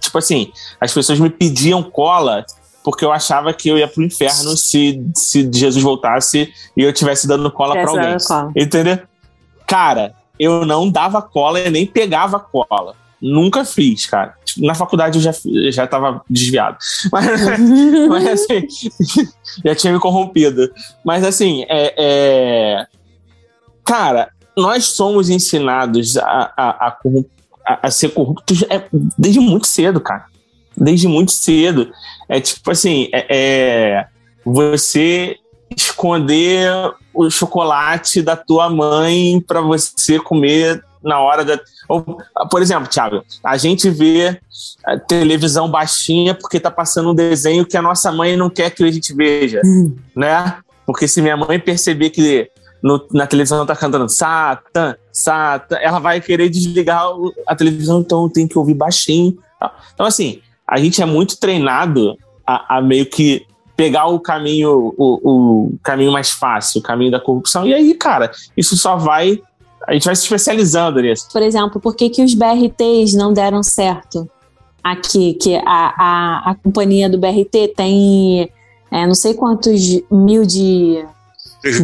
Tipo 0.00 0.18
assim, 0.18 0.52
as 0.80 0.92
pessoas 0.92 1.18
me 1.18 1.30
pediam 1.30 1.82
cola 1.82 2.44
porque 2.84 3.04
eu 3.04 3.10
achava 3.10 3.52
que 3.52 3.68
eu 3.68 3.76
ia 3.76 3.88
pro 3.88 4.02
inferno 4.04 4.56
se, 4.56 5.02
se 5.14 5.50
Jesus 5.52 5.82
voltasse 5.82 6.52
e 6.76 6.82
eu 6.82 6.90
estivesse 6.90 7.26
dando 7.26 7.50
cola 7.50 7.72
pra 7.72 7.86
Tivesse 7.86 8.32
alguém. 8.32 8.52
cola. 8.52 8.52
Entendeu? 8.54 8.98
Cara, 9.66 10.14
eu 10.38 10.64
não 10.64 10.88
dava 10.88 11.20
cola 11.20 11.58
e 11.58 11.68
nem 11.68 11.84
pegava 11.84 12.38
cola. 12.38 12.94
Nunca 13.20 13.64
fiz, 13.64 14.06
cara. 14.06 14.36
Na 14.58 14.74
faculdade 14.74 15.18
eu 15.18 15.22
já, 15.22 15.32
já 15.70 15.86
tava 15.86 16.22
desviado. 16.28 16.78
Mas, 17.12 17.26
mas 18.08 18.26
assim, 18.28 18.66
já 19.64 19.74
tinha 19.74 19.92
me 19.92 19.98
corrompido. 19.98 20.72
Mas 21.04 21.24
assim, 21.24 21.64
é, 21.68 21.94
é- 21.96 22.86
cara, 23.84 24.30
nós 24.56 24.86
somos 24.86 25.28
ensinados 25.28 26.16
a, 26.16 26.52
a, 26.56 26.88
a 26.88 26.98
a- 27.66 27.78
a 27.82 27.90
ser 27.90 28.10
corruptos 28.10 28.62
é, 28.70 28.84
desde 29.18 29.40
muito 29.40 29.66
cedo, 29.66 30.00
cara. 30.00 30.26
Desde 30.76 31.08
muito 31.08 31.32
cedo. 31.32 31.90
É 32.28 32.40
tipo 32.40 32.70
assim, 32.70 33.08
é, 33.12 33.26
é 33.28 34.06
você 34.44 35.36
esconder 35.76 36.70
o 37.12 37.28
chocolate 37.28 38.22
da 38.22 38.36
tua 38.36 38.70
mãe 38.70 39.40
para 39.40 39.60
você 39.60 40.18
comer 40.20 40.82
na 41.02 41.20
hora 41.20 41.44
da. 41.44 41.58
Ou, 41.88 42.18
por 42.50 42.62
exemplo, 42.62 42.88
Thiago, 42.88 43.24
a 43.44 43.56
gente 43.56 43.88
vê 43.90 44.40
a 44.84 44.98
televisão 44.98 45.70
baixinha 45.70 46.34
porque 46.34 46.58
tá 46.60 46.70
passando 46.70 47.10
um 47.10 47.14
desenho 47.14 47.64
que 47.66 47.76
a 47.76 47.82
nossa 47.82 48.10
mãe 48.12 48.36
não 48.36 48.48
quer 48.50 48.70
que 48.70 48.82
a 48.84 48.90
gente 48.90 49.14
veja, 49.14 49.60
né? 50.14 50.56
Porque 50.86 51.06
se 51.08 51.20
minha 51.20 51.36
mãe 51.36 51.58
perceber 51.58 52.10
que 52.10 52.50
no- 52.82 53.06
na 53.12 53.26
televisão 53.26 53.64
tá 53.66 53.74
cantando 53.74 54.08
Satan, 54.08 54.94
Satan, 55.12 55.76
ela 55.80 55.98
vai 55.98 56.20
querer 56.20 56.48
desligar 56.48 57.02
a 57.46 57.54
televisão, 57.56 58.00
então 58.00 58.28
tem 58.28 58.46
que 58.46 58.58
ouvir 58.58 58.74
baixinho. 58.74 59.36
Então, 59.94 60.06
assim, 60.06 60.40
a 60.66 60.78
gente 60.78 61.00
é 61.02 61.06
muito 61.06 61.38
treinado 61.38 62.16
a, 62.46 62.76
a 62.76 62.82
meio 62.82 63.06
que 63.06 63.46
pegar 63.76 64.06
o 64.06 64.18
caminho, 64.20 64.94
o, 64.96 65.20
o 65.24 65.78
caminho 65.82 66.12
mais 66.12 66.30
fácil, 66.30 66.80
o 66.80 66.82
caminho 66.82 67.10
da 67.10 67.20
corrupção. 67.20 67.66
E 67.66 67.74
aí, 67.74 67.92
cara, 67.94 68.30
isso 68.56 68.76
só 68.76 68.96
vai. 68.96 69.40
A 69.86 69.92
gente 69.92 70.04
vai 70.04 70.16
se 70.16 70.22
especializando 70.22 71.00
nisso. 71.00 71.28
Por 71.32 71.42
exemplo, 71.42 71.80
por 71.80 71.94
que, 71.94 72.10
que 72.10 72.22
os 72.22 72.34
BRTs 72.34 73.14
não 73.14 73.32
deram 73.32 73.62
certo 73.62 74.28
aqui? 74.82 75.34
Que 75.34 75.56
a, 75.56 75.62
a, 75.66 76.50
a 76.50 76.54
companhia 76.56 77.08
do 77.08 77.18
BRT 77.18 77.74
tem 77.76 78.50
é, 78.90 79.06
não 79.06 79.14
sei 79.14 79.34
quantos 79.34 79.80
mil 80.10 80.44
de, 80.44 81.04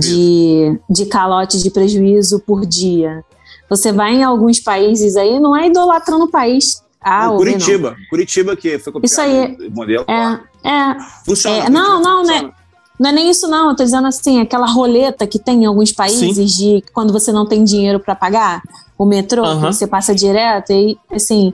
de, 0.01 0.79
de 0.89 1.07
calote 1.07 1.63
de 1.63 1.71
prejuízo 1.71 2.41
por 2.41 2.65
dia. 2.65 3.25
Você 3.69 3.93
vai 3.93 4.15
em 4.15 4.23
alguns 4.23 4.61
países 4.61 5.17
aí, 5.17 5.41
não 5.41 5.57
é 5.57 5.67
idolatrando 5.67 6.25
o 6.25 6.31
país. 6.31 6.83
Ah, 7.01 7.27
Não. 7.27 7.37
Curitiba. 7.37 7.97
Curitiba 8.09 8.57
que 8.57 8.79
foi 8.79 8.93
copiado 8.93 9.07
Isso 9.07 9.21
aí. 9.21 9.57
o 9.69 9.71
modelo. 9.73 10.05
É, 10.07 10.69
é, 10.69 10.97
Funciona. 11.25 11.67
é, 11.67 11.71
não, 11.71 12.03
Curitiba 12.03 12.11
não, 12.11 12.25
né? 12.25 12.53
Não 13.03 13.11
é 13.11 13.13
nem 13.13 13.29
isso, 13.31 13.49
não. 13.49 13.71
Eu 13.71 13.75
tô 13.77 13.83
dizendo 13.83 14.07
assim, 14.07 14.41
aquela 14.41 14.67
roleta 14.67 15.27
que 15.27 15.39
tem 15.39 15.65
em 15.65 15.67
alguns 15.67 15.91
países 15.91 16.53
de 16.57 16.85
quando 16.95 17.13
você 17.13 17.33
não 17.33 17.45
tem 17.45 17.65
dinheiro 17.65 17.99
para 17.99 18.15
pagar 18.15 18.63
o 18.97 19.05
metrô, 19.05 19.43
que 19.43 19.49
você 19.73 19.87
passa 19.89 20.15
direto, 20.15 20.71
e 20.73 20.97
assim, 21.11 21.53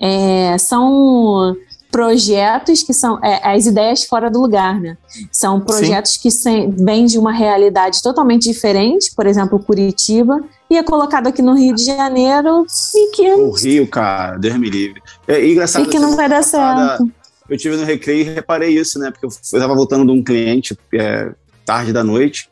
é, 0.00 0.56
são 0.58 1.56
projetos 1.90 2.82
que 2.82 2.92
são 2.92 3.18
é, 3.24 3.40
as 3.42 3.66
ideias 3.66 4.04
fora 4.04 4.30
do 4.30 4.40
lugar, 4.40 4.78
né? 4.78 4.96
São 5.32 5.58
projetos 5.60 6.16
que 6.18 6.30
se- 6.30 6.66
vêm 6.68 7.06
de 7.06 7.18
uma 7.18 7.32
realidade 7.32 8.02
totalmente 8.02 8.42
diferente, 8.42 9.12
por 9.16 9.26
exemplo, 9.26 9.58
Curitiba, 9.58 10.40
e 10.70 10.76
é 10.76 10.82
colocado 10.82 11.26
aqui 11.28 11.40
no 11.42 11.54
Rio 11.54 11.74
de 11.74 11.84
Janeiro 11.84 12.64
e 12.94 13.10
que, 13.12 13.32
O 13.34 13.50
Rio, 13.52 13.88
cara, 13.88 14.36
Deus 14.36 14.56
me 14.58 14.68
livre. 14.68 15.00
É 15.26 15.42
e 15.44 15.52
engraçado. 15.52 15.84
e 15.84 15.88
que 15.88 15.98
não 15.98 16.14
vai 16.14 16.28
dar 16.28 16.42
certo. 16.44 17.10
Eu 17.48 17.56
tive 17.56 17.76
no 17.76 17.84
recreio 17.84 18.20
e 18.22 18.34
reparei 18.34 18.70
isso, 18.70 18.98
né? 18.98 19.10
Porque 19.10 19.26
eu, 19.26 19.30
eu 19.52 19.60
tava 19.60 19.74
voltando 19.74 20.04
de 20.04 20.18
um 20.18 20.22
cliente 20.22 20.76
é, 20.92 21.30
tarde 21.64 21.92
da 21.92 22.02
noite. 22.02 22.48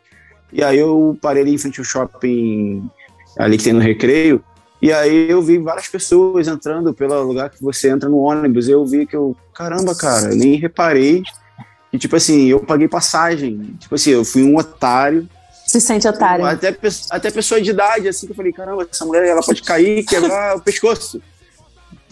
E 0.52 0.62
aí 0.62 0.78
eu 0.78 1.18
parei 1.20 1.42
ali 1.42 1.54
em 1.54 1.58
frente 1.58 1.80
ao 1.80 1.84
shopping 1.84 2.88
ali 3.38 3.58
que 3.58 3.64
tem 3.64 3.72
no 3.72 3.80
recreio. 3.80 4.42
E 4.80 4.92
aí 4.92 5.30
eu 5.30 5.40
vi 5.40 5.58
várias 5.58 5.88
pessoas 5.88 6.46
entrando 6.46 6.92
pelo 6.92 7.22
lugar 7.22 7.50
que 7.50 7.62
você 7.62 7.88
entra 7.88 8.08
no 8.08 8.18
ônibus. 8.18 8.68
Eu 8.68 8.84
vi 8.84 9.06
que 9.06 9.16
eu, 9.16 9.36
caramba, 9.54 9.94
cara, 9.94 10.30
eu 10.30 10.36
nem 10.36 10.56
reparei. 10.56 11.22
E 11.92 11.98
tipo 11.98 12.14
assim, 12.16 12.46
eu 12.48 12.60
paguei 12.60 12.86
passagem. 12.86 13.76
Tipo 13.80 13.94
assim, 13.94 14.10
eu 14.10 14.24
fui 14.24 14.42
um 14.42 14.56
otário. 14.56 15.28
Se 15.66 15.80
sente 15.80 16.06
otário. 16.06 16.44
Até, 16.44 16.76
até 17.10 17.30
pessoa 17.30 17.60
de 17.60 17.70
idade, 17.70 18.08
assim, 18.08 18.26
que 18.26 18.32
eu 18.32 18.36
falei, 18.36 18.52
caramba, 18.52 18.86
essa 18.90 19.04
mulher 19.04 19.26
ela 19.26 19.40
pode 19.40 19.62
cair 19.62 20.00
e 20.00 20.04
quebrar 20.04 20.56
o 20.56 20.60
pescoço. 20.60 21.20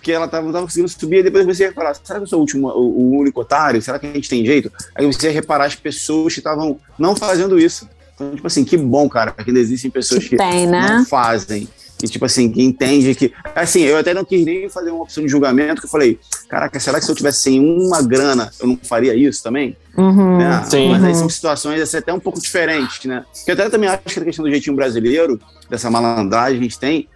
Porque 0.02 0.10
ela 0.10 0.26
tava, 0.26 0.44
não 0.44 0.52
tava 0.52 0.64
conseguindo 0.66 0.88
subir, 0.88 1.18
e 1.18 1.22
depois 1.22 1.46
você 1.46 1.62
ia 1.62 1.68
reparar, 1.68 1.94
será 1.94 2.18
que 2.18 2.24
eu 2.24 2.26
sou 2.26 2.40
o, 2.40 2.42
último, 2.42 2.66
o, 2.70 3.02
o 3.02 3.18
único 3.20 3.40
otário? 3.40 3.80
Será 3.80 4.00
que 4.00 4.06
a 4.08 4.12
gente 4.12 4.28
tem 4.28 4.44
jeito? 4.44 4.68
Aí 4.96 5.06
você 5.06 5.28
ia 5.28 5.32
reparar 5.32 5.66
as 5.66 5.76
pessoas 5.76 6.34
que 6.34 6.40
estavam 6.40 6.76
não 6.98 7.14
fazendo 7.14 7.56
isso. 7.56 7.88
Então, 8.16 8.34
tipo 8.34 8.44
assim, 8.48 8.64
que 8.64 8.76
bom, 8.76 9.08
cara, 9.08 9.30
que 9.30 9.48
ainda 9.48 9.60
existem 9.60 9.92
pessoas 9.92 10.24
Que 10.24 10.30
que 10.30 10.36
tem, 10.36 10.66
né? 10.66 10.88
não 10.88 11.06
fazem. 11.06 11.68
E, 12.02 12.08
tipo 12.08 12.24
assim, 12.24 12.50
que 12.50 12.60
entende 12.60 13.14
que. 13.14 13.32
Assim, 13.54 13.82
eu 13.82 13.96
até 13.96 14.12
não 14.12 14.24
quis 14.24 14.44
nem 14.44 14.68
fazer 14.68 14.90
uma 14.90 15.04
opção 15.04 15.22
de 15.22 15.30
julgamento, 15.30 15.80
que 15.80 15.86
eu 15.86 15.90
falei, 15.90 16.18
caraca, 16.48 16.80
será 16.80 16.98
que 16.98 17.04
se 17.04 17.10
eu 17.12 17.14
tivesse 17.14 17.42
sem 17.42 17.60
uma 17.60 18.02
grana, 18.02 18.50
eu 18.58 18.66
não 18.66 18.76
faria 18.82 19.14
isso 19.14 19.40
também? 19.40 19.76
Uhum. 19.96 20.36
né? 20.38 20.64
Sim. 20.68 20.88
Mas 20.90 21.04
aí 21.04 21.12
Uhum. 21.12 21.14
são 21.20 21.28
situações 21.28 21.80
assim, 21.80 21.98
até 21.98 22.12
um 22.12 22.18
pouco 22.18 22.40
diferentes, 22.42 23.04
né? 23.04 23.24
Porque 23.32 23.52
eu 23.52 23.54
até 23.54 23.70
também 23.70 23.88
acho 23.88 24.02
que 24.02 24.18
a 24.18 24.24
questão 24.24 24.44
do 24.44 24.50
jeitinho 24.50 24.74
brasileiro, 24.74 25.38
dessa 25.70 25.88
malandragem 25.88 26.58
que 26.58 26.64
a 26.66 26.68
gente 26.68 26.78
tem, 26.80 27.08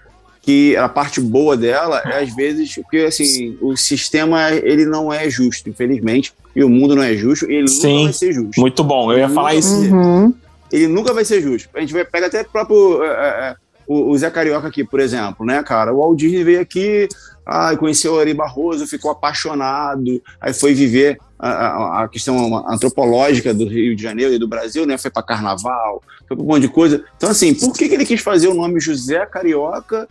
que 0.47 0.77
a 0.77 0.89
parte 0.89 1.20
boa 1.20 1.56
dela 1.56 2.01
é 2.06 2.23
às 2.23 2.32
vezes 2.32 2.77
porque 2.77 2.98
assim 2.98 3.59
o 3.60 3.77
sistema 3.77 4.52
ele 4.52 4.86
não 4.86 5.12
é 5.12 5.28
justo, 5.28 5.68
infelizmente, 5.68 6.32
e 6.55 6.62
o 6.62 6.68
mundo 6.68 6.94
não 6.94 7.02
é 7.02 7.16
justo, 7.16 7.51
e 7.51 7.56
ele 7.56 7.66
Sim. 7.68 7.94
nunca 7.94 8.05
vai 8.05 8.12
ser 8.12 8.32
justo. 8.32 8.60
Muito 8.60 8.85
bom. 8.85 9.12
Eu 9.12 9.18
ia 9.18 9.28
falar 9.28 9.56
isso. 9.56 9.74
Uhum. 9.74 10.32
Ele 10.70 10.86
nunca 10.86 11.12
vai 11.12 11.24
ser 11.24 11.43
justo. 11.43 11.68
A 11.74 11.81
gente 11.81 11.93
vai 11.93 12.05
pegar 12.05 12.28
até 12.28 12.43
o 12.43 12.44
próprio 12.44 13.02
é, 13.02 13.09
é, 13.09 13.10
é, 13.10 13.56
o, 13.89 14.12
o 14.12 14.16
Zé 14.16 14.31
Carioca 14.31 14.68
aqui, 14.68 14.85
por 14.85 15.01
exemplo, 15.01 15.44
né, 15.44 15.60
cara? 15.64 15.93
O 15.93 15.98
Walt 15.98 16.16
Disney 16.16 16.44
veio 16.44 16.60
aqui, 16.60 17.09
ah, 17.44 17.77
conheceu 17.77 18.14
o 18.14 18.20
Ari 18.20 18.32
Barroso, 18.32 18.86
ficou 18.86 19.10
apaixonado, 19.10 20.23
aí 20.40 20.55
foi 20.55 20.74
viver 20.74 21.18
a, 21.38 22.02
a- 22.04 22.08
questão 22.08 22.56
antropológica 22.68 23.52
do 23.52 23.66
Rio 23.66 23.94
de 23.96 24.02
Janeiro 24.02 24.32
e 24.34 24.38
do 24.38 24.48
Brasil, 24.48 24.86
né? 24.86 24.96
Foi 24.98 25.10
para 25.10 25.22
carnaval, 25.22 26.02
foi 26.26 26.36
para 26.36 26.44
um 26.44 26.48
monte 26.48 26.62
de 26.62 26.68
coisa. 26.68 27.04
Então, 27.16 27.30
assim, 27.30 27.54
por 27.54 27.72
que, 27.72 27.88
que 27.88 27.94
ele 27.94 28.06
quis 28.06 28.20
fazer 28.20 28.48
o 28.48 28.54
nome 28.54 28.80
José 28.80 29.24
Carioca 29.26 30.08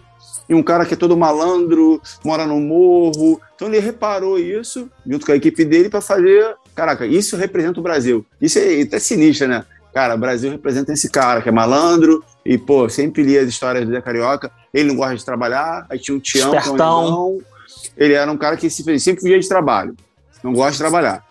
e 0.48 0.54
um 0.54 0.62
cara 0.62 0.86
que 0.86 0.94
é 0.94 0.98
todo 0.98 1.18
malandro, 1.18 2.02
mora 2.24 2.46
no 2.46 2.60
morro? 2.60 3.40
Então, 3.56 3.68
ele 3.68 3.80
reparou 3.80 4.38
isso, 4.38 4.90
junto 5.06 5.26
com 5.26 5.32
a 5.32 5.36
equipe 5.36 5.64
dele, 5.66 5.90
para 5.90 6.02
fazer. 6.02 6.56
Caraca, 6.76 7.06
isso 7.06 7.38
representa 7.38 7.80
o 7.80 7.84
Brasil. 7.84 8.26
Isso 8.42 8.60
é 8.60 8.82
até 8.82 9.00
sinistro, 9.00 9.48
né? 9.48 9.64
Cara, 9.94 10.14
o 10.16 10.18
Brasil 10.18 10.52
representa 10.52 10.92
esse 10.92 11.10
cara 11.10 11.42
que 11.42 11.48
é 11.48 11.52
malandro 11.54 12.22
e, 12.46 12.58
pô, 12.58 12.90
sempre 12.90 13.24
lia 13.24 13.42
as 13.42 13.48
histórias 13.48 13.86
do 13.86 13.92
Zé 13.94 14.02
Carioca. 14.02 14.52
Ele 14.74 14.90
não 14.90 14.96
gosta 14.98 15.16
de 15.16 15.24
trabalhar, 15.24 15.86
aí 15.90 15.98
tinha 15.98 16.18
um 16.18 16.20
Tião, 16.20 16.52
que 16.52 16.58
é 16.68 16.72
um 16.72 16.76
irmão. 17.06 17.38
Ele 17.98 18.14
era 18.14 18.30
um 18.30 18.36
cara 18.36 18.58
que 18.58 18.70
se- 18.70 19.00
sempre 19.00 19.24
vivia 19.24 19.40
de 19.40 19.48
trabalho, 19.48 19.96
não 20.46 20.54
gosta 20.54 20.74
de 20.74 20.78
trabalhar. 20.78 21.26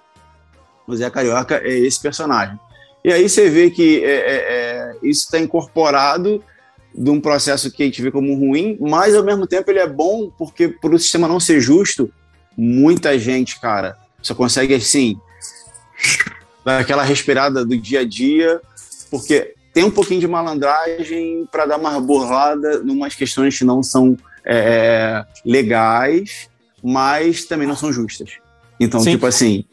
O 0.87 0.95
Zé 0.95 1.09
Carioca 1.09 1.61
é 1.65 1.79
esse 1.79 2.01
personagem. 2.01 2.59
E 3.05 3.13
aí 3.13 3.29
você 3.29 3.49
vê 3.49 3.71
que 3.71 4.05
é, 4.05 4.11
é, 4.11 4.37
é, 4.37 4.97
isso 5.03 5.25
está 5.25 5.39
incorporado 5.39 6.43
de 6.95 7.11
um 7.11 7.21
processo 7.21 7.71
que 7.71 7.83
a 7.83 7.87
gente 7.87 8.03
vê 8.03 8.11
como 8.11 8.35
ruim, 8.35 8.77
mas 8.81 9.15
ao 9.15 9.25
mesmo 9.25 9.47
tempo 9.47 9.71
ele 9.71 9.79
é 9.79 9.87
bom 9.87 10.31
porque, 10.37 10.69
por 10.69 10.93
o 10.93 10.99
sistema 10.99 11.29
não 11.29 11.39
ser 11.39 11.61
justo, 11.61 12.11
muita 12.57 13.19
gente, 13.19 13.61
cara, 13.61 13.97
só 14.23 14.35
consegue 14.35 14.75
assim 14.75 15.17
dar 16.65 16.81
aquela 16.81 17.03
respirada 17.03 17.65
do 17.65 17.77
dia 17.77 18.01
a 18.01 18.05
dia, 18.05 18.61
porque 19.11 19.55
tem 19.73 19.85
um 19.85 19.91
pouquinho 19.91 20.21
de 20.21 20.29
malandragem 20.29 21.47
para 21.53 21.67
dar 21.67 21.79
uma 21.79 22.01
burlada 22.01 22.83
em 22.85 22.91
umas 22.91 23.15
questões 23.15 23.59
que 23.59 23.65
não 23.65 23.83
são 23.83 24.17
é, 24.45 25.25
legais, 25.45 26.49
mas 26.83 27.45
também 27.45 27.67
não 27.67 27.77
são 27.77 27.93
justas. 27.93 28.44
Então, 28.79 29.01
Sim. 29.01 29.13
tipo 29.13 29.27
assim, 29.27 29.65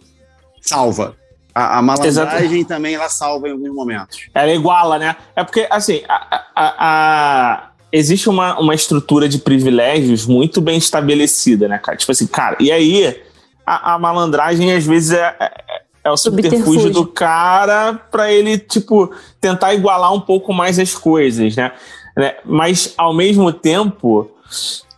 salva. 0.61 1.15
A, 1.53 1.79
a 1.79 1.81
malandragem 1.81 2.59
Exato. 2.59 2.65
também 2.65 2.95
ela 2.95 3.09
salva 3.09 3.49
em 3.49 3.51
alguns 3.51 3.73
momentos. 3.73 4.19
Ela 4.33 4.53
iguala, 4.53 4.97
né? 4.97 5.15
É 5.35 5.43
porque, 5.43 5.67
assim, 5.69 6.01
a, 6.07 6.45
a, 6.55 6.75
a, 6.79 7.71
existe 7.91 8.29
uma, 8.29 8.57
uma 8.59 8.73
estrutura 8.73 9.27
de 9.27 9.39
privilégios 9.39 10.25
muito 10.25 10.61
bem 10.61 10.77
estabelecida, 10.77 11.67
né, 11.67 11.77
cara? 11.77 11.97
Tipo 11.97 12.11
assim, 12.11 12.25
cara, 12.25 12.55
e 12.59 12.71
aí 12.71 13.21
a, 13.65 13.93
a 13.93 13.99
malandragem 13.99 14.73
às 14.73 14.85
vezes 14.85 15.11
é, 15.11 15.35
é, 15.39 15.81
é 16.05 16.11
o 16.11 16.15
subterfúgio 16.15 16.89
do 16.89 17.05
cara 17.05 17.95
para 18.09 18.31
ele, 18.31 18.57
tipo, 18.57 19.13
tentar 19.41 19.73
igualar 19.73 20.13
um 20.13 20.21
pouco 20.21 20.53
mais 20.53 20.79
as 20.79 20.95
coisas, 20.95 21.55
né? 21.55 21.73
né? 22.15 22.35
Mas, 22.45 22.93
ao 22.97 23.13
mesmo 23.13 23.51
tempo, 23.51 24.31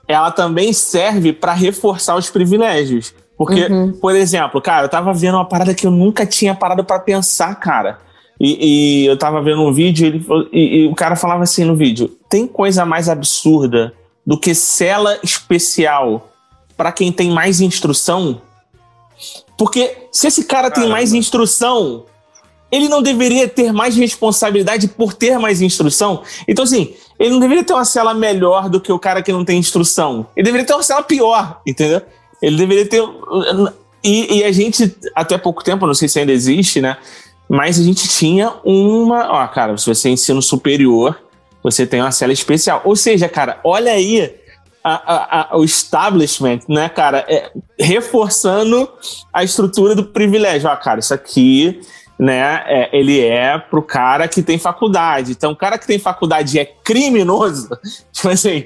ela 0.08 0.32
também 0.32 0.72
serve 0.72 1.34
para 1.34 1.54
reforçar 1.54 2.16
os 2.16 2.30
privilégios. 2.30 3.14
Porque, 3.38 3.66
uhum. 3.66 3.94
por 3.94 4.16
exemplo, 4.16 4.62
cara, 4.62 4.86
eu 4.86 4.90
tava 4.90 5.14
vendo 5.14 5.36
uma 5.36 5.46
parada 5.46 5.74
que 5.74 5.88
eu 5.88 5.92
nunca 5.92 6.26
tinha 6.26 6.54
parado 6.54 6.84
para 6.84 7.00
pensar, 7.00 7.56
cara. 7.56 8.00
E, 8.40 9.04
e, 9.04 9.06
eu 9.06 9.18
tava 9.18 9.42
vendo 9.42 9.62
um 9.62 9.74
vídeo 9.74 10.08
ele, 10.08 10.26
e, 10.52 10.78
e 10.78 10.88
o 10.88 10.96
cara 10.96 11.16
falava 11.16 11.44
assim 11.44 11.64
no 11.64 11.76
vídeo: 11.76 12.12
tem 12.30 12.48
coisa 12.48 12.86
mais 12.86 13.10
absurda 13.10 13.94
do 14.26 14.40
que 14.40 14.54
cela 14.54 15.18
especial 15.24 16.30
para 16.76 16.92
quem 16.92 17.12
tem 17.12 17.32
mais 17.32 17.62
instrução? 17.62 18.42
Porque 19.58 20.08
se 20.12 20.28
esse 20.28 20.46
cara 20.46 20.70
Caramba. 20.70 20.82
tem 20.82 20.90
mais 20.90 21.14
instrução, 21.14 22.06
ele 22.72 22.90
não 22.90 23.02
deveria 23.04 23.48
ter 23.48 23.72
mais 23.72 23.96
responsabilidade 23.96 24.88
por 24.88 25.14
ter 25.14 25.38
mais 25.38 25.62
instrução. 25.62 26.24
Então, 26.48 26.64
assim, 26.64 26.96
ele 27.20 27.30
não 27.30 27.40
deveria 27.40 27.64
ter 27.64 27.74
uma 27.74 27.86
cela 27.86 28.14
melhor 28.14 28.68
do 28.68 28.82
que 28.82 28.92
o 28.92 28.98
cara 28.98 29.22
que 29.22 29.32
não 29.32 29.46
tem 29.46 29.60
instrução. 29.60 30.26
Ele 30.36 30.46
deveria 30.46 30.66
ter 30.66 30.74
uma 30.74 30.82
cela 30.82 31.04
pior, 31.04 31.62
entendeu? 31.68 32.02
Ele 32.44 32.58
deveria 32.58 32.86
ter. 32.86 33.02
E, 34.04 34.40
e 34.40 34.44
a 34.44 34.52
gente, 34.52 34.94
até 35.16 35.38
pouco 35.38 35.64
tempo, 35.64 35.88
não 35.88 35.94
sei 35.94 36.10
se 36.10 36.20
ainda 36.20 36.34
existe, 36.34 36.82
né? 36.82 36.98
Mas 37.50 37.80
a 37.80 37.84
gente 37.84 38.06
tinha 38.10 38.54
uma. 38.66 39.32
Ó, 39.32 39.48
cara, 39.48 39.78
se 39.78 39.88
você 39.88 40.10
é 40.10 40.12
ensino 40.12 40.42
superior, 40.42 41.18
você 41.64 41.88
tem 41.88 42.02
uma 42.02 42.12
cela 42.12 42.34
especial. 42.34 42.82
Ou 42.84 42.98
seja, 42.98 43.30
cara, 43.30 43.62
olha 43.64 43.94
aí 43.94 44.36
a, 44.84 44.94
a, 44.94 45.54
a, 45.54 45.58
o 45.58 45.64
establishment, 45.64 46.60
né, 46.68 46.90
cara, 46.90 47.26
é, 47.30 47.50
reforçando 47.80 48.90
a 49.32 49.42
estrutura 49.42 49.96
do 49.96 50.04
privilégio. 50.04 50.70
Ó, 50.70 50.76
cara, 50.76 51.00
isso 51.00 51.14
aqui, 51.14 51.80
né, 52.20 52.62
é, 52.68 52.90
ele 52.92 53.22
é 53.22 53.58
pro 53.58 53.82
cara 53.82 54.28
que 54.28 54.44
tem 54.44 54.60
faculdade. 54.60 55.32
Então, 55.32 55.54
o 55.54 55.56
cara 55.56 55.78
que 55.78 55.88
tem 55.88 55.98
faculdade 55.98 56.60
é 56.60 56.66
criminoso, 56.66 57.70
tipo 58.12 58.28
assim, 58.28 58.66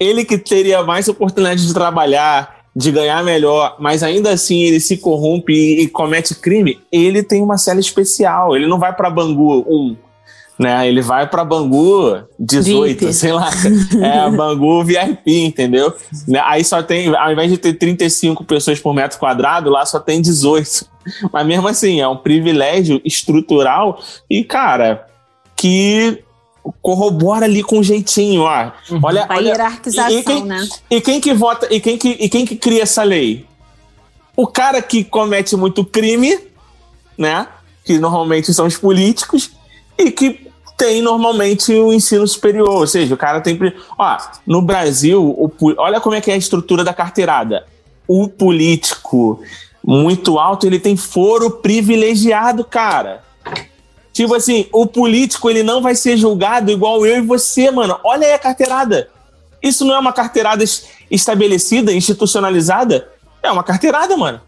ele 0.00 0.24
que 0.24 0.36
teria 0.36 0.82
mais 0.82 1.06
oportunidade 1.06 1.64
de 1.64 1.72
trabalhar, 1.72 2.61
de 2.74 2.90
ganhar 2.90 3.22
melhor, 3.22 3.76
mas 3.78 4.02
ainda 4.02 4.30
assim 4.30 4.62
ele 4.62 4.80
se 4.80 4.96
corrompe 4.96 5.52
e, 5.52 5.82
e 5.82 5.88
comete 5.88 6.34
crime, 6.34 6.80
ele 6.90 7.22
tem 7.22 7.42
uma 7.42 7.58
cela 7.58 7.80
especial. 7.80 8.56
Ele 8.56 8.66
não 8.66 8.78
vai 8.78 8.94
para 8.94 9.10
Bangu 9.10 9.64
1, 9.68 9.96
né? 10.58 10.88
Ele 10.88 11.02
vai 11.02 11.28
para 11.28 11.44
Bangu 11.44 12.22
18, 12.38 12.98
VIP. 13.00 13.12
sei 13.12 13.32
lá. 13.32 13.50
É, 14.00 14.30
Bangu 14.30 14.82
VIP, 14.84 15.44
entendeu? 15.44 15.92
Né? 16.26 16.40
Aí 16.44 16.64
só 16.64 16.82
tem, 16.82 17.14
ao 17.14 17.32
invés 17.32 17.50
de 17.50 17.58
ter 17.58 17.74
35 17.74 18.42
pessoas 18.44 18.80
por 18.80 18.94
metro 18.94 19.18
quadrado, 19.18 19.68
lá 19.68 19.84
só 19.84 20.00
tem 20.00 20.22
18. 20.22 20.86
Mas 21.32 21.46
mesmo 21.46 21.68
assim, 21.68 22.00
é 22.00 22.08
um 22.08 22.16
privilégio 22.16 23.00
estrutural 23.04 24.00
e, 24.30 24.44
cara, 24.44 25.06
que 25.56 26.22
corrobora 26.80 27.44
ali 27.44 27.62
com 27.62 27.82
jeitinho, 27.82 28.42
ó. 28.42 28.70
Uhum. 28.90 29.00
Olha, 29.02 29.26
a 29.28 29.38
hierarquização, 29.38 30.18
e, 30.18 30.22
quem, 30.22 30.44
né? 30.44 30.68
E 30.90 31.00
quem 31.00 31.20
que 31.20 31.34
vota, 31.34 31.66
e 31.70 31.80
quem 31.80 31.98
que, 31.98 32.10
e 32.10 32.28
quem 32.28 32.44
que 32.44 32.56
cria 32.56 32.82
essa 32.82 33.02
lei? 33.02 33.46
O 34.36 34.46
cara 34.46 34.80
que 34.80 35.04
comete 35.04 35.56
muito 35.56 35.84
crime, 35.84 36.38
né? 37.18 37.46
Que 37.84 37.98
normalmente 37.98 38.52
são 38.54 38.66
os 38.66 38.76
políticos, 38.76 39.50
e 39.98 40.10
que 40.10 40.52
tem 40.76 41.02
normalmente 41.02 41.72
o 41.72 41.92
ensino 41.92 42.26
superior, 42.26 42.68
ou 42.68 42.86
seja, 42.86 43.14
o 43.14 43.18
cara 43.18 43.40
tem. 43.40 43.58
Ó, 43.98 44.18
no 44.46 44.62
Brasil, 44.62 45.22
o, 45.22 45.52
olha 45.76 46.00
como 46.00 46.14
é 46.14 46.20
que 46.20 46.30
é 46.30 46.34
a 46.34 46.38
estrutura 46.38 46.82
da 46.82 46.94
carteirada. 46.94 47.66
O 48.06 48.28
político 48.28 49.40
muito 49.84 50.38
alto, 50.38 50.66
ele 50.66 50.78
tem 50.78 50.96
foro 50.96 51.50
privilegiado, 51.50 52.64
cara. 52.64 53.22
Tipo 54.12 54.34
assim, 54.34 54.66
o 54.72 54.86
político 54.86 55.48
ele 55.48 55.62
não 55.62 55.80
vai 55.80 55.94
ser 55.94 56.16
julgado 56.16 56.70
igual 56.70 57.06
eu 57.06 57.18
e 57.18 57.26
você, 57.26 57.70
mano. 57.70 57.98
Olha 58.04 58.26
aí 58.26 58.34
a 58.34 58.38
carteirada. 58.38 59.08
Isso 59.62 59.84
não 59.84 59.94
é 59.94 59.98
uma 59.98 60.12
carteirada 60.12 60.64
estabelecida, 61.10 61.92
institucionalizada? 61.92 63.08
É 63.42 63.50
uma 63.50 63.62
carteirada, 63.62 64.16
mano. 64.16 64.40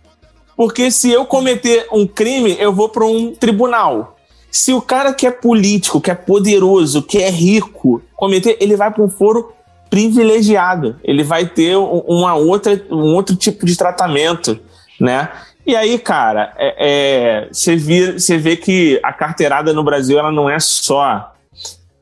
Porque 0.56 0.90
se 0.90 1.10
eu 1.10 1.24
cometer 1.24 1.86
um 1.92 2.06
crime, 2.06 2.56
eu 2.60 2.72
vou 2.72 2.88
para 2.88 3.04
um 3.04 3.34
tribunal. 3.34 4.16
Se 4.50 4.72
o 4.72 4.80
cara 4.80 5.12
que 5.12 5.26
é 5.26 5.30
político, 5.30 6.00
que 6.00 6.10
é 6.10 6.14
poderoso, 6.14 7.02
que 7.02 7.18
é 7.18 7.30
rico, 7.30 8.02
cometer, 8.14 8.56
ele 8.60 8.76
vai 8.76 8.90
para 8.90 9.02
um 9.02 9.08
foro 9.08 9.52
privilegiado. 9.90 10.96
Ele 11.02 11.24
vai 11.24 11.46
ter 11.46 11.76
uma 11.76 12.34
outra, 12.34 12.80
um 12.90 13.14
outro 13.14 13.34
tipo 13.34 13.66
de 13.66 13.76
tratamento, 13.76 14.58
né? 15.00 15.28
E 15.66 15.74
aí, 15.74 15.98
cara, 15.98 16.52
é, 16.56 16.74
é, 16.78 17.48
você, 17.50 17.74
vê, 17.74 18.12
você 18.12 18.36
vê 18.36 18.56
que 18.56 19.00
a 19.02 19.12
carteirada 19.12 19.72
no 19.72 19.82
Brasil 19.82 20.18
ela 20.18 20.30
não 20.30 20.48
é 20.48 20.60
só 20.60 21.34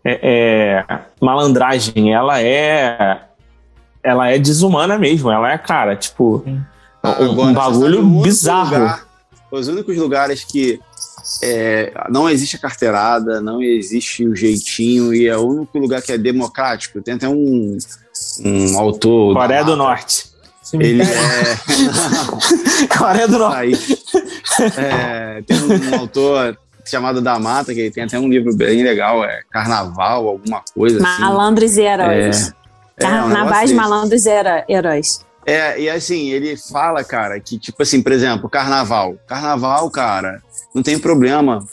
é, 0.04 0.20
é, 0.22 0.98
malandragem, 1.20 2.12
ela 2.12 2.40
é 2.40 3.20
ela 4.02 4.28
é 4.28 4.38
desumana 4.38 4.98
mesmo. 4.98 5.30
Ela 5.30 5.52
é, 5.52 5.58
cara, 5.58 5.94
tipo, 5.94 6.42
um, 6.44 6.60
Agora, 7.02 7.50
um 7.50 7.52
bagulho 7.52 8.02
bizarro. 8.02 8.74
Lugar, 8.74 9.06
os 9.50 9.68
únicos 9.68 9.96
lugares 9.96 10.44
que 10.44 10.80
é, 11.42 11.92
não 12.10 12.28
existe 12.28 12.56
a 12.56 12.58
carteirada, 12.58 13.40
não 13.40 13.62
existe 13.62 14.26
o 14.26 14.34
jeitinho, 14.34 15.14
e 15.14 15.28
é 15.28 15.36
o 15.36 15.46
único 15.46 15.78
lugar 15.78 16.02
que 16.02 16.10
é 16.10 16.18
democrático. 16.18 17.00
Tem 17.00 17.14
até 17.14 17.28
um, 17.28 17.76
um 18.44 18.78
autor. 18.78 19.34
Coreia 19.34 19.64
do 19.64 19.76
Norte. 19.76 20.31
Ele 20.74 21.02
é. 21.04 21.56
Coreia 22.96 23.28
do 23.28 23.38
Norte. 23.38 23.98
É, 24.76 25.42
tem 25.42 25.56
um 25.56 26.00
autor 26.00 26.58
chamado 26.84 27.20
da 27.20 27.38
Mata, 27.38 27.74
que 27.74 27.90
tem 27.90 28.04
até 28.04 28.18
um 28.18 28.28
livro 28.28 28.54
bem 28.54 28.82
legal, 28.82 29.24
é 29.24 29.42
Carnaval, 29.50 30.28
alguma 30.28 30.62
coisa 30.74 30.96
assim. 30.96 31.20
Malandros 31.20 31.76
e 31.76 31.82
Heróis. 31.82 32.48
É, 32.96 33.02
Carnavais, 33.02 33.70
é 33.70 33.74
um 33.74 33.76
Malandros 33.76 34.26
e 34.26 34.30
Heróis. 34.68 35.24
É, 35.44 35.80
e 35.80 35.90
assim, 35.90 36.30
ele 36.30 36.56
fala, 36.56 37.02
cara, 37.02 37.38
que 37.40 37.58
tipo 37.58 37.82
assim, 37.82 38.00
por 38.00 38.12
exemplo, 38.12 38.48
carnaval. 38.48 39.16
Carnaval, 39.26 39.90
cara, 39.90 40.40
não 40.74 40.82
tem 40.82 40.98
problema 40.98 41.64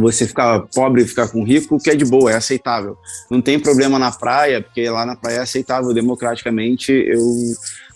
você 0.00 0.26
ficar 0.26 0.60
pobre 0.74 1.02
e 1.02 1.06
ficar 1.06 1.28
com 1.28 1.42
rico, 1.42 1.78
que 1.78 1.90
é 1.90 1.94
de 1.94 2.04
boa, 2.04 2.30
é 2.30 2.36
aceitável. 2.36 2.96
Não 3.30 3.40
tem 3.40 3.58
problema 3.58 3.98
na 3.98 4.12
praia, 4.12 4.60
porque 4.60 4.88
lá 4.88 5.06
na 5.06 5.16
praia 5.16 5.36
é 5.36 5.40
aceitável 5.40 5.92
democraticamente, 5.92 6.92
eu 6.92 7.22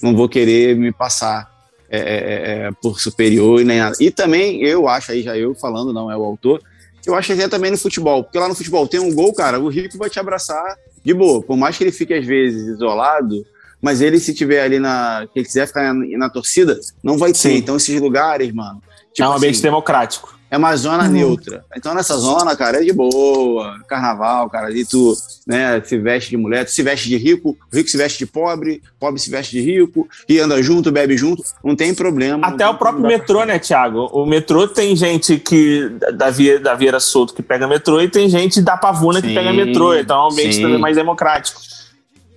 não 0.03 0.17
vou 0.17 0.29
querer 0.29 0.77
me 0.77 0.93
passar 0.93 1.51
é, 1.89 1.99
é, 1.99 2.03
é, 2.03 2.67
é 2.67 2.71
por 2.83 3.01
superior 3.01 3.61
e 3.61 3.65
nem 3.65 3.79
nada. 3.79 3.97
E 4.01 4.11
também 4.11 4.63
eu 4.63 4.89
acho, 4.89 5.13
aí 5.13 5.23
já 5.23 5.37
eu 5.37 5.55
falando, 5.55 5.93
não 5.93 6.11
é 6.11 6.17
o 6.17 6.25
autor, 6.25 6.63
eu 7.07 7.15
acho 7.15 7.35
que 7.35 7.43
é 7.43 7.49
também 7.49 7.71
no 7.71 7.79
futebol, 7.79 8.25
porque 8.25 8.39
lá 8.39 8.49
no 8.49 8.55
futebol 8.55 8.87
tem 8.89 9.01
um 9.01 9.15
gol, 9.15 9.33
cara, 9.35 9.59
o 9.59 9.69
rico 9.69 9.99
vai 9.99 10.09
te 10.09 10.19
abraçar 10.19 10.77
de 11.05 11.15
boa, 11.15 11.43
por 11.43 11.57
mais 11.57 11.77
que 11.77 11.85
ele 11.85 11.93
fique 11.93 12.15
às 12.15 12.27
vezes 12.27 12.77
isolado, 12.77 13.45
mas 13.81 14.01
ele 14.01 14.19
se 14.21 14.35
tiver 14.35 14.63
ali 14.63 14.79
na, 14.79 15.27
que 15.33 15.39
ele 15.39 15.47
quiser 15.47 15.67
ficar 15.67 15.93
na, 15.93 16.19
na 16.19 16.31
torcida, 16.31 16.79
não 17.03 17.17
vai 17.17 17.33
ter. 17.33 17.39
Sim. 17.39 17.57
Então 17.57 17.77
esses 17.77 18.01
lugares, 18.01 18.53
mano. 18.53 18.83
Tipo 19.13 19.27
é 19.27 19.29
um 19.29 19.37
ambiente 19.37 19.55
assim, 19.55 19.63
democrático 19.63 20.40
é 20.51 20.59
uma 20.59 20.75
zona 20.75 21.05
uhum. 21.05 21.11
neutra. 21.11 21.65
Então, 21.77 21.95
nessa 21.95 22.17
zona, 22.17 22.57
cara, 22.57 22.79
é 22.81 22.85
de 22.85 22.93
boa. 22.93 23.79
Carnaval, 23.89 24.51
cara, 24.51 24.67
ali 24.67 24.85
tu 24.85 25.17
né, 25.47 25.81
se 25.85 25.97
veste 25.97 26.31
de 26.31 26.37
mulher, 26.37 26.65
tu 26.65 26.73
se 26.73 26.83
veste 26.83 27.09
de 27.09 27.17
rico, 27.17 27.57
o 27.73 27.77
rico 27.77 27.89
se 27.89 27.97
veste 27.97 28.19
de 28.19 28.27
pobre, 28.27 28.83
pobre 28.99 29.21
se 29.21 29.31
veste 29.31 29.53
de 29.53 29.63
rico, 29.63 30.09
e 30.29 30.41
anda 30.41 30.61
junto, 30.61 30.91
bebe 30.91 31.17
junto, 31.17 31.43
não 31.65 31.77
tem 31.77 31.95
problema. 31.95 32.47
Até 32.47 32.69
o 32.69 32.75
próprio 32.75 33.07
metrô, 33.07 33.45
né, 33.45 33.59
Thiago? 33.59 34.07
O 34.13 34.27
metrô 34.27 34.67
tem 34.67 34.97
gente 34.97 35.39
que 35.39 35.89
da, 36.15 36.31
Via, 36.31 36.59
da 36.59 36.75
Vieira 36.75 36.99
Solto 36.99 37.33
que 37.33 37.43
pega 37.43 37.69
metrô 37.69 38.01
e 38.01 38.09
tem 38.09 38.29
gente 38.29 38.61
da 38.61 38.77
Pavuna 38.77 39.21
sim, 39.21 39.29
que 39.29 39.35
pega 39.35 39.53
metrô. 39.53 39.95
Então 39.95 40.17
é 40.17 40.25
um 40.25 40.33
ambiente 40.33 40.57
sim. 40.57 40.63
também 40.63 40.79
mais 40.79 40.97
democrático. 40.97 41.61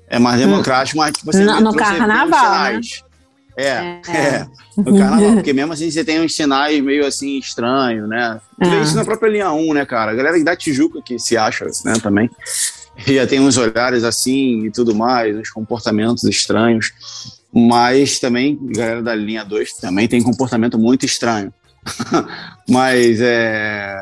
É 0.08 0.20
mais 0.20 0.40
democrático, 0.40 0.98
mas 1.00 1.14
tipo 1.14 1.32
assim, 1.32 1.44
no, 1.44 1.60
no 1.60 1.74
carnaval. 1.74 2.74
Né? 2.74 2.82
É, 3.56 3.68
é, 3.68 4.02
é. 4.10 4.48
No 4.78 4.98
carnaval, 4.98 5.34
porque 5.34 5.54
mesmo 5.54 5.74
assim 5.74 5.90
você 5.90 6.04
tem 6.04 6.22
uns 6.22 6.36
sinais 6.36 6.82
meio 6.82 7.06
assim 7.06 7.38
estranhos, 7.38 8.08
né? 8.10 8.40
É. 8.60 8.82
isso 8.82 8.96
na 8.96 9.06
própria 9.06 9.30
linha 9.30 9.52
1, 9.52 9.74
né, 9.74 9.86
cara? 9.86 10.12
A 10.12 10.16
galera 10.16 10.44
da 10.44 10.56
Tijuca 10.56 11.02
que 11.02 11.20
se 11.20 11.38
acha, 11.38 11.66
né, 11.86 11.94
também. 12.02 12.30
Já 12.98 13.26
tem 13.26 13.40
uns 13.40 13.58
olhares 13.58 14.04
assim 14.04 14.66
e 14.66 14.72
tudo 14.72 14.96
mais, 14.96 15.36
uns 15.36 15.50
comportamentos 15.50 16.24
estranhos. 16.24 16.92
Mas 17.54 18.20
também, 18.20 18.60
a 18.70 18.78
galera 18.78 19.04
da 19.04 19.14
linha 19.14 19.44
2 19.44 19.74
também 19.74 20.08
tem 20.08 20.24
comportamento 20.24 20.78
muito 20.80 21.06
estranho. 21.06 21.54
mas 22.68 23.22
é. 23.22 23.96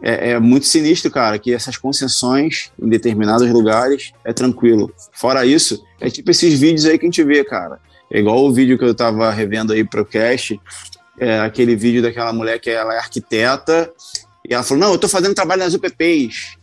é, 0.00 0.30
é, 0.30 0.38
muito 0.38 0.66
sinistro, 0.66 1.10
cara, 1.10 1.38
que 1.38 1.52
essas 1.52 1.76
concessões 1.76 2.70
em 2.80 2.88
determinados 2.88 3.50
lugares 3.50 4.12
é 4.24 4.32
tranquilo. 4.32 4.92
Fora 5.12 5.44
isso, 5.44 5.82
é 6.00 6.08
tipo 6.08 6.30
esses 6.30 6.58
vídeos 6.58 6.86
aí 6.86 6.98
que 6.98 7.04
a 7.04 7.08
gente 7.08 7.24
vê, 7.24 7.42
cara. 7.42 7.80
É 8.12 8.18
igual 8.18 8.44
o 8.44 8.52
vídeo 8.52 8.78
que 8.78 8.84
eu 8.84 8.94
tava 8.94 9.30
revendo 9.30 9.72
aí 9.72 9.82
pro 9.84 10.04
cast, 10.04 10.60
é 11.18 11.40
aquele 11.40 11.74
vídeo 11.74 12.02
daquela 12.02 12.32
mulher 12.32 12.58
que 12.60 12.68
ela 12.70 12.94
é 12.94 12.98
arquiteta, 12.98 13.90
e 14.48 14.52
ela 14.52 14.62
falou, 14.62 14.82
não, 14.84 14.92
eu 14.92 14.98
tô 14.98 15.08
fazendo 15.08 15.34
trabalho 15.34 15.62
nas 15.64 15.72
UPPs. 15.74 16.56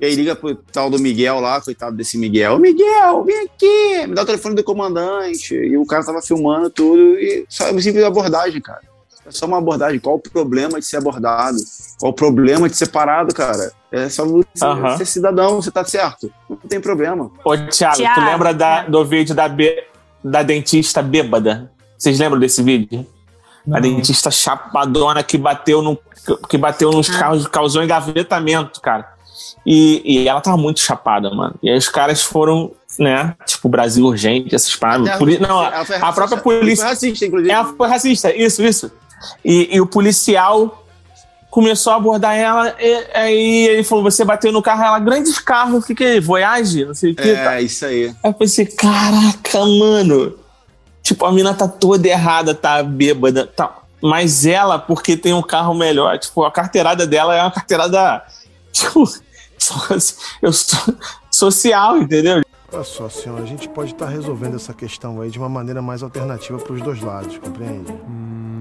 E 0.00 0.04
aí 0.06 0.14
liga 0.14 0.36
pro 0.36 0.54
tal 0.54 0.88
do 0.90 0.98
Miguel 0.98 1.40
lá, 1.40 1.60
coitado 1.60 1.96
desse 1.96 2.16
Miguel. 2.18 2.58
Miguel, 2.58 3.24
vem 3.24 3.44
aqui, 3.44 4.06
me 4.06 4.14
dá 4.14 4.22
o 4.22 4.26
telefone 4.26 4.54
do 4.54 4.62
comandante. 4.62 5.54
E 5.54 5.76
o 5.76 5.86
cara 5.86 6.04
tava 6.04 6.20
filmando 6.22 6.68
tudo, 6.70 7.18
e 7.18 7.46
só 7.48 7.66
é 7.66 7.70
uma 7.72 7.80
simples 7.80 8.04
abordagem, 8.04 8.60
cara. 8.60 8.80
É 9.26 9.30
só 9.30 9.44
uma 9.46 9.58
abordagem. 9.58 9.98
Qual 9.98 10.16
o 10.16 10.20
problema 10.20 10.78
de 10.78 10.86
ser 10.86 10.98
abordado? 10.98 11.56
Qual 11.98 12.12
o 12.12 12.14
problema 12.14 12.68
de 12.68 12.76
ser 12.76 12.86
parado, 12.88 13.34
cara? 13.34 13.72
É 13.90 14.08
só 14.08 14.24
você 14.24 14.46
Aham. 14.62 14.96
ser 14.98 15.06
cidadão, 15.06 15.60
você 15.60 15.70
tá 15.70 15.84
certo. 15.84 16.30
Não 16.48 16.56
tem 16.58 16.78
problema. 16.80 17.30
Ô, 17.44 17.56
Thiago, 17.56 17.96
tu 17.96 18.02
Thiago, 18.02 18.20
lembra 18.20 18.54
da- 18.54 18.84
do 18.86 19.04
vídeo 19.04 19.34
da, 19.34 19.48
be- 19.48 19.82
da 20.30 20.42
dentista 20.42 21.02
bêbada? 21.02 21.70
Vocês 21.98 22.18
lembram 22.18 22.38
desse 22.40 22.62
vídeo? 22.62 23.06
A 23.72 23.80
dentista 23.80 24.30
chapadona 24.30 25.22
que 25.22 25.36
bateu, 25.36 25.82
no, 25.82 25.98
que 26.48 26.56
bateu 26.56 26.90
nos 26.92 27.10
Ah. 27.10 27.18
carros, 27.18 27.46
causou 27.48 27.82
engavetamento, 27.82 28.80
cara. 28.80 29.08
E, 29.64 30.02
e 30.04 30.28
ela 30.28 30.40
tava 30.40 30.56
muito 30.56 30.80
chapada, 30.80 31.28
mano. 31.30 31.54
E 31.62 31.68
aí 31.70 31.76
os 31.76 31.88
caras 31.88 32.22
foram, 32.22 32.70
né? 32.98 33.34
Tipo, 33.44 33.68
Brasil 33.68 34.06
urgente, 34.06 34.54
essas 34.54 34.74
paradas. 34.76 35.16
Poli- 35.18 35.38
Não, 35.38 35.62
Ela 35.64 35.84
foi 35.84 35.96
a 35.96 35.98
racista. 35.98 36.12
própria 36.12 36.38
polícia. 36.38 36.84
Foi 36.84 36.92
racista, 36.94 37.26
inclusive. 37.26 37.50
Ela 37.52 37.64
foi 37.64 37.88
racista, 37.88 38.34
isso, 38.34 38.62
isso. 38.62 38.92
E, 39.44 39.74
e 39.74 39.80
o 39.80 39.86
policial 39.86 40.85
começou 41.56 41.94
a 41.94 41.96
abordar 41.96 42.36
ela, 42.36 42.76
e, 42.78 43.06
aí 43.14 43.66
ele 43.68 43.82
falou: 43.82 44.04
você 44.04 44.22
bateu 44.26 44.52
no 44.52 44.60
carro, 44.60 44.84
ela, 44.84 44.98
grandes 44.98 45.38
carros, 45.38 45.82
o 45.82 45.86
que 45.86 45.94
que 45.94 46.04
é? 46.04 46.20
Voyage? 46.20 46.84
Não 46.84 46.94
sei 46.94 47.12
o 47.12 47.16
que. 47.16 47.30
É, 47.30 47.62
isso 47.62 47.86
aí. 47.86 48.08
Aí 48.08 48.30
eu 48.30 48.34
pensei, 48.34 48.66
caraca, 48.66 49.64
mano. 49.64 50.38
Tipo, 51.02 51.24
a 51.24 51.32
mina 51.32 51.54
tá 51.54 51.66
toda 51.66 52.06
errada, 52.06 52.54
tá 52.54 52.82
bêbada, 52.82 53.46
tá. 53.46 53.78
Mas 54.02 54.44
ela, 54.44 54.78
porque 54.78 55.16
tem 55.16 55.32
um 55.32 55.40
carro 55.40 55.72
melhor, 55.72 56.18
tipo, 56.18 56.44
a 56.44 56.52
carteirada 56.52 57.06
dela 57.06 57.34
é 57.34 57.40
uma 57.40 57.50
carteirada, 57.50 58.22
tipo, 58.70 59.04
eu 60.42 60.52
sou 60.52 60.94
social, 61.30 61.96
entendeu? 61.96 62.42
Olha 62.70 62.84
só, 62.84 63.08
senhor, 63.08 63.40
a 63.40 63.46
gente 63.46 63.66
pode 63.66 63.92
estar 63.92 64.08
resolvendo 64.08 64.56
essa 64.56 64.74
questão 64.74 65.22
aí 65.22 65.30
de 65.30 65.38
uma 65.38 65.48
maneira 65.48 65.80
mais 65.80 66.02
alternativa 66.02 66.58
para 66.58 66.74
os 66.74 66.82
dois 66.82 67.00
lados, 67.00 67.38
compreende? 67.38 67.94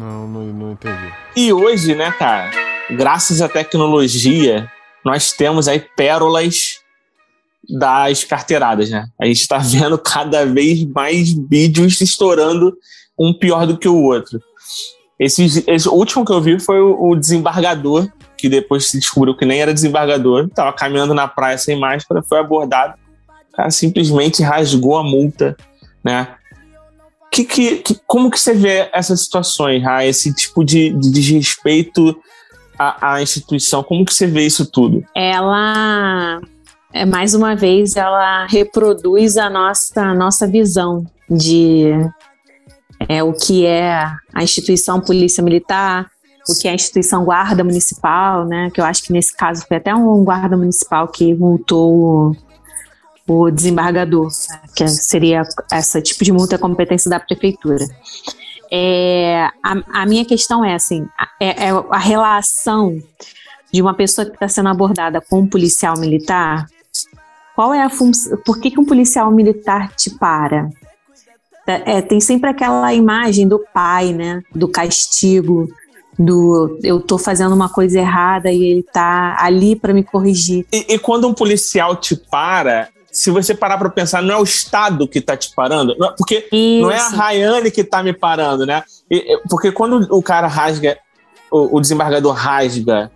não, 0.06 0.28
não, 0.28 0.44
não 0.46 0.72
entendi. 0.72 1.14
E 1.36 1.52
hoje, 1.52 1.96
né, 1.96 2.12
cara, 2.12 2.52
graças 2.92 3.42
à 3.42 3.50
tecnologia, 3.50 4.70
nós 5.04 5.32
temos 5.32 5.68
aí 5.68 5.80
pérolas 5.96 6.80
das 7.78 8.24
carteiradas, 8.24 8.90
né? 8.90 9.08
A 9.20 9.26
gente 9.26 9.48
tá 9.48 9.58
vendo 9.58 9.98
cada 9.98 10.46
vez 10.46 10.84
mais 10.86 11.32
vídeos 11.32 12.00
estourando 12.02 12.76
um 13.18 13.34
pior 13.34 13.66
do 13.66 13.78
que 13.78 13.88
o 13.88 14.04
outro. 14.04 14.40
Esse, 15.20 15.64
esse 15.68 15.88
último 15.88 16.26
que 16.26 16.32
eu 16.32 16.42
vi 16.42 16.60
foi 16.60 16.80
o, 16.82 17.10
o 17.12 17.16
desembargador, 17.16 18.08
que 18.38 18.50
depois 18.50 18.88
se 18.90 19.00
descobriu 19.00 19.36
que 19.36 19.46
nem 19.46 19.62
era 19.62 19.74
desembargador, 19.74 20.50
tava 20.50 20.74
caminhando 20.74 21.14
na 21.14 21.28
praia 21.28 21.58
sem 21.58 21.80
máscara, 21.80 22.22
foi 22.22 22.40
abordado. 22.40 22.96
O 23.54 23.56
cara 23.56 23.72
simplesmente 23.72 24.44
rasgou 24.44 24.98
a 24.98 25.04
multa, 25.04 25.56
né? 26.04 26.36
Que, 27.32 27.46
que, 27.46 27.78
que- 27.78 28.00
como 28.06 28.30
que 28.30 28.40
você 28.40 28.54
vê 28.54 28.90
essas 28.94 29.22
situações, 29.24 29.82
Ra? 29.82 30.06
Esse 30.06 30.34
tipo 30.34 30.64
de, 30.64 30.90
de 30.92 31.10
desrespeito 31.10 32.16
à, 32.78 33.16
à 33.16 33.22
instituição? 33.22 33.84
Como 33.84 34.06
que 34.06 34.14
você 34.14 34.28
vê 34.28 34.46
isso 34.46 34.66
tudo? 34.66 35.04
ela 35.16 36.42
é 36.94 37.06
mais 37.06 37.34
uma 37.34 37.56
vez 37.56 37.98
ela 37.98 38.46
reproduz 38.48 39.36
a 39.36 39.50
nossa 39.50 40.02
a 40.02 40.14
nossa 40.14 40.48
visão 40.48 41.06
de 41.30 41.92
é 43.10 43.22
o 43.22 43.34
que 43.34 43.66
é 43.66 44.06
a 44.34 44.44
instituição 44.44 45.02
polícia 45.02 45.44
militar 45.44 46.08
o 46.48 46.54
que 46.54 46.68
é 46.68 46.72
a 46.72 46.76
instituição 46.76 47.26
guarda 47.26 47.64
municipal 47.66 48.46
né 48.46 48.70
que 48.74 48.80
eu 48.80 48.86
acho 48.86 49.04
que 49.04 49.12
nesse 49.12 49.36
caso 49.36 49.66
foi 49.68 49.78
até 49.78 49.94
um 49.94 50.24
guarda 50.24 50.56
municipal 50.56 51.08
que 51.10 51.34
multou 51.34 51.94
o, 51.94 52.36
o 53.28 53.52
desembargador 53.52 54.30
né, 54.50 54.62
que 54.74 54.88
seria 54.88 55.44
essa 55.72 56.02
tipo 56.02 56.24
de 56.24 56.32
multa 56.32 56.56
é 56.56 56.58
competência 56.58 57.10
da 57.10 57.20
prefeitura 57.20 57.86
é, 58.72 59.50
a, 59.64 60.02
a 60.02 60.06
minha 60.06 60.26
questão 60.26 60.64
é 60.64 60.74
assim 60.74 61.08
é, 61.40 61.68
é 61.68 61.70
a 61.90 61.98
relação 61.98 63.00
de 63.72 63.82
uma 63.82 63.94
pessoa 63.94 64.26
que 64.26 64.34
está 64.34 64.48
sendo 64.48 64.70
abordada 64.70 65.20
com 65.22 65.40
um 65.40 65.48
policial 65.48 65.98
militar, 65.98 66.66
qual 67.56 67.74
é 67.74 67.82
a 67.82 67.90
função? 67.90 68.38
Por 68.46 68.60
que, 68.60 68.72
que 68.72 68.80
um 68.80 68.86
policial 68.86 69.32
militar 69.32 69.94
te 69.96 70.10
para? 70.10 70.70
É, 71.68 72.02
tem 72.02 72.20
sempre 72.20 72.50
aquela 72.50 72.94
imagem 72.94 73.48
do 73.48 73.60
pai, 73.74 74.14
né? 74.14 74.42
Do 74.54 74.68
castigo, 74.68 75.68
do 76.18 76.80
eu 76.84 77.00
tô 77.00 77.18
fazendo 77.18 77.56
uma 77.56 77.70
coisa 77.70 78.00
errada 78.00 78.52
e 78.52 78.64
ele 78.64 78.84
tá 78.84 79.36
ali 79.40 79.76
para 79.76 79.94
me 79.94 80.04
corrigir. 80.04 80.66
E, 80.72 80.94
e 80.94 81.00
quando 81.00 81.28
um 81.28 81.34
policial 81.34 81.96
te 81.96 82.16
para, 82.16 82.90
se 83.16 83.32
você 83.32 83.54
parar 83.56 83.78
pra 83.78 83.90
pensar, 83.90 84.22
não 84.22 84.36
é 84.36 84.38
o 84.38 84.44
Estado 84.44 85.08
que 85.08 85.22
tá 85.22 85.36
te 85.38 85.54
parando? 85.56 85.96
Porque 86.18 86.48
não 86.82 86.92
é 86.92 86.96
a 86.96 87.08
Isso. 87.08 87.16
Rayane 87.16 87.72
que 87.72 87.84
tá 87.84 88.04
me 88.04 88.14
parando, 88.14 88.66
né? 88.66 88.84
Porque 89.50 89.72
quando 89.72 90.08
o 90.14 90.22
cara 90.22 90.48
rasga, 90.48 90.98
o, 91.52 91.80
desembargador 91.80 92.34
rasga 92.34 93.12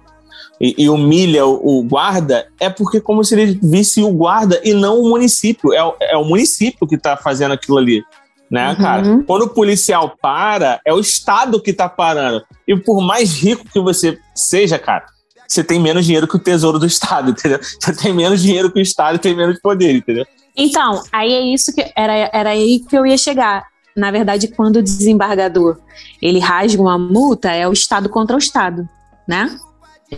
e, 0.61 0.75
e 0.77 0.89
humilha 0.89 1.45
o, 1.45 1.79
o 1.79 1.83
guarda, 1.83 2.47
é 2.59 2.69
porque 2.69 2.99
como 3.01 3.23
se 3.23 3.33
ele 3.39 3.59
visse 3.61 4.01
o 4.01 4.11
guarda 4.11 4.59
e 4.63 4.73
não 4.73 4.99
o 5.01 5.09
município. 5.09 5.73
É, 5.73 5.83
o- 5.83 5.95
é 5.99 6.17
o 6.17 6.23
município 6.25 6.87
que 6.87 6.97
tá 6.97 7.17
fazendo 7.17 7.53
aquilo 7.53 7.77
ali. 7.77 8.03
Né, 8.51 8.69
Uhum. 8.69 8.75
cara? 8.77 9.23
Quando 9.27 9.43
o 9.43 9.49
policial 9.49 10.15
para, 10.19 10.79
é 10.83 10.91
o 10.91 10.99
Estado 10.99 11.61
que 11.61 11.71
tá 11.71 11.87
parando. 11.87 12.43
E 12.67 12.75
por 12.75 12.99
mais 12.99 13.31
rico 13.33 13.63
que 13.71 13.79
você 13.79 14.17
seja, 14.33 14.79
cara, 14.79 15.05
você 15.49 15.63
tem 15.63 15.79
menos 15.81 16.05
dinheiro 16.05 16.27
que 16.27 16.35
o 16.35 16.39
tesouro 16.39 16.77
do 16.77 16.85
Estado, 16.85 17.31
entendeu? 17.37 17.59
Você 17.59 17.93
tem 17.93 18.13
menos 18.13 18.41
dinheiro 18.41 18.71
que 18.71 18.79
o 18.79 18.81
Estado 18.81 19.15
e 19.15 19.19
tem 19.19 19.35
menos 19.35 19.59
poder, 19.59 19.95
entendeu? 19.95 20.25
Então, 20.55 21.01
aí 21.11 21.33
é 21.33 21.41
isso 21.41 21.73
que 21.73 21.91
era, 21.95 22.29
era 22.31 22.49
aí 22.51 22.79
que 22.87 22.95
eu 22.97 23.05
ia 23.05 23.17
chegar. 23.17 23.65
Na 23.95 24.11
verdade, 24.11 24.47
quando 24.47 24.77
o 24.77 24.83
desembargador 24.83 25.77
ele 26.21 26.39
rasga 26.39 26.81
uma 26.81 26.97
multa, 26.97 27.51
é 27.51 27.67
o 27.67 27.73
Estado 27.73 28.07
contra 28.09 28.35
o 28.35 28.39
Estado, 28.39 28.87
né? 29.27 29.57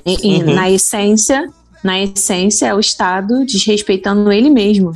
E- 0.06 0.40
Uhum. 0.44 0.54
Na 0.56 0.70
essência, 0.70 1.50
na 1.84 2.00
essência 2.02 2.68
é 2.68 2.74
o 2.74 2.80
Estado 2.80 3.46
desrespeitando 3.46 4.32
ele 4.32 4.50
mesmo. 4.50 4.94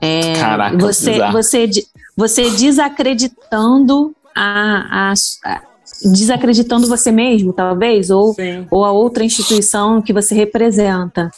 É, 0.00 0.34
Caraca, 0.34 0.76
você, 0.78 1.12
bizarro. 1.12 1.32
você, 1.32 1.70
você 2.16 2.50
desacreditando 2.50 4.14
a- 4.34 5.12
a- 5.44 5.60
desacreditando 6.04 6.86
você 6.88 7.10
mesmo, 7.12 7.52
talvez, 7.52 8.10
ou 8.10 8.34
Sim. 8.34 8.66
ou 8.70 8.84
a 8.84 8.92
outra 8.92 9.24
instituição 9.24 10.00
que 10.02 10.12
você 10.12 10.34
representa. 10.34 11.30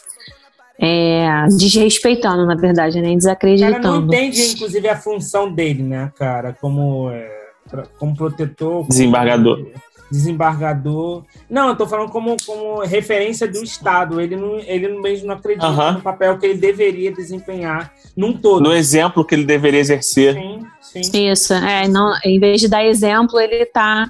É, 0.77 1.45
desrespeitando, 1.57 2.45
na 2.45 2.55
verdade, 2.55 3.01
né? 3.01 3.03
O 3.03 3.03
cara 3.03 3.11
não 3.11 3.17
Desacreditando. 3.17 4.13
entende, 4.13 4.41
inclusive, 4.55 4.89
a 4.89 4.97
função 4.97 5.49
dele, 5.51 5.81
né, 5.83 6.11
cara? 6.17 6.51
Como, 6.59 7.09
é, 7.11 7.29
pra- 7.69 7.85
como 7.97 8.13
protetor. 8.15 8.79
como 8.79 8.89
Desembargador. 8.89 9.65
Desembargador. 10.11 11.23
Não, 11.49 11.69
eu 11.69 11.75
tô 11.77 11.87
falando 11.87 12.09
como, 12.11 12.35
como 12.45 12.81
referência 12.83 13.47
do 13.47 13.63
Estado. 13.63 14.19
Ele, 14.19 14.35
não, 14.35 14.59
ele 14.59 14.99
mesmo 14.99 15.27
não 15.27 15.35
acredita 15.35 15.91
no 15.93 16.01
papel 16.01 16.37
que 16.37 16.45
ele 16.45 16.59
deveria 16.59 17.11
desempenhar 17.11 17.93
num 18.15 18.33
todo. 18.33 18.61
No 18.63 18.73
exemplo 18.73 19.23
que 19.25 19.33
ele 19.33 19.45
deveria 19.45 19.79
exercer. 19.79 20.33
Sim, 20.33 20.59
sim. 21.03 21.27
Isso, 21.31 21.53
é, 21.53 21.87
não, 21.87 22.13
em 22.23 22.39
vez 22.39 22.59
de 22.61 22.67
dar 22.67 22.85
exemplo, 22.85 23.39
ele 23.39 23.65
tá 23.65 24.07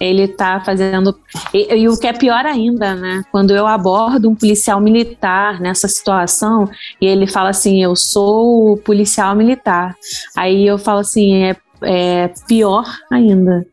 ele 0.00 0.28
tá 0.28 0.60
fazendo 0.64 1.18
e, 1.52 1.74
e 1.74 1.88
o 1.88 1.98
que 1.98 2.06
é 2.06 2.12
pior 2.12 2.46
ainda, 2.46 2.94
né? 2.94 3.22
Quando 3.30 3.54
eu 3.54 3.66
abordo 3.66 4.28
um 4.28 4.34
policial 4.34 4.80
militar 4.80 5.60
nessa 5.60 5.88
situação 5.88 6.68
e 7.00 7.06
ele 7.06 7.26
fala 7.26 7.50
assim, 7.50 7.82
eu 7.82 7.96
sou 7.96 8.72
o 8.72 8.76
policial 8.76 9.34
militar, 9.34 9.96
aí 10.36 10.66
eu 10.66 10.78
falo 10.78 11.00
assim, 11.00 11.44
é, 11.44 11.56
é 11.82 12.30
pior 12.46 12.86
ainda, 13.10 13.66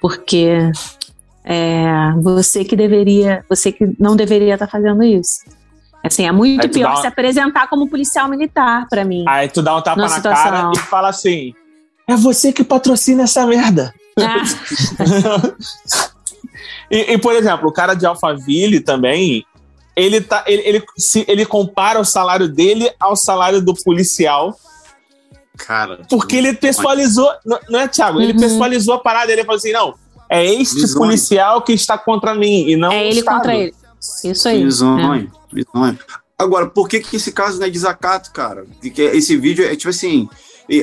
porque 0.00 0.70
é, 1.44 2.12
você 2.20 2.64
que 2.64 2.76
deveria, 2.76 3.44
você 3.48 3.70
que 3.70 3.94
não 3.98 4.16
deveria 4.16 4.54
estar 4.54 4.66
fazendo 4.66 5.02
isso. 5.02 5.40
Assim, 6.02 6.26
é 6.26 6.32
muito 6.32 6.66
pior 6.70 6.96
se 6.96 7.06
apresentar 7.06 7.68
como 7.68 7.88
policial 7.88 8.28
militar 8.28 8.86
pra 8.88 9.04
mim. 9.04 9.24
Aí 9.28 9.48
tu 9.48 9.60
dá 9.60 9.76
um 9.76 9.82
tapa 9.82 10.00
Na 10.00 10.08
na 10.08 10.14
situação. 10.14 10.50
cara 10.50 10.72
e 10.74 10.78
fala 10.78 11.10
assim: 11.10 11.52
é 12.08 12.16
você 12.16 12.52
que 12.52 12.64
patrocina 12.64 13.24
essa 13.24 13.46
merda. 13.46 13.92
Ah, 14.22 15.42
e, 16.90 17.12
e, 17.14 17.18
por 17.18 17.34
exemplo, 17.34 17.68
o 17.68 17.72
cara 17.72 17.94
de 17.94 18.04
Alphaville 18.04 18.80
também, 18.80 19.44
ele, 19.96 20.20
tá, 20.20 20.44
ele, 20.46 20.62
ele, 20.66 20.84
se, 20.96 21.24
ele 21.28 21.46
compara 21.46 22.00
o 22.00 22.04
salário 22.04 22.48
dele 22.48 22.90
ao 22.98 23.14
salário 23.14 23.60
do 23.60 23.74
policial, 23.74 24.58
Cara. 25.56 26.00
porque 26.08 26.36
ele 26.36 26.54
pessoalizou. 26.54 27.30
Não, 27.44 27.58
não 27.68 27.80
é, 27.80 27.88
Thiago? 27.88 28.20
Ele 28.20 28.32
Uhum. 28.32 28.40
pessoalizou 28.40 28.94
a 28.94 28.98
parada. 28.98 29.30
Ele 29.32 29.44
falou 29.44 29.56
assim: 29.58 29.72
não, 29.72 29.94
é 30.28 30.44
este 30.44 30.76
Visões. 30.76 30.94
policial 30.94 31.62
que 31.62 31.72
está 31.72 31.96
contra 31.98 32.34
mim 32.34 32.68
e 32.68 32.76
não 32.76 32.90
é 32.90 32.96
o 32.98 33.04
ele 33.04 33.18
Estado. 33.20 33.36
contra 33.36 33.54
ele. 33.54 33.74
Isso 34.24 34.48
aí. 34.48 34.64
Bizonho, 34.64 35.30
é. 35.52 35.54
bizonho. 35.54 35.98
Agora, 36.38 36.66
por 36.66 36.88
que, 36.88 37.00
que 37.00 37.16
esse 37.16 37.30
caso 37.32 37.58
não 37.58 37.66
é 37.66 37.70
desacato, 37.70 38.32
cara? 38.32 38.64
Porque 38.80 39.02
esse 39.02 39.36
vídeo 39.36 39.64
é 39.64 39.76
tipo 39.76 39.90
assim. 39.90 40.28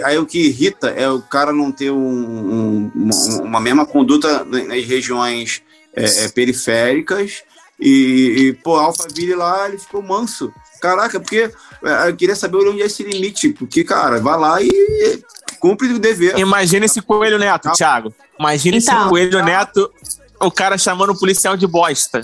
Aí 0.04 0.18
o 0.18 0.26
que 0.26 0.48
irrita 0.48 0.90
é 0.90 1.10
o 1.10 1.22
cara 1.22 1.54
não 1.54 1.72
ter 1.72 1.92
um, 1.92 1.98
um, 1.98 2.92
uma, 2.94 3.42
uma, 3.42 3.60
mesma 3.62 3.86
conduta 3.86 4.44
nas 4.44 4.86
regiões 4.86 5.62
é, 5.96 6.26
é, 6.26 6.30
periféricas. 6.30 7.44
E, 7.80 8.36
e, 8.38 8.54
pô, 8.54 8.76
Alphaville 8.76 9.36
lá, 9.36 9.70
ele 9.70 9.78
ficou 9.78 10.02
manso. 10.02 10.52
Caraca, 10.82 11.20
porque 11.20 11.50
é, 11.84 12.10
eu 12.10 12.16
queria 12.16 12.36
saber 12.36 12.58
onde 12.58 12.82
é 12.82 12.86
esse 12.86 13.02
limite. 13.04 13.50
Porque, 13.50 13.84
cara, 13.84 14.20
vai 14.20 14.38
lá 14.38 14.62
e 14.62 15.24
cumpre 15.60 15.88
o 15.94 16.00
dever. 16.00 16.38
Imagina 16.38 16.86
esse 16.86 17.02
coelho 17.02 17.40
neto, 17.40 17.72
Thiago. 17.72 18.14
Imagina 18.38 18.78
então, 18.78 19.00
esse 19.00 19.10
coelho 19.10 19.44
neto, 19.44 19.92
o 20.40 20.52
cara 20.52 20.78
chamando 20.78 21.12
o 21.12 21.20
policial 21.20 21.56
de 21.56 21.66
bosta. 21.66 22.22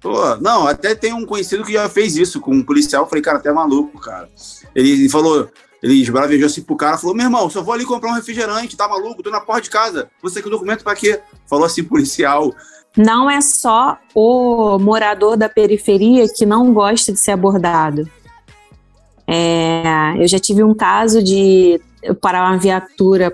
Pô, 0.00 0.36
não, 0.36 0.66
até 0.66 0.94
tem 0.94 1.12
um 1.12 1.26
conhecido 1.26 1.64
que 1.64 1.72
já 1.72 1.88
fez 1.88 2.16
isso 2.16 2.40
com 2.40 2.52
um 2.52 2.62
policial. 2.62 3.02
Eu 3.02 3.08
falei, 3.08 3.22
cara, 3.22 3.38
até 3.38 3.52
maluco, 3.52 3.98
cara. 4.00 4.30
Ele 4.74 5.08
falou, 5.08 5.50
ele 5.82 5.94
esbravejou 5.94 6.46
assim 6.46 6.62
pro 6.62 6.76
cara, 6.76 6.98
falou: 6.98 7.14
meu 7.14 7.26
irmão, 7.26 7.48
só 7.48 7.62
vou 7.62 7.74
ali 7.74 7.84
comprar 7.84 8.10
um 8.10 8.14
refrigerante, 8.14 8.76
tá 8.76 8.88
maluco? 8.88 9.22
Tô 9.22 9.30
na 9.30 9.40
porta 9.40 9.62
de 9.62 9.70
casa. 9.70 10.10
Você 10.22 10.40
o 10.40 10.50
documento 10.50 10.84
pra 10.84 10.94
quê? 10.94 11.20
Falou 11.46 11.64
assim, 11.64 11.82
policial. 11.82 12.54
Não 12.96 13.30
é 13.30 13.40
só 13.40 13.98
o 14.14 14.78
morador 14.78 15.36
da 15.36 15.48
periferia 15.48 16.26
que 16.28 16.44
não 16.44 16.72
gosta 16.74 17.12
de 17.12 17.20
ser 17.20 17.30
abordado. 17.32 18.08
É, 19.26 20.14
eu 20.18 20.26
já 20.26 20.38
tive 20.38 20.64
um 20.64 20.74
caso 20.74 21.22
de 21.22 21.80
parar 22.20 22.50
uma 22.50 22.58
viatura 22.58 23.32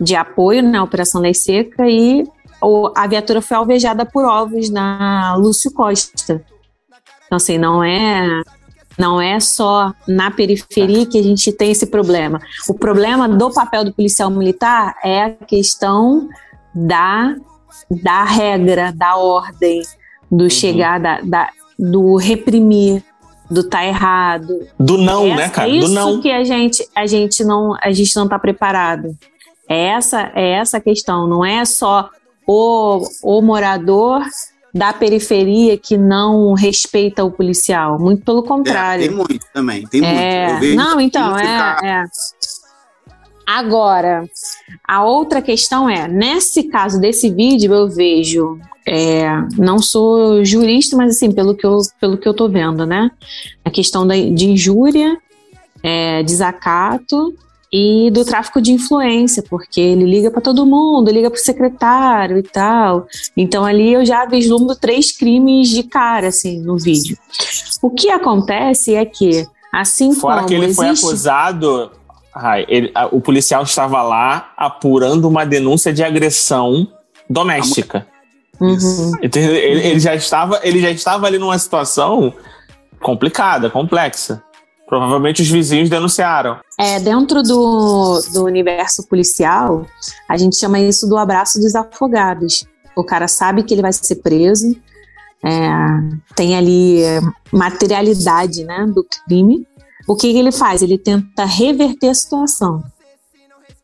de 0.00 0.16
apoio 0.16 0.62
na 0.62 0.82
Operação 0.82 1.20
Lei 1.20 1.34
Seca 1.34 1.88
e 1.88 2.24
a 2.94 3.06
viatura 3.06 3.42
foi 3.42 3.56
alvejada 3.56 4.06
por 4.06 4.24
ovos 4.24 4.70
na 4.70 5.36
Lúcio 5.36 5.70
Costa. 5.70 6.42
Então, 7.26 7.36
assim, 7.36 7.58
não 7.58 7.84
é 7.84 8.42
não 8.98 9.20
é 9.20 9.38
só 9.40 9.92
na 10.08 10.30
periferia 10.30 11.06
que 11.06 11.18
a 11.18 11.22
gente 11.22 11.52
tem 11.52 11.70
esse 11.70 11.86
problema. 11.86 12.40
O 12.68 12.74
problema 12.74 13.28
do 13.28 13.52
papel 13.52 13.84
do 13.84 13.92
policial 13.92 14.30
militar 14.30 14.94
é 15.04 15.22
a 15.22 15.30
questão 15.30 16.28
da, 16.74 17.34
da 17.90 18.24
regra, 18.24 18.92
da 18.92 19.16
ordem, 19.16 19.82
do 20.30 20.44
uhum. 20.44 20.50
chegar, 20.50 20.98
da, 20.98 21.20
da, 21.20 21.50
do 21.78 22.16
reprimir, 22.16 23.02
do 23.50 23.62
tá 23.62 23.84
errado. 23.84 24.66
Do 24.78 24.98
não, 24.98 25.26
né, 25.26 25.48
cara? 25.48 25.68
É 25.68 25.72
isso 25.72 25.92
não. 25.92 26.20
que 26.20 26.30
a 26.30 26.42
gente, 26.44 26.86
a 26.94 27.06
gente 27.06 27.44
não 27.44 27.76
a 27.80 27.92
gente 27.92 28.14
não 28.16 28.28
tá 28.28 28.38
preparado. 28.38 29.16
É 29.68 29.88
essa 29.88 30.32
é 30.34 30.52
essa 30.52 30.80
questão, 30.80 31.26
não 31.26 31.44
é 31.44 31.64
só 31.64 32.10
o, 32.46 33.02
o 33.22 33.42
morador 33.42 34.22
da 34.76 34.92
periferia 34.92 35.78
que 35.78 35.96
não 35.96 36.52
respeita 36.52 37.24
o 37.24 37.30
policial. 37.30 37.98
Muito 37.98 38.22
pelo 38.22 38.42
contrário. 38.42 39.04
É, 39.04 39.08
tem 39.08 39.16
muito 39.16 39.46
também, 39.52 39.86
tem 39.86 40.04
é, 40.04 40.52
muito. 40.52 40.76
não, 40.76 41.00
então, 41.00 41.38
é, 41.38 41.78
é. 41.82 42.04
Agora, 43.46 44.28
a 44.86 45.04
outra 45.04 45.40
questão 45.40 45.88
é, 45.88 46.06
nesse 46.06 46.64
caso 46.64 47.00
desse 47.00 47.30
vídeo, 47.30 47.72
eu 47.72 47.88
vejo, 47.88 48.58
é, 48.86 49.26
não 49.56 49.78
sou 49.78 50.44
jurista, 50.44 50.96
mas 50.96 51.16
assim, 51.16 51.32
pelo 51.32 51.56
que 51.56 51.64
eu, 51.64 51.78
pelo 51.98 52.18
que 52.18 52.28
eu 52.28 52.34
tô 52.34 52.48
vendo, 52.48 52.84
né? 52.84 53.10
A 53.64 53.70
questão 53.70 54.06
da, 54.06 54.14
de 54.14 54.50
injúria, 54.50 55.16
é, 55.82 56.22
desacato 56.22 57.34
e 57.78 58.10
do 58.10 58.24
tráfico 58.24 58.62
de 58.62 58.72
influência, 58.72 59.42
porque 59.42 59.78
ele 59.78 60.06
liga 60.06 60.30
para 60.30 60.40
todo 60.40 60.64
mundo, 60.64 61.10
liga 61.10 61.30
para 61.30 61.36
o 61.38 61.42
secretário 61.42 62.38
e 62.38 62.42
tal. 62.42 63.06
Então 63.36 63.66
ali 63.66 63.92
eu 63.92 64.02
já 64.02 64.24
vislumbro 64.24 64.74
três 64.74 65.12
crimes 65.12 65.68
de 65.68 65.82
cara 65.82 66.28
assim 66.28 66.58
no 66.62 66.78
vídeo. 66.78 67.18
O 67.82 67.90
que 67.90 68.08
acontece 68.08 68.94
é 68.94 69.04
que 69.04 69.46
assim 69.70 70.14
Fora 70.14 70.36
como 70.36 70.48
que 70.48 70.54
ele 70.54 70.64
existe... 70.64 70.80
foi 70.80 70.88
acusado, 70.88 71.90
ai, 72.34 72.64
ele, 72.66 72.90
a, 72.94 73.08
o 73.08 73.20
policial 73.20 73.62
estava 73.62 74.00
lá 74.00 74.54
apurando 74.56 75.28
uma 75.28 75.44
denúncia 75.44 75.92
de 75.92 76.02
agressão 76.02 76.88
doméstica. 77.28 78.06
Uhum. 78.58 79.12
Ele, 79.20 79.38
ele, 79.38 80.00
já 80.00 80.14
estava, 80.14 80.60
ele 80.62 80.80
já 80.80 80.90
estava 80.90 81.26
ali 81.26 81.38
numa 81.38 81.58
situação 81.58 82.32
complicada, 83.02 83.68
complexa. 83.68 84.42
Provavelmente 84.86 85.42
os 85.42 85.48
vizinhos 85.48 85.90
denunciaram. 85.90 86.60
É, 86.78 87.00
dentro 87.00 87.42
do, 87.42 88.20
do 88.32 88.44
universo 88.44 89.06
policial, 89.08 89.84
a 90.28 90.36
gente 90.36 90.56
chama 90.56 90.78
isso 90.78 91.08
do 91.08 91.16
abraço 91.16 91.58
dos 91.60 91.74
afogados. 91.74 92.64
O 92.96 93.02
cara 93.02 93.26
sabe 93.26 93.64
que 93.64 93.74
ele 93.74 93.82
vai 93.82 93.92
ser 93.92 94.16
preso, 94.16 94.76
é, 95.44 95.68
tem 96.34 96.56
ali 96.56 97.00
materialidade 97.52 98.64
né, 98.64 98.86
do 98.86 99.04
crime. 99.04 99.66
O 100.08 100.14
que, 100.14 100.32
que, 100.32 100.38
ele 100.38 100.52
faz? 100.52 100.82
Ele 100.82 100.96
tenta 100.96 101.44
reverter 101.44 102.08
a 102.08 102.14
situação. 102.14 102.82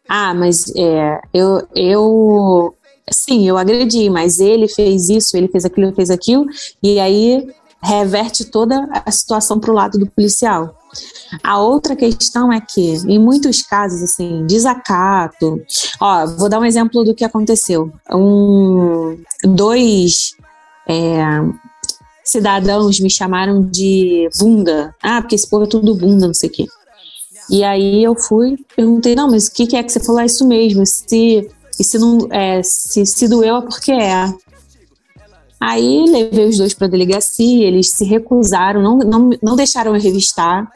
Ah, 0.08 0.32
mas 0.34 0.72
é, 0.76 1.20
eu, 1.32 1.66
eu. 1.74 2.74
Sim, 3.10 3.46
eu 3.46 3.58
agredi, 3.58 4.08
mas 4.08 4.38
ele 4.38 4.68
fez 4.68 5.08
isso, 5.08 5.36
ele 5.36 5.48
fez 5.48 5.64
aquilo, 5.64 5.94
fez 5.94 6.10
aquilo, 6.10 6.46
e 6.82 7.00
aí 7.00 7.46
reverte 7.82 8.44
toda 8.44 8.88
a 9.04 9.10
situação 9.10 9.58
para 9.58 9.70
o 9.70 9.74
lado 9.74 9.98
do 9.98 10.06
policial. 10.06 10.78
A 11.42 11.58
outra 11.58 11.96
questão 11.96 12.52
é 12.52 12.60
que, 12.60 12.94
em 13.08 13.18
muitos 13.18 13.62
casos, 13.62 14.02
assim, 14.02 14.46
desacato. 14.46 15.60
Ó, 16.00 16.26
vou 16.26 16.48
dar 16.48 16.60
um 16.60 16.64
exemplo 16.64 17.02
do 17.02 17.14
que 17.14 17.24
aconteceu. 17.24 17.90
Um, 18.12 19.18
dois 19.44 20.32
é, 20.88 21.24
cidadãos 22.24 23.00
me 23.00 23.10
chamaram 23.10 23.62
de 23.62 24.28
bunda. 24.38 24.94
Ah, 25.02 25.20
porque 25.20 25.34
esse 25.34 25.48
povo 25.48 25.64
é 25.64 25.68
tudo 25.68 25.94
bunda, 25.94 26.26
não 26.26 26.34
sei 26.34 26.48
o 26.48 26.52
quê. 26.52 26.66
E 27.50 27.64
aí 27.64 28.04
eu 28.04 28.14
fui, 28.14 28.56
perguntei, 28.76 29.14
não, 29.14 29.30
mas 29.30 29.46
o 29.46 29.52
que, 29.52 29.66
que 29.66 29.76
é 29.76 29.82
que 29.82 29.90
você 29.90 30.00
falou? 30.00 30.20
É 30.20 30.26
isso 30.26 30.46
mesmo. 30.46 30.86
Se, 30.86 31.50
e 31.78 31.84
se 31.84 31.98
não 31.98 32.28
é, 32.30 32.62
se, 32.62 33.04
se 33.04 33.26
doeu 33.28 33.56
é 33.56 33.62
porque 33.62 33.92
é. 33.92 34.32
Aí 35.64 36.06
levei 36.10 36.48
os 36.48 36.58
dois 36.58 36.74
para 36.74 36.88
a 36.88 36.90
delegacia, 36.90 37.68
eles 37.68 37.92
se 37.92 38.04
recusaram, 38.04 38.82
não, 38.82 38.98
não, 38.98 39.30
não 39.40 39.54
deixaram 39.54 39.94
eu 39.94 40.02
revistar 40.02 40.68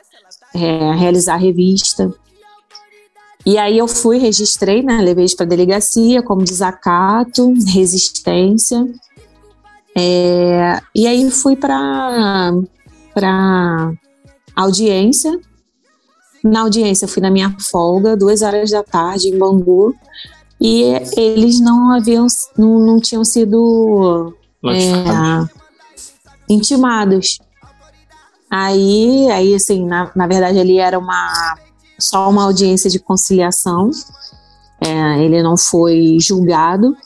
é, 0.55 0.93
realizar 0.95 1.35
a 1.35 1.39
revista. 1.39 2.15
E 3.45 3.59
aí 3.59 3.77
eu 3.79 3.89
fui, 3.89 4.19
registrei, 4.19 4.85
né, 4.85 4.99
levei 4.99 5.25
isso 5.25 5.37
para 5.37 5.45
delegacia 5.45 6.23
como 6.23 6.45
desacato, 6.45 7.53
resistência. 7.67 8.87
É, 9.97 10.81
e 10.95 11.09
aí 11.09 11.29
fui 11.33 11.57
para 11.57 12.53
para 13.13 13.93
audiência. 14.55 15.37
Na 16.45 16.61
audiência 16.61 17.09
fui 17.09 17.21
na 17.21 17.31
minha 17.31 17.57
folga, 17.59 18.17
duas 18.17 18.41
horas 18.41 18.71
da 18.71 18.85
tarde 18.85 19.31
em 19.31 19.37
Bangu, 19.39 19.93
e 20.61 20.85
eles 21.17 21.59
não 21.59 21.91
haviam, 21.91 22.29
não, 22.57 22.79
não 22.79 23.01
tinham 23.01 23.25
sido 23.25 24.33
é, 24.65 25.49
intimados. 26.49 27.39
Aí, 28.51 29.31
aí 29.31 29.55
assim, 29.55 29.85
na, 29.85 30.11
na 30.15 30.27
verdade, 30.27 30.59
ali 30.59 30.79
era 30.79 30.99
uma 30.99 31.57
só 31.99 32.29
uma 32.29 32.45
audiência 32.45 32.91
de 32.91 32.99
conciliação. 32.99 33.91
É, 34.81 35.25
ele 35.25 35.43
não 35.43 35.57
foi 35.57 36.19
julgado. 36.21 36.97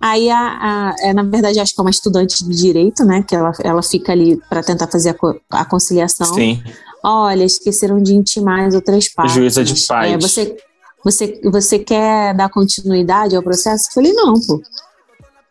Aí, 0.00 0.30
a, 0.30 0.38
a, 0.38 0.94
é, 1.00 1.12
na 1.12 1.22
verdade, 1.22 1.58
acho 1.58 1.74
que 1.74 1.80
é 1.80 1.82
uma 1.82 1.90
estudante 1.90 2.44
de 2.44 2.56
direito, 2.56 3.04
né? 3.04 3.22
Que 3.22 3.34
ela, 3.34 3.52
ela 3.62 3.82
fica 3.82 4.12
ali 4.12 4.40
para 4.48 4.62
tentar 4.62 4.86
fazer 4.86 5.10
a, 5.10 5.60
a, 5.60 5.64
conciliação. 5.64 6.32
Sim. 6.34 6.62
Olha, 7.02 7.44
esqueceram 7.44 8.00
de 8.00 8.14
intimar 8.14 8.66
as 8.66 8.74
outras 8.74 9.08
partes. 9.08 9.34
Juíza 9.34 9.64
de 9.64 9.74
paz. 9.86 10.12
É, 10.12 10.18
você, 10.18 10.56
você, 11.04 11.40
você 11.44 11.78
quer 11.80 12.34
dar 12.34 12.48
continuidade 12.48 13.34
ao 13.34 13.42
processo? 13.42 13.88
Eu 13.88 13.94
falei, 13.94 14.12
não, 14.12 14.34
pô. 14.34 14.62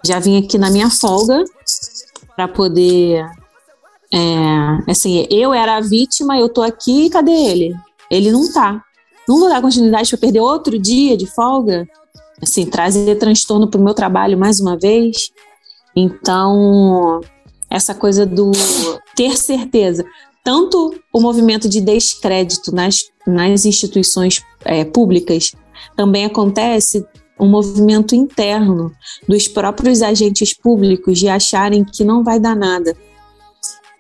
Já 0.08 0.20
vim 0.20 0.38
aqui 0.38 0.58
na 0.58 0.70
minha 0.70 0.90
folga 0.90 1.44
para 2.34 2.48
poder 2.48 3.26
é, 4.14 4.92
assim, 4.92 5.28
eu 5.30 5.54
era 5.54 5.76
a 5.76 5.82
vítima, 5.82 6.40
eu 6.40 6.48
tô 6.48 6.62
aqui, 6.62 7.10
cadê 7.10 7.32
ele? 7.32 7.76
Ele 8.10 8.32
não 8.32 8.50
tá. 8.52 8.82
Não 9.28 9.38
vou 9.38 9.50
dar 9.50 9.62
continuidade 9.62 10.10
para 10.10 10.20
perder 10.20 10.40
outro 10.40 10.80
dia 10.80 11.18
de 11.18 11.26
folga? 11.26 11.86
Assim, 12.42 12.66
trazer 12.66 13.18
transtorno 13.18 13.68
pro 13.68 13.82
meu 13.82 13.94
trabalho 13.94 14.38
mais 14.38 14.62
uma 14.62 14.78
vez? 14.78 15.30
Então, 15.94 17.20
essa 17.70 17.94
coisa 17.94 18.26
do 18.26 18.52
ter 19.14 19.36
certeza. 19.36 20.06
Tanto 20.44 20.96
o 21.12 21.20
movimento 21.20 21.68
de 21.68 21.82
descrédito 21.82 22.74
nas, 22.74 23.04
nas 23.26 23.66
instituições 23.66 24.42
é, 24.64 24.86
públicas 24.86 25.52
também 25.98 26.24
acontece 26.24 27.06
um 27.40 27.48
movimento 27.48 28.16
interno 28.16 28.92
dos 29.28 29.48
próprios 29.48 30.02
agentes 30.02 30.54
públicos 30.54 31.20
de 31.20 31.28
acharem 31.28 31.84
que 31.84 32.04
não 32.04 32.24
vai 32.24 32.40
dar 32.40 32.56
nada 32.56 32.96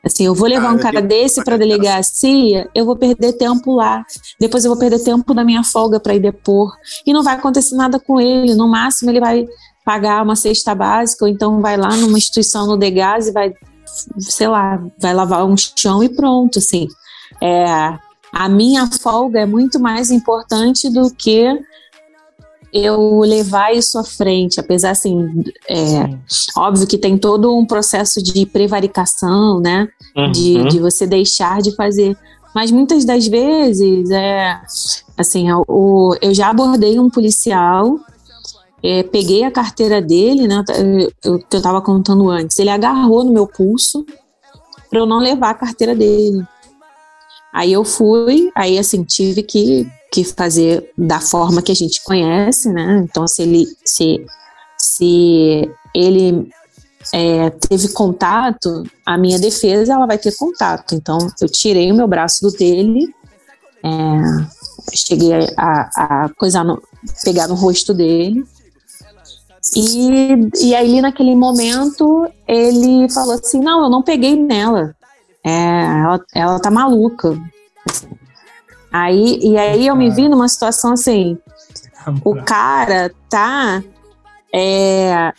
Assim, 0.07 0.25
eu 0.25 0.33
vou 0.33 0.47
levar 0.47 0.73
um 0.73 0.77
cara 0.77 1.01
desse 1.01 1.43
para 1.43 1.57
delegacia, 1.57 2.69
eu 2.73 2.85
vou 2.85 2.95
perder 2.95 3.33
tempo 3.33 3.75
lá. 3.75 4.05
Depois 4.39 4.63
eu 4.63 4.71
vou 4.71 4.79
perder 4.79 5.03
tempo 5.03 5.33
da 5.33 5.43
minha 5.43 5.63
folga 5.63 5.99
para 5.99 6.15
ir 6.15 6.19
depor. 6.19 6.71
E 7.05 7.11
não 7.11 7.21
vai 7.21 7.35
acontecer 7.35 7.75
nada 7.75 7.99
com 7.99 8.19
ele. 8.19 8.55
No 8.55 8.69
máximo, 8.69 9.11
ele 9.11 9.19
vai 9.19 9.45
pagar 9.83 10.23
uma 10.23 10.35
cesta 10.35 10.73
básica, 10.73 11.25
ou 11.25 11.29
então 11.29 11.61
vai 11.61 11.75
lá 11.75 11.95
numa 11.97 12.17
instituição 12.17 12.65
no 12.67 12.77
Degás 12.77 13.27
e 13.27 13.31
vai, 13.33 13.53
sei 14.19 14.47
lá, 14.47 14.81
vai 14.97 15.13
lavar 15.13 15.45
um 15.45 15.55
chão 15.57 16.01
e 16.01 16.09
pronto, 16.09 16.59
assim. 16.59 16.87
É, 17.41 17.65
a 18.31 18.47
minha 18.47 18.87
folga 18.87 19.41
é 19.41 19.45
muito 19.45 19.77
mais 19.77 20.09
importante 20.09 20.89
do 20.89 21.09
que 21.13 21.47
eu 22.73 23.19
levar 23.19 23.73
isso 23.73 23.97
à 23.97 24.03
frente, 24.03 24.59
apesar 24.59 24.91
assim, 24.91 25.43
é, 25.69 26.09
óbvio 26.55 26.87
que 26.87 26.97
tem 26.97 27.17
todo 27.17 27.55
um 27.55 27.65
processo 27.65 28.21
de 28.21 28.45
prevaricação, 28.45 29.59
né? 29.59 29.87
Uhum. 30.15 30.31
De, 30.31 30.63
de 30.69 30.79
você 30.79 31.07
deixar 31.07 31.61
de 31.61 31.75
fazer. 31.75 32.17
Mas 32.53 32.71
muitas 32.71 33.05
das 33.05 33.27
vezes, 33.27 34.09
é 34.09 34.59
assim, 35.17 35.47
o, 35.67 36.15
eu 36.21 36.33
já 36.33 36.49
abordei 36.49 36.99
um 36.99 37.09
policial, 37.09 37.99
é, 38.83 39.03
peguei 39.03 39.43
a 39.43 39.51
carteira 39.51 40.01
dele, 40.01 40.47
né? 40.47 40.63
O 41.25 41.39
que 41.39 41.55
eu 41.55 41.57
estava 41.57 41.81
contando 41.81 42.29
antes. 42.29 42.57
Ele 42.59 42.69
agarrou 42.69 43.23
no 43.23 43.31
meu 43.31 43.47
pulso 43.47 44.05
para 44.89 44.99
eu 44.99 45.05
não 45.05 45.19
levar 45.19 45.51
a 45.51 45.55
carteira 45.55 45.95
dele. 45.95 46.45
Aí 47.53 47.73
eu 47.73 47.83
fui, 47.83 48.51
aí 48.55 48.77
assim, 48.77 49.03
tive 49.03 49.41
que, 49.41 49.89
que 50.17 50.33
fazer 50.33 50.91
da 50.97 51.19
forma 51.19 51.61
que 51.61 51.71
a 51.71 51.75
gente 51.75 52.03
conhece, 52.03 52.69
né? 52.71 53.05
Então, 53.07 53.27
se 53.27 53.43
ele, 53.43 53.67
se, 53.85 54.25
se 54.75 55.69
ele 55.93 56.49
é, 57.13 57.51
teve 57.51 57.89
contato, 57.89 58.83
a 59.05 59.15
minha 59.15 59.37
defesa 59.37 59.93
ela 59.93 60.07
vai 60.07 60.17
ter 60.17 60.35
contato. 60.35 60.95
Então, 60.95 61.19
eu 61.39 61.47
tirei 61.47 61.91
o 61.91 61.95
meu 61.95 62.07
braço 62.07 62.41
do 62.41 62.57
dele, 62.57 63.13
é, 63.83 64.95
cheguei 64.95 65.33
a, 65.55 66.23
a 66.25 66.29
coisar 66.35 66.63
no, 66.63 66.81
pegar 67.23 67.47
no 67.47 67.53
rosto 67.53 67.93
dele. 67.93 68.43
E, 69.75 70.67
e 70.69 70.75
aí, 70.75 70.99
naquele 70.99 71.35
momento, 71.35 72.27
ele 72.47 73.07
falou 73.09 73.33
assim: 73.33 73.59
Não, 73.59 73.83
eu 73.83 73.89
não 73.89 74.01
peguei 74.01 74.35
nela. 74.35 74.95
É, 75.45 76.01
ela, 76.01 76.25
ela 76.33 76.59
tá 76.59 76.71
maluca. 76.71 77.37
Aí, 78.99 79.39
e 79.43 79.57
aí 79.57 79.85
eu 79.85 79.95
me 79.95 80.09
vi 80.09 80.27
numa 80.27 80.47
situação 80.47 80.93
assim, 80.93 81.37
o 82.25 82.35
cara 82.43 83.13
tá 83.29 83.83
é, 84.51 85.31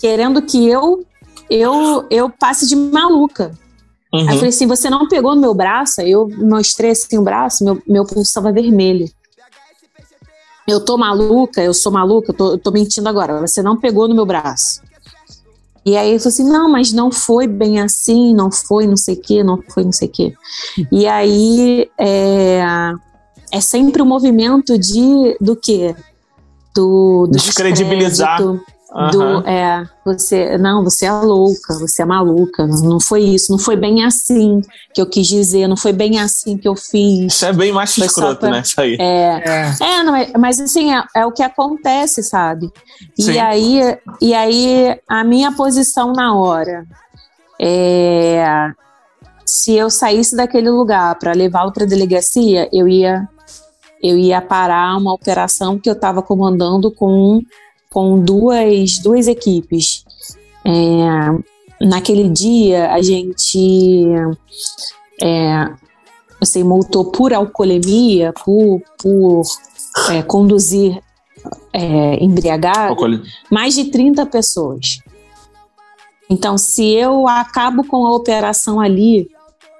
querendo 0.00 0.40
que 0.40 0.66
eu 0.66 1.04
eu 1.50 2.06
eu 2.08 2.30
passe 2.30 2.66
de 2.66 2.74
maluca. 2.74 3.52
Uhum. 4.10 4.20
Aí 4.20 4.26
eu 4.26 4.34
falei 4.36 4.48
assim, 4.48 4.66
você 4.66 4.88
não 4.88 5.06
pegou 5.06 5.34
no 5.34 5.40
meu 5.40 5.54
braço? 5.54 6.00
Aí 6.00 6.10
eu 6.10 6.26
mostrei 6.28 6.92
assim 6.92 7.18
o 7.18 7.22
braço, 7.22 7.62
meu, 7.62 7.82
meu 7.86 8.04
pulso 8.06 8.22
estava 8.30 8.50
vermelho. 8.50 9.06
Eu 10.66 10.82
tô 10.82 10.96
maluca, 10.96 11.62
eu 11.62 11.74
sou 11.74 11.92
maluca, 11.92 12.30
eu 12.30 12.34
tô, 12.34 12.52
eu 12.52 12.58
tô 12.58 12.70
mentindo 12.70 13.06
agora. 13.06 13.38
Você 13.40 13.62
não 13.62 13.78
pegou 13.78 14.08
no 14.08 14.14
meu 14.14 14.24
braço. 14.24 14.80
E 15.84 15.96
aí 15.96 16.10
ele 16.10 16.18
falou 16.18 16.28
assim: 16.32 16.48
não, 16.48 16.70
mas 16.70 16.92
não 16.92 17.10
foi 17.10 17.46
bem 17.46 17.80
assim, 17.80 18.34
não 18.34 18.50
foi 18.50 18.86
não 18.86 18.96
sei 18.96 19.14
o 19.14 19.20
quê, 19.20 19.42
não 19.42 19.60
foi 19.62 19.84
não 19.84 19.92
sei 19.92 20.08
o 20.08 20.10
quê. 20.10 20.34
E 20.90 21.06
aí 21.06 21.90
é, 21.98 22.62
é 23.50 23.60
sempre 23.60 24.00
o 24.00 24.04
um 24.04 24.08
movimento 24.08 24.78
de 24.78 25.36
do 25.40 25.56
quê? 25.56 25.94
Do, 26.74 27.26
do 27.26 27.32
descredibilizar. 27.32 28.38
Do, 29.10 29.22
uhum. 29.22 29.48
é, 29.48 29.88
você, 30.04 30.58
não, 30.58 30.84
você 30.84 31.06
é 31.06 31.12
louca, 31.12 31.78
você 31.78 32.02
é 32.02 32.04
maluca, 32.04 32.66
não 32.66 33.00
foi 33.00 33.22
isso, 33.22 33.50
não 33.50 33.58
foi 33.58 33.74
bem 33.74 34.04
assim 34.04 34.60
que 34.92 35.00
eu 35.00 35.06
quis 35.06 35.26
dizer, 35.26 35.66
não 35.66 35.78
foi 35.78 35.94
bem 35.94 36.20
assim 36.20 36.58
que 36.58 36.68
eu 36.68 36.76
fiz. 36.76 37.32
Isso 37.32 37.46
é 37.46 37.54
bem 37.54 37.72
mais 37.72 37.96
escroto, 37.96 38.40
pra, 38.40 38.50
né? 38.50 38.60
Isso 38.60 38.78
aí. 38.78 38.98
É, 39.00 39.42
é. 39.48 39.76
é 39.80 40.02
não, 40.02 40.14
é, 40.14 40.30
mas 40.36 40.60
assim, 40.60 40.92
é, 40.94 41.02
é, 41.16 41.24
o 41.24 41.32
que 41.32 41.42
acontece, 41.42 42.22
sabe? 42.22 42.70
E 43.18 43.38
aí, 43.38 43.80
e 44.20 44.34
aí, 44.34 45.00
a 45.08 45.24
minha 45.24 45.52
posição 45.52 46.12
na 46.12 46.36
hora 46.36 46.84
é. 47.58 48.72
Se 49.44 49.74
eu 49.74 49.90
saísse 49.90 50.36
daquele 50.36 50.70
lugar 50.70 51.18
para 51.18 51.32
levá-lo 51.32 51.72
para 51.72 51.84
a 51.84 51.86
delegacia, 51.86 52.68
eu 52.72 52.88
ia 52.88 53.28
eu 54.02 54.18
ia 54.18 54.40
parar 54.40 54.96
uma 54.96 55.12
operação 55.12 55.78
que 55.78 55.88
eu 55.88 55.94
estava 55.94 56.22
comandando 56.22 56.90
com 56.90 57.40
com 57.92 58.18
duas, 58.18 58.98
duas 58.98 59.28
equipes. 59.28 60.04
É, 60.64 61.84
naquele 61.86 62.28
dia, 62.28 62.90
a 62.92 63.02
gente 63.02 64.06
é, 65.22 65.70
você 66.40 66.64
multou 66.64 67.04
por 67.04 67.32
alcoolemia, 67.32 68.32
por, 68.44 68.80
por 68.98 69.42
é, 70.10 70.22
conduzir 70.22 70.98
é, 71.72 72.22
embriagado, 72.22 73.22
mais 73.50 73.74
de 73.74 73.84
30 73.86 74.26
pessoas. 74.26 74.98
Então, 76.30 76.56
se 76.56 76.88
eu 76.94 77.28
acabo 77.28 77.84
com 77.86 78.06
a 78.06 78.12
operação 78.12 78.80
ali 78.80 79.28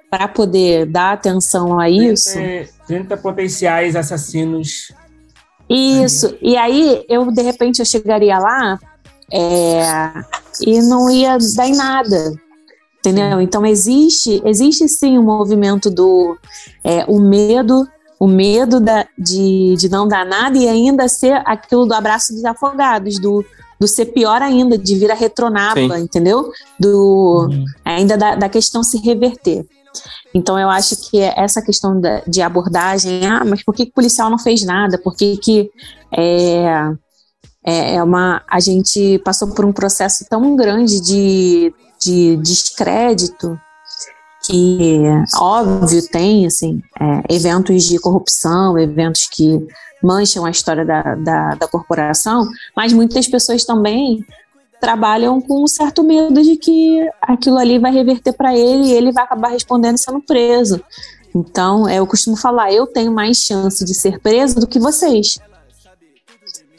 para 0.09 0.27
poder 0.27 0.85
dar 0.85 1.13
atenção 1.13 1.79
a 1.79 1.89
isso. 1.89 2.33
30, 2.33 2.69
30 2.85 3.17
potenciais 3.17 3.95
assassinos 3.95 4.91
isso. 5.73 6.35
E 6.41 6.55
aí, 6.55 7.03
eu, 7.09 7.31
de 7.31 7.41
repente, 7.41 7.79
eu 7.79 7.85
chegaria 7.85 8.37
lá 8.37 8.79
é, 9.31 10.13
e 10.61 10.81
não 10.81 11.09
ia 11.09 11.37
dar 11.55 11.67
em 11.67 11.75
nada. 11.75 12.33
Entendeu? 12.99 13.41
Então, 13.41 13.65
existe, 13.65 14.41
existe 14.45 14.87
sim 14.87 15.17
o 15.17 15.21
um 15.21 15.25
movimento 15.25 15.89
do 15.89 16.37
é, 16.83 17.03
o 17.05 17.19
medo, 17.19 17.85
o 18.17 18.27
medo 18.27 18.79
da, 18.79 19.05
de, 19.17 19.75
de 19.75 19.89
não 19.89 20.07
dar 20.07 20.25
nada 20.25 20.57
e 20.57 20.69
ainda 20.69 21.09
ser 21.09 21.41
aquilo 21.45 21.85
do 21.85 21.93
abraço 21.93 22.33
dos 22.33 22.45
afogados, 22.45 23.19
do, 23.19 23.43
do 23.77 23.87
ser 23.89 24.05
pior 24.05 24.41
ainda, 24.41 24.77
de 24.77 24.95
vir 24.95 25.11
a 25.11 25.15
retronapa, 25.15 25.97
sim. 25.97 26.03
entendeu? 26.03 26.49
Do, 26.79 27.49
uhum. 27.51 27.65
Ainda 27.83 28.17
da, 28.17 28.35
da 28.35 28.47
questão 28.47 28.81
se 28.81 28.97
reverter. 28.97 29.65
Então 30.33 30.59
eu 30.59 30.69
acho 30.69 30.95
que 31.09 31.19
essa 31.19 31.61
questão 31.61 32.01
de 32.27 32.41
abordagem, 32.41 33.25
ah, 33.25 33.43
mas 33.45 33.63
por 33.63 33.73
que, 33.73 33.85
que 33.85 33.91
o 33.91 33.95
policial 33.95 34.29
não 34.29 34.39
fez 34.39 34.63
nada? 34.63 34.97
Por 34.97 35.15
que, 35.15 35.37
que 35.37 35.69
é, 36.11 36.91
é, 37.63 37.95
é 37.95 38.03
uma, 38.03 38.41
a 38.49 38.59
gente 38.59 39.19
passou 39.19 39.53
por 39.53 39.63
um 39.63 39.71
processo 39.71 40.25
tão 40.27 40.55
grande 40.55 40.99
de, 40.99 41.73
de 42.01 42.37
descrédito 42.37 43.59
que, 44.45 45.03
óbvio, 45.37 46.01
tem 46.09 46.45
assim, 46.45 46.81
é, 46.99 47.35
eventos 47.35 47.83
de 47.83 47.97
corrupção, 47.99 48.77
eventos 48.77 49.27
que 49.31 49.65
mancham 50.03 50.45
a 50.45 50.51
história 50.51 50.83
da, 50.83 51.15
da, 51.15 51.55
da 51.55 51.67
corporação, 51.67 52.45
mas 52.75 52.91
muitas 52.91 53.25
pessoas 53.27 53.63
também 53.63 54.25
trabalham 54.83 55.39
com 55.39 55.63
um 55.63 55.67
certo 55.67 56.03
medo 56.03 56.43
de 56.43 56.57
que 56.57 57.09
aquilo 57.21 57.57
ali 57.57 57.79
vai 57.79 57.89
reverter 57.89 58.33
para 58.33 58.53
ele 58.53 58.87
e 58.87 58.91
ele 58.91 59.13
vai 59.13 59.23
acabar 59.23 59.47
respondendo 59.47 59.97
sendo 59.97 60.19
preso. 60.19 60.83
Então, 61.33 61.87
é, 61.87 61.99
eu 61.99 62.05
costumo 62.05 62.35
falar, 62.35 62.73
eu 62.73 62.85
tenho 62.85 63.09
mais 63.09 63.37
chance 63.37 63.85
de 63.85 63.93
ser 63.95 64.19
preso 64.19 64.59
do 64.59 64.67
que 64.67 64.79
vocês. 64.79 65.39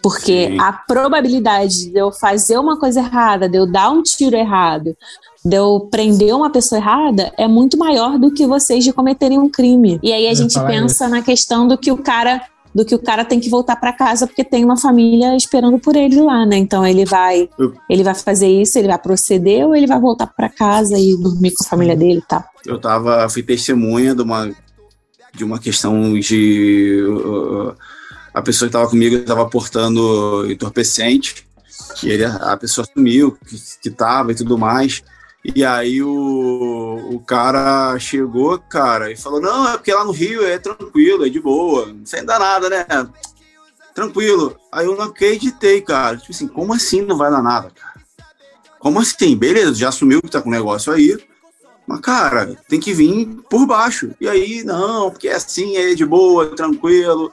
Porque 0.03 0.49
Sim. 0.49 0.61
a 0.61 0.71
probabilidade 0.71 1.91
de 1.91 1.99
eu 1.99 2.13
fazer 2.13 2.59
uma 2.59 2.79
coisa 2.79 3.01
errada, 3.01 3.49
de 3.49 3.57
eu 3.57 3.65
dar 3.67 3.89
um 3.89 4.03
tiro 4.03 4.37
errado, 4.37 4.95
de 5.43 5.57
eu 5.57 5.89
prender 5.91 6.37
uma 6.37 6.51
pessoa 6.51 6.79
errada, 6.79 7.33
é 7.39 7.49
muito 7.49 7.79
maior 7.79 8.19
do 8.19 8.31
que 8.31 8.47
vocês 8.47 8.85
de 8.85 8.93
cometerem 8.93 9.39
um 9.39 9.49
crime. 9.49 9.99
E 10.03 10.13
aí 10.13 10.27
a 10.27 10.33
eu 10.33 10.37
gente 10.37 10.61
pensa 10.67 11.07
isso. 11.07 11.09
na 11.09 11.23
questão 11.23 11.67
do 11.67 11.79
que 11.79 11.91
o 11.91 11.97
cara 11.97 12.43
do 12.75 12.85
que 12.85 12.95
o 12.95 12.99
cara 12.99 13.25
tem 13.25 13.39
que 13.39 13.49
voltar 13.49 13.77
para 13.77 13.93
casa 13.93 14.27
porque 14.27 14.43
tem 14.43 14.65
uma 14.65 14.77
família 14.77 15.37
esperando 15.37 15.79
por 15.79 15.95
ele 15.95 16.21
lá, 16.21 16.45
né? 16.45 16.57
Então 16.57 16.85
ele 16.85 17.05
vai, 17.05 17.49
ele 17.89 18.03
vai 18.03 18.15
fazer 18.15 18.49
isso, 18.49 18.79
ele 18.79 18.89
vai 18.89 18.99
proceder 18.99 19.65
ou 19.65 19.77
ele 19.77 19.87
vai 19.87 20.01
voltar 20.01 20.27
para 20.27 20.49
casa 20.49 20.99
e 20.99 21.17
dormir 21.17 21.53
com 21.53 21.65
a 21.65 21.69
família 21.69 21.95
dele, 21.95 22.23
tá? 22.29 22.45
Eu 22.67 22.79
tava, 22.81 23.29
fui 23.29 23.43
testemunha 23.43 24.15
de 24.15 24.23
uma 24.23 24.51
de 25.33 25.43
uma 25.43 25.59
questão 25.59 26.19
de 26.19 27.05
uh, 27.09 27.75
a 28.33 28.41
pessoa 28.41 28.69
que 28.69 28.77
estava 28.77 28.89
comigo 28.89 29.17
estava 29.17 29.45
portando 29.47 30.49
entorpecente 30.49 31.45
e 32.03 32.09
ele, 32.09 32.25
a 32.25 32.57
pessoa 32.57 32.87
assumiu 32.89 33.37
que, 33.45 33.57
que 33.83 33.91
tava 33.91 34.31
e 34.33 34.35
tudo 34.35 34.57
mais. 34.57 35.03
E 35.45 35.63
aí 35.63 36.03
o, 36.03 37.11
o 37.13 37.21
cara 37.21 37.99
chegou, 37.99 38.59
cara, 38.59 39.13
e 39.13 39.17
falou: 39.17 39.43
Não, 39.43 39.69
é 39.69 39.73
porque 39.73 39.93
lá 39.93 40.03
no 40.03 40.11
Rio 40.11 40.43
é 40.43 40.59
tranquilo, 40.59 41.27
é 41.27 41.29
de 41.29 41.39
boa, 41.39 41.95
sei 42.07 42.23
dar 42.23 42.39
nada, 42.39 42.71
né? 42.71 42.87
Tranquilo. 43.95 44.57
Aí 44.73 44.87
eu 44.87 44.97
não 44.97 45.05
acreditei, 45.05 45.83
cara. 45.83 46.17
Tipo 46.17 46.33
assim, 46.33 46.49
como 46.49 46.73
assim 46.73 47.03
não 47.03 47.19
vai 47.19 47.31
dar 47.31 47.43
nada, 47.43 47.71
cara? 47.71 47.95
Como 48.79 48.99
assim? 48.99 49.37
Beleza, 49.37 49.75
já 49.75 49.91
assumiu 49.91 50.23
que 50.23 50.31
tá 50.31 50.41
com 50.41 50.49
o 50.49 50.53
negócio 50.53 50.91
aí. 50.91 51.17
Mas, 51.87 52.01
cara, 52.01 52.57
tem 52.67 52.81
que 52.81 52.95
vir 52.95 53.27
por 53.51 53.67
baixo. 53.67 54.13
E 54.19 54.27
aí, 54.27 54.65
não, 54.65 55.11
porque 55.11 55.29
é 55.29 55.35
assim, 55.35 55.77
é 55.77 55.95
de 55.95 56.07
boa, 56.07 56.57
tranquilo. 56.57 57.31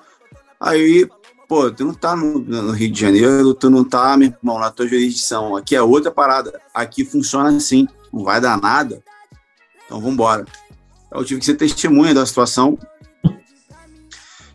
Aí, 0.60 1.10
pô, 1.48 1.72
tu 1.72 1.86
não 1.86 1.94
tá 1.94 2.14
no, 2.16 2.40
no, 2.40 2.72
Rio 2.72 2.92
de 2.92 3.00
Janeiro, 3.00 3.54
tu 3.54 3.70
não 3.70 3.86
tá, 3.86 4.16
meu 4.18 4.28
irmão, 4.28 4.60
na 4.60 4.70
tua 4.70 4.88
jurisdição. 4.88 5.56
Aqui 5.56 5.76
é 5.76 5.82
outra 5.82 6.12
parada. 6.12 6.62
Aqui 6.74 7.06
funciona 7.06 7.50
assim 7.56 7.88
não 8.12 8.24
vai 8.24 8.42
dar 8.42 8.60
nada, 8.60 9.04
então 9.86 10.00
vamos 10.00 10.14
embora. 10.14 10.46
Eu 11.12 11.26
tive 11.26 11.40
que 11.40 11.46
ser 11.46 11.56
testemunha 11.56 12.14
da 12.14 12.26
situação. 12.26 12.78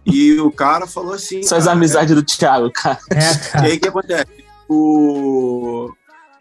E 0.04 0.38
o 0.40 0.50
cara 0.50 0.86
falou 0.86 1.12
assim. 1.12 1.42
Só 1.42 1.56
as 1.56 1.66
amizades 1.66 2.12
é... 2.12 2.14
do 2.14 2.22
Thiago, 2.22 2.70
cara. 2.70 2.98
É, 3.10 3.36
cara. 3.50 3.68
E 3.68 3.72
aí 3.72 3.76
o 3.76 3.80
que 3.80 3.88
acontece? 3.88 4.46
o, 4.68 5.92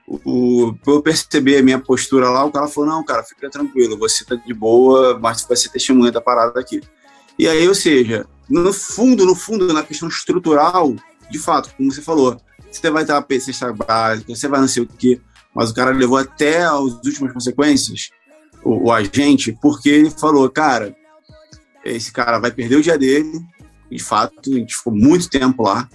o, 0.08 0.74
pra 0.84 0.94
eu 0.94 1.02
perceber 1.02 1.58
a 1.58 1.64
minha 1.64 1.80
postura 1.80 2.30
lá, 2.30 2.44
o 2.46 2.52
cara 2.52 2.68
falou, 2.68 2.90
não, 2.90 3.04
cara, 3.04 3.24
fica 3.24 3.50
tranquilo, 3.50 3.98
você 3.98 4.24
tá 4.24 4.36
de 4.36 4.54
boa, 4.54 5.18
mas 5.20 5.42
você 5.42 5.48
vai 5.48 5.58
ser 5.58 5.70
testemunha 5.70 6.12
da 6.12 6.22
parada 6.22 6.60
aqui. 6.60 6.82
E 7.38 7.48
aí, 7.48 7.68
ou 7.68 7.76
seja, 7.76 8.26
no 8.50 8.72
fundo, 8.72 9.26
no 9.26 9.36
fundo, 9.36 9.74
na 9.74 9.84
questão 9.84 10.08
estrutural, 10.08 10.96
de 11.30 11.40
fato, 11.40 11.74
como 11.76 11.92
você 11.92 12.02
falou, 12.02 12.40
você 12.72 12.90
vai 12.90 13.04
estar 13.04 13.18
a 13.18 13.40
cesta 13.40 13.74
básica, 13.74 14.36
você 14.36 14.48
vai 14.48 14.60
não 14.60 14.68
sei 14.68 14.84
o 14.84 14.88
quê, 14.88 15.20
mas 15.56 15.69
o 15.69 15.73
cara 15.73 15.91
levou 15.91 16.18
até 16.18 16.64
as 16.64 16.80
últimas 16.80 17.32
consequências, 17.32 18.10
o, 18.64 18.88
o 18.88 18.91
agente, 18.91 19.57
porque 19.61 19.90
ele 19.90 20.10
falou, 20.10 20.49
cara, 20.49 20.95
esse 21.84 22.11
cara 22.11 22.40
vai 22.40 22.52
perder 22.52 22.76
o 22.76 22.82
dia 22.82 22.98
dele, 22.98 23.40
de 23.90 23.99
fato, 23.99 24.52
a 24.52 24.56
gente 24.57 24.76
ficou 24.76 24.94
muito 24.94 25.30
tempo 25.30 25.64
lá, 25.64 25.88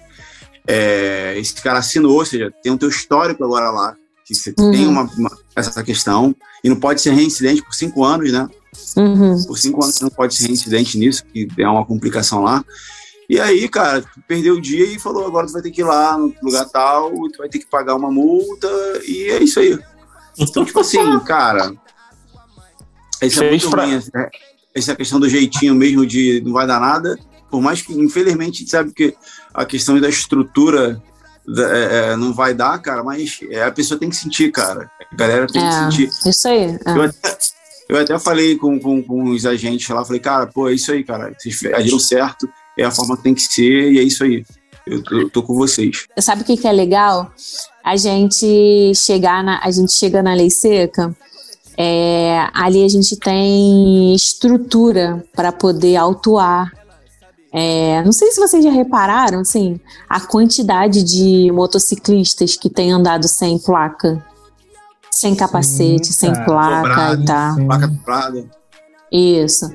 é, 0.67 1.35
esse 1.37 1.55
cara 1.55 1.81
assinou, 1.81 2.17
ou 2.17 2.25
seja, 2.25 2.53
tem 2.63 2.73
o 2.73 2.79
teu 2.79 2.89
histórico 2.89 3.45
agora 3.45 3.71
lá, 3.71 3.97
que 4.25 4.35
você 4.35 4.55
uhum. 4.59 4.71
tem 4.71 4.87
uma, 4.87 5.03
uma, 5.03 5.31
essa 5.55 5.83
questão, 5.83 6.35
e 6.63 6.69
não 6.69 6.77
pode 6.77 7.01
ser 7.01 7.11
reincidente 7.11 7.63
por 7.63 7.75
cinco 7.75 8.05
anos, 8.05 8.33
né? 8.33 8.49
Uhum. 8.97 9.45
Por 9.45 9.59
cinco 9.59 9.83
anos 9.83 9.97
você 9.97 10.05
não 10.05 10.11
pode 10.11 10.35
ser 10.35 10.47
reincidente 10.47 10.97
nisso, 10.97 11.25
que 11.25 11.49
é 11.59 11.69
uma 11.69 11.85
complicação 11.85 12.43
lá. 12.43 12.65
E 13.31 13.39
aí, 13.39 13.69
cara, 13.69 14.03
tu 14.03 14.21
perdeu 14.27 14.57
o 14.57 14.61
dia 14.61 14.85
e 14.85 14.99
falou, 14.99 15.25
agora 15.25 15.47
tu 15.47 15.53
vai 15.53 15.63
ter 15.63 15.71
que 15.71 15.83
ir 15.83 15.85
lá 15.85 16.19
no 16.19 16.35
lugar 16.43 16.69
tal, 16.69 17.13
tu 17.29 17.39
vai 17.39 17.49
ter 17.49 17.61
que 17.61 17.67
pagar 17.67 17.95
uma 17.95 18.11
multa, 18.11 18.69
e 19.07 19.31
é 19.31 19.41
isso 19.41 19.61
aí. 19.61 19.79
Então, 20.37 20.65
tipo 20.65 20.81
assim, 20.81 20.99
cara, 21.23 21.73
essa 23.21 23.45
é 23.45 23.51
muito 23.51 23.71
pra... 23.71 23.85
ruim, 23.85 24.03
essa 24.75 24.97
questão 24.97 25.21
do 25.21 25.29
jeitinho 25.29 25.77
mesmo 25.77 26.05
de 26.05 26.43
não 26.45 26.53
vai 26.53 26.67
dar 26.67 26.81
nada, 26.81 27.17
por 27.49 27.63
mais 27.63 27.81
que, 27.81 27.93
infelizmente, 27.93 28.57
a 28.57 28.59
gente 28.59 28.71
sabe 28.71 28.93
que 28.93 29.15
a 29.55 29.65
questão 29.65 30.01
da 30.01 30.09
estrutura 30.09 31.01
é, 31.57 32.11
é, 32.11 32.17
não 32.17 32.35
vai 32.35 32.53
dar, 32.53 32.83
cara, 32.83 33.05
mas 33.05 33.39
é, 33.49 33.63
a 33.63 33.71
pessoa 33.71 34.01
tem 34.01 34.11
que 34.11 34.17
sentir, 34.17 34.51
cara. 34.51 34.91
A 35.13 35.15
galera 35.15 35.47
tem 35.47 35.65
é, 35.65 35.69
que 35.69 35.75
sentir. 35.75 36.11
Isso 36.29 36.49
aí. 36.49 36.65
É. 36.65 36.81
Eu, 36.85 37.03
até, 37.03 37.39
eu, 37.91 37.97
até, 37.97 38.19
falei 38.19 38.57
com, 38.57 38.77
com, 38.81 39.01
com, 39.01 39.31
os 39.31 39.47
agentes 39.47 39.89
lá, 39.89 40.05
falei, 40.05 40.21
cara, 40.21 40.49
pô, 40.49 40.69
é 40.69 40.75
isso 40.75 40.91
aí, 40.91 41.05
cara. 41.05 41.33
Vocês 41.39 41.65
agiram 41.73 42.01
certo, 42.01 42.51
é 42.79 42.85
a 42.85 42.91
forma 42.91 43.17
que 43.17 43.23
tem 43.23 43.35
que 43.35 43.43
ser, 43.43 43.93
e 43.93 43.99
é 43.99 44.03
isso 44.03 44.25
aí. 44.25 44.45
Eu 44.87 45.03
tô, 45.03 45.21
eu 45.21 45.31
tô 45.31 45.43
com 45.43 45.55
vocês. 45.55 46.07
Sabe 46.19 46.43
o 46.43 46.45
que, 46.45 46.57
que 46.57 46.67
é 46.67 46.73
legal? 46.73 47.33
A 47.85 47.97
gente 47.97 48.93
chegar 48.95 49.45
na, 49.45 49.61
a 49.63 49.71
gente 49.71 49.93
chega 49.93 50.23
na 50.23 50.35
lei 50.35 50.51
seca. 50.51 51.15
É, 51.77 52.47
ali 52.53 52.85
a 52.85 52.89
gente 52.89 53.17
tem 53.17 54.15
estrutura 54.15 55.25
para 55.35 55.51
poder 55.51 55.97
autuar 55.97 56.71
é, 57.53 58.03
não 58.05 58.13
sei 58.13 58.31
se 58.31 58.41
vocês 58.41 58.63
já 58.63 58.71
repararam, 58.71 59.41
assim, 59.41 59.81
a 60.09 60.21
quantidade 60.21 61.03
de 61.03 61.51
motociclistas 61.51 62.57
que 62.57 62.71
têm 62.71 62.93
andado 62.93 63.27
sem 63.27 63.59
placa, 63.59 64.25
sem 65.11 65.35
capacete, 65.35 66.07
Sim, 66.07 66.13
sem 66.13 66.45
placa 66.45 66.89
Cobrado, 66.89 67.23
e 67.23 67.25
tal. 67.25 67.57
Placa 67.67 67.89
comprada. 67.89 68.51
Isso. 69.11 69.69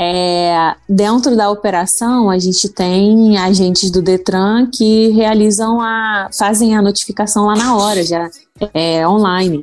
É, 0.00 0.76
dentro 0.88 1.36
da 1.36 1.50
operação, 1.50 2.30
a 2.30 2.38
gente 2.38 2.68
tem 2.68 3.36
agentes 3.36 3.90
do 3.90 4.00
Detran 4.00 4.70
que 4.70 5.08
realizam 5.08 5.80
a. 5.80 6.30
fazem 6.32 6.76
a 6.76 6.80
notificação 6.80 7.46
lá 7.46 7.56
na 7.56 7.76
hora, 7.76 8.04
já 8.04 8.30
é, 8.72 9.06
online. 9.08 9.60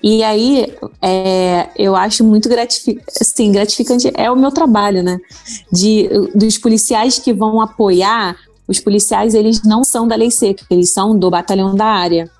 E 0.00 0.22
aí, 0.22 0.72
é, 1.02 1.68
eu 1.76 1.96
acho 1.96 2.22
muito 2.22 2.48
gratificante, 2.48 3.04
assim, 3.20 3.50
gratificante, 3.50 4.12
é 4.14 4.30
o 4.30 4.36
meu 4.36 4.52
trabalho, 4.52 5.02
né? 5.02 5.18
De, 5.72 6.08
dos 6.34 6.56
policiais 6.56 7.18
que 7.18 7.32
vão 7.32 7.60
apoiar, 7.60 8.36
os 8.68 8.78
policiais, 8.78 9.34
eles 9.34 9.62
não 9.64 9.82
são 9.82 10.06
da 10.06 10.14
lei 10.14 10.30
seca, 10.30 10.64
eles 10.70 10.92
são 10.92 11.18
do 11.18 11.28
batalhão 11.28 11.74
da 11.74 11.86
área. 11.86 12.30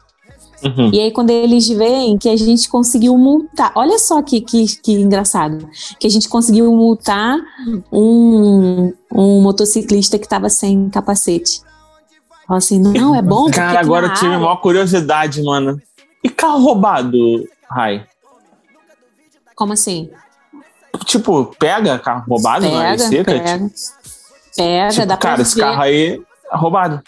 Uhum. 0.65 0.91
E 0.93 1.01
aí, 1.01 1.13
quando 1.13 1.31
eles 1.31 1.69
veem 1.69 2.17
que 2.17 2.29
a 2.29 2.37
gente 2.37 2.69
conseguiu 2.69 3.17
multar, 3.19 3.73
olha 3.75 3.99
só 3.99 4.23
que, 4.23 4.41
que, 4.41 4.65
que 4.81 4.93
engraçado, 4.93 5.69
que 5.99 6.07
a 6.07 6.11
gente 6.11 6.29
conseguiu 6.29 6.73
multar 6.75 7.39
um, 7.93 8.93
um 9.13 9.43
motociclista 9.43 10.19
que 10.19 10.25
estava 10.25 10.49
sem 10.49 10.89
capacete. 10.89 11.61
Fala 12.47 12.59
assim, 12.59 12.79
não, 12.79 13.15
é 13.15 13.23
bom. 13.23 13.51
Cara, 13.51 13.81
agora 13.81 14.07
eu 14.07 14.15
tive 14.15 14.35
a 14.35 14.39
maior 14.39 14.57
curiosidade, 14.57 15.43
mano. 15.43 15.81
E 16.23 16.29
carro 16.29 16.61
roubado, 16.61 17.19
Rai? 17.71 18.07
Como 19.55 19.73
assim? 19.73 20.11
Tipo, 21.05 21.55
pega 21.59 21.99
carro 21.99 22.25
roubado 22.29 22.67
pega, 22.67 22.83
na 22.83 22.99
seca? 22.99 23.33
Pega, 23.33 23.59
tipo, 23.59 23.75
pega 24.57 24.89
tipo, 24.91 25.07
dá 25.07 25.17
cara, 25.17 25.43
esse 25.43 25.59
carro 25.59 25.83
aí 25.83 26.23
é 26.53 26.57
roubado. 26.57 27.03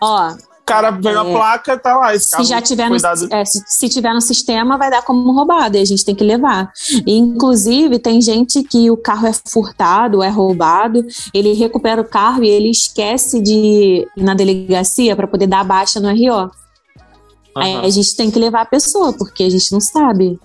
Ó, 0.00 0.34
cara 0.72 0.90
veio 0.90 1.16
é, 1.16 1.20
a 1.20 1.24
placa, 1.24 1.78
tá 1.78 1.96
lá. 1.96 2.14
Esse 2.14 2.36
se 2.36 2.44
já 2.44 2.60
tiver 2.60 2.88
no, 2.88 2.96
é, 2.96 3.44
se, 3.44 3.62
se, 3.66 3.88
tiver 3.88 4.14
no 4.14 4.20
sistema, 4.20 4.76
vai 4.76 4.90
dar 4.90 5.02
como 5.02 5.32
roubado 5.32 5.76
e 5.76 5.80
a 5.80 5.84
gente 5.84 6.04
tem 6.04 6.14
que 6.14 6.24
levar. 6.24 6.72
E, 7.06 7.16
inclusive, 7.16 7.98
tem 7.98 8.20
gente 8.20 8.62
que 8.62 8.90
o 8.90 8.96
carro 8.96 9.26
é 9.26 9.32
furtado, 9.32 10.22
é 10.22 10.28
roubado, 10.28 11.04
ele 11.34 11.52
recupera 11.52 12.00
o 12.00 12.04
carro 12.04 12.44
e 12.44 12.48
ele 12.48 12.70
esquece 12.70 13.40
de 13.40 13.52
ir 13.52 14.08
na 14.16 14.34
delegacia 14.34 15.16
para 15.16 15.26
poder 15.26 15.46
dar 15.46 15.64
baixa 15.64 16.00
no 16.00 16.08
RO. 16.08 16.50
Uhum. 17.56 17.62
Aí 17.62 17.76
a 17.76 17.90
gente 17.90 18.16
tem 18.16 18.30
que 18.30 18.38
levar 18.38 18.62
a 18.62 18.66
pessoa, 18.66 19.12
porque 19.12 19.42
a 19.42 19.50
gente 19.50 19.72
não 19.72 19.80
sabe. 19.80 20.38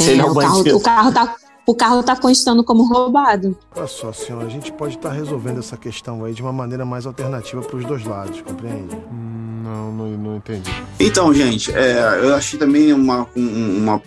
É, 0.00 0.16
é 0.16 0.24
o, 0.24 0.34
carro, 0.34 0.60
o, 0.60 0.80
carro 0.80 1.12
tá, 1.12 1.34
o 1.66 1.74
carro 1.74 2.02
tá 2.02 2.16
constando 2.16 2.64
como 2.64 2.84
roubado. 2.84 3.56
Olha 3.74 3.86
só, 3.86 4.12
senhora, 4.12 4.46
a 4.46 4.50
gente 4.50 4.72
pode 4.72 4.96
estar 4.96 5.10
tá 5.10 5.14
resolvendo 5.14 5.60
essa 5.60 5.76
questão 5.76 6.24
aí 6.24 6.34
de 6.34 6.42
uma 6.42 6.52
maneira 6.52 6.84
mais 6.84 7.06
alternativa 7.06 7.62
para 7.62 7.76
os 7.76 7.84
dois 7.84 8.04
lados, 8.04 8.42
compreende? 8.42 8.94
Hum, 9.10 9.43
não, 9.64 9.92
não, 9.92 10.10
não, 10.10 10.36
entendi. 10.36 10.70
Então, 11.00 11.32
gente, 11.32 11.72
é, 11.72 12.20
eu 12.22 12.34
achei 12.34 12.58
também 12.58 12.92
uma, 12.92 13.26
uma, 13.34 14.02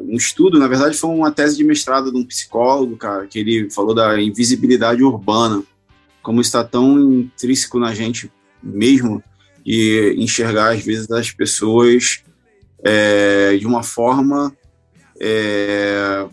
um 0.00 0.16
estudo, 0.16 0.58
na 0.58 0.66
verdade 0.66 0.96
foi 0.96 1.10
uma 1.10 1.30
tese 1.30 1.56
de 1.56 1.64
mestrado 1.64 2.10
de 2.10 2.18
um 2.18 2.24
psicólogo, 2.24 2.96
cara, 2.96 3.26
que 3.26 3.38
ele 3.38 3.70
falou 3.70 3.94
da 3.94 4.20
invisibilidade 4.20 5.02
urbana, 5.02 5.62
como 6.22 6.40
está 6.40 6.64
tão 6.64 6.98
intrínseco 7.12 7.78
na 7.78 7.94
gente 7.94 8.30
mesmo, 8.62 9.22
e 9.64 10.14
enxergar, 10.18 10.72
às 10.72 10.84
vezes, 10.84 11.10
as 11.10 11.30
pessoas 11.30 12.22
é, 12.84 13.56
de 13.56 13.66
uma 13.66 13.82
forma 13.82 14.52
é, 15.20 16.26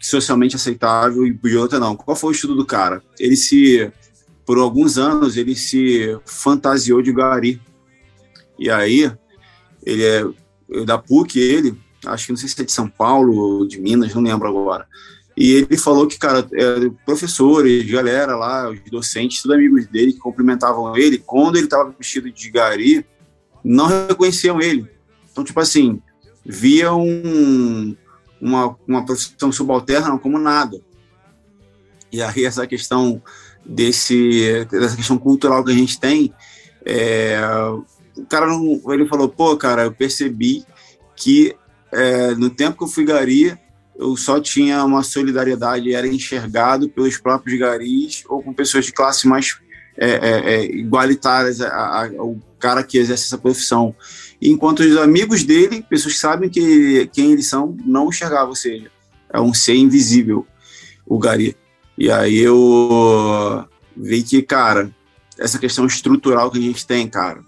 socialmente 0.00 0.56
aceitável 0.56 1.26
e 1.26 1.32
de 1.32 1.56
outra 1.56 1.78
não. 1.78 1.94
Qual 1.94 2.16
foi 2.16 2.30
o 2.30 2.32
estudo 2.32 2.54
do 2.54 2.64
cara? 2.64 3.02
Ele 3.18 3.36
se, 3.36 3.90
por 4.44 4.58
alguns 4.58 4.98
anos, 4.98 5.36
ele 5.36 5.54
se 5.54 6.18
fantasiou 6.24 7.02
de 7.02 7.12
gari. 7.12 7.60
E 8.60 8.70
aí, 8.70 9.10
ele 9.84 10.04
é 10.04 10.84
da 10.84 10.98
PUC, 10.98 11.40
ele, 11.40 11.76
acho 12.06 12.26
que 12.26 12.32
não 12.32 12.36
sei 12.36 12.48
se 12.48 12.60
é 12.60 12.64
de 12.64 12.70
São 12.70 12.88
Paulo 12.88 13.34
ou 13.34 13.66
de 13.66 13.80
Minas, 13.80 14.14
não 14.14 14.22
lembro 14.22 14.46
agora. 14.46 14.86
E 15.36 15.52
ele 15.52 15.78
falou 15.78 16.06
que, 16.06 16.18
cara, 16.18 16.46
é, 16.52 16.90
professores, 17.06 17.90
galera 17.90 18.36
lá, 18.36 18.68
os 18.68 18.78
docentes, 18.90 19.40
tudo 19.40 19.54
amigos 19.54 19.86
dele 19.86 20.12
que 20.12 20.18
cumprimentavam 20.18 20.94
ele, 20.96 21.16
quando 21.16 21.56
ele 21.56 21.64
estava 21.64 21.94
vestido 21.98 22.30
de 22.30 22.50
gari, 22.50 23.06
não 23.64 23.86
reconheciam 23.86 24.60
ele. 24.60 24.86
Então, 25.32 25.42
tipo 25.42 25.58
assim, 25.58 26.02
via 26.44 26.92
um, 26.92 27.96
uma, 28.40 28.76
uma 28.86 29.04
profissão 29.04 29.50
subalterna 29.50 30.18
como 30.18 30.38
nada. 30.38 30.78
E 32.12 32.20
aí 32.20 32.44
essa 32.44 32.66
questão 32.66 33.22
desse 33.64 34.66
dessa 34.70 34.96
questão 34.96 35.16
cultural 35.16 35.64
que 35.64 35.70
a 35.70 35.74
gente 35.74 35.98
tem, 35.98 36.34
é, 36.84 37.40
o 38.16 38.24
cara 38.26 38.46
não, 38.46 38.80
ele 38.92 39.06
falou, 39.06 39.28
pô, 39.28 39.56
cara, 39.56 39.84
eu 39.84 39.92
percebi 39.92 40.64
que 41.16 41.54
é, 41.92 42.34
no 42.34 42.50
tempo 42.50 42.78
que 42.78 42.84
eu 42.84 42.88
fui 42.88 43.04
gari, 43.04 43.56
eu 43.96 44.16
só 44.16 44.40
tinha 44.40 44.84
uma 44.84 45.02
solidariedade, 45.02 45.94
era 45.94 46.06
enxergado 46.06 46.88
pelos 46.88 47.18
próprios 47.18 47.58
garis 47.58 48.22
ou 48.28 48.42
com 48.42 48.52
pessoas 48.52 48.86
de 48.86 48.92
classe 48.92 49.28
mais 49.28 49.58
é, 49.96 50.10
é, 50.10 50.54
é 50.54 50.64
igualitárias 50.64 51.60
ao 51.60 52.38
cara 52.58 52.82
que 52.82 52.96
exerce 52.96 53.26
essa 53.26 53.36
profissão. 53.36 53.94
Enquanto 54.40 54.80
os 54.80 54.96
amigos 54.96 55.42
dele, 55.42 55.84
pessoas 55.88 56.14
que 56.14 56.20
sabem 56.20 56.48
que, 56.48 57.10
quem 57.12 57.32
eles 57.32 57.48
são, 57.48 57.76
não 57.84 58.08
enxergavam, 58.08 58.50
ou 58.50 58.56
seja, 58.56 58.90
é 59.30 59.38
um 59.40 59.52
ser 59.52 59.74
invisível, 59.74 60.46
o 61.06 61.18
gari. 61.18 61.54
E 61.98 62.10
aí 62.10 62.38
eu 62.38 63.66
vi 63.94 64.22
que, 64.22 64.40
cara, 64.40 64.90
essa 65.38 65.58
questão 65.58 65.84
estrutural 65.84 66.50
que 66.50 66.58
a 66.58 66.62
gente 66.62 66.86
tem, 66.86 67.06
cara, 67.06 67.44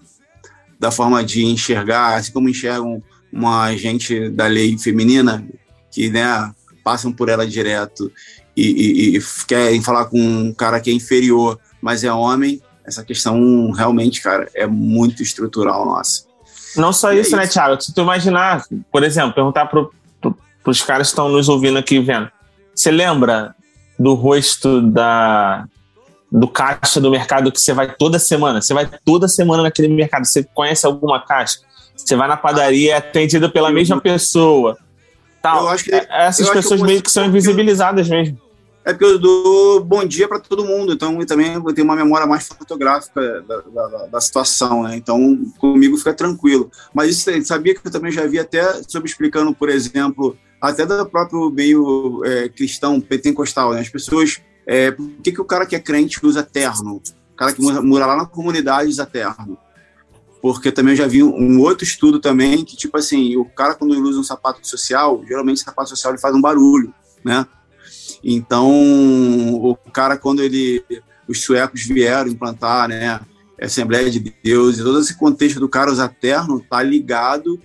da 0.83 0.91
forma 0.91 1.23
de 1.23 1.45
enxergar, 1.45 2.15
assim 2.15 2.33
como 2.33 2.49
enxergam 2.49 3.01
uma 3.31 3.63
agente 3.63 4.29
da 4.29 4.47
lei 4.47 4.77
feminina, 4.77 5.47
que 5.89 6.09
né, 6.09 6.51
passam 6.83 7.09
por 7.09 7.29
ela 7.29 7.47
direto 7.47 8.11
e, 8.55 9.13
e, 9.13 9.17
e, 9.17 9.23
querem 9.47 9.81
falar 9.81 10.05
com 10.05 10.19
um 10.19 10.53
cara 10.53 10.81
que 10.81 10.89
é 10.89 10.93
inferior, 10.93 11.57
mas 11.81 12.03
é 12.03 12.11
homem, 12.11 12.61
essa 12.85 13.01
questão 13.01 13.71
realmente, 13.71 14.21
cara, 14.21 14.49
é 14.53 14.67
muito 14.67 15.23
estrutural 15.23 15.85
nossa. 15.85 16.25
Não 16.75 16.91
só 16.91 17.13
isso, 17.13 17.33
é 17.33 17.39
né, 17.39 17.47
Thiago? 17.47 17.81
Se 17.81 17.93
tu 17.93 18.01
imaginar, 18.01 18.65
por 18.91 19.03
exemplo, 19.03 19.33
perguntar 19.33 19.67
para 19.67 19.85
pro, 20.19 20.37
os 20.65 20.81
caras 20.81 21.07
que 21.07 21.11
estão 21.13 21.29
nos 21.29 21.47
ouvindo 21.47 21.77
aqui 21.79 21.97
vendo, 21.99 22.29
você 22.75 22.91
lembra 22.91 23.55
do 23.97 24.15
rosto 24.15 24.81
da 24.81 25.65
do 26.35 26.47
caixa 26.47 26.99
do 26.99 27.11
mercado 27.11 27.51
que 27.51 27.61
você 27.61 27.73
vai 27.73 27.93
toda 27.95 28.17
semana. 28.17 28.59
Você 28.59 28.73
vai 28.73 28.89
toda 29.05 29.27
semana 29.27 29.61
naquele 29.63 29.87
mercado. 29.87 30.25
Você 30.25 30.43
conhece 30.43 30.83
alguma 30.85 31.23
caixa? 31.23 31.59
Você 31.95 32.15
vai 32.15 32.27
na 32.27 32.35
padaria, 32.35 32.93
é 32.93 32.97
atendido 32.97 33.51
pela 33.51 33.71
mesma 33.71 34.01
pessoa. 34.01 34.75
Tal. 35.43 35.61
Eu 35.63 35.69
acho 35.69 35.83
que- 35.83 35.93
É- 35.93 36.07
Essas 36.09 36.47
eu 36.47 36.53
pessoas 36.53 36.79
que 36.79 36.81
eu 36.83 36.87
meio 36.87 37.01
que 37.03 37.11
são 37.11 37.23
invisibilizadas 37.25 38.09
mesmo. 38.09 38.41
É 38.85 38.91
porque 38.91 39.05
eu 39.05 39.19
dou 39.19 39.81
bom 39.81 40.03
dia 40.03 40.27
para 40.27 40.39
todo 40.39 40.65
mundo, 40.65 40.91
então 40.93 41.17
eu 41.19 41.25
também 41.25 41.57
vou 41.57 41.71
ter 41.71 41.83
uma 41.83 41.95
memória 41.95 42.25
mais 42.27 42.47
fotográfica 42.47 43.41
da, 43.47 43.61
da- 43.61 44.05
da- 44.07 44.19
situação, 44.19 44.83
né? 44.83 44.95
Então 44.97 45.39
comigo 45.57 45.95
fica 45.97 46.13
tranquilo. 46.13 46.69
Mas 46.93 47.11
isso 47.11 47.45
sabia 47.45 47.75
que 47.75 47.87
eu 47.87 47.91
também 47.91 48.11
já 48.11 48.25
vi 48.25 48.39
até 48.39 48.81
sobre 48.87 49.07
explicando, 49.09 49.53
por 49.53 49.69
exemplo, 49.69 50.35
até 50.59 50.85
do 50.85 51.05
próprio 51.05 51.49
meio 51.49 52.21
é, 52.25 52.49
cristão 52.49 52.99
pentecostal, 52.99 53.73
né? 53.73 53.79
As 53.81 53.87
pessoas, 53.89 54.41
é, 54.65 54.91
por 54.91 55.09
que, 55.23 55.31
que 55.31 55.41
o 55.41 55.45
cara 55.45 55.65
que 55.65 55.75
é 55.75 55.79
crente 55.79 56.19
usa 56.25 56.43
terno? 56.43 57.01
O 57.33 57.35
cara 57.35 57.53
que 57.53 57.61
mora, 57.61 58.05
lá 58.05 58.17
na 58.17 58.25
comunidade 58.25 58.89
usa 58.89 59.05
terno. 59.05 59.57
Porque 60.41 60.71
também 60.71 60.93
eu 60.93 60.97
já 60.97 61.07
vi 61.07 61.23
um, 61.23 61.61
outro 61.61 61.83
estudo 61.83 62.19
também 62.19 62.65
que, 62.65 62.75
tipo 62.75 62.97
assim, 62.97 63.37
o 63.37 63.45
cara 63.45 63.75
quando 63.75 63.93
ele 63.93 64.01
usa 64.01 64.19
um 64.19 64.23
sapato 64.23 64.65
social, 64.67 65.23
geralmente 65.25 65.61
o 65.61 65.65
sapato 65.65 65.89
social 65.89 66.13
ele 66.13 66.21
faz 66.21 66.35
um 66.35 66.41
barulho, 66.41 66.93
né? 67.23 67.45
Então, 68.23 68.69
o 69.55 69.75
cara, 69.91 70.17
quando 70.17 70.41
ele. 70.41 70.83
Os 71.25 71.41
suecos 71.41 71.83
vieram 71.83 72.29
implantar, 72.29 72.89
né? 72.89 73.19
Assembleia 73.61 74.11
de 74.11 74.19
Deus, 74.43 74.77
e 74.77 74.83
todo 74.83 74.99
esse 74.99 75.17
contexto 75.17 75.59
do 75.59 75.69
cara 75.69 75.91
usar 75.91 76.09
terno 76.09 76.59
tá 76.59 76.83
ligado 76.83 77.57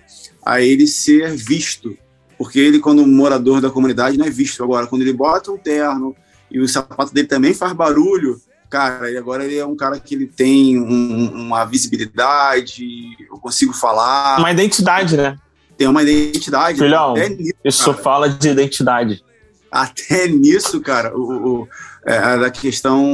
a 0.45 0.61
ele 0.61 0.87
ser 0.87 1.35
visto. 1.35 1.97
Porque 2.37 2.57
ele, 2.57 2.79
quando 2.79 3.05
morador 3.05 3.59
da 3.59 3.69
comunidade, 3.69 4.17
não 4.17 4.25
é 4.25 4.29
visto. 4.29 4.63
Agora, 4.63 4.87
quando 4.87 5.01
ele 5.01 5.11
bota 5.11 5.51
um 5.51 5.57
terno 5.57 6.15
e 6.51 6.59
o 6.59 6.67
sapato 6.67 7.13
dele 7.13 7.27
também 7.27 7.53
faz 7.53 7.73
barulho, 7.73 8.39
cara, 8.69 9.07
ele 9.09 9.17
agora 9.17 9.43
ele 9.45 9.57
é 9.57 9.65
um 9.65 9.75
cara 9.75 9.99
que 9.99 10.13
ele 10.15 10.27
tem 10.27 10.79
um- 10.79 11.31
uma 11.47 11.65
visibilidade, 11.65 12.85
eu 13.29 13.37
consigo 13.37 13.73
falar, 13.73 14.39
Uma 14.39 14.51
identidade, 14.51 15.15
né? 15.17 15.37
tem 15.77 15.87
uma 15.87 16.03
identidade. 16.03 16.77
Filhão, 16.79 17.11
Até 17.11 17.29
nisso, 17.29 17.53
Isso 17.63 17.91
cara 17.91 18.03
fala 18.03 18.29
de 18.29 18.49
identidade. 18.49 19.23
até 19.71 20.27
nisso, 20.27 20.79
cara, 20.81 21.15
o, 21.17 21.61
o- 21.61 21.67
é, 22.05 22.17
a 22.17 22.49
questão 22.49 23.05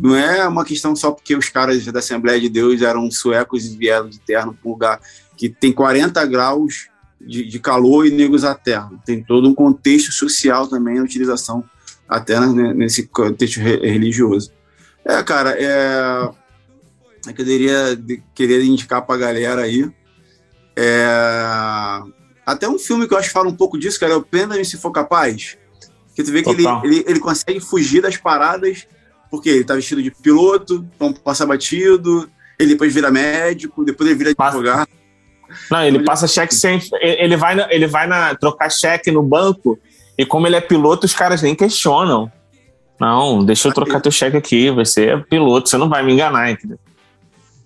não 0.00 0.14
é 0.16 0.46
uma 0.46 0.64
questão 0.64 0.94
só 0.96 1.10
porque 1.12 1.34
os 1.36 1.48
caras 1.48 1.84
da 1.86 1.98
Assembleia 2.00 2.40
de 2.40 2.48
Deus 2.48 2.82
eram 2.82 3.10
suecos 3.10 3.64
e 3.66 3.76
vieram 3.76 4.08
de 4.08 4.18
terno 4.18 4.52
para 4.52 4.68
um 4.68 4.72
lugar 4.72 5.00
que 5.36 5.48
tem 5.48 5.72
40 5.72 6.24
graus 6.26 6.88
de, 7.20 7.44
de 7.46 7.58
calor 7.58 8.06
e 8.06 8.10
negros 8.10 8.44
a 8.44 8.54
terno. 8.54 9.00
Tem 9.06 9.22
todo 9.22 9.48
um 9.48 9.54
contexto 9.54 10.10
social 10.12 10.66
também 10.66 10.98
a 10.98 11.02
utilização 11.02 11.64
até 12.10 12.38
né, 12.40 12.74
nesse 12.74 13.06
contexto 13.06 13.60
re- 13.60 13.76
religioso. 13.88 14.50
É, 15.04 15.22
cara, 15.22 15.52
é, 15.58 16.28
eu 17.28 17.34
queria, 17.34 17.98
queria 18.34 18.62
indicar 18.64 19.00
pra 19.06 19.16
galera 19.16 19.62
aí. 19.62 19.88
É, 20.76 21.06
até 22.44 22.68
um 22.68 22.78
filme 22.78 23.06
que 23.06 23.14
eu 23.14 23.18
acho 23.18 23.28
que 23.28 23.34
fala 23.34 23.48
um 23.48 23.54
pouco 23.56 23.78
disso, 23.78 23.98
cara, 24.00 24.12
é 24.12 24.16
o 24.16 24.22
Prenda-me 24.22 24.64
se 24.64 24.76
for 24.76 24.90
capaz. 24.90 25.56
Que 26.14 26.22
tu 26.22 26.32
vê 26.32 26.42
que 26.42 26.50
ele, 26.50 26.64
ele, 26.84 27.04
ele 27.06 27.20
consegue 27.20 27.60
fugir 27.60 28.02
das 28.02 28.16
paradas, 28.16 28.86
porque 29.30 29.48
ele 29.48 29.64
tá 29.64 29.74
vestido 29.74 30.02
de 30.02 30.10
piloto, 30.10 30.84
então 30.96 31.12
passa 31.12 31.46
batido, 31.46 32.28
ele 32.58 32.70
depois 32.70 32.92
vira 32.92 33.10
médico, 33.10 33.84
depois 33.84 34.08
ele 34.10 34.18
vira 34.18 34.34
Passa- 34.34 34.56
advogado. 34.58 34.88
Não, 35.70 35.84
ele 35.84 36.04
passa 36.04 36.28
cheque 36.28 36.54
sem. 36.54 36.80
Ele 37.00 37.36
vai, 37.36 37.54
na- 37.56 37.72
ele 37.72 37.86
vai 37.86 38.06
na, 38.06 38.34
trocar 38.36 38.70
cheque 38.70 39.10
no 39.10 39.22
banco 39.22 39.78
e, 40.20 40.26
como 40.26 40.46
ele 40.46 40.56
é 40.56 40.60
piloto, 40.60 41.06
os 41.06 41.14
caras 41.14 41.42
nem 41.42 41.54
questionam. 41.54 42.30
Não, 43.00 43.42
deixa 43.44 43.68
eu 43.68 43.72
trocar 43.72 44.00
teu 44.00 44.12
cheque 44.12 44.36
aqui. 44.36 44.70
Você 44.70 45.06
é 45.06 45.16
piloto, 45.16 45.68
você 45.68 45.78
não 45.78 45.88
vai 45.88 46.02
me 46.04 46.12
enganar, 46.12 46.50
entendeu? 46.50 46.78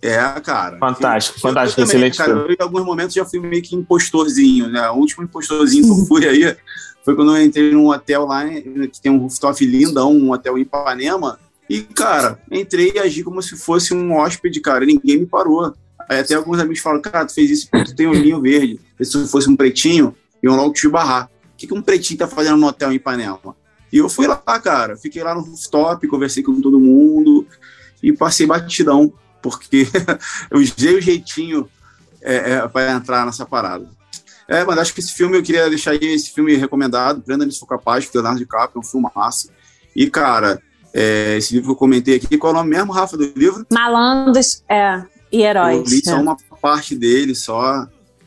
É, 0.01 0.18
cara. 0.40 0.76
Fantástico, 0.78 1.39
Eu- 1.39 1.40
fantástico, 1.43 1.81
eu 1.81 1.86
também, 1.86 2.09
excelente 2.09 2.18
cara, 2.18 2.31
eu, 2.31 2.52
em 2.52 2.56
alguns 2.62 2.85
momentos 2.85 3.14
já 3.14 3.24
fui 3.24 3.40
meio 3.40 3.62
que 3.62 3.74
impostorzinho, 3.74 4.68
né? 4.68 4.89
O 4.90 4.94
último 4.97 5.24
impostorzinho 5.24 5.85
que 5.85 5.90
eu 5.90 6.06
fui 6.06 6.28
aí 6.28 6.56
foi 7.05 7.16
quando 7.16 7.36
eu 7.36 7.43
entrei 7.43 7.72
num 7.72 7.89
hotel 7.89 8.26
lá, 8.26 8.47
que 8.47 9.01
tem 9.02 9.10
um 9.10 9.18
rooftop 9.18 9.64
lindão, 9.64 10.12
um 10.12 10.31
hotel 10.31 10.56
em 10.59 10.60
Ipanema. 10.62 11.39
E, 11.68 11.81
cara, 11.81 12.39
entrei 12.52 12.93
e 12.94 12.98
agi 12.98 13.22
como 13.24 13.40
se 13.43 13.56
fosse 13.56 13.94
um 13.94 14.12
hóspede, 14.14 14.60
cara. 14.60 14.85
e 14.85 14.89
Ninguém 14.89 15.18
me 15.20 15.26
parou. 15.26 15.72
Aí 16.09 16.18
até 16.20 16.35
alguns 16.35 16.59
amigos 16.60 16.81
falaram, 16.81 17.01
cara, 17.02 17.24
tu 17.24 17.35
fez 17.35 17.51
isso 17.51 17.68
porque 17.70 17.86
tu 17.90 17.97
tem 17.97 18.06
um 18.06 18.10
olhinho 18.10 18.40
verde. 18.40 18.78
Se 19.01 19.26
fosse 19.26 19.48
um 19.48 19.56
pretinho, 19.56 20.14
iam 20.43 20.55
logo 20.55 20.74
te 20.74 20.86
barrar. 20.89 21.31
O 21.55 21.56
que, 21.56 21.66
que 21.68 21.74
um 21.74 21.81
pretinho 21.81 22.18
tá 22.18 22.26
fazendo 22.26 22.56
no 22.56 22.66
hotel 22.66 22.93
em 22.93 22.97
Ipanema? 22.97 23.56
E 23.93 23.98
eu 23.98 24.09
fui 24.09 24.26
lá, 24.26 24.36
cara. 24.36 24.97
Fiquei 24.97 25.22
lá 25.22 25.35
no 25.35 25.40
rooftop, 25.40 26.06
conversei 26.09 26.43
com 26.43 26.60
todo 26.60 26.81
mundo 26.81 27.47
e 28.02 28.12
passei 28.12 28.44
batidão, 28.44 29.12
porque 29.40 29.86
eu 30.51 30.59
usei 30.59 30.97
o 30.97 31.01
jeitinho 31.01 31.68
é, 32.20 32.52
é, 32.52 32.68
para 32.68 32.93
entrar 32.93 33.24
nessa 33.24 33.47
parada. 33.47 33.89
É, 34.48 34.64
mas 34.64 34.78
acho 34.78 34.93
que 34.93 35.01
esse 35.01 35.12
filme, 35.12 35.39
eu 35.39 35.43
queria 35.43 35.70
deixar 35.70 35.93
aí 35.93 35.98
esse 36.02 36.31
filme 36.31 36.56
recomendado, 36.56 37.22
Prenda-me 37.22 37.52
se 37.52 37.59
for 37.59 37.66
capaz, 37.66 38.05
que 38.05 38.16
Leonardo 38.16 38.40
DiCaprio, 38.40 38.78
é 38.78 38.81
um 38.81 38.82
filme 38.82 39.09
massa. 39.14 39.48
E, 39.94 40.10
cara, 40.10 40.60
é, 40.93 41.36
esse 41.39 41.55
livro 41.55 41.68
que 41.68 41.72
eu 41.72 41.78
comentei 41.78 42.16
aqui, 42.16 42.36
qual 42.36 42.52
é 42.52 42.56
o 42.56 42.59
nome 42.59 42.70
mesmo, 42.70 42.93
Rafa, 42.93 43.16
do 43.16 43.32
livro? 43.36 43.66
Malandros, 43.72 44.62
é, 44.68 45.02
e 45.32 45.39
Eu 45.39 45.47
heróis. 45.47 45.90
li 45.90 46.05
só 46.05 46.16
é. 46.16 46.20
uma 46.20 46.36
parte 46.60 46.94
dele, 46.94 47.35
só 47.35 47.86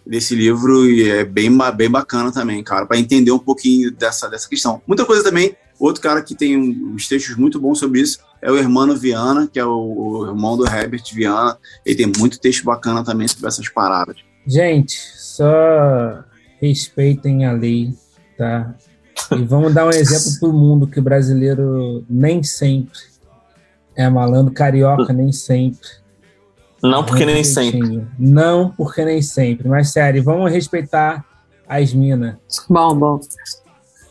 desse 0.09 0.35
livro, 0.35 0.85
e 0.85 1.09
é 1.09 1.25
bem, 1.25 1.55
bem 1.75 1.89
bacana 1.89 2.31
também, 2.31 2.63
cara, 2.63 2.85
para 2.85 2.97
entender 2.97 3.31
um 3.31 3.39
pouquinho 3.39 3.91
dessa, 3.91 4.29
dessa 4.29 4.47
questão. 4.47 4.81
Muita 4.87 5.05
coisa 5.05 5.23
também, 5.23 5.55
outro 5.79 6.01
cara 6.01 6.21
que 6.21 6.35
tem 6.35 6.57
uns 6.57 7.07
textos 7.07 7.35
muito 7.35 7.59
bons 7.59 7.79
sobre 7.79 8.01
isso 8.01 8.19
é 8.41 8.51
o 8.51 8.57
Hermano 8.57 8.95
Viana, 8.95 9.47
que 9.51 9.59
é 9.59 9.65
o, 9.65 9.69
o 9.69 10.27
irmão 10.27 10.55
do 10.55 10.65
Herbert 10.65 11.03
Viana. 11.13 11.57
Ele 11.85 11.95
tem 11.95 12.11
muito 12.17 12.39
texto 12.39 12.63
bacana 12.63 13.03
também 13.03 13.27
sobre 13.27 13.47
essas 13.47 13.67
paradas. 13.69 14.17
Gente, 14.45 14.97
só 15.15 16.23
respeitem 16.61 17.45
a 17.45 17.51
lei, 17.51 17.93
tá? 18.37 18.73
E 19.31 19.43
vamos 19.43 19.73
dar 19.73 19.85
um 19.85 19.89
exemplo 19.89 20.39
pro 20.39 20.53
mundo 20.53 20.87
que 20.87 20.99
o 20.99 21.03
brasileiro 21.03 22.05
nem 22.09 22.43
sempre 22.43 22.99
é 23.95 24.07
malandro, 24.07 24.53
carioca 24.53 25.11
nem 25.11 25.31
sempre. 25.31 25.89
Não 26.89 27.03
porque 27.03 27.25
nem 27.25 27.43
sempre. 27.43 28.05
Não 28.17 28.69
porque 28.69 29.03
nem 29.03 29.21
sempre. 29.21 29.67
Mas 29.67 29.91
sério, 29.91 30.23
vamos 30.23 30.51
respeitar 30.51 31.23
as 31.67 31.93
minas. 31.93 32.35
Bom, 32.69 32.95
bom. 32.95 33.19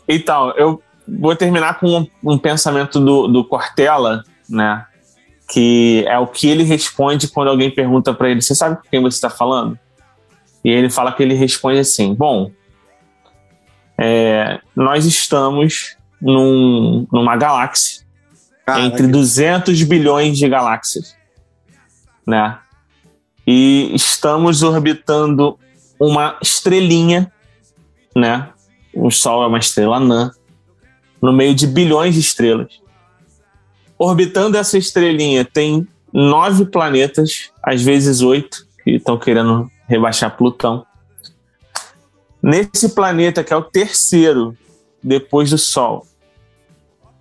Então, 0.07 0.51
eu 0.57 0.81
vou 1.07 1.35
terminar 1.35 1.79
com 1.79 1.87
um, 1.87 2.07
um 2.23 2.37
pensamento 2.37 2.99
do, 2.99 3.27
do 3.27 3.45
Cortella, 3.45 4.23
né? 4.49 4.85
Que 5.49 6.05
é 6.07 6.17
o 6.19 6.27
que 6.27 6.47
ele 6.49 6.63
responde 6.63 7.27
quando 7.29 7.49
alguém 7.49 7.71
pergunta 7.71 8.13
para 8.13 8.29
ele: 8.29 8.41
Você 8.41 8.53
sabe 8.53 8.77
com 8.77 8.89
quem 8.89 9.01
você 9.01 9.17
está 9.17 9.29
falando? 9.29 9.77
E 10.63 10.69
ele 10.69 10.89
fala 10.89 11.11
que 11.11 11.23
ele 11.23 11.33
responde 11.33 11.79
assim: 11.79 12.13
Bom, 12.13 12.51
é, 13.97 14.59
nós 14.75 15.05
estamos 15.05 15.95
num, 16.21 17.07
numa 17.11 17.35
galáxia 17.37 18.05
Cara, 18.65 18.81
entre 18.81 19.07
200 19.07 19.81
bilhões 19.83 20.37
de 20.37 20.49
galáxias, 20.49 21.15
né? 22.25 22.59
E 23.47 23.95
estamos 23.95 24.61
orbitando 24.61 25.57
uma 25.97 26.37
estrelinha, 26.41 27.31
né? 28.13 28.49
O 28.93 29.09
Sol 29.09 29.41
é 29.41 29.47
uma 29.47 29.57
estrela 29.57 29.97
anã, 29.97 30.31
no 31.21 31.31
meio 31.31 31.55
de 31.55 31.65
bilhões 31.65 32.13
de 32.13 32.19
estrelas. 32.19 32.81
Orbitando 33.97 34.57
essa 34.57 34.77
estrelinha 34.77 35.45
tem 35.45 35.87
nove 36.11 36.65
planetas, 36.65 37.51
às 37.63 37.81
vezes 37.81 38.21
oito, 38.21 38.67
que 38.83 38.91
estão 38.91 39.17
querendo 39.17 39.71
rebaixar 39.87 40.35
Plutão. 40.35 40.85
Nesse 42.41 42.89
planeta, 42.89 43.43
que 43.43 43.53
é 43.53 43.55
o 43.55 43.63
terceiro 43.63 44.55
depois 45.01 45.49
do 45.49 45.57
Sol, 45.57 46.05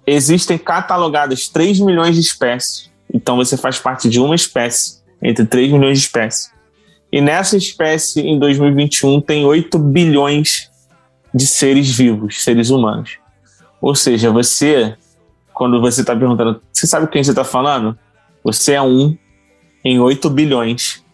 existem 0.06 0.58
catalogadas 0.58 1.48
3 1.48 1.80
milhões 1.80 2.14
de 2.14 2.20
espécies. 2.20 2.90
Então 3.12 3.36
você 3.36 3.56
faz 3.56 3.78
parte 3.78 4.08
de 4.08 4.20
uma 4.20 4.34
espécie, 4.34 4.95
entre 5.22 5.44
3 5.44 5.72
milhões 5.72 5.98
de 5.98 6.06
espécies. 6.06 6.50
E 7.10 7.20
nessa 7.20 7.56
espécie, 7.56 8.20
em 8.20 8.38
2021, 8.38 9.20
tem 9.20 9.44
8 9.44 9.78
bilhões 9.78 10.70
de 11.34 11.46
seres 11.46 11.90
vivos, 11.96 12.42
seres 12.42 12.70
humanos. 12.70 13.18
Ou 13.80 13.94
seja, 13.94 14.30
você, 14.30 14.96
quando 15.52 15.80
você 15.80 16.00
está 16.00 16.16
perguntando, 16.16 16.60
você 16.72 16.86
sabe 16.86 17.06
quem 17.08 17.22
você 17.22 17.30
está 17.30 17.44
falando? 17.44 17.96
Você 18.42 18.72
é 18.72 18.82
um 18.82 19.16
em 19.84 20.00
8 20.00 20.28
bilhões 20.30 21.04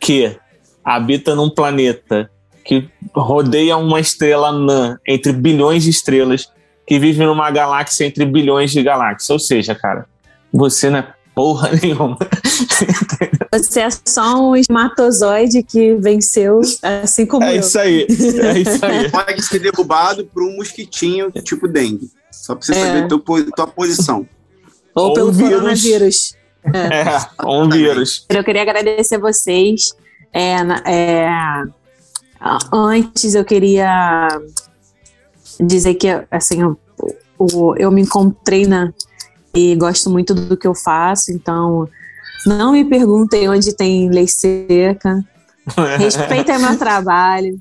que 0.00 0.38
habita 0.84 1.34
num 1.34 1.50
planeta 1.50 2.30
que 2.64 2.88
rodeia 3.14 3.76
uma 3.76 4.00
estrela 4.00 4.48
anã 4.48 4.98
entre 5.06 5.32
bilhões 5.32 5.84
de 5.84 5.90
estrelas 5.90 6.52
que 6.86 6.98
vive 6.98 7.24
numa 7.24 7.50
galáxia 7.50 8.04
entre 8.04 8.24
bilhões 8.24 8.70
de 8.70 8.82
galáxias. 8.82 9.30
Ou 9.30 9.38
seja, 9.38 9.74
cara, 9.74 10.06
você 10.52 10.90
não 10.90 11.00
é 11.00 11.14
porra 11.36 11.70
nenhuma. 11.82 12.16
Você 13.52 13.80
é 13.80 13.88
só 14.06 14.40
um 14.40 14.56
espermatozoide 14.56 15.62
que 15.62 15.94
venceu, 15.96 16.60
assim 16.82 17.26
como 17.26 17.44
É 17.44 17.56
eu. 17.56 17.60
isso 17.60 17.78
aí. 17.78 18.06
É 18.08 18.58
isso 18.58 18.84
aí. 18.84 19.10
pode 19.12 19.42
ser 19.42 19.58
derrubado 19.58 20.24
por 20.24 20.42
um 20.42 20.56
mosquitinho 20.56 21.30
tipo 21.42 21.68
dengue. 21.68 22.10
Só 22.32 22.54
pra 22.54 22.64
você 22.66 22.72
É. 22.72 22.86
saber 22.86 23.08
teu, 23.08 23.18
tua 23.54 23.66
posição. 23.66 24.26
Ou, 24.94 25.08
ou 25.08 25.14
pelo 25.14 25.30
vírus. 25.30 25.52
coronavírus. 25.52 26.34
É, 26.74 27.44
é 27.44 27.46
um 27.46 27.68
vírus. 27.68 28.24
Eu 28.30 28.42
queria 28.42 28.62
agradecer 28.62 29.18
vocês. 29.18 29.94
É, 30.32 30.56
é, 30.86 31.28
antes 32.72 33.34
eu 33.34 33.44
queria 33.44 34.26
dizer 35.60 35.94
que 35.94 36.08
assim, 36.30 36.62
eu, 36.62 36.78
eu 37.78 37.90
me 37.90 38.00
encontrei 38.02 38.66
na, 38.66 38.92
e 39.56 39.74
gosto 39.74 40.10
muito 40.10 40.34
do 40.34 40.56
que 40.56 40.66
eu 40.66 40.74
faço, 40.74 41.32
então 41.32 41.88
não 42.46 42.72
me 42.72 42.84
perguntem 42.84 43.48
onde 43.48 43.74
tem 43.74 44.10
lei 44.10 44.28
seca. 44.28 45.24
Respeitem 45.98 46.58
meu 46.58 46.76
trabalho. 46.78 47.58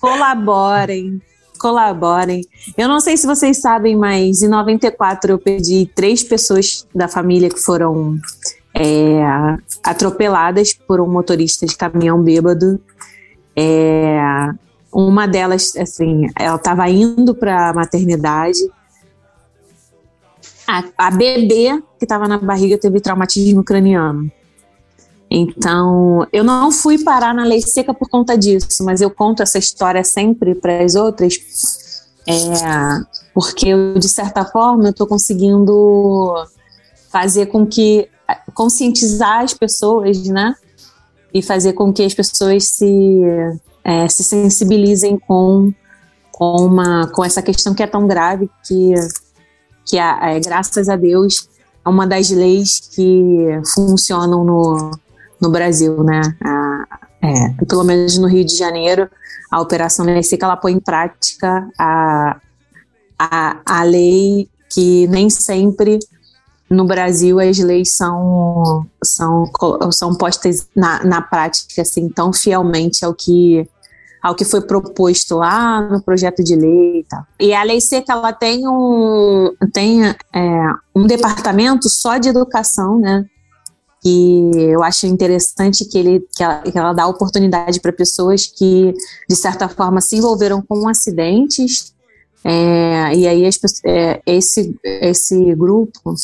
Colaborem. 0.00 1.22
Colaborem. 1.58 2.44
Eu 2.76 2.88
não 2.88 2.98
sei 2.98 3.16
se 3.16 3.26
vocês 3.26 3.60
sabem, 3.60 3.96
mas 3.96 4.42
em 4.42 4.48
94 4.48 5.30
eu 5.30 5.38
perdi 5.38 5.90
três 5.94 6.22
pessoas 6.22 6.86
da 6.94 7.08
família 7.08 7.48
que 7.48 7.60
foram 7.60 8.18
é, 8.74 9.22
atropeladas 9.82 10.74
por 10.74 11.00
um 11.00 11.08
motorista 11.08 11.64
de 11.64 11.76
caminhão 11.76 12.20
bêbado. 12.20 12.80
É, 13.54 14.18
uma 14.92 15.26
delas, 15.26 15.74
assim, 15.76 16.26
ela 16.38 16.56
estava 16.56 16.88
indo 16.90 17.34
para 17.34 17.70
a 17.70 17.72
maternidade 17.72 18.58
a, 20.66 20.84
a 20.98 21.10
bebê 21.10 21.82
que 21.98 22.04
estava 22.04 22.26
na 22.26 22.38
barriga 22.38 22.78
teve 22.78 23.00
traumatismo 23.00 23.62
craniano. 23.62 24.30
Então, 25.30 26.26
eu 26.32 26.44
não 26.44 26.70
fui 26.70 27.02
parar 27.02 27.34
na 27.34 27.44
lei 27.44 27.60
seca 27.60 27.92
por 27.92 28.08
conta 28.08 28.36
disso, 28.36 28.84
mas 28.84 29.00
eu 29.00 29.10
conto 29.10 29.42
essa 29.42 29.58
história 29.58 30.04
sempre 30.04 30.54
para 30.54 30.84
as 30.84 30.94
outras, 30.94 31.34
é, 32.26 32.34
porque 33.34 33.68
eu, 33.68 33.98
de 33.98 34.08
certa 34.08 34.44
forma, 34.44 34.84
eu 34.84 34.90
estou 34.90 35.06
conseguindo 35.06 36.34
fazer 37.10 37.46
com 37.46 37.66
que 37.66 38.08
conscientizar 38.54 39.42
as 39.42 39.54
pessoas, 39.54 40.24
né? 40.24 40.54
E 41.32 41.42
fazer 41.42 41.72
com 41.72 41.92
que 41.92 42.02
as 42.02 42.14
pessoas 42.14 42.64
se, 42.64 43.20
é, 43.84 44.08
se 44.08 44.24
sensibilizem 44.24 45.18
com, 45.18 45.72
com, 46.32 46.56
uma, 46.66 47.08
com 47.08 47.24
essa 47.24 47.42
questão 47.42 47.74
que 47.74 47.82
é 47.82 47.86
tão 47.86 48.06
grave 48.06 48.48
que 48.66 48.94
que 49.86 49.98
é, 49.98 50.40
graças 50.40 50.88
a 50.88 50.96
Deus 50.96 51.48
é 51.84 51.88
uma 51.88 52.06
das 52.06 52.28
leis 52.30 52.80
que 52.94 53.60
funcionam 53.72 54.44
no, 54.44 54.90
no 55.40 55.50
Brasil, 55.50 56.02
né? 56.02 56.20
é, 57.22 57.64
pelo 57.64 57.84
menos 57.84 58.18
no 58.18 58.26
Rio 58.26 58.44
de 58.44 58.56
Janeiro, 58.56 59.08
a 59.50 59.60
Operação 59.60 60.04
Seca, 60.22 60.46
ela 60.46 60.56
põe 60.56 60.72
em 60.72 60.80
prática 60.80 61.68
a, 61.78 62.40
a, 63.18 63.60
a 63.64 63.82
lei 63.82 64.48
que 64.68 65.06
nem 65.08 65.30
sempre 65.30 65.98
no 66.68 66.84
Brasil 66.84 67.38
as 67.38 67.58
leis 67.58 67.94
são, 67.94 68.84
são, 69.02 69.48
são 69.92 70.14
postas 70.14 70.68
na, 70.74 71.04
na 71.04 71.22
prática 71.22 71.82
assim, 71.82 72.08
tão 72.08 72.32
fielmente 72.32 73.04
ao 73.04 73.14
que 73.14 73.68
ao 74.26 74.34
que 74.34 74.44
foi 74.44 74.60
proposto 74.60 75.36
lá 75.36 75.80
no 75.82 76.02
projeto 76.02 76.42
de 76.42 76.56
lei 76.56 77.00
e 77.00 77.04
tal. 77.04 77.24
E 77.38 77.54
a 77.54 77.62
lei 77.62 77.80
seca 77.80 78.12
ela 78.12 78.32
tem 78.32 78.66
um 78.66 79.54
tem 79.72 80.04
é, 80.04 80.16
um 80.94 81.06
departamento 81.06 81.88
só 81.88 82.18
de 82.18 82.28
educação, 82.28 82.98
né? 82.98 83.24
Que 84.02 84.50
eu 84.54 84.82
acho 84.82 85.06
interessante 85.06 85.84
que 85.84 85.96
ele 85.96 86.26
que 86.34 86.42
ela, 86.42 86.60
que 86.60 86.76
ela 86.76 86.92
dá 86.92 87.06
oportunidade 87.06 87.80
para 87.80 87.92
pessoas 87.92 88.46
que 88.46 88.92
de 89.30 89.36
certa 89.36 89.68
forma 89.68 90.00
se 90.00 90.16
envolveram 90.16 90.60
com 90.60 90.88
acidentes 90.88 91.94
é, 92.42 93.14
e 93.14 93.28
aí 93.28 93.46
as, 93.46 93.60
é, 93.84 94.20
esse 94.26 94.76
esse 94.82 95.54
grupo 95.54 96.14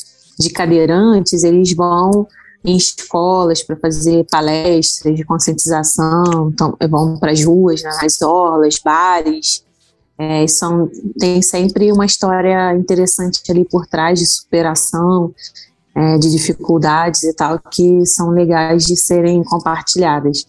de 0.40 0.50
cadeirantes 0.50 1.44
eles 1.44 1.72
vão 1.72 2.26
em 2.64 2.76
escolas 2.76 3.62
para 3.62 3.76
fazer 3.76 4.24
palestras 4.30 5.16
de 5.16 5.24
conscientização, 5.24 6.50
então 6.52 6.76
vão 6.88 7.18
para 7.18 7.32
as 7.32 7.44
ruas, 7.44 7.82
nas 7.82 8.22
orlas, 8.22 8.78
bares. 8.82 9.64
É, 10.18 10.46
são, 10.46 10.88
tem 11.18 11.42
sempre 11.42 11.90
uma 11.90 12.06
história 12.06 12.74
interessante 12.76 13.40
ali 13.50 13.64
por 13.64 13.86
trás 13.86 14.18
de 14.18 14.26
superação, 14.26 15.34
é, 15.94 16.18
de 16.18 16.30
dificuldades 16.30 17.24
e 17.24 17.34
tal, 17.34 17.58
que 17.58 18.06
são 18.06 18.30
legais 18.30 18.84
de 18.84 18.96
serem 18.96 19.42
compartilhadas. 19.42 20.46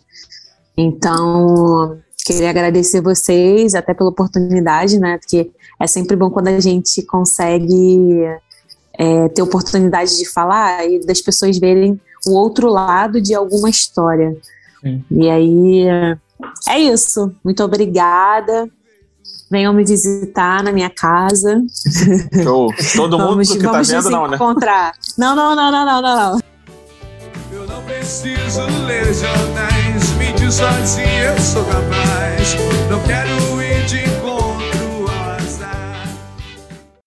Então, 0.77 1.97
queria 2.25 2.49
agradecer 2.49 3.01
vocês 3.01 3.73
até 3.73 3.93
pela 3.93 4.09
oportunidade, 4.09 4.99
né? 4.99 5.17
Porque 5.17 5.51
é 5.79 5.87
sempre 5.87 6.15
bom 6.15 6.29
quando 6.29 6.49
a 6.49 6.59
gente 6.59 7.01
consegue 7.03 8.19
é, 8.97 9.29
ter 9.29 9.41
oportunidade 9.41 10.17
de 10.17 10.29
falar 10.29 10.85
e 10.85 10.99
das 11.05 11.21
pessoas 11.21 11.57
verem 11.57 11.99
o 12.25 12.31
outro 12.31 12.69
lado 12.69 13.21
de 13.21 13.33
alguma 13.33 13.69
história. 13.69 14.35
Sim. 14.81 15.03
E 15.11 15.29
aí 15.29 15.85
é 16.67 16.79
isso. 16.79 17.33
Muito 17.43 17.63
obrigada. 17.63 18.69
Venham 19.49 19.73
me 19.73 19.83
visitar 19.83 20.63
na 20.63 20.71
minha 20.71 20.89
casa. 20.89 21.61
Show. 22.43 22.73
Todo 22.95 23.17
mundo 23.17 23.29
vamos, 23.29 23.51
que 23.51 23.59
tá 23.59 23.71
vamos 23.71 23.87
vendo, 23.87 24.09
não, 24.09 24.27
né? 24.27 24.35
encontrar. 24.35 24.93
Não, 25.17 25.35
não, 25.35 25.55
não, 25.55 25.71
não, 25.71 25.85
não, 25.85 26.01
não, 26.01 26.39
Eu 27.51 27.67
não 27.67 27.83
preciso 27.83 28.61
ler 28.85 29.13
jornais, 29.13 30.09
mentir 30.17 30.51
sozinho 30.51 31.07
eu 31.07 31.39
sou 31.39 31.63
capaz. 31.65 32.55
Não 32.89 32.99
quero 33.03 33.52